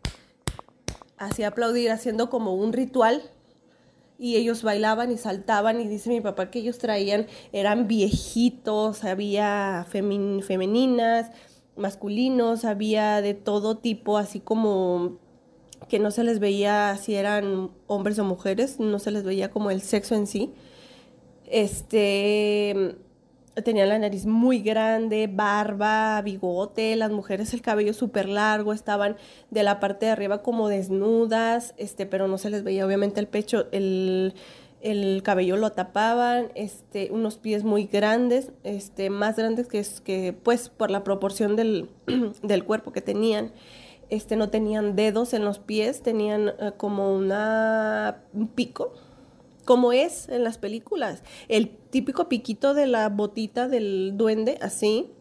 así 1.18 1.42
aplaudir, 1.42 1.90
haciendo 1.90 2.30
como 2.30 2.54
un 2.54 2.72
ritual 2.72 3.22
y 4.20 4.36
ellos 4.36 4.62
bailaban 4.62 5.10
y 5.10 5.16
saltaban 5.16 5.80
y 5.80 5.88
dice 5.88 6.10
mi 6.10 6.20
papá 6.20 6.50
que 6.50 6.58
ellos 6.58 6.76
traían, 6.76 7.26
eran 7.52 7.88
viejitos, 7.88 9.02
había 9.02 9.86
femeninas, 9.88 11.30
masculinos, 11.74 12.66
había 12.66 13.22
de 13.22 13.32
todo 13.32 13.78
tipo, 13.78 14.18
así 14.18 14.38
como 14.38 15.18
que 15.88 15.98
no 15.98 16.10
se 16.10 16.22
les 16.22 16.38
veía 16.38 16.98
si 16.98 17.14
eran 17.14 17.70
hombres 17.86 18.18
o 18.18 18.24
mujeres, 18.24 18.78
no 18.78 18.98
se 18.98 19.10
les 19.10 19.24
veía 19.24 19.50
como 19.50 19.70
el 19.70 19.80
sexo 19.80 20.14
en 20.14 20.26
sí. 20.26 20.52
Este 21.46 22.96
tenían 23.62 23.88
la 23.88 23.98
nariz 23.98 24.26
muy 24.26 24.60
grande, 24.60 25.28
barba, 25.32 26.20
bigote, 26.22 26.96
las 26.96 27.10
mujeres 27.10 27.52
el 27.54 27.62
cabello 27.62 27.92
súper 27.92 28.28
largo, 28.28 28.72
estaban 28.72 29.16
de 29.50 29.62
la 29.62 29.80
parte 29.80 30.06
de 30.06 30.12
arriba 30.12 30.42
como 30.42 30.68
desnudas, 30.68 31.74
este, 31.76 32.06
pero 32.06 32.28
no 32.28 32.38
se 32.38 32.50
les 32.50 32.62
veía 32.62 32.86
obviamente 32.86 33.20
el 33.20 33.26
pecho, 33.26 33.66
el, 33.72 34.34
cabello 35.22 35.56
lo 35.56 35.72
tapaban, 35.72 36.52
este, 36.54 37.10
unos 37.10 37.36
pies 37.36 37.64
muy 37.64 37.84
grandes, 37.84 38.52
este, 38.64 39.10
más 39.10 39.36
grandes 39.36 39.68
que, 39.68 39.84
que 40.04 40.32
pues 40.32 40.68
por 40.68 40.90
la 40.90 41.04
proporción 41.04 41.56
del, 41.56 41.90
del 42.42 42.64
cuerpo 42.64 42.92
que 42.92 43.02
tenían. 43.02 43.52
Este, 44.10 44.34
no 44.34 44.50
tenían 44.50 44.96
dedos 44.96 45.34
en 45.34 45.44
los 45.44 45.60
pies, 45.60 46.02
tenían 46.02 46.48
eh, 46.48 46.72
como 46.76 47.14
una, 47.14 48.24
un 48.32 48.48
pico, 48.48 48.92
como 49.70 49.92
es 49.92 50.28
en 50.28 50.42
las 50.42 50.58
películas. 50.58 51.22
El 51.46 51.70
típico 51.70 52.28
piquito 52.28 52.74
de 52.74 52.88
la 52.88 53.08
botita 53.08 53.68
del 53.68 54.14
duende, 54.16 54.58
así, 54.60 55.12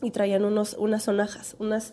y 0.00 0.12
traían 0.12 0.44
unos, 0.44 0.74
unas 0.74 1.02
sonajas, 1.02 1.56
unas 1.58 1.92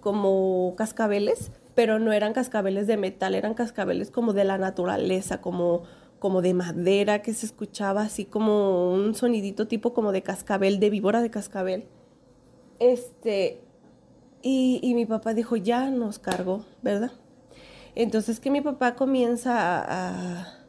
como 0.00 0.74
cascabeles, 0.76 1.52
pero 1.76 2.00
no 2.00 2.12
eran 2.12 2.32
cascabeles 2.32 2.88
de 2.88 2.96
metal, 2.96 3.36
eran 3.36 3.54
cascabeles 3.54 4.10
como 4.10 4.32
de 4.32 4.42
la 4.42 4.58
naturaleza, 4.58 5.40
como, 5.40 5.84
como 6.18 6.42
de 6.42 6.54
madera, 6.54 7.22
que 7.22 7.34
se 7.34 7.46
escuchaba 7.46 8.02
así 8.02 8.24
como 8.24 8.92
un 8.92 9.14
sonidito 9.14 9.68
tipo 9.68 9.94
como 9.94 10.10
de 10.10 10.24
cascabel, 10.24 10.80
de 10.80 10.90
víbora 10.90 11.22
de 11.22 11.30
cascabel. 11.30 11.86
Este, 12.80 13.60
y, 14.42 14.80
y 14.82 14.94
mi 14.94 15.06
papá 15.06 15.34
dijo, 15.34 15.54
ya 15.54 15.88
nos 15.88 16.18
cargó, 16.18 16.64
¿verdad? 16.82 17.12
Entonces 17.94 18.40
que 18.40 18.50
mi 18.50 18.60
papá 18.60 18.96
comienza 18.96 19.84
a 19.86 20.61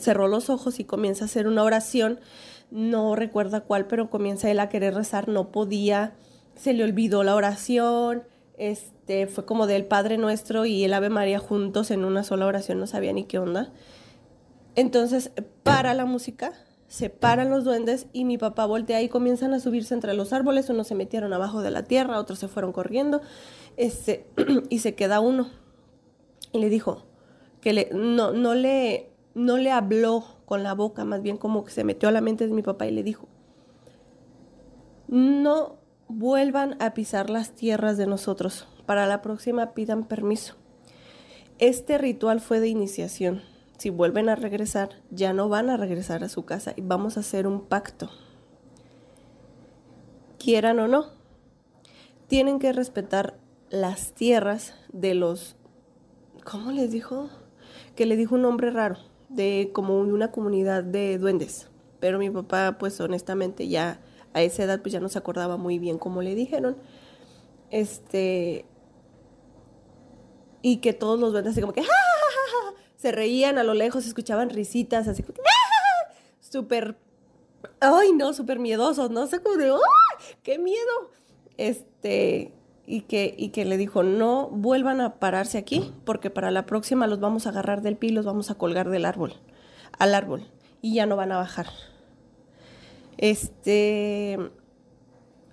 cerró 0.00 0.28
los 0.28 0.50
ojos 0.50 0.80
y 0.80 0.84
comienza 0.84 1.24
a 1.24 1.26
hacer 1.26 1.46
una 1.46 1.62
oración, 1.62 2.20
no 2.70 3.14
recuerda 3.14 3.60
cuál, 3.60 3.86
pero 3.86 4.10
comienza 4.10 4.50
él 4.50 4.60
a 4.60 4.68
querer 4.68 4.94
rezar, 4.94 5.28
no 5.28 5.50
podía, 5.50 6.14
se 6.54 6.72
le 6.72 6.84
olvidó 6.84 7.22
la 7.22 7.34
oración, 7.34 8.24
este, 8.56 9.26
fue 9.26 9.44
como 9.44 9.66
del 9.66 9.84
Padre 9.84 10.18
Nuestro 10.18 10.64
y 10.64 10.84
el 10.84 10.94
Ave 10.94 11.10
María 11.10 11.38
juntos 11.38 11.90
en 11.90 12.04
una 12.04 12.24
sola 12.24 12.46
oración, 12.46 12.78
no 12.78 12.86
sabía 12.86 13.12
ni 13.12 13.24
qué 13.24 13.38
onda. 13.38 13.72
Entonces, 14.76 15.30
para 15.62 15.94
la 15.94 16.04
música, 16.04 16.52
se 16.88 17.10
paran 17.10 17.50
los 17.50 17.64
duendes 17.64 18.06
y 18.12 18.24
mi 18.24 18.38
papá 18.38 18.66
voltea 18.66 19.02
y 19.02 19.08
comienzan 19.08 19.54
a 19.54 19.60
subirse 19.60 19.94
entre 19.94 20.14
los 20.14 20.32
árboles, 20.32 20.68
unos 20.68 20.86
se 20.86 20.94
metieron 20.94 21.32
abajo 21.32 21.62
de 21.62 21.70
la 21.70 21.84
tierra, 21.84 22.18
otros 22.18 22.38
se 22.38 22.48
fueron 22.48 22.72
corriendo, 22.72 23.20
este, 23.76 24.26
y 24.70 24.78
se 24.80 24.94
queda 24.94 25.20
uno. 25.20 25.48
Y 26.52 26.58
le 26.58 26.68
dijo 26.68 27.04
que 27.60 27.72
le, 27.72 27.90
no, 27.92 28.32
no 28.32 28.54
le, 28.54 29.10
no 29.34 29.58
le 29.58 29.70
habló 29.70 30.24
con 30.44 30.62
la 30.62 30.74
boca, 30.74 31.04
más 31.04 31.22
bien 31.22 31.36
como 31.36 31.64
que 31.64 31.72
se 31.72 31.84
metió 31.84 32.08
a 32.08 32.12
la 32.12 32.20
mente 32.20 32.46
de 32.46 32.54
mi 32.54 32.62
papá 32.62 32.86
y 32.86 32.92
le 32.92 33.02
dijo, 33.02 33.28
no 35.08 35.76
vuelvan 36.08 36.80
a 36.80 36.94
pisar 36.94 37.30
las 37.30 37.54
tierras 37.54 37.96
de 37.96 38.06
nosotros, 38.06 38.68
para 38.86 39.06
la 39.06 39.22
próxima 39.22 39.74
pidan 39.74 40.04
permiso. 40.04 40.54
Este 41.58 41.98
ritual 41.98 42.40
fue 42.40 42.60
de 42.60 42.68
iniciación. 42.68 43.42
Si 43.78 43.90
vuelven 43.90 44.28
a 44.28 44.36
regresar, 44.36 44.90
ya 45.10 45.32
no 45.32 45.48
van 45.48 45.68
a 45.68 45.76
regresar 45.76 46.22
a 46.22 46.28
su 46.28 46.44
casa 46.44 46.72
y 46.76 46.80
vamos 46.80 47.16
a 47.16 47.20
hacer 47.20 47.46
un 47.46 47.66
pacto. 47.66 48.10
Quieran 50.38 50.78
o 50.78 50.88
no, 50.88 51.06
tienen 52.28 52.58
que 52.58 52.72
respetar 52.72 53.38
las 53.70 54.12
tierras 54.12 54.74
de 54.92 55.14
los... 55.14 55.56
¿Cómo 56.44 56.70
les 56.70 56.90
dijo? 56.92 57.30
Que 57.96 58.06
le 58.06 58.16
dijo 58.16 58.34
un 58.34 58.42
nombre 58.42 58.70
raro 58.70 58.98
de 59.34 59.70
como 59.72 59.98
una 59.98 60.30
comunidad 60.30 60.84
de 60.84 61.18
duendes. 61.18 61.68
Pero 62.00 62.18
mi 62.18 62.30
papá, 62.30 62.76
pues 62.78 63.00
honestamente, 63.00 63.68
ya 63.68 64.00
a 64.32 64.42
esa 64.42 64.64
edad, 64.64 64.80
pues 64.82 64.92
ya 64.92 65.00
no 65.00 65.08
se 65.08 65.18
acordaba 65.18 65.56
muy 65.56 65.78
bien 65.78 65.98
cómo 65.98 66.22
le 66.22 66.34
dijeron. 66.34 66.76
Este. 67.70 68.64
Y 70.62 70.78
que 70.78 70.92
todos 70.92 71.18
los 71.18 71.32
duendes, 71.32 71.52
así 71.52 71.60
como 71.60 71.72
que. 71.72 71.82
Se 72.96 73.12
reían 73.12 73.58
a 73.58 73.64
lo 73.64 73.74
lejos, 73.74 74.06
escuchaban 74.06 74.50
risitas, 74.50 75.08
así 75.08 75.22
como. 75.22 75.38
Súper. 76.40 76.96
Ay, 77.80 78.12
no, 78.12 78.32
súper 78.32 78.58
miedosos, 78.58 79.10
¿no? 79.10 79.26
de. 79.26 79.70
¡Ay! 79.70 80.34
¡Qué 80.42 80.58
miedo! 80.58 81.10
Este 81.56 82.52
y 82.86 83.02
que, 83.02 83.34
y 83.36 83.48
que 83.48 83.64
le 83.64 83.76
dijo, 83.76 84.02
no 84.02 84.48
vuelvan 84.48 85.00
a 85.00 85.14
pararse 85.14 85.58
aquí 85.58 85.92
porque 86.04 86.30
para 86.30 86.50
la 86.50 86.66
próxima 86.66 87.06
los 87.06 87.20
vamos 87.20 87.46
a 87.46 87.50
agarrar 87.50 87.82
del 87.82 87.96
pie 87.96 88.10
y 88.10 88.12
los 88.12 88.26
vamos 88.26 88.50
a 88.50 88.56
colgar 88.56 88.90
del 88.90 89.04
árbol, 89.04 89.34
al 89.98 90.14
árbol, 90.14 90.46
y 90.82 90.94
ya 90.94 91.06
no 91.06 91.16
van 91.16 91.32
a 91.32 91.36
bajar. 91.36 91.66
Este, 93.16 94.38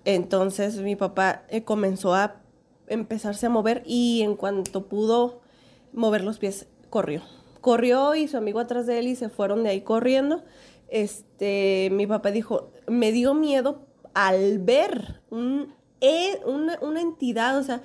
entonces 0.06 0.80
mi 0.80 0.96
papá 0.96 1.44
eh, 1.50 1.64
comenzó 1.64 2.16
a 2.16 2.42
empezarse 2.88 3.46
a 3.46 3.50
mover 3.50 3.84
y 3.86 4.22
en 4.24 4.36
cuanto 4.36 4.88
pudo 4.88 5.42
mover 5.94 6.24
los 6.24 6.40
pies, 6.40 6.68
corrió. 6.90 7.22
Corrió 7.62 8.16
y 8.16 8.28
su 8.28 8.38
amigo 8.38 8.60
atrás 8.60 8.88
de 8.88 9.00
él 9.00 9.08
y 9.08 9.16
se 9.16 9.30
fueron 9.30 9.64
de 9.64 9.70
ahí 9.70 9.82
corriendo. 9.82 10.44
Este, 10.90 11.90
mi 11.92 12.08
papá 12.08 12.32
dijo, 12.32 12.72
me 12.88 13.12
dio 13.12 13.34
miedo 13.34 13.86
al 14.14 14.60
ver 14.60 15.22
un 15.30 15.74
una, 16.46 16.78
una 16.82 17.02
entidad, 17.02 17.58
o 17.58 17.64
sea, 17.64 17.82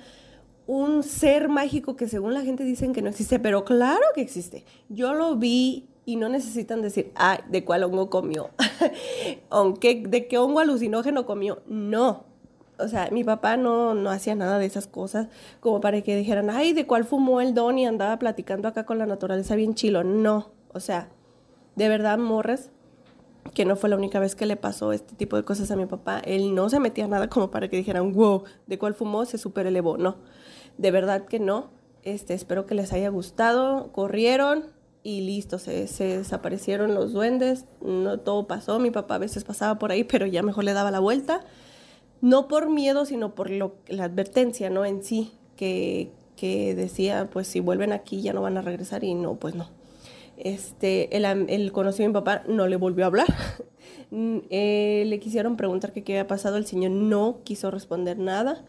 un 0.67 1.01
ser 1.03 1.47
mágico 1.47 1.95
que 1.95 2.07
según 2.07 2.33
la 2.33 2.41
gente 2.41 2.63
dicen 2.63 2.93
que 2.93 3.01
no 3.01 3.09
existe, 3.09 3.39
pero 3.39 3.63
claro 3.63 4.03
que 4.13 4.21
existe. 4.21 4.65
Yo 4.89 5.13
lo 5.13 5.35
vi 5.37 5.87
y 6.05 6.17
no 6.17 6.29
necesitan 6.29 6.81
decir, 6.81 7.11
ay, 7.15 7.39
¿de 7.49 7.63
cuál 7.65 7.83
hongo 7.83 8.09
comió? 8.09 8.49
Aunque, 9.49 10.03
¿De 10.07 10.27
qué 10.27 10.37
hongo 10.37 10.59
alucinógeno 10.59 11.25
comió? 11.25 11.61
No. 11.67 12.25
O 12.79 12.87
sea, 12.87 13.09
mi 13.11 13.23
papá 13.23 13.57
no, 13.57 13.93
no 13.93 14.09
hacía 14.09 14.35
nada 14.35 14.59
de 14.59 14.65
esas 14.67 14.87
cosas 14.87 15.27
como 15.59 15.81
para 15.81 16.01
que 16.01 16.15
dijeran, 16.15 16.49
ay, 16.49 16.73
¿de 16.73 16.85
cuál 16.85 17.05
fumó 17.05 17.41
el 17.41 17.53
don 17.53 17.77
y 17.77 17.85
andaba 17.85 18.19
platicando 18.19 18.67
acá 18.67 18.85
con 18.85 18.99
la 18.99 19.05
naturaleza 19.05 19.55
bien 19.55 19.73
chilo? 19.73 20.03
No. 20.03 20.51
O 20.73 20.79
sea, 20.79 21.09
de 21.75 21.89
verdad, 21.89 22.17
morres, 22.17 22.71
que 23.53 23.65
no 23.65 23.75
fue 23.75 23.89
la 23.89 23.95
única 23.95 24.19
vez 24.19 24.35
que 24.35 24.45
le 24.45 24.55
pasó 24.55 24.91
este 24.91 25.15
tipo 25.15 25.35
de 25.35 25.43
cosas 25.43 25.71
a 25.71 25.75
mi 25.75 25.85
papá. 25.85 26.19
Él 26.19 26.55
no 26.55 26.69
se 26.69 26.79
metía 26.79 27.07
nada 27.07 27.29
como 27.29 27.51
para 27.51 27.67
que 27.69 27.77
dijeran, 27.77 28.13
wow, 28.13 28.43
de 28.65 28.77
cuál 28.77 28.93
fumó, 28.93 29.25
se 29.25 29.37
super 29.37 29.65
elevó. 29.67 29.97
No, 29.97 30.17
de 30.77 30.91
verdad 30.91 31.25
que 31.25 31.39
no. 31.39 31.69
Este, 32.03 32.33
espero 32.33 32.65
que 32.65 32.75
les 32.75 32.93
haya 32.93 33.09
gustado. 33.09 33.91
Corrieron 33.91 34.65
y 35.03 35.21
listo, 35.21 35.59
se, 35.59 35.87
desaparecieron 35.99 36.93
los 36.93 37.13
duendes. 37.13 37.65
No 37.81 38.19
todo 38.19 38.47
pasó. 38.47 38.79
Mi 38.79 38.91
papá 38.91 39.15
a 39.15 39.19
veces 39.19 39.43
pasaba 39.43 39.79
por 39.79 39.91
ahí, 39.91 40.03
pero 40.03 40.25
ya 40.25 40.43
mejor 40.43 40.63
le 40.63 40.73
daba 40.73 40.91
la 40.91 40.99
vuelta. 40.99 41.41
No 42.21 42.47
por 42.47 42.69
miedo, 42.69 43.05
sino 43.05 43.35
por 43.35 43.49
lo, 43.49 43.75
la 43.87 44.05
advertencia, 44.05 44.69
¿no? 44.69 44.85
En 44.85 45.03
sí, 45.03 45.33
que, 45.55 46.11
que 46.35 46.73
decía, 46.75 47.29
pues 47.31 47.47
si 47.47 47.59
vuelven 47.59 47.93
aquí 47.93 48.21
ya 48.21 48.33
no 48.33 48.41
van 48.41 48.57
a 48.57 48.61
regresar 48.61 49.03
y 49.03 49.13
no, 49.13 49.35
pues 49.35 49.53
no 49.53 49.76
este, 50.37 51.15
él, 51.15 51.71
conoció 51.71 52.05
a 52.05 52.07
mi 52.07 52.13
papá, 52.13 52.43
no 52.47 52.67
le 52.67 52.75
volvió 52.75 53.05
a 53.05 53.07
hablar. 53.07 53.27
Mm, 54.09 54.37
eh, 54.49 55.03
le 55.07 55.19
quisieron 55.19 55.57
preguntar 55.57 55.91
qué 55.91 55.99
había 55.99 56.27
pasado, 56.27 56.55
el 56.55 56.65
señor 56.65 56.91
no 56.91 57.39
quiso 57.43 57.71
responder 57.71 58.17
nada. 58.17 58.63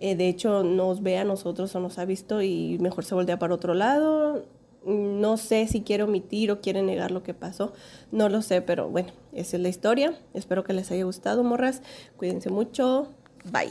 Eh, 0.00 0.16
de 0.16 0.28
hecho, 0.28 0.64
nos 0.64 1.02
ve 1.02 1.16
a 1.18 1.24
nosotros 1.24 1.72
o 1.76 1.80
nos 1.80 1.98
ha 2.00 2.04
visto 2.04 2.42
y 2.42 2.76
mejor 2.80 3.04
se 3.04 3.14
voltea 3.14 3.38
para 3.38 3.54
otro 3.54 3.74
lado. 3.74 4.46
No 4.84 5.36
sé 5.36 5.68
si 5.68 5.82
quiere 5.82 6.02
omitir 6.02 6.50
o 6.50 6.60
quiere 6.60 6.82
negar 6.82 7.12
lo 7.12 7.22
que 7.22 7.34
pasó. 7.34 7.72
No 8.10 8.28
lo 8.28 8.42
sé, 8.42 8.62
pero 8.62 8.88
bueno, 8.88 9.12
esa 9.32 9.58
es 9.58 9.62
la 9.62 9.68
historia. 9.68 10.18
Espero 10.34 10.64
que 10.64 10.72
les 10.72 10.90
haya 10.90 11.04
gustado, 11.04 11.44
morras. 11.44 11.82
Cuídense 12.16 12.50
mucho. 12.50 13.08
Bye. 13.44 13.70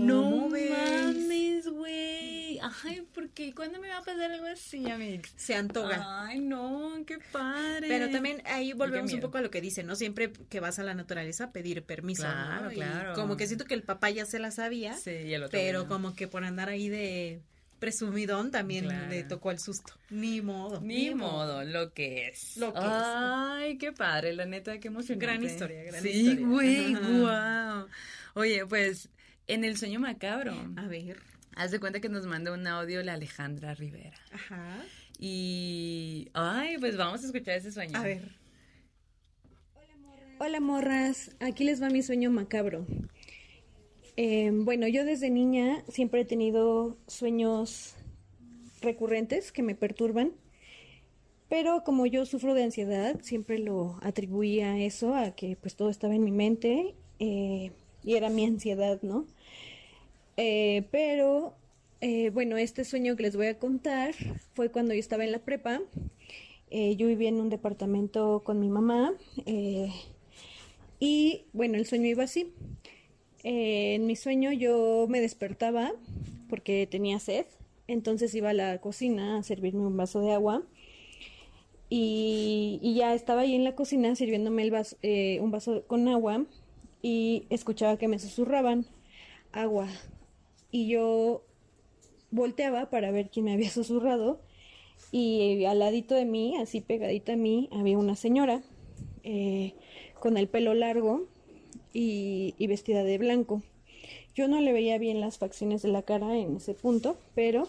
No 0.00 0.48
mames, 0.48 1.68
güey. 1.68 2.43
Ay, 2.62 3.06
porque 3.14 3.54
¿cuándo 3.54 3.80
me 3.80 3.88
va 3.88 3.98
a 3.98 4.02
pasar 4.02 4.30
algo 4.30 4.46
así, 4.46 4.88
Amix? 4.90 5.32
Se 5.36 5.54
antoja. 5.54 6.26
Ay, 6.26 6.40
no, 6.40 6.94
qué 7.06 7.18
padre. 7.32 7.88
Pero 7.88 8.10
también 8.10 8.42
ahí 8.46 8.72
volvemos 8.72 9.12
un 9.12 9.20
poco 9.20 9.38
a 9.38 9.42
lo 9.42 9.50
que 9.50 9.60
dice, 9.60 9.82
¿no? 9.82 9.96
Siempre 9.96 10.32
que 10.32 10.60
vas 10.60 10.78
a 10.78 10.82
la 10.82 10.94
naturaleza 10.94 11.52
pedir 11.52 11.82
permiso. 11.84 12.22
Claro, 12.22 12.70
claro. 12.70 13.14
como 13.14 13.36
que 13.36 13.46
siento 13.46 13.64
que 13.64 13.74
el 13.74 13.82
papá 13.82 14.10
ya 14.10 14.26
se 14.26 14.38
la 14.38 14.50
sabía. 14.50 14.96
Sí, 14.96 15.10
y 15.10 15.34
el 15.34 15.44
otro 15.44 15.58
Pero 15.58 15.88
como 15.88 16.14
que 16.14 16.28
por 16.28 16.44
andar 16.44 16.68
ahí 16.68 16.88
de 16.88 17.40
presumidón 17.78 18.50
también 18.50 18.88
le 19.10 19.24
tocó 19.24 19.50
el 19.50 19.58
susto. 19.58 19.92
Ni 20.10 20.40
modo. 20.40 20.80
Ni, 20.80 21.14
modo, 21.14 21.64
lo 21.64 21.92
que 21.92 22.28
es. 22.28 22.56
Lo 22.56 22.72
que 22.72 22.80
Ay, 22.82 23.76
qué 23.76 23.92
padre, 23.92 24.32
la 24.32 24.46
neta, 24.46 24.78
qué 24.78 24.88
emocionante. 24.88 25.26
Gran 25.26 25.44
historia, 25.44 25.84
gran 25.84 26.06
historia. 26.06 26.36
Sí, 26.36 26.42
güey, 26.42 26.94
wow. 27.20 27.86
Oye, 28.34 28.64
pues 28.66 29.10
en 29.46 29.64
el 29.64 29.76
sueño 29.76 30.00
macabro. 30.00 30.54
A 30.76 30.86
ver. 30.86 31.33
Haz 31.56 31.70
de 31.70 31.78
cuenta 31.78 32.00
que 32.00 32.08
nos 32.08 32.26
manda 32.26 32.52
un 32.52 32.66
audio 32.66 33.02
la 33.02 33.14
Alejandra 33.14 33.74
Rivera. 33.74 34.18
Ajá. 34.32 34.84
Y, 35.18 36.28
ay, 36.34 36.78
pues 36.78 36.96
vamos 36.96 37.22
a 37.22 37.26
escuchar 37.26 37.56
ese 37.56 37.70
sueño. 37.70 37.96
A 37.96 38.02
ver. 38.02 38.44
Hola 40.40 40.58
morras, 40.58 41.36
aquí 41.38 41.62
les 41.62 41.80
va 41.80 41.90
mi 41.90 42.02
sueño 42.02 42.30
macabro. 42.30 42.86
Eh, 44.16 44.50
bueno, 44.52 44.88
yo 44.88 45.04
desde 45.04 45.30
niña 45.30 45.84
siempre 45.88 46.22
he 46.22 46.24
tenido 46.24 46.98
sueños 47.06 47.94
recurrentes 48.80 49.52
que 49.52 49.62
me 49.62 49.76
perturban, 49.76 50.32
pero 51.48 51.84
como 51.84 52.04
yo 52.06 52.26
sufro 52.26 52.54
de 52.54 52.64
ansiedad, 52.64 53.20
siempre 53.22 53.58
lo 53.60 53.98
atribuía 54.02 54.72
a 54.72 54.78
eso, 54.78 55.14
a 55.14 55.30
que 55.30 55.56
pues 55.56 55.76
todo 55.76 55.88
estaba 55.88 56.14
en 56.14 56.24
mi 56.24 56.32
mente 56.32 56.94
eh, 57.20 57.70
y 58.02 58.16
era 58.16 58.28
mi 58.28 58.44
ansiedad, 58.44 59.00
¿no? 59.02 59.26
Eh, 60.36 60.86
pero 60.90 61.54
eh, 62.06 62.28
bueno, 62.28 62.58
este 62.58 62.84
sueño 62.84 63.16
que 63.16 63.22
les 63.22 63.34
voy 63.34 63.46
a 63.46 63.58
contar 63.58 64.14
fue 64.52 64.70
cuando 64.70 64.92
yo 64.92 65.00
estaba 65.00 65.24
en 65.24 65.32
la 65.32 65.38
prepa. 65.38 65.80
Eh, 66.70 66.96
yo 66.96 67.06
vivía 67.06 67.30
en 67.30 67.40
un 67.40 67.48
departamento 67.48 68.42
con 68.44 68.60
mi 68.60 68.68
mamá 68.68 69.14
eh, 69.46 69.90
y 71.00 71.44
bueno, 71.54 71.78
el 71.78 71.86
sueño 71.86 72.06
iba 72.08 72.24
así. 72.24 72.52
en 73.42 74.06
mi 74.06 74.16
sueño 74.16 74.52
yo 74.52 75.06
me 75.08 75.22
despertaba 75.22 75.92
porque 76.50 76.86
tenía 76.90 77.18
sed, 77.20 77.46
entonces 77.88 78.34
iba 78.34 78.50
a 78.50 78.54
la 78.54 78.78
cocina 78.82 79.38
a 79.38 79.42
servirme 79.42 79.86
un 79.86 79.96
vaso 79.96 80.20
de 80.20 80.32
agua 80.32 80.62
y, 81.88 82.94
ya 82.96 83.14
estaba 83.14 83.42
ahí 83.42 83.54
en 83.54 83.64
la 83.64 83.74
cocina 83.74 84.14
sirviéndome 84.14 84.70
un 85.40 85.50
vaso 85.50 85.84
con 85.86 86.06
agua 86.08 86.44
y 87.00 87.46
escuchaba 87.48 87.96
que 87.96 88.08
me 88.08 88.18
susurraban 88.18 88.84
agua 89.52 89.88
y 90.74 90.88
yo 90.88 91.44
volteaba 92.32 92.90
para 92.90 93.12
ver 93.12 93.30
quién 93.30 93.44
me 93.44 93.52
había 93.52 93.70
susurrado 93.70 94.40
y 95.12 95.64
al 95.66 95.78
ladito 95.78 96.16
de 96.16 96.24
mí, 96.24 96.56
así 96.56 96.80
pegadita 96.80 97.34
a 97.34 97.36
mí, 97.36 97.68
había 97.70 97.96
una 97.96 98.16
señora 98.16 98.60
eh, 99.22 99.74
con 100.18 100.36
el 100.36 100.48
pelo 100.48 100.74
largo 100.74 101.28
y, 101.92 102.56
vestida 102.66 103.04
de 103.04 103.18
blanco. 103.18 103.62
Yo 104.34 104.48
no 104.48 104.60
le 104.60 104.72
veía 104.72 104.98
bien 104.98 105.20
las 105.20 105.38
facciones 105.38 105.82
de 105.82 105.90
la 105.90 106.02
cara 106.02 106.36
en 106.36 106.56
ese 106.56 106.74
punto, 106.74 107.18
pero 107.36 107.68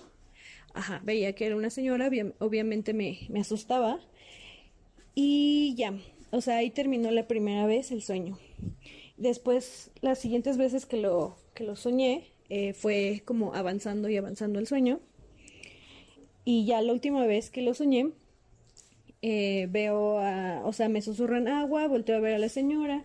veía 1.03 1.33
que 1.33 1.45
era 1.45 1.55
una 1.55 1.69
señora, 1.69 2.09
obviamente 2.39 2.95
me, 2.95 3.19
me 3.29 3.41
asustaba 3.41 3.99
y 5.13 5.75
ya, 5.77 5.93
o 6.31 6.41
sea, 6.41 6.57
ahí 6.57 6.71
terminó 6.71 7.11
la 7.11 7.27
primera 7.27 7.67
vez 7.67 7.91
el 7.91 8.01
sueño. 8.01 8.39
Después, 9.17 9.91
las 10.01 10.17
siguientes 10.17 10.57
veces 10.57 10.87
que 10.87 10.97
lo, 10.97 11.37
que 11.53 11.63
lo 11.65 11.75
soñé, 11.75 12.31
eh, 12.49 12.73
fue 12.73 13.21
como 13.25 13.53
avanzando 13.55 14.09
y 14.09 14.17
avanzando 14.17 14.59
el 14.59 14.67
sueño. 14.67 14.99
Y 16.43 16.65
ya 16.65 16.81
la 16.81 16.93
última 16.93 17.25
vez 17.25 17.49
que 17.49 17.61
lo 17.61 17.73
soñé, 17.73 18.11
eh, 19.21 19.67
veo, 19.71 20.19
a, 20.19 20.61
o 20.63 20.71
sea, 20.71 20.87
me 20.87 21.01
susurran 21.01 21.47
agua, 21.47 21.87
volteo 21.87 22.17
a 22.17 22.19
ver 22.19 22.35
a 22.35 22.37
la 22.37 22.49
señora 22.49 23.03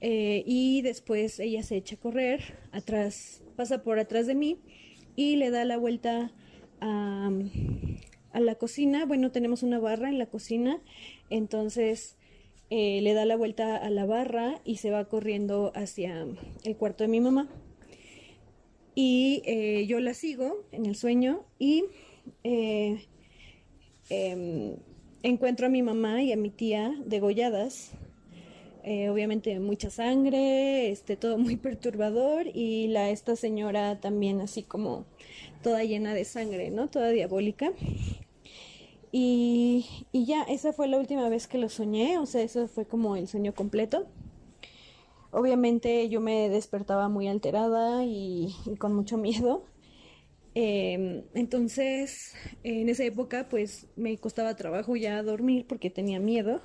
eh, 0.00 0.42
y 0.46 0.80
después 0.80 1.38
ella 1.38 1.62
se 1.62 1.76
echa 1.76 1.96
a 1.96 1.98
correr, 1.98 2.54
atrás, 2.72 3.42
pasa 3.56 3.82
por 3.82 3.98
atrás 3.98 4.26
de 4.26 4.34
mí 4.34 4.58
y 5.16 5.36
le 5.36 5.50
da 5.50 5.66
la 5.66 5.76
vuelta 5.76 6.32
a, 6.80 7.30
la 8.32 8.54
cocina. 8.54 9.04
Bueno, 9.04 9.30
tenemos 9.30 9.62
una 9.62 9.78
barra 9.78 10.08
en 10.08 10.18
la 10.18 10.26
cocina, 10.26 10.80
entonces 11.28 12.16
eh, 12.70 13.00
le 13.02 13.12
da 13.12 13.26
la 13.26 13.36
vuelta 13.36 13.76
a 13.76 13.90
la 13.90 14.06
barra 14.06 14.62
y 14.64 14.76
se 14.76 14.90
va 14.90 15.04
corriendo 15.04 15.72
hacia 15.74 16.26
el 16.64 16.76
cuarto 16.76 17.04
de 17.04 17.08
mi 17.08 17.20
mamá 17.20 17.50
y 19.02 19.40
eh, 19.46 19.86
yo 19.86 19.98
la 19.98 20.12
sigo 20.12 20.62
en 20.72 20.84
el 20.84 20.94
sueño 20.94 21.42
y 21.58 21.86
eh, 22.44 23.06
eh, 24.10 24.76
encuentro 25.22 25.68
a 25.68 25.70
mi 25.70 25.80
mamá 25.80 26.22
y 26.22 26.32
a 26.32 26.36
mi 26.36 26.50
tía 26.50 26.94
degolladas. 27.06 27.92
Eh, 28.84 29.08
obviamente 29.08 29.58
mucha 29.58 29.88
sangre, 29.88 30.90
este, 30.90 31.16
todo 31.16 31.38
muy 31.38 31.56
perturbador 31.66 32.46
y 32.52 32.88
la 32.88 33.08
esta 33.08 33.36
señora 33.36 34.00
también 34.00 34.42
así 34.42 34.62
como 34.62 35.06
toda 35.62 35.82
llena 35.82 36.12
de 36.12 36.26
sangre, 36.26 36.70
¿no? 36.70 36.88
Toda 36.88 37.08
diabólica. 37.08 37.72
Y, 39.12 39.86
y 40.12 40.26
ya, 40.26 40.42
esa 40.42 40.74
fue 40.74 40.88
la 40.88 40.98
última 40.98 41.26
vez 41.30 41.48
que 41.48 41.56
lo 41.56 41.70
soñé, 41.70 42.18
o 42.18 42.26
sea, 42.26 42.42
eso 42.42 42.68
fue 42.68 42.84
como 42.84 43.16
el 43.16 43.28
sueño 43.28 43.54
completo. 43.54 44.08
Obviamente 45.32 46.08
yo 46.08 46.20
me 46.20 46.48
despertaba 46.48 47.08
muy 47.08 47.28
alterada 47.28 48.04
y, 48.04 48.54
con 48.78 48.94
mucho 48.94 49.16
miedo. 49.16 49.64
Eh, 50.56 51.22
entonces, 51.34 52.34
en 52.64 52.88
esa 52.88 53.04
época, 53.04 53.48
pues 53.48 53.86
me 53.94 54.18
costaba 54.18 54.56
trabajo 54.56 54.96
ya 54.96 55.22
dormir 55.22 55.64
porque 55.68 55.90
tenía 55.90 56.18
miedo. 56.18 56.60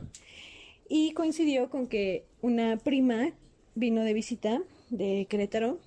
Y 0.90 1.14
coincidió 1.14 1.70
con 1.70 1.86
que 1.86 2.26
una 2.42 2.78
prima 2.78 3.34
vino 3.76 4.04
de 4.04 4.14
visita 4.14 4.64
de 4.90 5.28
Querétaro. 5.30 5.80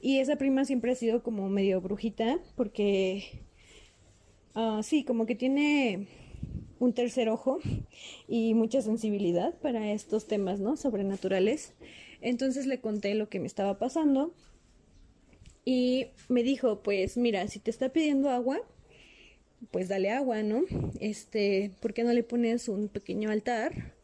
Y 0.00 0.20
esa 0.20 0.36
prima 0.36 0.64
siempre 0.64 0.92
ha 0.92 0.94
sido 0.94 1.24
como 1.24 1.48
medio 1.48 1.80
brujita 1.80 2.38
porque, 2.54 3.24
uh, 4.54 4.82
sí, 4.84 5.02
como 5.02 5.26
que 5.26 5.34
tiene 5.34 6.06
un 6.78 6.92
tercer 6.92 7.28
ojo 7.28 7.58
y 8.28 8.54
mucha 8.54 8.82
sensibilidad 8.82 9.54
para 9.54 9.92
estos 9.92 10.26
temas, 10.26 10.60
¿no? 10.60 10.76
Sobrenaturales. 10.76 11.74
Entonces 12.20 12.66
le 12.66 12.80
conté 12.80 13.14
lo 13.14 13.28
que 13.28 13.40
me 13.40 13.46
estaba 13.46 13.78
pasando 13.78 14.34
y 15.64 16.08
me 16.28 16.42
dijo, 16.42 16.82
pues 16.82 17.16
mira, 17.16 17.46
si 17.48 17.58
te 17.58 17.70
está 17.70 17.88
pidiendo 17.90 18.30
agua, 18.30 18.60
pues 19.70 19.88
dale 19.88 20.10
agua, 20.10 20.42
¿no? 20.42 20.62
Este, 21.00 21.72
¿por 21.80 21.92
qué 21.94 22.04
no 22.04 22.12
le 22.12 22.22
pones 22.22 22.68
un 22.68 22.88
pequeño 22.88 23.30
altar 23.30 23.94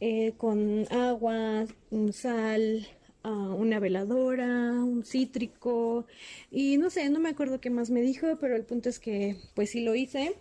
eh, 0.00 0.32
con 0.36 0.86
agua, 0.90 1.66
sal, 2.12 2.86
uh, 3.24 3.28
una 3.28 3.78
veladora, 3.78 4.72
un 4.82 5.04
cítrico 5.04 6.06
y 6.50 6.76
no 6.76 6.90
sé, 6.90 7.08
no 7.10 7.20
me 7.20 7.28
acuerdo 7.28 7.60
qué 7.60 7.70
más 7.70 7.90
me 7.90 8.02
dijo, 8.02 8.36
pero 8.40 8.56
el 8.56 8.64
punto 8.64 8.88
es 8.88 8.98
que 8.98 9.36
pues 9.54 9.70
sí 9.70 9.80
lo 9.80 9.94
hice 9.94 10.34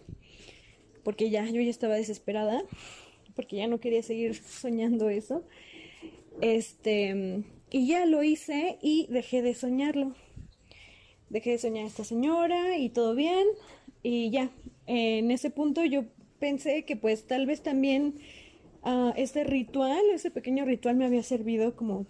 porque 1.03 1.29
ya 1.29 1.45
yo 1.45 1.61
ya 1.61 1.69
estaba 1.69 1.95
desesperada, 1.95 2.63
porque 3.35 3.57
ya 3.57 3.67
no 3.67 3.79
quería 3.79 4.03
seguir 4.03 4.35
soñando 4.61 5.09
eso. 5.09 5.43
Este, 6.41 7.43
y 7.69 7.87
ya 7.87 8.05
lo 8.05 8.23
hice 8.23 8.77
y 8.81 9.07
dejé 9.09 9.41
de 9.41 9.53
soñarlo. 9.53 10.15
Dejé 11.29 11.51
de 11.51 11.57
soñar 11.57 11.85
a 11.85 11.87
esta 11.87 12.03
señora 12.03 12.77
y 12.77 12.89
todo 12.89 13.15
bien. 13.15 13.47
Y 14.03 14.29
ya, 14.31 14.51
en 14.87 15.31
ese 15.31 15.49
punto 15.49 15.85
yo 15.85 16.05
pensé 16.39 16.83
que 16.83 16.95
pues 16.95 17.27
tal 17.27 17.45
vez 17.45 17.61
también 17.61 18.15
uh, 18.83 19.11
este 19.15 19.43
ritual, 19.43 20.01
ese 20.13 20.31
pequeño 20.31 20.65
ritual 20.65 20.95
me 20.95 21.05
había 21.05 21.23
servido 21.23 21.75
como 21.75 22.07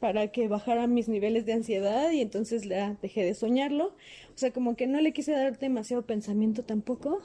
para 0.00 0.28
que 0.28 0.48
bajara 0.48 0.86
mis 0.86 1.08
niveles 1.08 1.46
de 1.46 1.54
ansiedad 1.54 2.10
y 2.10 2.20
entonces 2.20 2.66
la 2.66 2.96
dejé 3.00 3.24
de 3.24 3.34
soñarlo. 3.34 3.94
O 4.34 4.38
sea, 4.38 4.52
como 4.52 4.76
que 4.76 4.86
no 4.86 5.00
le 5.00 5.12
quise 5.12 5.32
dar 5.32 5.58
demasiado 5.58 6.04
pensamiento 6.04 6.64
tampoco. 6.64 7.22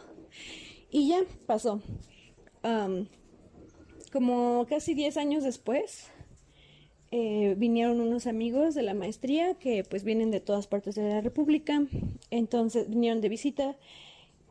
Y 0.92 1.08
ya 1.08 1.22
pasó. 1.48 1.82
Um, 2.64 3.08
como 4.12 4.66
casi 4.70 4.94
10 4.94 5.18
años 5.18 5.44
después, 5.44 6.12
eh, 7.12 7.56
vinieron 7.58 8.02
unos 8.02 8.28
amigos 8.28 8.76
de 8.76 8.84
la 8.84 8.94
maestría 8.94 9.56
que 9.56 9.84
pues 9.84 10.04
vienen 10.04 10.32
de 10.32 10.42
todas 10.42 10.68
partes 10.68 10.96
de 10.96 11.08
la 11.08 11.22
República. 11.22 11.82
Entonces 12.30 12.90
vinieron 12.90 13.22
de 13.22 13.30
visita 13.30 13.78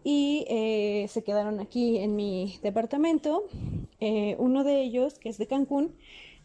y 0.03 0.47
eh, 0.49 1.07
se 1.09 1.23
quedaron 1.23 1.61
aquí 1.61 1.99
en 1.99 2.17
mi 2.17 2.59
departamento. 2.63 3.45
Eh, 4.01 4.35
uno 4.39 4.65
de 4.65 4.81
ellos, 4.81 5.19
que 5.19 5.29
es 5.29 5.37
de 5.37 5.47
Cancún, 5.47 5.95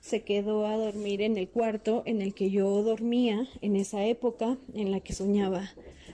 se 0.02 0.24
quedó 0.24 0.68
a 0.68 0.78
dormir 0.78 1.22
en 1.22 1.38
el 1.38 1.50
cuarto 1.50 2.04
en 2.06 2.22
el 2.22 2.34
que 2.34 2.52
yo 2.52 2.84
dormía 2.84 3.48
en 3.62 3.76
esa 3.76 4.06
época 4.06 4.58
en 4.74 4.92
la 4.92 5.00
que 5.00 5.14
soñaba 5.14 5.72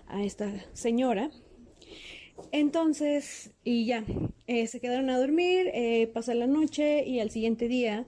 a 0.08 0.24
esta 0.24 0.52
señora. 0.74 1.32
Entonces, 2.52 3.52
y 3.64 3.86
ya, 3.86 4.04
eh, 4.48 4.68
se 4.68 4.80
quedaron 4.80 5.10
a 5.10 5.18
dormir, 5.20 5.70
eh, 5.74 6.08
pasa 6.14 6.34
la 6.34 6.48
noche 6.48 7.06
y 7.08 7.20
al 7.20 7.32
siguiente 7.32 7.68
día 7.68 8.06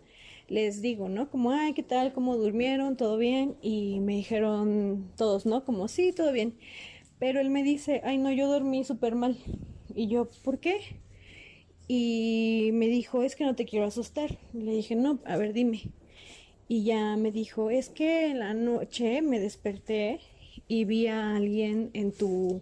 les 0.47 0.81
digo, 0.81 1.09
¿no? 1.09 1.29
Como, 1.29 1.51
ay, 1.51 1.73
¿qué 1.73 1.84
tal? 1.84 2.13
¿Cómo 2.13 2.38
durmieron? 2.38 2.97
¿Todo 2.97 3.17
bien? 3.17 3.55
Y 3.61 3.99
me 4.01 4.15
dijeron 4.15 5.11
todos, 5.17 5.45
¿no? 5.45 5.65
Como, 5.65 5.88
sí, 5.88 6.11
todo 6.13 6.31
bien. 6.31 6.55
Pero 7.19 7.39
él 7.39 7.49
me 7.49 7.63
dice, 7.63 8.01
ay, 8.03 8.17
no, 8.17 8.31
yo 8.31 8.47
dormí 8.47 8.84
súper 8.84 9.15
mal. 9.15 9.38
Y 9.95 10.07
yo, 10.07 10.29
¿por 10.43 10.59
qué? 10.59 10.79
Y 11.88 12.71
me 12.73 12.88
dijo, 12.88 13.23
es 13.23 13.36
que 13.36 13.45
no 13.45 13.55
te 13.55 13.65
quiero 13.65 13.86
asustar. 13.86 14.38
Le 14.53 14.71
dije, 14.73 14.95
no, 14.95 15.19
a 15.25 15.38
ver, 15.38 15.53
dime. 15.53 15.81
Y 16.67 16.84
ya 16.84 17.15
me 17.17 17.31
dijo, 17.31 17.69
es 17.69 17.89
que 17.89 18.27
en 18.27 18.39
la 18.39 18.53
noche 18.53 19.21
me 19.21 19.39
desperté 19.39 20.19
y 20.67 20.86
vi 20.86 21.07
a 21.07 21.36
alguien 21.36 21.89
en 21.93 22.11
tu 22.11 22.61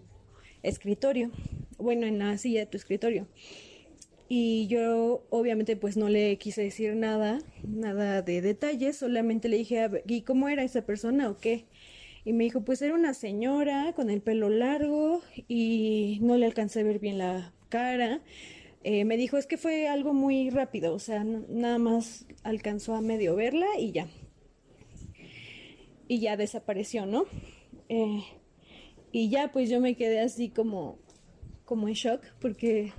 escritorio, 0.63 1.31
bueno, 1.77 2.05
en 2.07 2.19
la 2.19 2.37
silla 2.37 2.61
de 2.61 2.65
tu 2.65 2.77
escritorio. 2.77 3.27
Y 4.33 4.67
yo 4.67 5.25
obviamente 5.29 5.75
pues 5.75 5.97
no 5.97 6.07
le 6.07 6.37
quise 6.37 6.63
decir 6.63 6.95
nada, 6.95 7.39
nada 7.67 8.21
de 8.21 8.41
detalles, 8.41 8.95
solamente 8.95 9.49
le 9.49 9.57
dije, 9.57 9.89
¿y 10.07 10.21
cómo 10.21 10.47
era 10.47 10.63
esa 10.63 10.85
persona 10.85 11.29
o 11.29 11.37
qué? 11.37 11.65
Y 12.23 12.33
me 12.33 12.45
dijo, 12.45 12.61
pues 12.61 12.81
era 12.81 12.93
una 12.93 13.13
señora 13.13 13.93
con 13.93 14.09
el 14.09 14.21
pelo 14.21 14.49
largo 14.49 15.21
y 15.47 16.19
no 16.21 16.37
le 16.37 16.45
alcancé 16.45 16.79
a 16.79 16.83
ver 16.83 16.99
bien 16.99 17.17
la 17.17 17.53
cara. 17.69 18.21
Eh, 18.83 19.05
me 19.05 19.17
dijo, 19.17 19.37
es 19.37 19.47
que 19.47 19.57
fue 19.57 19.87
algo 19.87 20.13
muy 20.13 20.49
rápido, 20.49 20.93
o 20.93 20.99
sea, 20.99 21.23
nada 21.23 21.77
más 21.77 22.25
alcanzó 22.43 22.95
a 22.95 23.01
medio 23.01 23.35
verla 23.35 23.67
y 23.77 23.91
ya. 23.91 24.07
Y 26.07 26.19
ya 26.19 26.37
desapareció, 26.37 27.05
¿no? 27.05 27.25
Eh, 27.89 28.23
y 29.11 29.29
ya 29.29 29.51
pues 29.51 29.69
yo 29.69 29.79
me 29.79 29.95
quedé 29.95 30.19
así 30.19 30.49
como, 30.49 30.99
como 31.65 31.87
en 31.87 31.93
shock 31.93 32.23
porque 32.39 32.93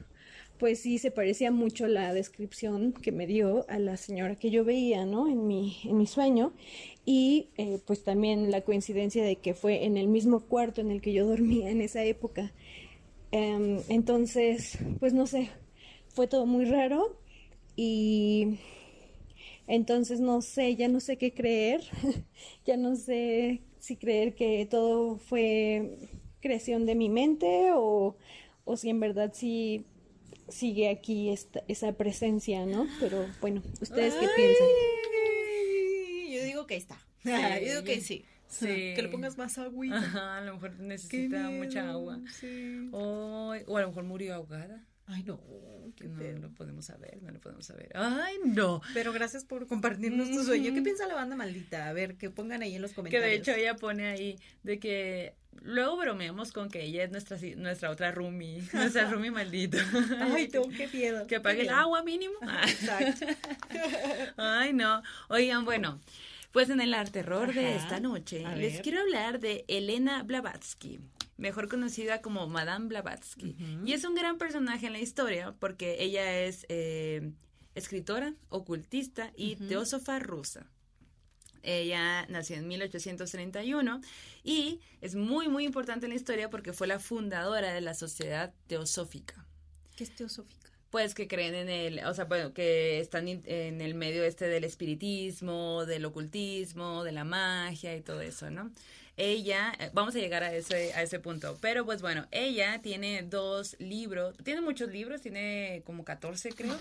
pues 0.63 0.79
sí 0.79 0.99
se 0.99 1.11
parecía 1.11 1.51
mucho 1.51 1.89
la 1.89 2.15
descripción 2.15 2.93
que 2.93 3.11
me 3.11 3.27
dio 3.27 3.69
a 3.69 3.81
la 3.81 3.97
señora 3.97 4.37
que 4.37 4.51
yo 4.51 4.65
veía, 4.65 5.05
¿no? 5.05 5.27
En 5.27 5.49
mi, 5.49 5.79
en 5.83 5.99
mi 5.99 6.07
sueño. 6.07 6.53
Y 7.05 7.49
eh, 7.57 7.81
pues 7.85 8.05
también 8.05 8.53
la 8.53 8.61
coincidencia 8.61 9.25
de 9.25 9.35
que 9.35 9.55
fue 9.55 9.85
en 9.87 9.97
el 9.97 10.07
mismo 10.07 10.39
cuarto 10.47 10.81
en 10.81 10.93
el 10.93 11.01
que 11.01 11.13
yo 11.13 11.27
dormía 11.27 11.69
en 11.69 11.81
esa 11.81 12.05
época. 12.05 12.53
Em, 13.33 13.81
entonces, 13.89 14.79
pues 15.01 15.15
no 15.15 15.27
sé, 15.27 15.51
fue 16.07 16.29
todo 16.29 16.47
muy 16.47 16.65
raro 16.65 17.19
y 17.75 18.59
entonces 19.67 20.21
no 20.21 20.43
sé, 20.43 20.77
ya 20.77 20.87
no 20.87 21.01
sé 21.01 21.17
qué 21.17 21.35
creer, 21.35 21.81
ya 22.67 22.77
no 22.77 22.95
sé 22.95 23.63
si 23.83 23.97
creer 23.97 24.37
que 24.37 24.64
todo 24.70 25.16
fue 25.16 25.99
creación 26.41 26.87
de 26.87 26.95
mi 26.95 27.09
mente 27.09 27.72
o, 27.74 28.16
o 28.64 28.76
si 28.76 28.91
en 28.91 29.01
verdad 29.01 29.33
sí 29.35 29.85
sigue 30.49 30.89
aquí 30.89 31.30
esta, 31.30 31.64
esa 31.66 31.93
presencia, 31.93 32.64
¿no? 32.64 32.87
Pero 33.01 33.26
bueno, 33.41 33.61
¿ustedes 33.80 34.14
qué 34.14 34.28
piensan? 34.37 34.68
Yo 36.30 36.45
digo 36.45 36.66
que 36.68 36.76
está. 36.76 36.97
yo 37.24 37.70
digo 37.70 37.83
que 37.83 38.01
sí. 38.01 38.24
Sí. 38.47 38.66
Que 38.95 39.03
le 39.03 39.09
pongas 39.09 39.37
más 39.37 39.59
agua. 39.59 39.85
Ajá, 39.91 40.39
a 40.39 40.41
lo 40.43 40.55
mejor 40.55 40.78
necesita 40.78 41.51
mucha 41.51 41.91
agua. 41.91 42.20
Sí. 42.39 42.89
O, 42.93 43.57
o 43.66 43.76
a 43.76 43.80
lo 43.80 43.89
mejor 43.89 44.05
murió 44.05 44.35
ahogada. 44.35 44.87
Ay, 45.07 45.23
no. 45.25 45.41
Qué 45.97 46.05
no 46.05 46.49
lo 46.49 46.55
podemos 46.55 46.87
saber, 46.87 47.23
no 47.23 47.31
lo 47.31 47.41
podemos 47.41 47.67
saber. 47.67 47.91
Ay, 47.95 48.37
no. 48.45 48.81
Pero 48.95 49.13
gracias 49.13 49.45
por 49.45 49.67
compartirnos 49.67 50.31
tu 50.31 50.43
sueño. 50.45 50.73
¿Qué 50.73 50.81
piensa 50.83 51.07
la 51.07 51.15
banda 51.15 51.37
maldita? 51.37 51.89
A 51.89 51.93
ver, 51.93 52.17
que 52.17 52.31
pongan 52.31 52.63
ahí 52.63 52.77
en 52.77 52.83
los 52.83 52.93
Que 52.93 52.97
comentarios. 52.97 53.29
de 53.29 53.35
hecho 53.35 53.53
ella 53.53 53.75
pone 53.77 54.07
ahí 54.07 54.39
de 54.63 54.79
que 54.79 55.35
luego 55.61 55.97
bromeamos 55.99 56.53
con 56.53 56.71
que 56.71 56.83
ella 56.85 57.05
es 57.05 57.11
nuestra 57.11 57.37
nuestra 57.57 57.91
otra 57.91 58.11
roomie, 58.11 58.63
nuestra 58.73 59.11
roomie 59.11 59.31
maldita. 59.31 59.79
Ay, 60.21 60.49
no, 60.53 60.63
qué 60.69 60.89
miedo. 60.93 61.27
Que 61.27 61.41
pague 61.41 61.63
el 61.63 61.69
agua 61.71 62.03
mínimo. 62.03 62.35
Exacto. 62.67 63.27
Ay, 64.37 64.73
no. 64.73 65.03
Oigan, 65.29 65.65
bueno, 65.65 66.01
pues 66.53 66.71
en 66.71 66.81
el 66.81 66.95
arte 66.95 67.13
terror 67.13 67.53
de 67.53 67.77
esta 67.77 68.01
noche 68.01 68.45
les 68.57 68.81
quiero 68.81 69.01
hablar 69.01 69.41
de 69.41 69.65
Elena 69.69 70.23
Blavatsky, 70.23 71.01
mejor 71.37 71.68
conocida 71.68 72.20
como 72.22 72.47
Madame 72.47 72.87
Blavatsky. 72.89 73.57
Y 73.85 73.93
es 73.93 74.05
un 74.05 74.14
gran 74.14 74.39
personaje 74.39 74.87
en 74.87 74.93
la 74.93 75.01
historia 75.01 75.55
porque 75.59 75.97
ella 76.03 76.41
es 76.41 76.66
eh, 76.68 77.33
escritora, 77.74 78.35
ocultista 78.49 79.33
y 79.37 79.55
Ujú. 79.57 79.66
teósofa 79.68 80.18
rusa. 80.18 80.66
Ella 81.64 82.26
nació 82.26 82.57
en 82.57 82.66
1831 82.66 84.01
y 84.43 84.80
es 85.01 85.14
muy, 85.14 85.49
muy 85.49 85.64
importante 85.64 86.07
en 86.07 86.11
la 86.11 86.16
historia 86.16 86.51
porque 86.51 86.72
fue 86.72 86.87
la 86.89 86.99
fundadora 86.99 87.72
de 87.72 87.80
la 87.80 87.95
Sociedad 87.95 88.53
Teosófica 88.66 89.47
¿Qué 89.97 90.03
es 90.05 90.14
teosófica? 90.14 90.70
pues 90.91 91.14
que 91.14 91.28
creen 91.28 91.55
en 91.55 91.68
el, 91.70 92.05
o 92.05 92.12
sea, 92.14 92.24
bueno, 92.24 92.53
que 92.53 92.99
están 93.01 93.28
in- 93.28 93.43
en 93.47 93.80
el 93.80 93.95
medio 93.95 94.24
este 94.24 94.47
del 94.49 94.64
espiritismo, 94.64 95.87
del 95.87 96.05
ocultismo, 96.05 97.05
de 97.05 97.12
la 97.12 97.24
magia 97.24 97.97
y 97.97 98.03
todo 98.03 98.20
eso, 98.20 98.51
¿no? 98.51 98.70
Ella, 99.17 99.75
eh, 99.79 99.91
vamos 99.93 100.17
a 100.17 100.19
llegar 100.19 100.43
a 100.43 100.55
ese, 100.55 100.95
a 100.95 101.03
ese 101.03 101.21
punto, 101.21 101.59
pero 101.61 101.85
pues 101.85 102.01
bueno, 102.01 102.27
ella 102.31 102.81
tiene 102.81 103.23
dos 103.23 103.77
libros, 103.79 104.37
tiene 104.43 104.63
muchos 104.63 104.91
libros, 104.91 105.21
tiene 105.21 105.83
como 105.85 106.05
14 106.05 106.51
creo, 106.53 106.79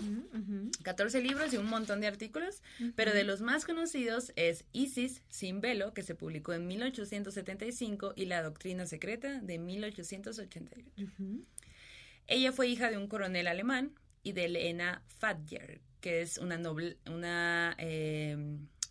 14 0.82 1.20
libros 1.20 1.52
y 1.52 1.58
un 1.58 1.66
montón 1.66 2.00
de 2.00 2.06
artículos, 2.06 2.62
pero 2.96 3.12
de 3.12 3.24
los 3.24 3.42
más 3.42 3.66
conocidos 3.66 4.32
es 4.36 4.64
Isis 4.72 5.22
sin 5.28 5.60
velo, 5.60 5.92
que 5.92 6.02
se 6.02 6.14
publicó 6.14 6.54
en 6.54 6.66
1875, 6.66 8.14
y 8.16 8.24
La 8.24 8.42
Doctrina 8.42 8.86
Secreta 8.86 9.40
de 9.40 9.58
1888. 9.58 11.06
Ella 12.26 12.52
fue 12.52 12.68
hija 12.68 12.90
de 12.90 12.96
un 12.96 13.08
coronel 13.08 13.46
alemán 13.46 13.92
y 14.22 14.32
de 14.32 14.46
Elena 14.46 15.02
Fadjer, 15.18 15.80
que 16.00 16.22
es 16.22 16.38
una, 16.38 16.56
noble, 16.56 16.96
una 17.06 17.74
eh, 17.78 18.36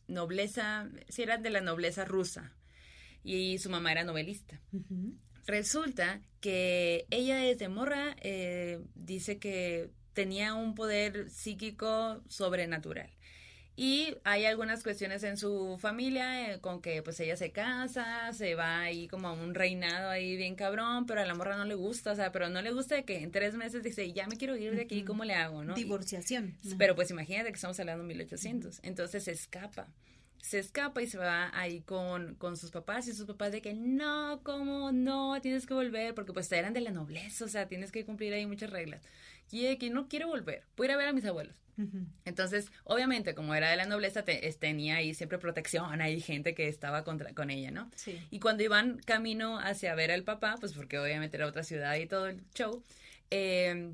nobleza, 0.07 0.89
sí, 1.07 1.23
era 1.23 1.37
de 1.37 1.49
la 1.49 1.61
nobleza 1.61 2.05
rusa, 2.05 2.53
y 3.23 3.57
su 3.59 3.69
mamá 3.69 3.91
era 3.91 4.03
novelista. 4.03 4.59
Resulta 5.47 6.21
que 6.39 7.05
ella 7.09 7.37
desde 7.37 7.67
morra 7.69 8.15
eh, 8.21 8.79
dice 8.95 9.37
que 9.39 9.89
tenía 10.13 10.53
un 10.53 10.75
poder 10.75 11.29
psíquico 11.29 12.21
sobrenatural. 12.27 13.09
Y 13.77 14.15
hay 14.25 14.45
algunas 14.45 14.83
cuestiones 14.83 15.23
en 15.23 15.37
su 15.37 15.77
familia 15.79 16.51
eh, 16.53 16.59
con 16.59 16.81
que 16.81 17.01
pues 17.01 17.19
ella 17.21 17.37
se 17.37 17.51
casa, 17.51 18.31
se 18.33 18.53
va 18.53 18.81
ahí 18.81 19.07
como 19.07 19.29
a 19.29 19.33
un 19.33 19.55
reinado 19.55 20.09
ahí 20.09 20.35
bien 20.35 20.55
cabrón, 20.55 21.05
pero 21.05 21.21
a 21.21 21.25
la 21.25 21.33
morra 21.33 21.55
no 21.57 21.65
le 21.65 21.73
gusta, 21.75 22.11
o 22.11 22.15
sea, 22.15 22.31
pero 22.31 22.49
no 22.49 22.61
le 22.61 22.71
gusta 22.71 23.01
que 23.03 23.19
en 23.23 23.31
tres 23.31 23.55
meses 23.55 23.81
dice, 23.81 24.11
ya 24.11 24.27
me 24.27 24.35
quiero 24.37 24.57
ir 24.57 24.75
de 24.75 24.81
aquí, 24.83 25.03
¿cómo 25.03 25.23
le 25.23 25.33
hago? 25.35 25.63
¿no? 25.63 25.73
Y- 25.75 25.83
Divorciación. 25.83 26.57
pero 26.77 26.95
pues 26.95 27.09
imagínate 27.11 27.47
que 27.49 27.55
estamos 27.55 27.79
hablando 27.79 28.03
de 28.03 28.09
1800. 28.09 28.81
Entonces 28.83 29.23
se 29.23 29.31
escapa. 29.31 29.87
Se 30.41 30.59
escapa 30.59 31.01
y 31.01 31.07
se 31.07 31.17
va 31.17 31.51
ahí 31.53 31.81
con, 31.81 32.35
con 32.35 32.57
sus 32.57 32.71
papás 32.71 33.07
y 33.07 33.13
sus 33.13 33.25
papás 33.27 33.51
de 33.51 33.61
que 33.61 33.73
no, 33.73 34.41
¿cómo 34.43 34.91
no? 34.91 35.39
Tienes 35.41 35.65
que 35.65 35.73
volver 35.73 36.13
porque 36.15 36.33
pues 36.33 36.51
eran 36.51 36.73
de 36.73 36.81
la 36.81 36.91
nobleza, 36.91 37.45
o 37.45 37.47
sea, 37.47 37.67
tienes 37.67 37.91
que 37.91 38.05
cumplir 38.05 38.33
ahí 38.33 38.45
muchas 38.45 38.69
reglas. 38.71 39.01
Y 39.51 39.63
de 39.63 39.77
que 39.77 39.89
no 39.89 40.07
quiero 40.07 40.27
volver, 40.27 40.63
voy 40.77 40.85
a 40.85 40.89
ir 40.89 40.93
a 40.93 40.97
ver 40.97 41.07
a 41.09 41.13
mis 41.13 41.25
abuelos. 41.25 41.57
Entonces, 42.25 42.71
obviamente, 42.83 43.33
como 43.33 43.55
era 43.55 43.69
de 43.71 43.75
la 43.75 43.85
nobleza, 43.85 44.23
te- 44.23 44.51
tenía 44.53 44.97
ahí 44.97 45.13
siempre 45.15 45.39
protección, 45.39 45.99
hay 46.01 46.21
gente 46.21 46.53
que 46.53 46.67
estaba 46.67 47.03
contra, 47.03 47.33
con 47.33 47.49
ella, 47.49 47.71
¿no? 47.71 47.89
Sí. 47.95 48.19
Y 48.29 48.39
cuando 48.39 48.63
iban 48.63 48.99
camino 49.05 49.57
hacia 49.59 49.95
ver 49.95 50.11
al 50.11 50.23
papá, 50.23 50.57
pues 50.59 50.73
porque 50.73 50.99
obviamente 50.99 51.37
era 51.37 51.47
otra 51.47 51.63
ciudad 51.63 51.95
y 51.95 52.05
todo 52.05 52.27
el 52.27 52.43
show, 52.53 52.83
eh, 53.31 53.93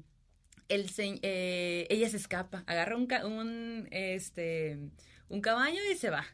el 0.70 0.90
eh, 0.98 1.88
ella 1.90 2.10
se 2.10 2.18
escapa, 2.18 2.64
agarra 2.68 2.98
un, 2.98 3.08
un, 3.26 3.88
este, 3.92 4.78
un 5.30 5.42
caballo 5.42 5.80
y 5.92 5.96
se 5.96 6.10
va. 6.10 6.26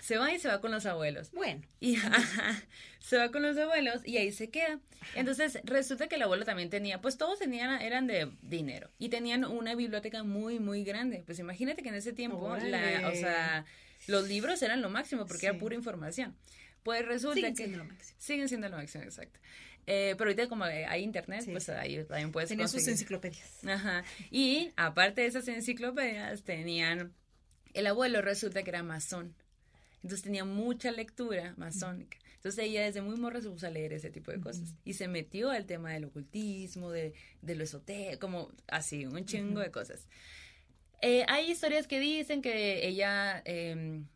Se 0.00 0.16
va 0.18 0.32
y 0.32 0.38
se 0.40 0.48
va 0.48 0.60
con 0.60 0.72
los 0.72 0.84
abuelos. 0.86 1.30
Bueno. 1.32 1.62
Y 1.80 1.96
ajá, 1.96 2.62
se 3.00 3.16
va 3.18 3.30
con 3.30 3.42
los 3.42 3.56
abuelos 3.56 4.02
y 4.04 4.16
ahí 4.16 4.32
se 4.32 4.50
queda. 4.50 4.80
Entonces 5.14 5.58
resulta 5.64 6.08
que 6.08 6.16
el 6.16 6.22
abuelo 6.22 6.44
también 6.44 6.70
tenía, 6.70 7.00
pues 7.00 7.16
todos 7.18 7.38
tenían, 7.38 7.80
eran 7.80 8.06
de 8.06 8.30
dinero 8.42 8.90
y 8.98 9.08
tenían 9.10 9.44
una 9.44 9.74
biblioteca 9.74 10.22
muy, 10.24 10.58
muy 10.58 10.82
grande. 10.84 11.22
Pues 11.26 11.38
imagínate 11.38 11.82
que 11.82 11.88
en 11.90 11.94
ese 11.96 12.12
tiempo, 12.12 12.56
la, 12.56 13.08
o 13.08 13.14
sea, 13.14 13.64
los 14.08 14.26
libros 14.28 14.60
eran 14.62 14.82
lo 14.82 14.90
máximo 14.90 15.24
porque 15.26 15.40
Sí. 15.40 15.46
era 15.46 15.58
pura 15.58 15.74
información. 15.76 16.36
Pues 16.82 17.06
resulta 17.06 17.36
Siguen 17.36 17.52
que 17.54 17.56
siendo 17.64 17.78
lo 17.78 17.84
máximo. 17.84 18.16
siguen 18.20 18.48
siendo 18.48 18.68
lo 18.68 18.76
máximo, 18.76 19.04
exacto. 19.04 19.38
Eh, 19.86 20.14
pero 20.18 20.30
ahorita 20.30 20.48
como 20.48 20.64
hay 20.64 21.02
internet, 21.02 21.42
Sí, 21.44 21.50
pues 21.52 21.68
ahí 21.68 22.04
también 22.04 22.30
puedes 22.32 22.48
Tenían 22.48 22.68
sus 22.68 22.86
enciclopedias. 22.88 23.64
Ajá. 23.66 24.04
Y 24.32 24.70
aparte 24.76 25.20
de 25.22 25.26
esas 25.28 25.46
enciclopedias, 25.48 26.42
tenían. 26.42 27.12
El 27.74 27.86
abuelo 27.86 28.22
resulta 28.22 28.62
que 28.62 28.70
era 28.70 28.82
masón. 28.82 29.34
Entonces 29.96 30.22
tenía 30.22 30.44
mucha 30.44 30.90
lectura 30.90 31.54
masónica. 31.56 32.18
Entonces 32.34 32.64
ella 32.64 32.82
desde 32.82 33.02
muy 33.02 33.16
morra 33.16 33.40
se 33.40 33.48
puso 33.48 33.68
a 33.68 33.70
leer 33.70 33.92
ese 33.92 34.10
tipo 34.10 34.32
de 34.32 34.40
cosas. 34.40 34.74
Y 34.84 34.94
se 34.94 35.06
metió 35.06 35.50
al 35.50 35.64
tema 35.64 35.92
del 35.92 36.06
ocultismo, 36.06 36.90
de, 36.90 37.14
de 37.40 37.54
lo 37.54 37.62
esotérico, 37.62 38.18
como 38.18 38.50
así, 38.66 39.06
un 39.06 39.24
chingo 39.24 39.60
de 39.60 39.70
cosas. 39.70 40.08
Eh, 41.02 41.24
hay 41.28 41.50
historias 41.50 41.86
que 41.86 42.00
dicen 42.00 42.42
que 42.42 42.86
ella 42.86 43.42
em, 43.44 44.06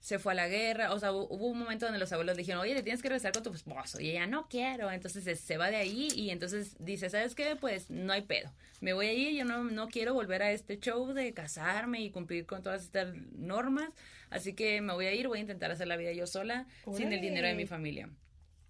se 0.00 0.18
fue 0.18 0.32
a 0.32 0.34
la 0.34 0.48
guerra, 0.48 0.92
o 0.94 0.98
sea, 0.98 1.12
hu- 1.12 1.26
hubo 1.28 1.46
un 1.48 1.58
momento 1.58 1.84
donde 1.86 1.98
los 1.98 2.10
abuelos 2.12 2.36
dijeron, 2.36 2.62
oye, 2.62 2.74
te 2.74 2.82
tienes 2.82 3.02
que 3.02 3.08
regresar 3.08 3.32
con 3.32 3.42
tu 3.42 3.52
esposo, 3.52 4.00
y 4.00 4.10
ella, 4.10 4.26
no 4.26 4.48
quiero, 4.48 4.90
entonces 4.90 5.38
se, 5.38 5.56
va 5.58 5.70
de 5.70 5.76
ahí 5.76 6.08
y 6.14 6.30
entonces 6.30 6.74
dice, 6.78 7.10
¿sabes 7.10 7.34
qué? 7.34 7.54
Pues 7.54 7.90
no 7.90 8.12
hay 8.12 8.22
pedo, 8.22 8.50
me 8.80 8.94
voy 8.94 9.06
a 9.08 9.12
ir, 9.12 9.36
yo 9.36 9.44
no, 9.44 9.62
no 9.64 9.88
quiero 9.88 10.14
volver 10.14 10.42
a 10.42 10.52
este 10.52 10.78
show 10.80 11.12
de 11.12 11.32
casarme 11.34 12.00
y 12.00 12.10
cumplir 12.10 12.46
con 12.46 12.62
todas 12.62 12.82
estas 12.82 13.14
normas, 13.32 13.92
así 14.30 14.54
que 14.54 14.80
me 14.80 14.94
voy 14.94 15.04
a 15.06 15.12
ir, 15.12 15.28
voy 15.28 15.38
a 15.38 15.42
intentar 15.42 15.70
hacer 15.70 15.86
la 15.86 15.96
vida 15.98 16.12
yo 16.12 16.26
sola, 16.26 16.66
sin 16.96 17.12
el 17.12 17.20
dinero 17.20 17.46
de 17.46 17.54
mi 17.54 17.66
familia. 17.66 18.08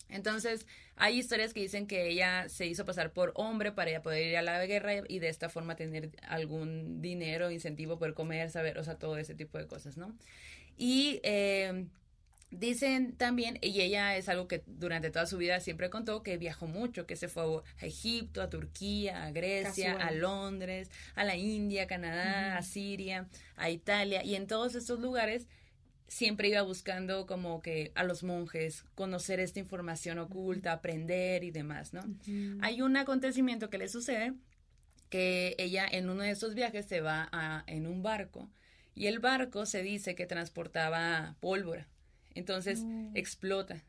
Entonces, 0.08 0.66
hay 0.96 1.16
historias 1.18 1.54
que 1.54 1.60
dicen 1.60 1.86
que 1.86 2.08
ella 2.08 2.48
se 2.48 2.66
hizo 2.66 2.84
pasar 2.84 3.12
por 3.12 3.32
hombre 3.36 3.70
para 3.70 3.90
ella 3.90 4.02
poder 4.02 4.26
ir 4.26 4.36
a 4.36 4.42
la 4.42 4.66
guerra 4.66 4.92
y 5.06 5.20
de 5.20 5.28
esta 5.28 5.48
forma 5.48 5.76
tener 5.76 6.10
algún 6.26 7.00
dinero, 7.00 7.50
incentivo, 7.52 7.96
poder 7.98 8.14
comer, 8.14 8.50
saber, 8.50 8.78
o 8.78 8.82
sea, 8.82 8.96
todo 8.96 9.16
ese 9.18 9.36
tipo 9.36 9.56
de 9.58 9.68
cosas, 9.68 9.96
¿no? 9.96 10.12
Y 10.82 11.20
eh, 11.24 11.84
dicen 12.50 13.14
también, 13.14 13.58
y 13.60 13.82
ella 13.82 14.16
es 14.16 14.30
algo 14.30 14.48
que 14.48 14.62
durante 14.66 15.10
toda 15.10 15.26
su 15.26 15.36
vida 15.36 15.60
siempre 15.60 15.90
contó, 15.90 16.22
que 16.22 16.38
viajó 16.38 16.66
mucho, 16.66 17.06
que 17.06 17.16
se 17.16 17.28
fue 17.28 17.42
a 17.42 17.84
Egipto, 17.84 18.40
a 18.40 18.48
Turquía, 18.48 19.24
a 19.24 19.30
Grecia, 19.30 19.92
Casual. 19.92 20.08
a 20.08 20.10
Londres, 20.12 20.90
a 21.16 21.24
la 21.24 21.36
India, 21.36 21.82
a 21.82 21.86
Canadá, 21.86 22.56
a 22.56 22.62
Siria, 22.62 23.28
a 23.56 23.68
Italia, 23.68 24.24
y 24.24 24.36
en 24.36 24.46
todos 24.46 24.74
estos 24.74 25.00
lugares 25.00 25.48
siempre 26.08 26.48
iba 26.48 26.62
buscando 26.62 27.26
como 27.26 27.60
que 27.60 27.92
a 27.94 28.02
los 28.02 28.22
monjes 28.22 28.84
conocer 28.94 29.38
esta 29.38 29.60
información 29.60 30.18
oculta, 30.18 30.72
aprender 30.72 31.44
y 31.44 31.50
demás, 31.50 31.92
¿no? 31.92 32.00
Hay 32.62 32.80
un 32.80 32.96
acontecimiento 32.96 33.68
que 33.68 33.76
le 33.76 33.88
sucede 33.88 34.32
que 35.10 35.56
ella 35.58 35.86
en 35.86 36.08
uno 36.08 36.22
de 36.22 36.30
esos 36.30 36.54
viajes 36.54 36.86
se 36.86 37.02
va 37.02 37.28
a, 37.32 37.64
en 37.66 37.86
un 37.86 38.02
barco 38.02 38.48
y 38.94 39.06
el 39.06 39.18
barco 39.18 39.66
se 39.66 39.82
dice 39.82 40.14
que 40.14 40.26
transportaba 40.26 41.36
pólvora, 41.40 41.88
entonces 42.34 42.84
explota. 43.14 43.82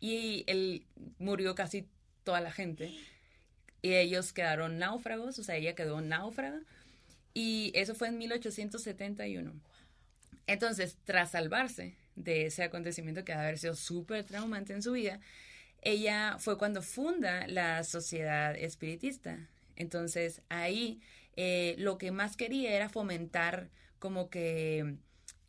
Y 0.00 0.44
él 0.46 0.86
murió 1.18 1.54
casi 1.54 1.88
toda 2.24 2.40
la 2.40 2.52
gente. 2.52 2.92
Y 3.82 3.94
ellos 3.94 4.32
quedaron 4.32 4.78
náufragos, 4.78 5.38
o 5.38 5.44
sea, 5.44 5.56
ella 5.56 5.74
quedó 5.74 6.00
náufraga. 6.00 6.60
Y 7.32 7.72
eso 7.74 7.94
fue 7.94 8.08
en 8.08 8.18
1871. 8.18 9.52
Entonces, 10.46 10.98
tras 11.04 11.30
salvarse 11.32 11.96
de 12.16 12.46
ese 12.46 12.62
acontecimiento 12.62 13.24
que 13.24 13.32
ha 13.32 13.40
haber 13.40 13.58
sido 13.58 13.74
súper 13.74 14.24
traumante 14.24 14.72
en 14.72 14.82
su 14.82 14.92
vida, 14.92 15.20
ella 15.82 16.36
fue 16.38 16.58
cuando 16.58 16.82
funda 16.82 17.46
la 17.46 17.82
sociedad 17.84 18.56
espiritista. 18.56 19.48
Entonces, 19.76 20.42
ahí 20.48 21.00
eh, 21.36 21.74
lo 21.78 21.98
que 21.98 22.10
más 22.10 22.36
quería 22.36 22.72
era 22.74 22.88
fomentar 22.88 23.68
como 24.04 24.28
que 24.28 24.98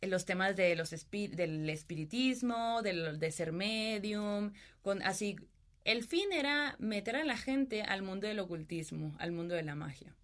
los 0.00 0.24
temas 0.24 0.56
de 0.56 0.76
los 0.76 0.88
del 1.12 1.68
espiritismo, 1.68 2.80
de 2.80 3.30
ser 3.30 3.52
medium, 3.52 4.54
con 4.80 5.02
así 5.02 5.36
el 5.84 6.04
fin 6.04 6.32
era 6.32 6.74
meter 6.78 7.16
a 7.16 7.24
la 7.26 7.36
gente 7.36 7.82
al 7.82 8.00
mundo 8.00 8.26
del 8.26 8.38
ocultismo, 8.38 9.14
al 9.18 9.32
mundo 9.32 9.54
de 9.54 9.62
la 9.62 9.74
magia. 9.74 10.16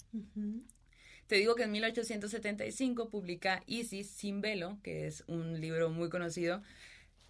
Te 1.27 1.35
digo 1.37 1.57
que 1.57 1.65
en 1.65 1.73
1875 1.73 3.11
publica 3.11 3.63
Isis 3.67 4.07
sin 4.09 4.41
velo, 4.41 4.79
que 4.83 5.07
es 5.07 5.25
un 5.27 5.61
libro 5.61 5.91
muy 5.91 6.09
conocido, 6.09 6.63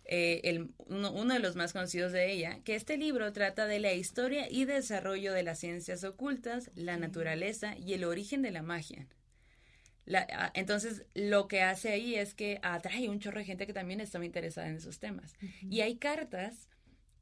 eh, 0.05 0.41
el, 0.45 0.70
uno, 0.87 1.35
de 1.35 1.41
los 1.41 1.57
más 1.57 1.73
conocidos 1.73 2.12
de 2.12 2.31
ella, 2.31 2.61
que 2.62 2.77
este 2.77 2.97
libro 2.97 3.33
trata 3.33 3.66
de 3.66 3.81
la 3.81 3.93
historia 3.93 4.49
y 4.49 4.66
desarrollo 4.66 5.33
de 5.33 5.43
las 5.43 5.59
ciencias 5.59 6.05
ocultas, 6.05 6.70
la 6.77 6.97
naturaleza 6.97 7.77
y 7.77 7.95
el 7.95 8.05
origen 8.05 8.43
de 8.43 8.53
la 8.53 8.62
magia. 8.62 9.09
Entonces, 10.55 11.05
lo 11.15 11.49
que 11.49 11.62
hace 11.62 11.91
ahí 11.91 12.15
es 12.15 12.35
que 12.35 12.59
atrae 12.62 13.09
un 13.09 13.20
chorro 13.20 13.39
de 13.39 13.45
gente 13.45 13.66
que 13.66 13.73
también 13.73 14.01
estaba 14.01 14.24
interesada 14.24 14.69
en 14.69 14.77
esos 14.77 14.99
temas. 14.99 15.35
Y 15.69 15.81
hay 15.81 15.97
cartas 15.97 16.69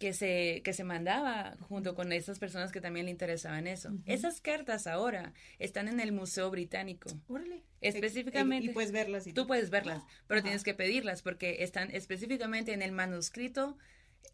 que 0.01 0.15
se, 0.15 0.62
que 0.65 0.73
se 0.73 0.82
mandaba 0.82 1.59
junto 1.61 1.94
con 1.94 2.11
esas 2.12 2.39
personas 2.39 2.73
que 2.73 2.81
también 2.81 3.05
le 3.05 3.12
interesaban 3.12 3.66
eso. 3.66 3.90
Esas 4.07 4.40
cartas 4.40 4.86
ahora 4.86 5.35
están 5.59 5.89
en 5.89 6.01
el 6.01 6.11
Museo 6.11 6.51
Británico. 6.51 7.11
Órale. 7.28 7.62
Específicamente. 7.82 8.70
Y, 8.70 8.74
puedes 8.74 8.93
verlas. 8.93 9.27
tú 9.35 9.47
puedes 9.47 9.69
verlas, 9.69 10.02
pero 10.27 10.43
tienes 10.43 10.65
que 10.65 10.73
pedirlas 10.73 11.20
porque 11.20 11.62
están 11.65 11.94
específicamente 11.94 12.73
en 12.73 12.81
el 12.81 12.93
manuscrito, 12.93 13.77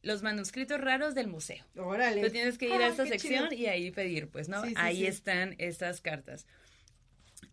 los 0.02 0.22
manuscritos 0.22 0.80
raros 0.80 1.16
del 1.16 1.26
museo. 1.26 1.64
Órale. 1.76 2.22
Tú 2.22 2.30
tienes 2.30 2.58
que 2.58 2.66
ir 2.66 2.80
a 2.80 2.86
esta 2.86 3.04
sección 3.04 3.52
y 3.52 3.66
ahí 3.66 3.90
pedir, 3.90 4.28
pues, 4.28 4.48
¿no? 4.48 4.62
ahí 4.76 5.04
están 5.04 5.56
estas 5.58 6.00
cartas. 6.00 6.46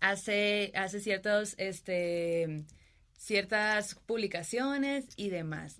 Hace, 0.03 0.73
hace 0.75 0.99
ciertos, 0.99 1.55
este, 1.57 2.65
ciertas 3.17 3.95
publicaciones 4.05 5.05
y 5.15 5.29
demás. 5.29 5.79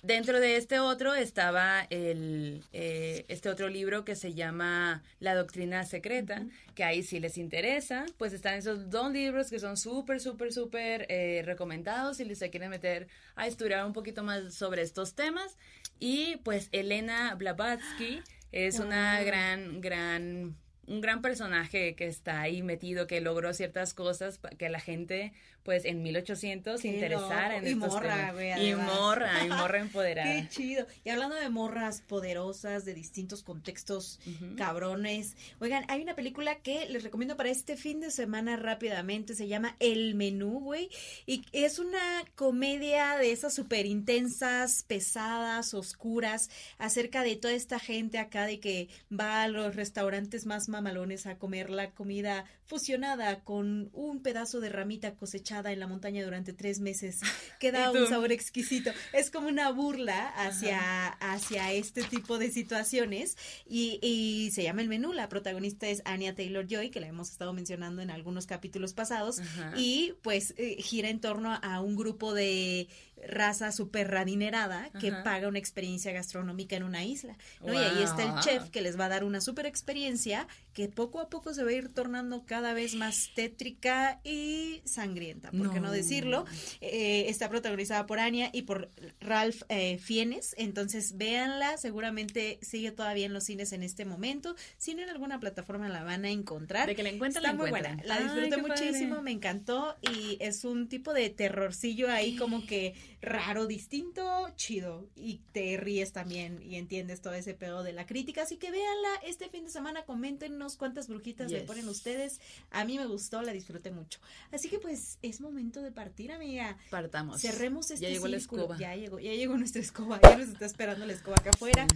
Dentro 0.00 0.40
de 0.40 0.56
este 0.56 0.80
otro 0.80 1.14
estaba 1.14 1.86
el, 1.90 2.64
eh, 2.72 3.26
este 3.28 3.50
otro 3.50 3.68
libro 3.68 4.06
que 4.06 4.16
se 4.16 4.32
llama 4.32 5.02
La 5.20 5.34
Doctrina 5.34 5.84
Secreta, 5.84 6.46
que 6.74 6.82
ahí 6.82 7.02
si 7.02 7.20
les 7.20 7.36
interesa, 7.36 8.06
pues 8.16 8.32
están 8.32 8.54
esos 8.54 8.88
dos 8.88 9.12
libros 9.12 9.50
que 9.50 9.58
son 9.58 9.76
súper, 9.76 10.20
súper, 10.20 10.50
súper 10.50 11.04
eh, 11.10 11.42
recomendados 11.44 12.16
si 12.16 12.24
les 12.24 12.38
se 12.38 12.48
quieren 12.48 12.70
meter 12.70 13.06
a 13.36 13.46
estudiar 13.46 13.84
un 13.84 13.92
poquito 13.92 14.22
más 14.22 14.54
sobre 14.54 14.80
estos 14.80 15.14
temas. 15.14 15.58
Y 16.00 16.36
pues 16.38 16.70
Elena 16.72 17.34
Blavatsky 17.34 18.22
es 18.50 18.78
una 18.78 19.22
gran, 19.22 19.82
gran 19.82 20.56
un 20.86 21.00
gran 21.00 21.22
personaje 21.22 21.94
que 21.94 22.06
está 22.06 22.40
ahí 22.40 22.62
metido, 22.62 23.06
que 23.06 23.20
logró 23.20 23.52
ciertas 23.54 23.94
cosas 23.94 24.40
que 24.58 24.68
la 24.68 24.80
gente, 24.80 25.32
pues 25.62 25.84
en 25.84 26.02
1800 26.02 26.80
se 26.80 26.88
interesara 26.88 27.58
en 27.58 27.68
y 27.68 27.74
morra, 27.74 28.32
y 28.58 28.74
morra, 28.74 29.32
y 29.46 29.48
morra 29.48 29.78
empoderada. 29.78 30.32
Qué 30.32 30.48
chido. 30.48 30.86
Y 31.04 31.10
hablando 31.10 31.36
de 31.36 31.48
morras 31.48 32.02
poderosas, 32.02 32.84
de 32.84 32.94
distintos 32.94 33.42
contextos 33.42 34.18
cabrones. 34.56 35.36
Oigan, 35.60 35.84
hay 35.88 36.02
una 36.02 36.14
película 36.14 36.56
que 36.56 36.88
les 36.88 37.04
recomiendo 37.04 37.36
para 37.36 37.50
este 37.50 37.76
fin 37.76 38.00
de 38.00 38.10
semana 38.10 38.56
rápidamente, 38.56 39.34
se 39.34 39.48
llama 39.48 39.76
El 39.78 40.14
Menú, 40.14 40.60
güey, 40.60 40.88
y 41.26 41.44
es 41.52 41.78
una 41.78 42.24
comedia 42.34 43.16
de 43.16 43.32
esas 43.32 43.54
súper 43.54 43.86
intensas, 43.86 44.82
pesadas, 44.82 45.74
oscuras, 45.74 46.50
acerca 46.78 47.22
de 47.22 47.36
toda 47.36 47.54
esta 47.54 47.78
gente 47.78 48.18
acá 48.18 48.46
de 48.46 48.58
que 48.58 48.88
va 49.12 49.42
a 49.42 49.48
los 49.48 49.76
restaurantes 49.76 50.46
más 50.46 50.68
mamalones 50.68 51.26
a 51.26 51.38
comer 51.38 51.70
la 51.70 51.90
comida 51.90 52.44
fusionada 52.64 53.40
con 53.40 53.90
un 53.92 54.22
pedazo 54.22 54.60
de 54.60 54.70
ramita 54.70 55.14
cosechada 55.14 55.51
en 55.52 55.80
la 55.80 55.86
montaña 55.86 56.24
durante 56.24 56.52
tres 56.52 56.80
meses, 56.80 57.20
que 57.60 57.72
da 57.72 57.90
un 57.90 58.08
sabor 58.08 58.32
exquisito. 58.32 58.90
Es 59.12 59.30
como 59.30 59.48
una 59.48 59.70
burla 59.70 60.28
hacia, 60.28 61.08
hacia 61.08 61.72
este 61.72 62.02
tipo 62.02 62.38
de 62.38 62.50
situaciones 62.50 63.36
y, 63.68 63.98
y, 64.02 64.50
se 64.52 64.62
llama 64.62 64.82
el 64.82 64.88
menú. 64.88 65.12
La 65.12 65.28
protagonista 65.28 65.88
es 65.88 66.02
Anya 66.04 66.34
Taylor 66.34 66.66
Joy, 66.66 66.90
que 66.90 67.00
la 67.00 67.08
hemos 67.08 67.30
estado 67.30 67.52
mencionando 67.52 68.02
en 68.02 68.10
algunos 68.10 68.46
capítulos 68.46 68.94
pasados, 68.94 69.40
y 69.76 70.14
pues 70.22 70.54
eh, 70.56 70.76
gira 70.80 71.08
en 71.08 71.20
torno 71.20 71.58
a 71.62 71.80
un 71.80 71.96
grupo 71.96 72.32
de 72.34 72.88
raza 73.26 73.72
súper 73.72 74.10
radinerada 74.10 74.90
que 75.00 75.12
paga 75.12 75.48
una 75.48 75.58
experiencia 75.58 76.12
gastronómica 76.12 76.76
en 76.76 76.82
una 76.82 77.04
isla. 77.04 77.36
¿no? 77.64 77.72
Y 77.72 77.76
ahí 77.76 78.02
está 78.02 78.22
el 78.24 78.40
chef 78.40 78.70
que 78.70 78.80
les 78.80 78.98
va 78.98 79.06
a 79.06 79.08
dar 79.08 79.24
una 79.24 79.40
súper 79.40 79.66
experiencia 79.66 80.46
que 80.72 80.88
poco 80.88 81.20
a 81.20 81.28
poco 81.28 81.52
se 81.52 81.64
va 81.64 81.70
a 81.70 81.74
ir 81.74 81.92
tornando 81.92 82.44
cada 82.46 82.72
vez 82.72 82.94
más 82.94 83.30
tétrica 83.34 84.20
y 84.24 84.80
sangrienta, 84.84 85.50
por 85.50 85.72
qué 85.72 85.80
no, 85.80 85.90
decirlo. 85.90 86.46
Eh, 86.80 87.26
está 87.28 87.48
protagonizada 87.48 88.06
por 88.06 88.18
Anya 88.18 88.50
y 88.52 88.62
por 88.62 88.90
Ralph 89.20 89.62
eh, 89.68 89.98
Fienes, 89.98 90.54
entonces 90.58 91.16
véanla, 91.16 91.76
seguramente 91.76 92.58
sigue 92.62 92.90
todavía 92.90 93.26
en 93.26 93.34
los 93.34 93.44
cines 93.44 93.72
en 93.72 93.82
este 93.82 94.04
momento. 94.04 94.56
Si 94.78 94.94
no 94.94 95.02
en 95.02 95.10
alguna 95.10 95.40
plataforma 95.40 95.88
la 95.88 96.02
van 96.02 96.24
a 96.24 96.30
encontrar. 96.30 96.86
De 96.86 96.96
que 96.96 97.02
la 97.02 97.10
encuentran, 97.10 97.44
Está 97.44 97.56
muy 97.56 97.70
buena. 97.70 97.98
La 98.04 98.20
disfruté 98.20 98.56
muchísimo, 98.56 99.20
me 99.20 99.30
encantó 99.30 99.96
y 100.00 100.38
es 100.40 100.64
un 100.64 100.88
tipo 100.88 101.12
de 101.12 101.28
terrorcillo 101.30 102.10
ahí 102.10 102.36
como 102.36 102.66
que 102.66 102.94
raro, 103.22 103.66
distinto, 103.66 104.22
chido. 104.56 105.08
Y 105.14 105.38
te 105.52 105.76
ríes 105.76 106.12
también 106.12 106.60
y 106.62 106.76
entiendes 106.76 107.22
todo 107.22 107.32
ese 107.34 107.54
pedo 107.54 107.82
de 107.82 107.92
la 107.92 108.04
crítica. 108.04 108.42
Así 108.42 108.56
que 108.56 108.70
véanla 108.70 109.08
este 109.24 109.48
fin 109.48 109.64
de 109.64 109.70
semana, 109.70 110.04
coméntenos 110.04 110.76
cuántas 110.76 111.08
brujitas 111.08 111.50
le 111.50 111.62
ponen 111.62 111.88
ustedes. 111.88 112.40
A 112.70 112.84
mí 112.84 112.98
me 112.98 113.06
gustó, 113.06 113.40
la 113.42 113.52
disfruté 113.52 113.90
mucho. 113.90 114.20
Así 114.50 114.68
que 114.68 114.78
pues 114.78 115.18
es 115.22 115.40
momento 115.40 115.80
de 115.80 115.92
partir, 115.92 116.32
amiga. 116.32 116.76
Partamos. 116.90 117.40
Cerremos 117.40 117.90
este 117.90 118.04
Ya 118.04 118.10
llegó 118.10 118.28
la 118.28 118.36
escoba. 118.36 118.76
Ya 118.76 118.94
llegó, 118.96 119.18
ya 119.18 119.32
llegó 119.32 119.56
nuestra 119.56 119.80
escoba. 119.80 120.20
Ya 120.22 120.36
nos 120.36 120.48
está 120.48 120.66
esperando 120.66 121.06
la 121.06 121.12
escoba 121.12 121.36
acá 121.36 121.50
afuera. 121.50 121.86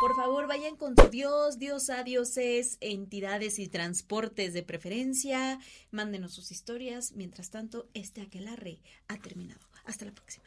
Por 0.00 0.16
favor, 0.16 0.46
vayan 0.46 0.76
con 0.76 0.94
su 0.96 1.08
Dios, 1.08 1.58
diosa, 1.58 2.02
dioses, 2.02 2.76
entidades 2.80 3.58
y 3.58 3.68
transportes 3.68 4.52
de 4.52 4.62
preferencia. 4.62 5.58
Mándenos 5.90 6.34
sus 6.34 6.50
historias. 6.50 7.12
Mientras 7.12 7.50
tanto, 7.50 7.88
este 7.94 8.20
aquelarre 8.20 8.80
ha 9.08 9.16
terminado. 9.16 9.73
Hasta 9.84 10.04
la 10.04 10.12
próxima. 10.12 10.46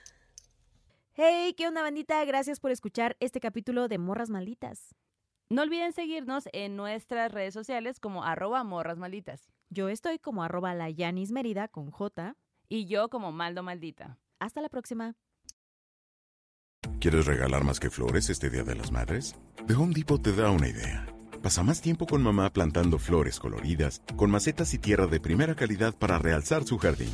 Hey, 1.13 1.53
¿qué 1.57 1.67
onda 1.67 1.81
bandita? 1.81 2.23
Gracias 2.25 2.59
por 2.59 2.71
escuchar 2.71 3.17
este 3.19 3.39
capítulo 3.39 3.87
de 3.87 3.97
Morras 3.97 4.29
Malditas. 4.29 4.95
No 5.49 5.61
olviden 5.61 5.93
seguirnos 5.93 6.49
en 6.51 6.75
nuestras 6.75 7.31
redes 7.31 7.53
sociales 7.53 7.99
como 7.99 8.23
arroba 8.23 8.63
morras 8.65 8.97
malditas. 8.97 9.47
Yo 9.69 9.87
estoy 9.87 10.19
como 10.19 10.43
arroba 10.43 10.73
la 10.73 10.89
Yanis 10.89 11.31
Merida 11.31 11.69
con 11.69 11.89
J. 11.89 12.35
Y 12.69 12.85
yo 12.85 13.09
como 13.09 13.31
Maldo 13.31 13.63
Maldita. 13.63 14.19
Hasta 14.39 14.61
la 14.61 14.67
próxima. 14.67 15.15
¿Quieres 16.99 17.25
regalar 17.25 17.63
más 17.63 17.79
que 17.79 17.89
flores 17.89 18.29
este 18.29 18.49
Día 18.49 18.63
de 18.63 18.75
las 18.75 18.91
Madres? 18.91 19.35
The 19.67 19.73
Home 19.73 19.93
Depot 19.93 20.21
te 20.21 20.33
da 20.33 20.51
una 20.51 20.67
idea. 20.67 21.07
Pasa 21.41 21.63
más 21.63 21.81
tiempo 21.81 22.05
con 22.05 22.21
mamá 22.21 22.51
plantando 22.51 22.99
flores 22.99 23.39
coloridas, 23.39 24.01
con 24.17 24.29
macetas 24.29 24.73
y 24.73 24.79
tierra 24.79 25.07
de 25.07 25.21
primera 25.21 25.55
calidad 25.55 25.95
para 25.95 26.19
realzar 26.19 26.65
su 26.65 26.77
jardín. 26.77 27.13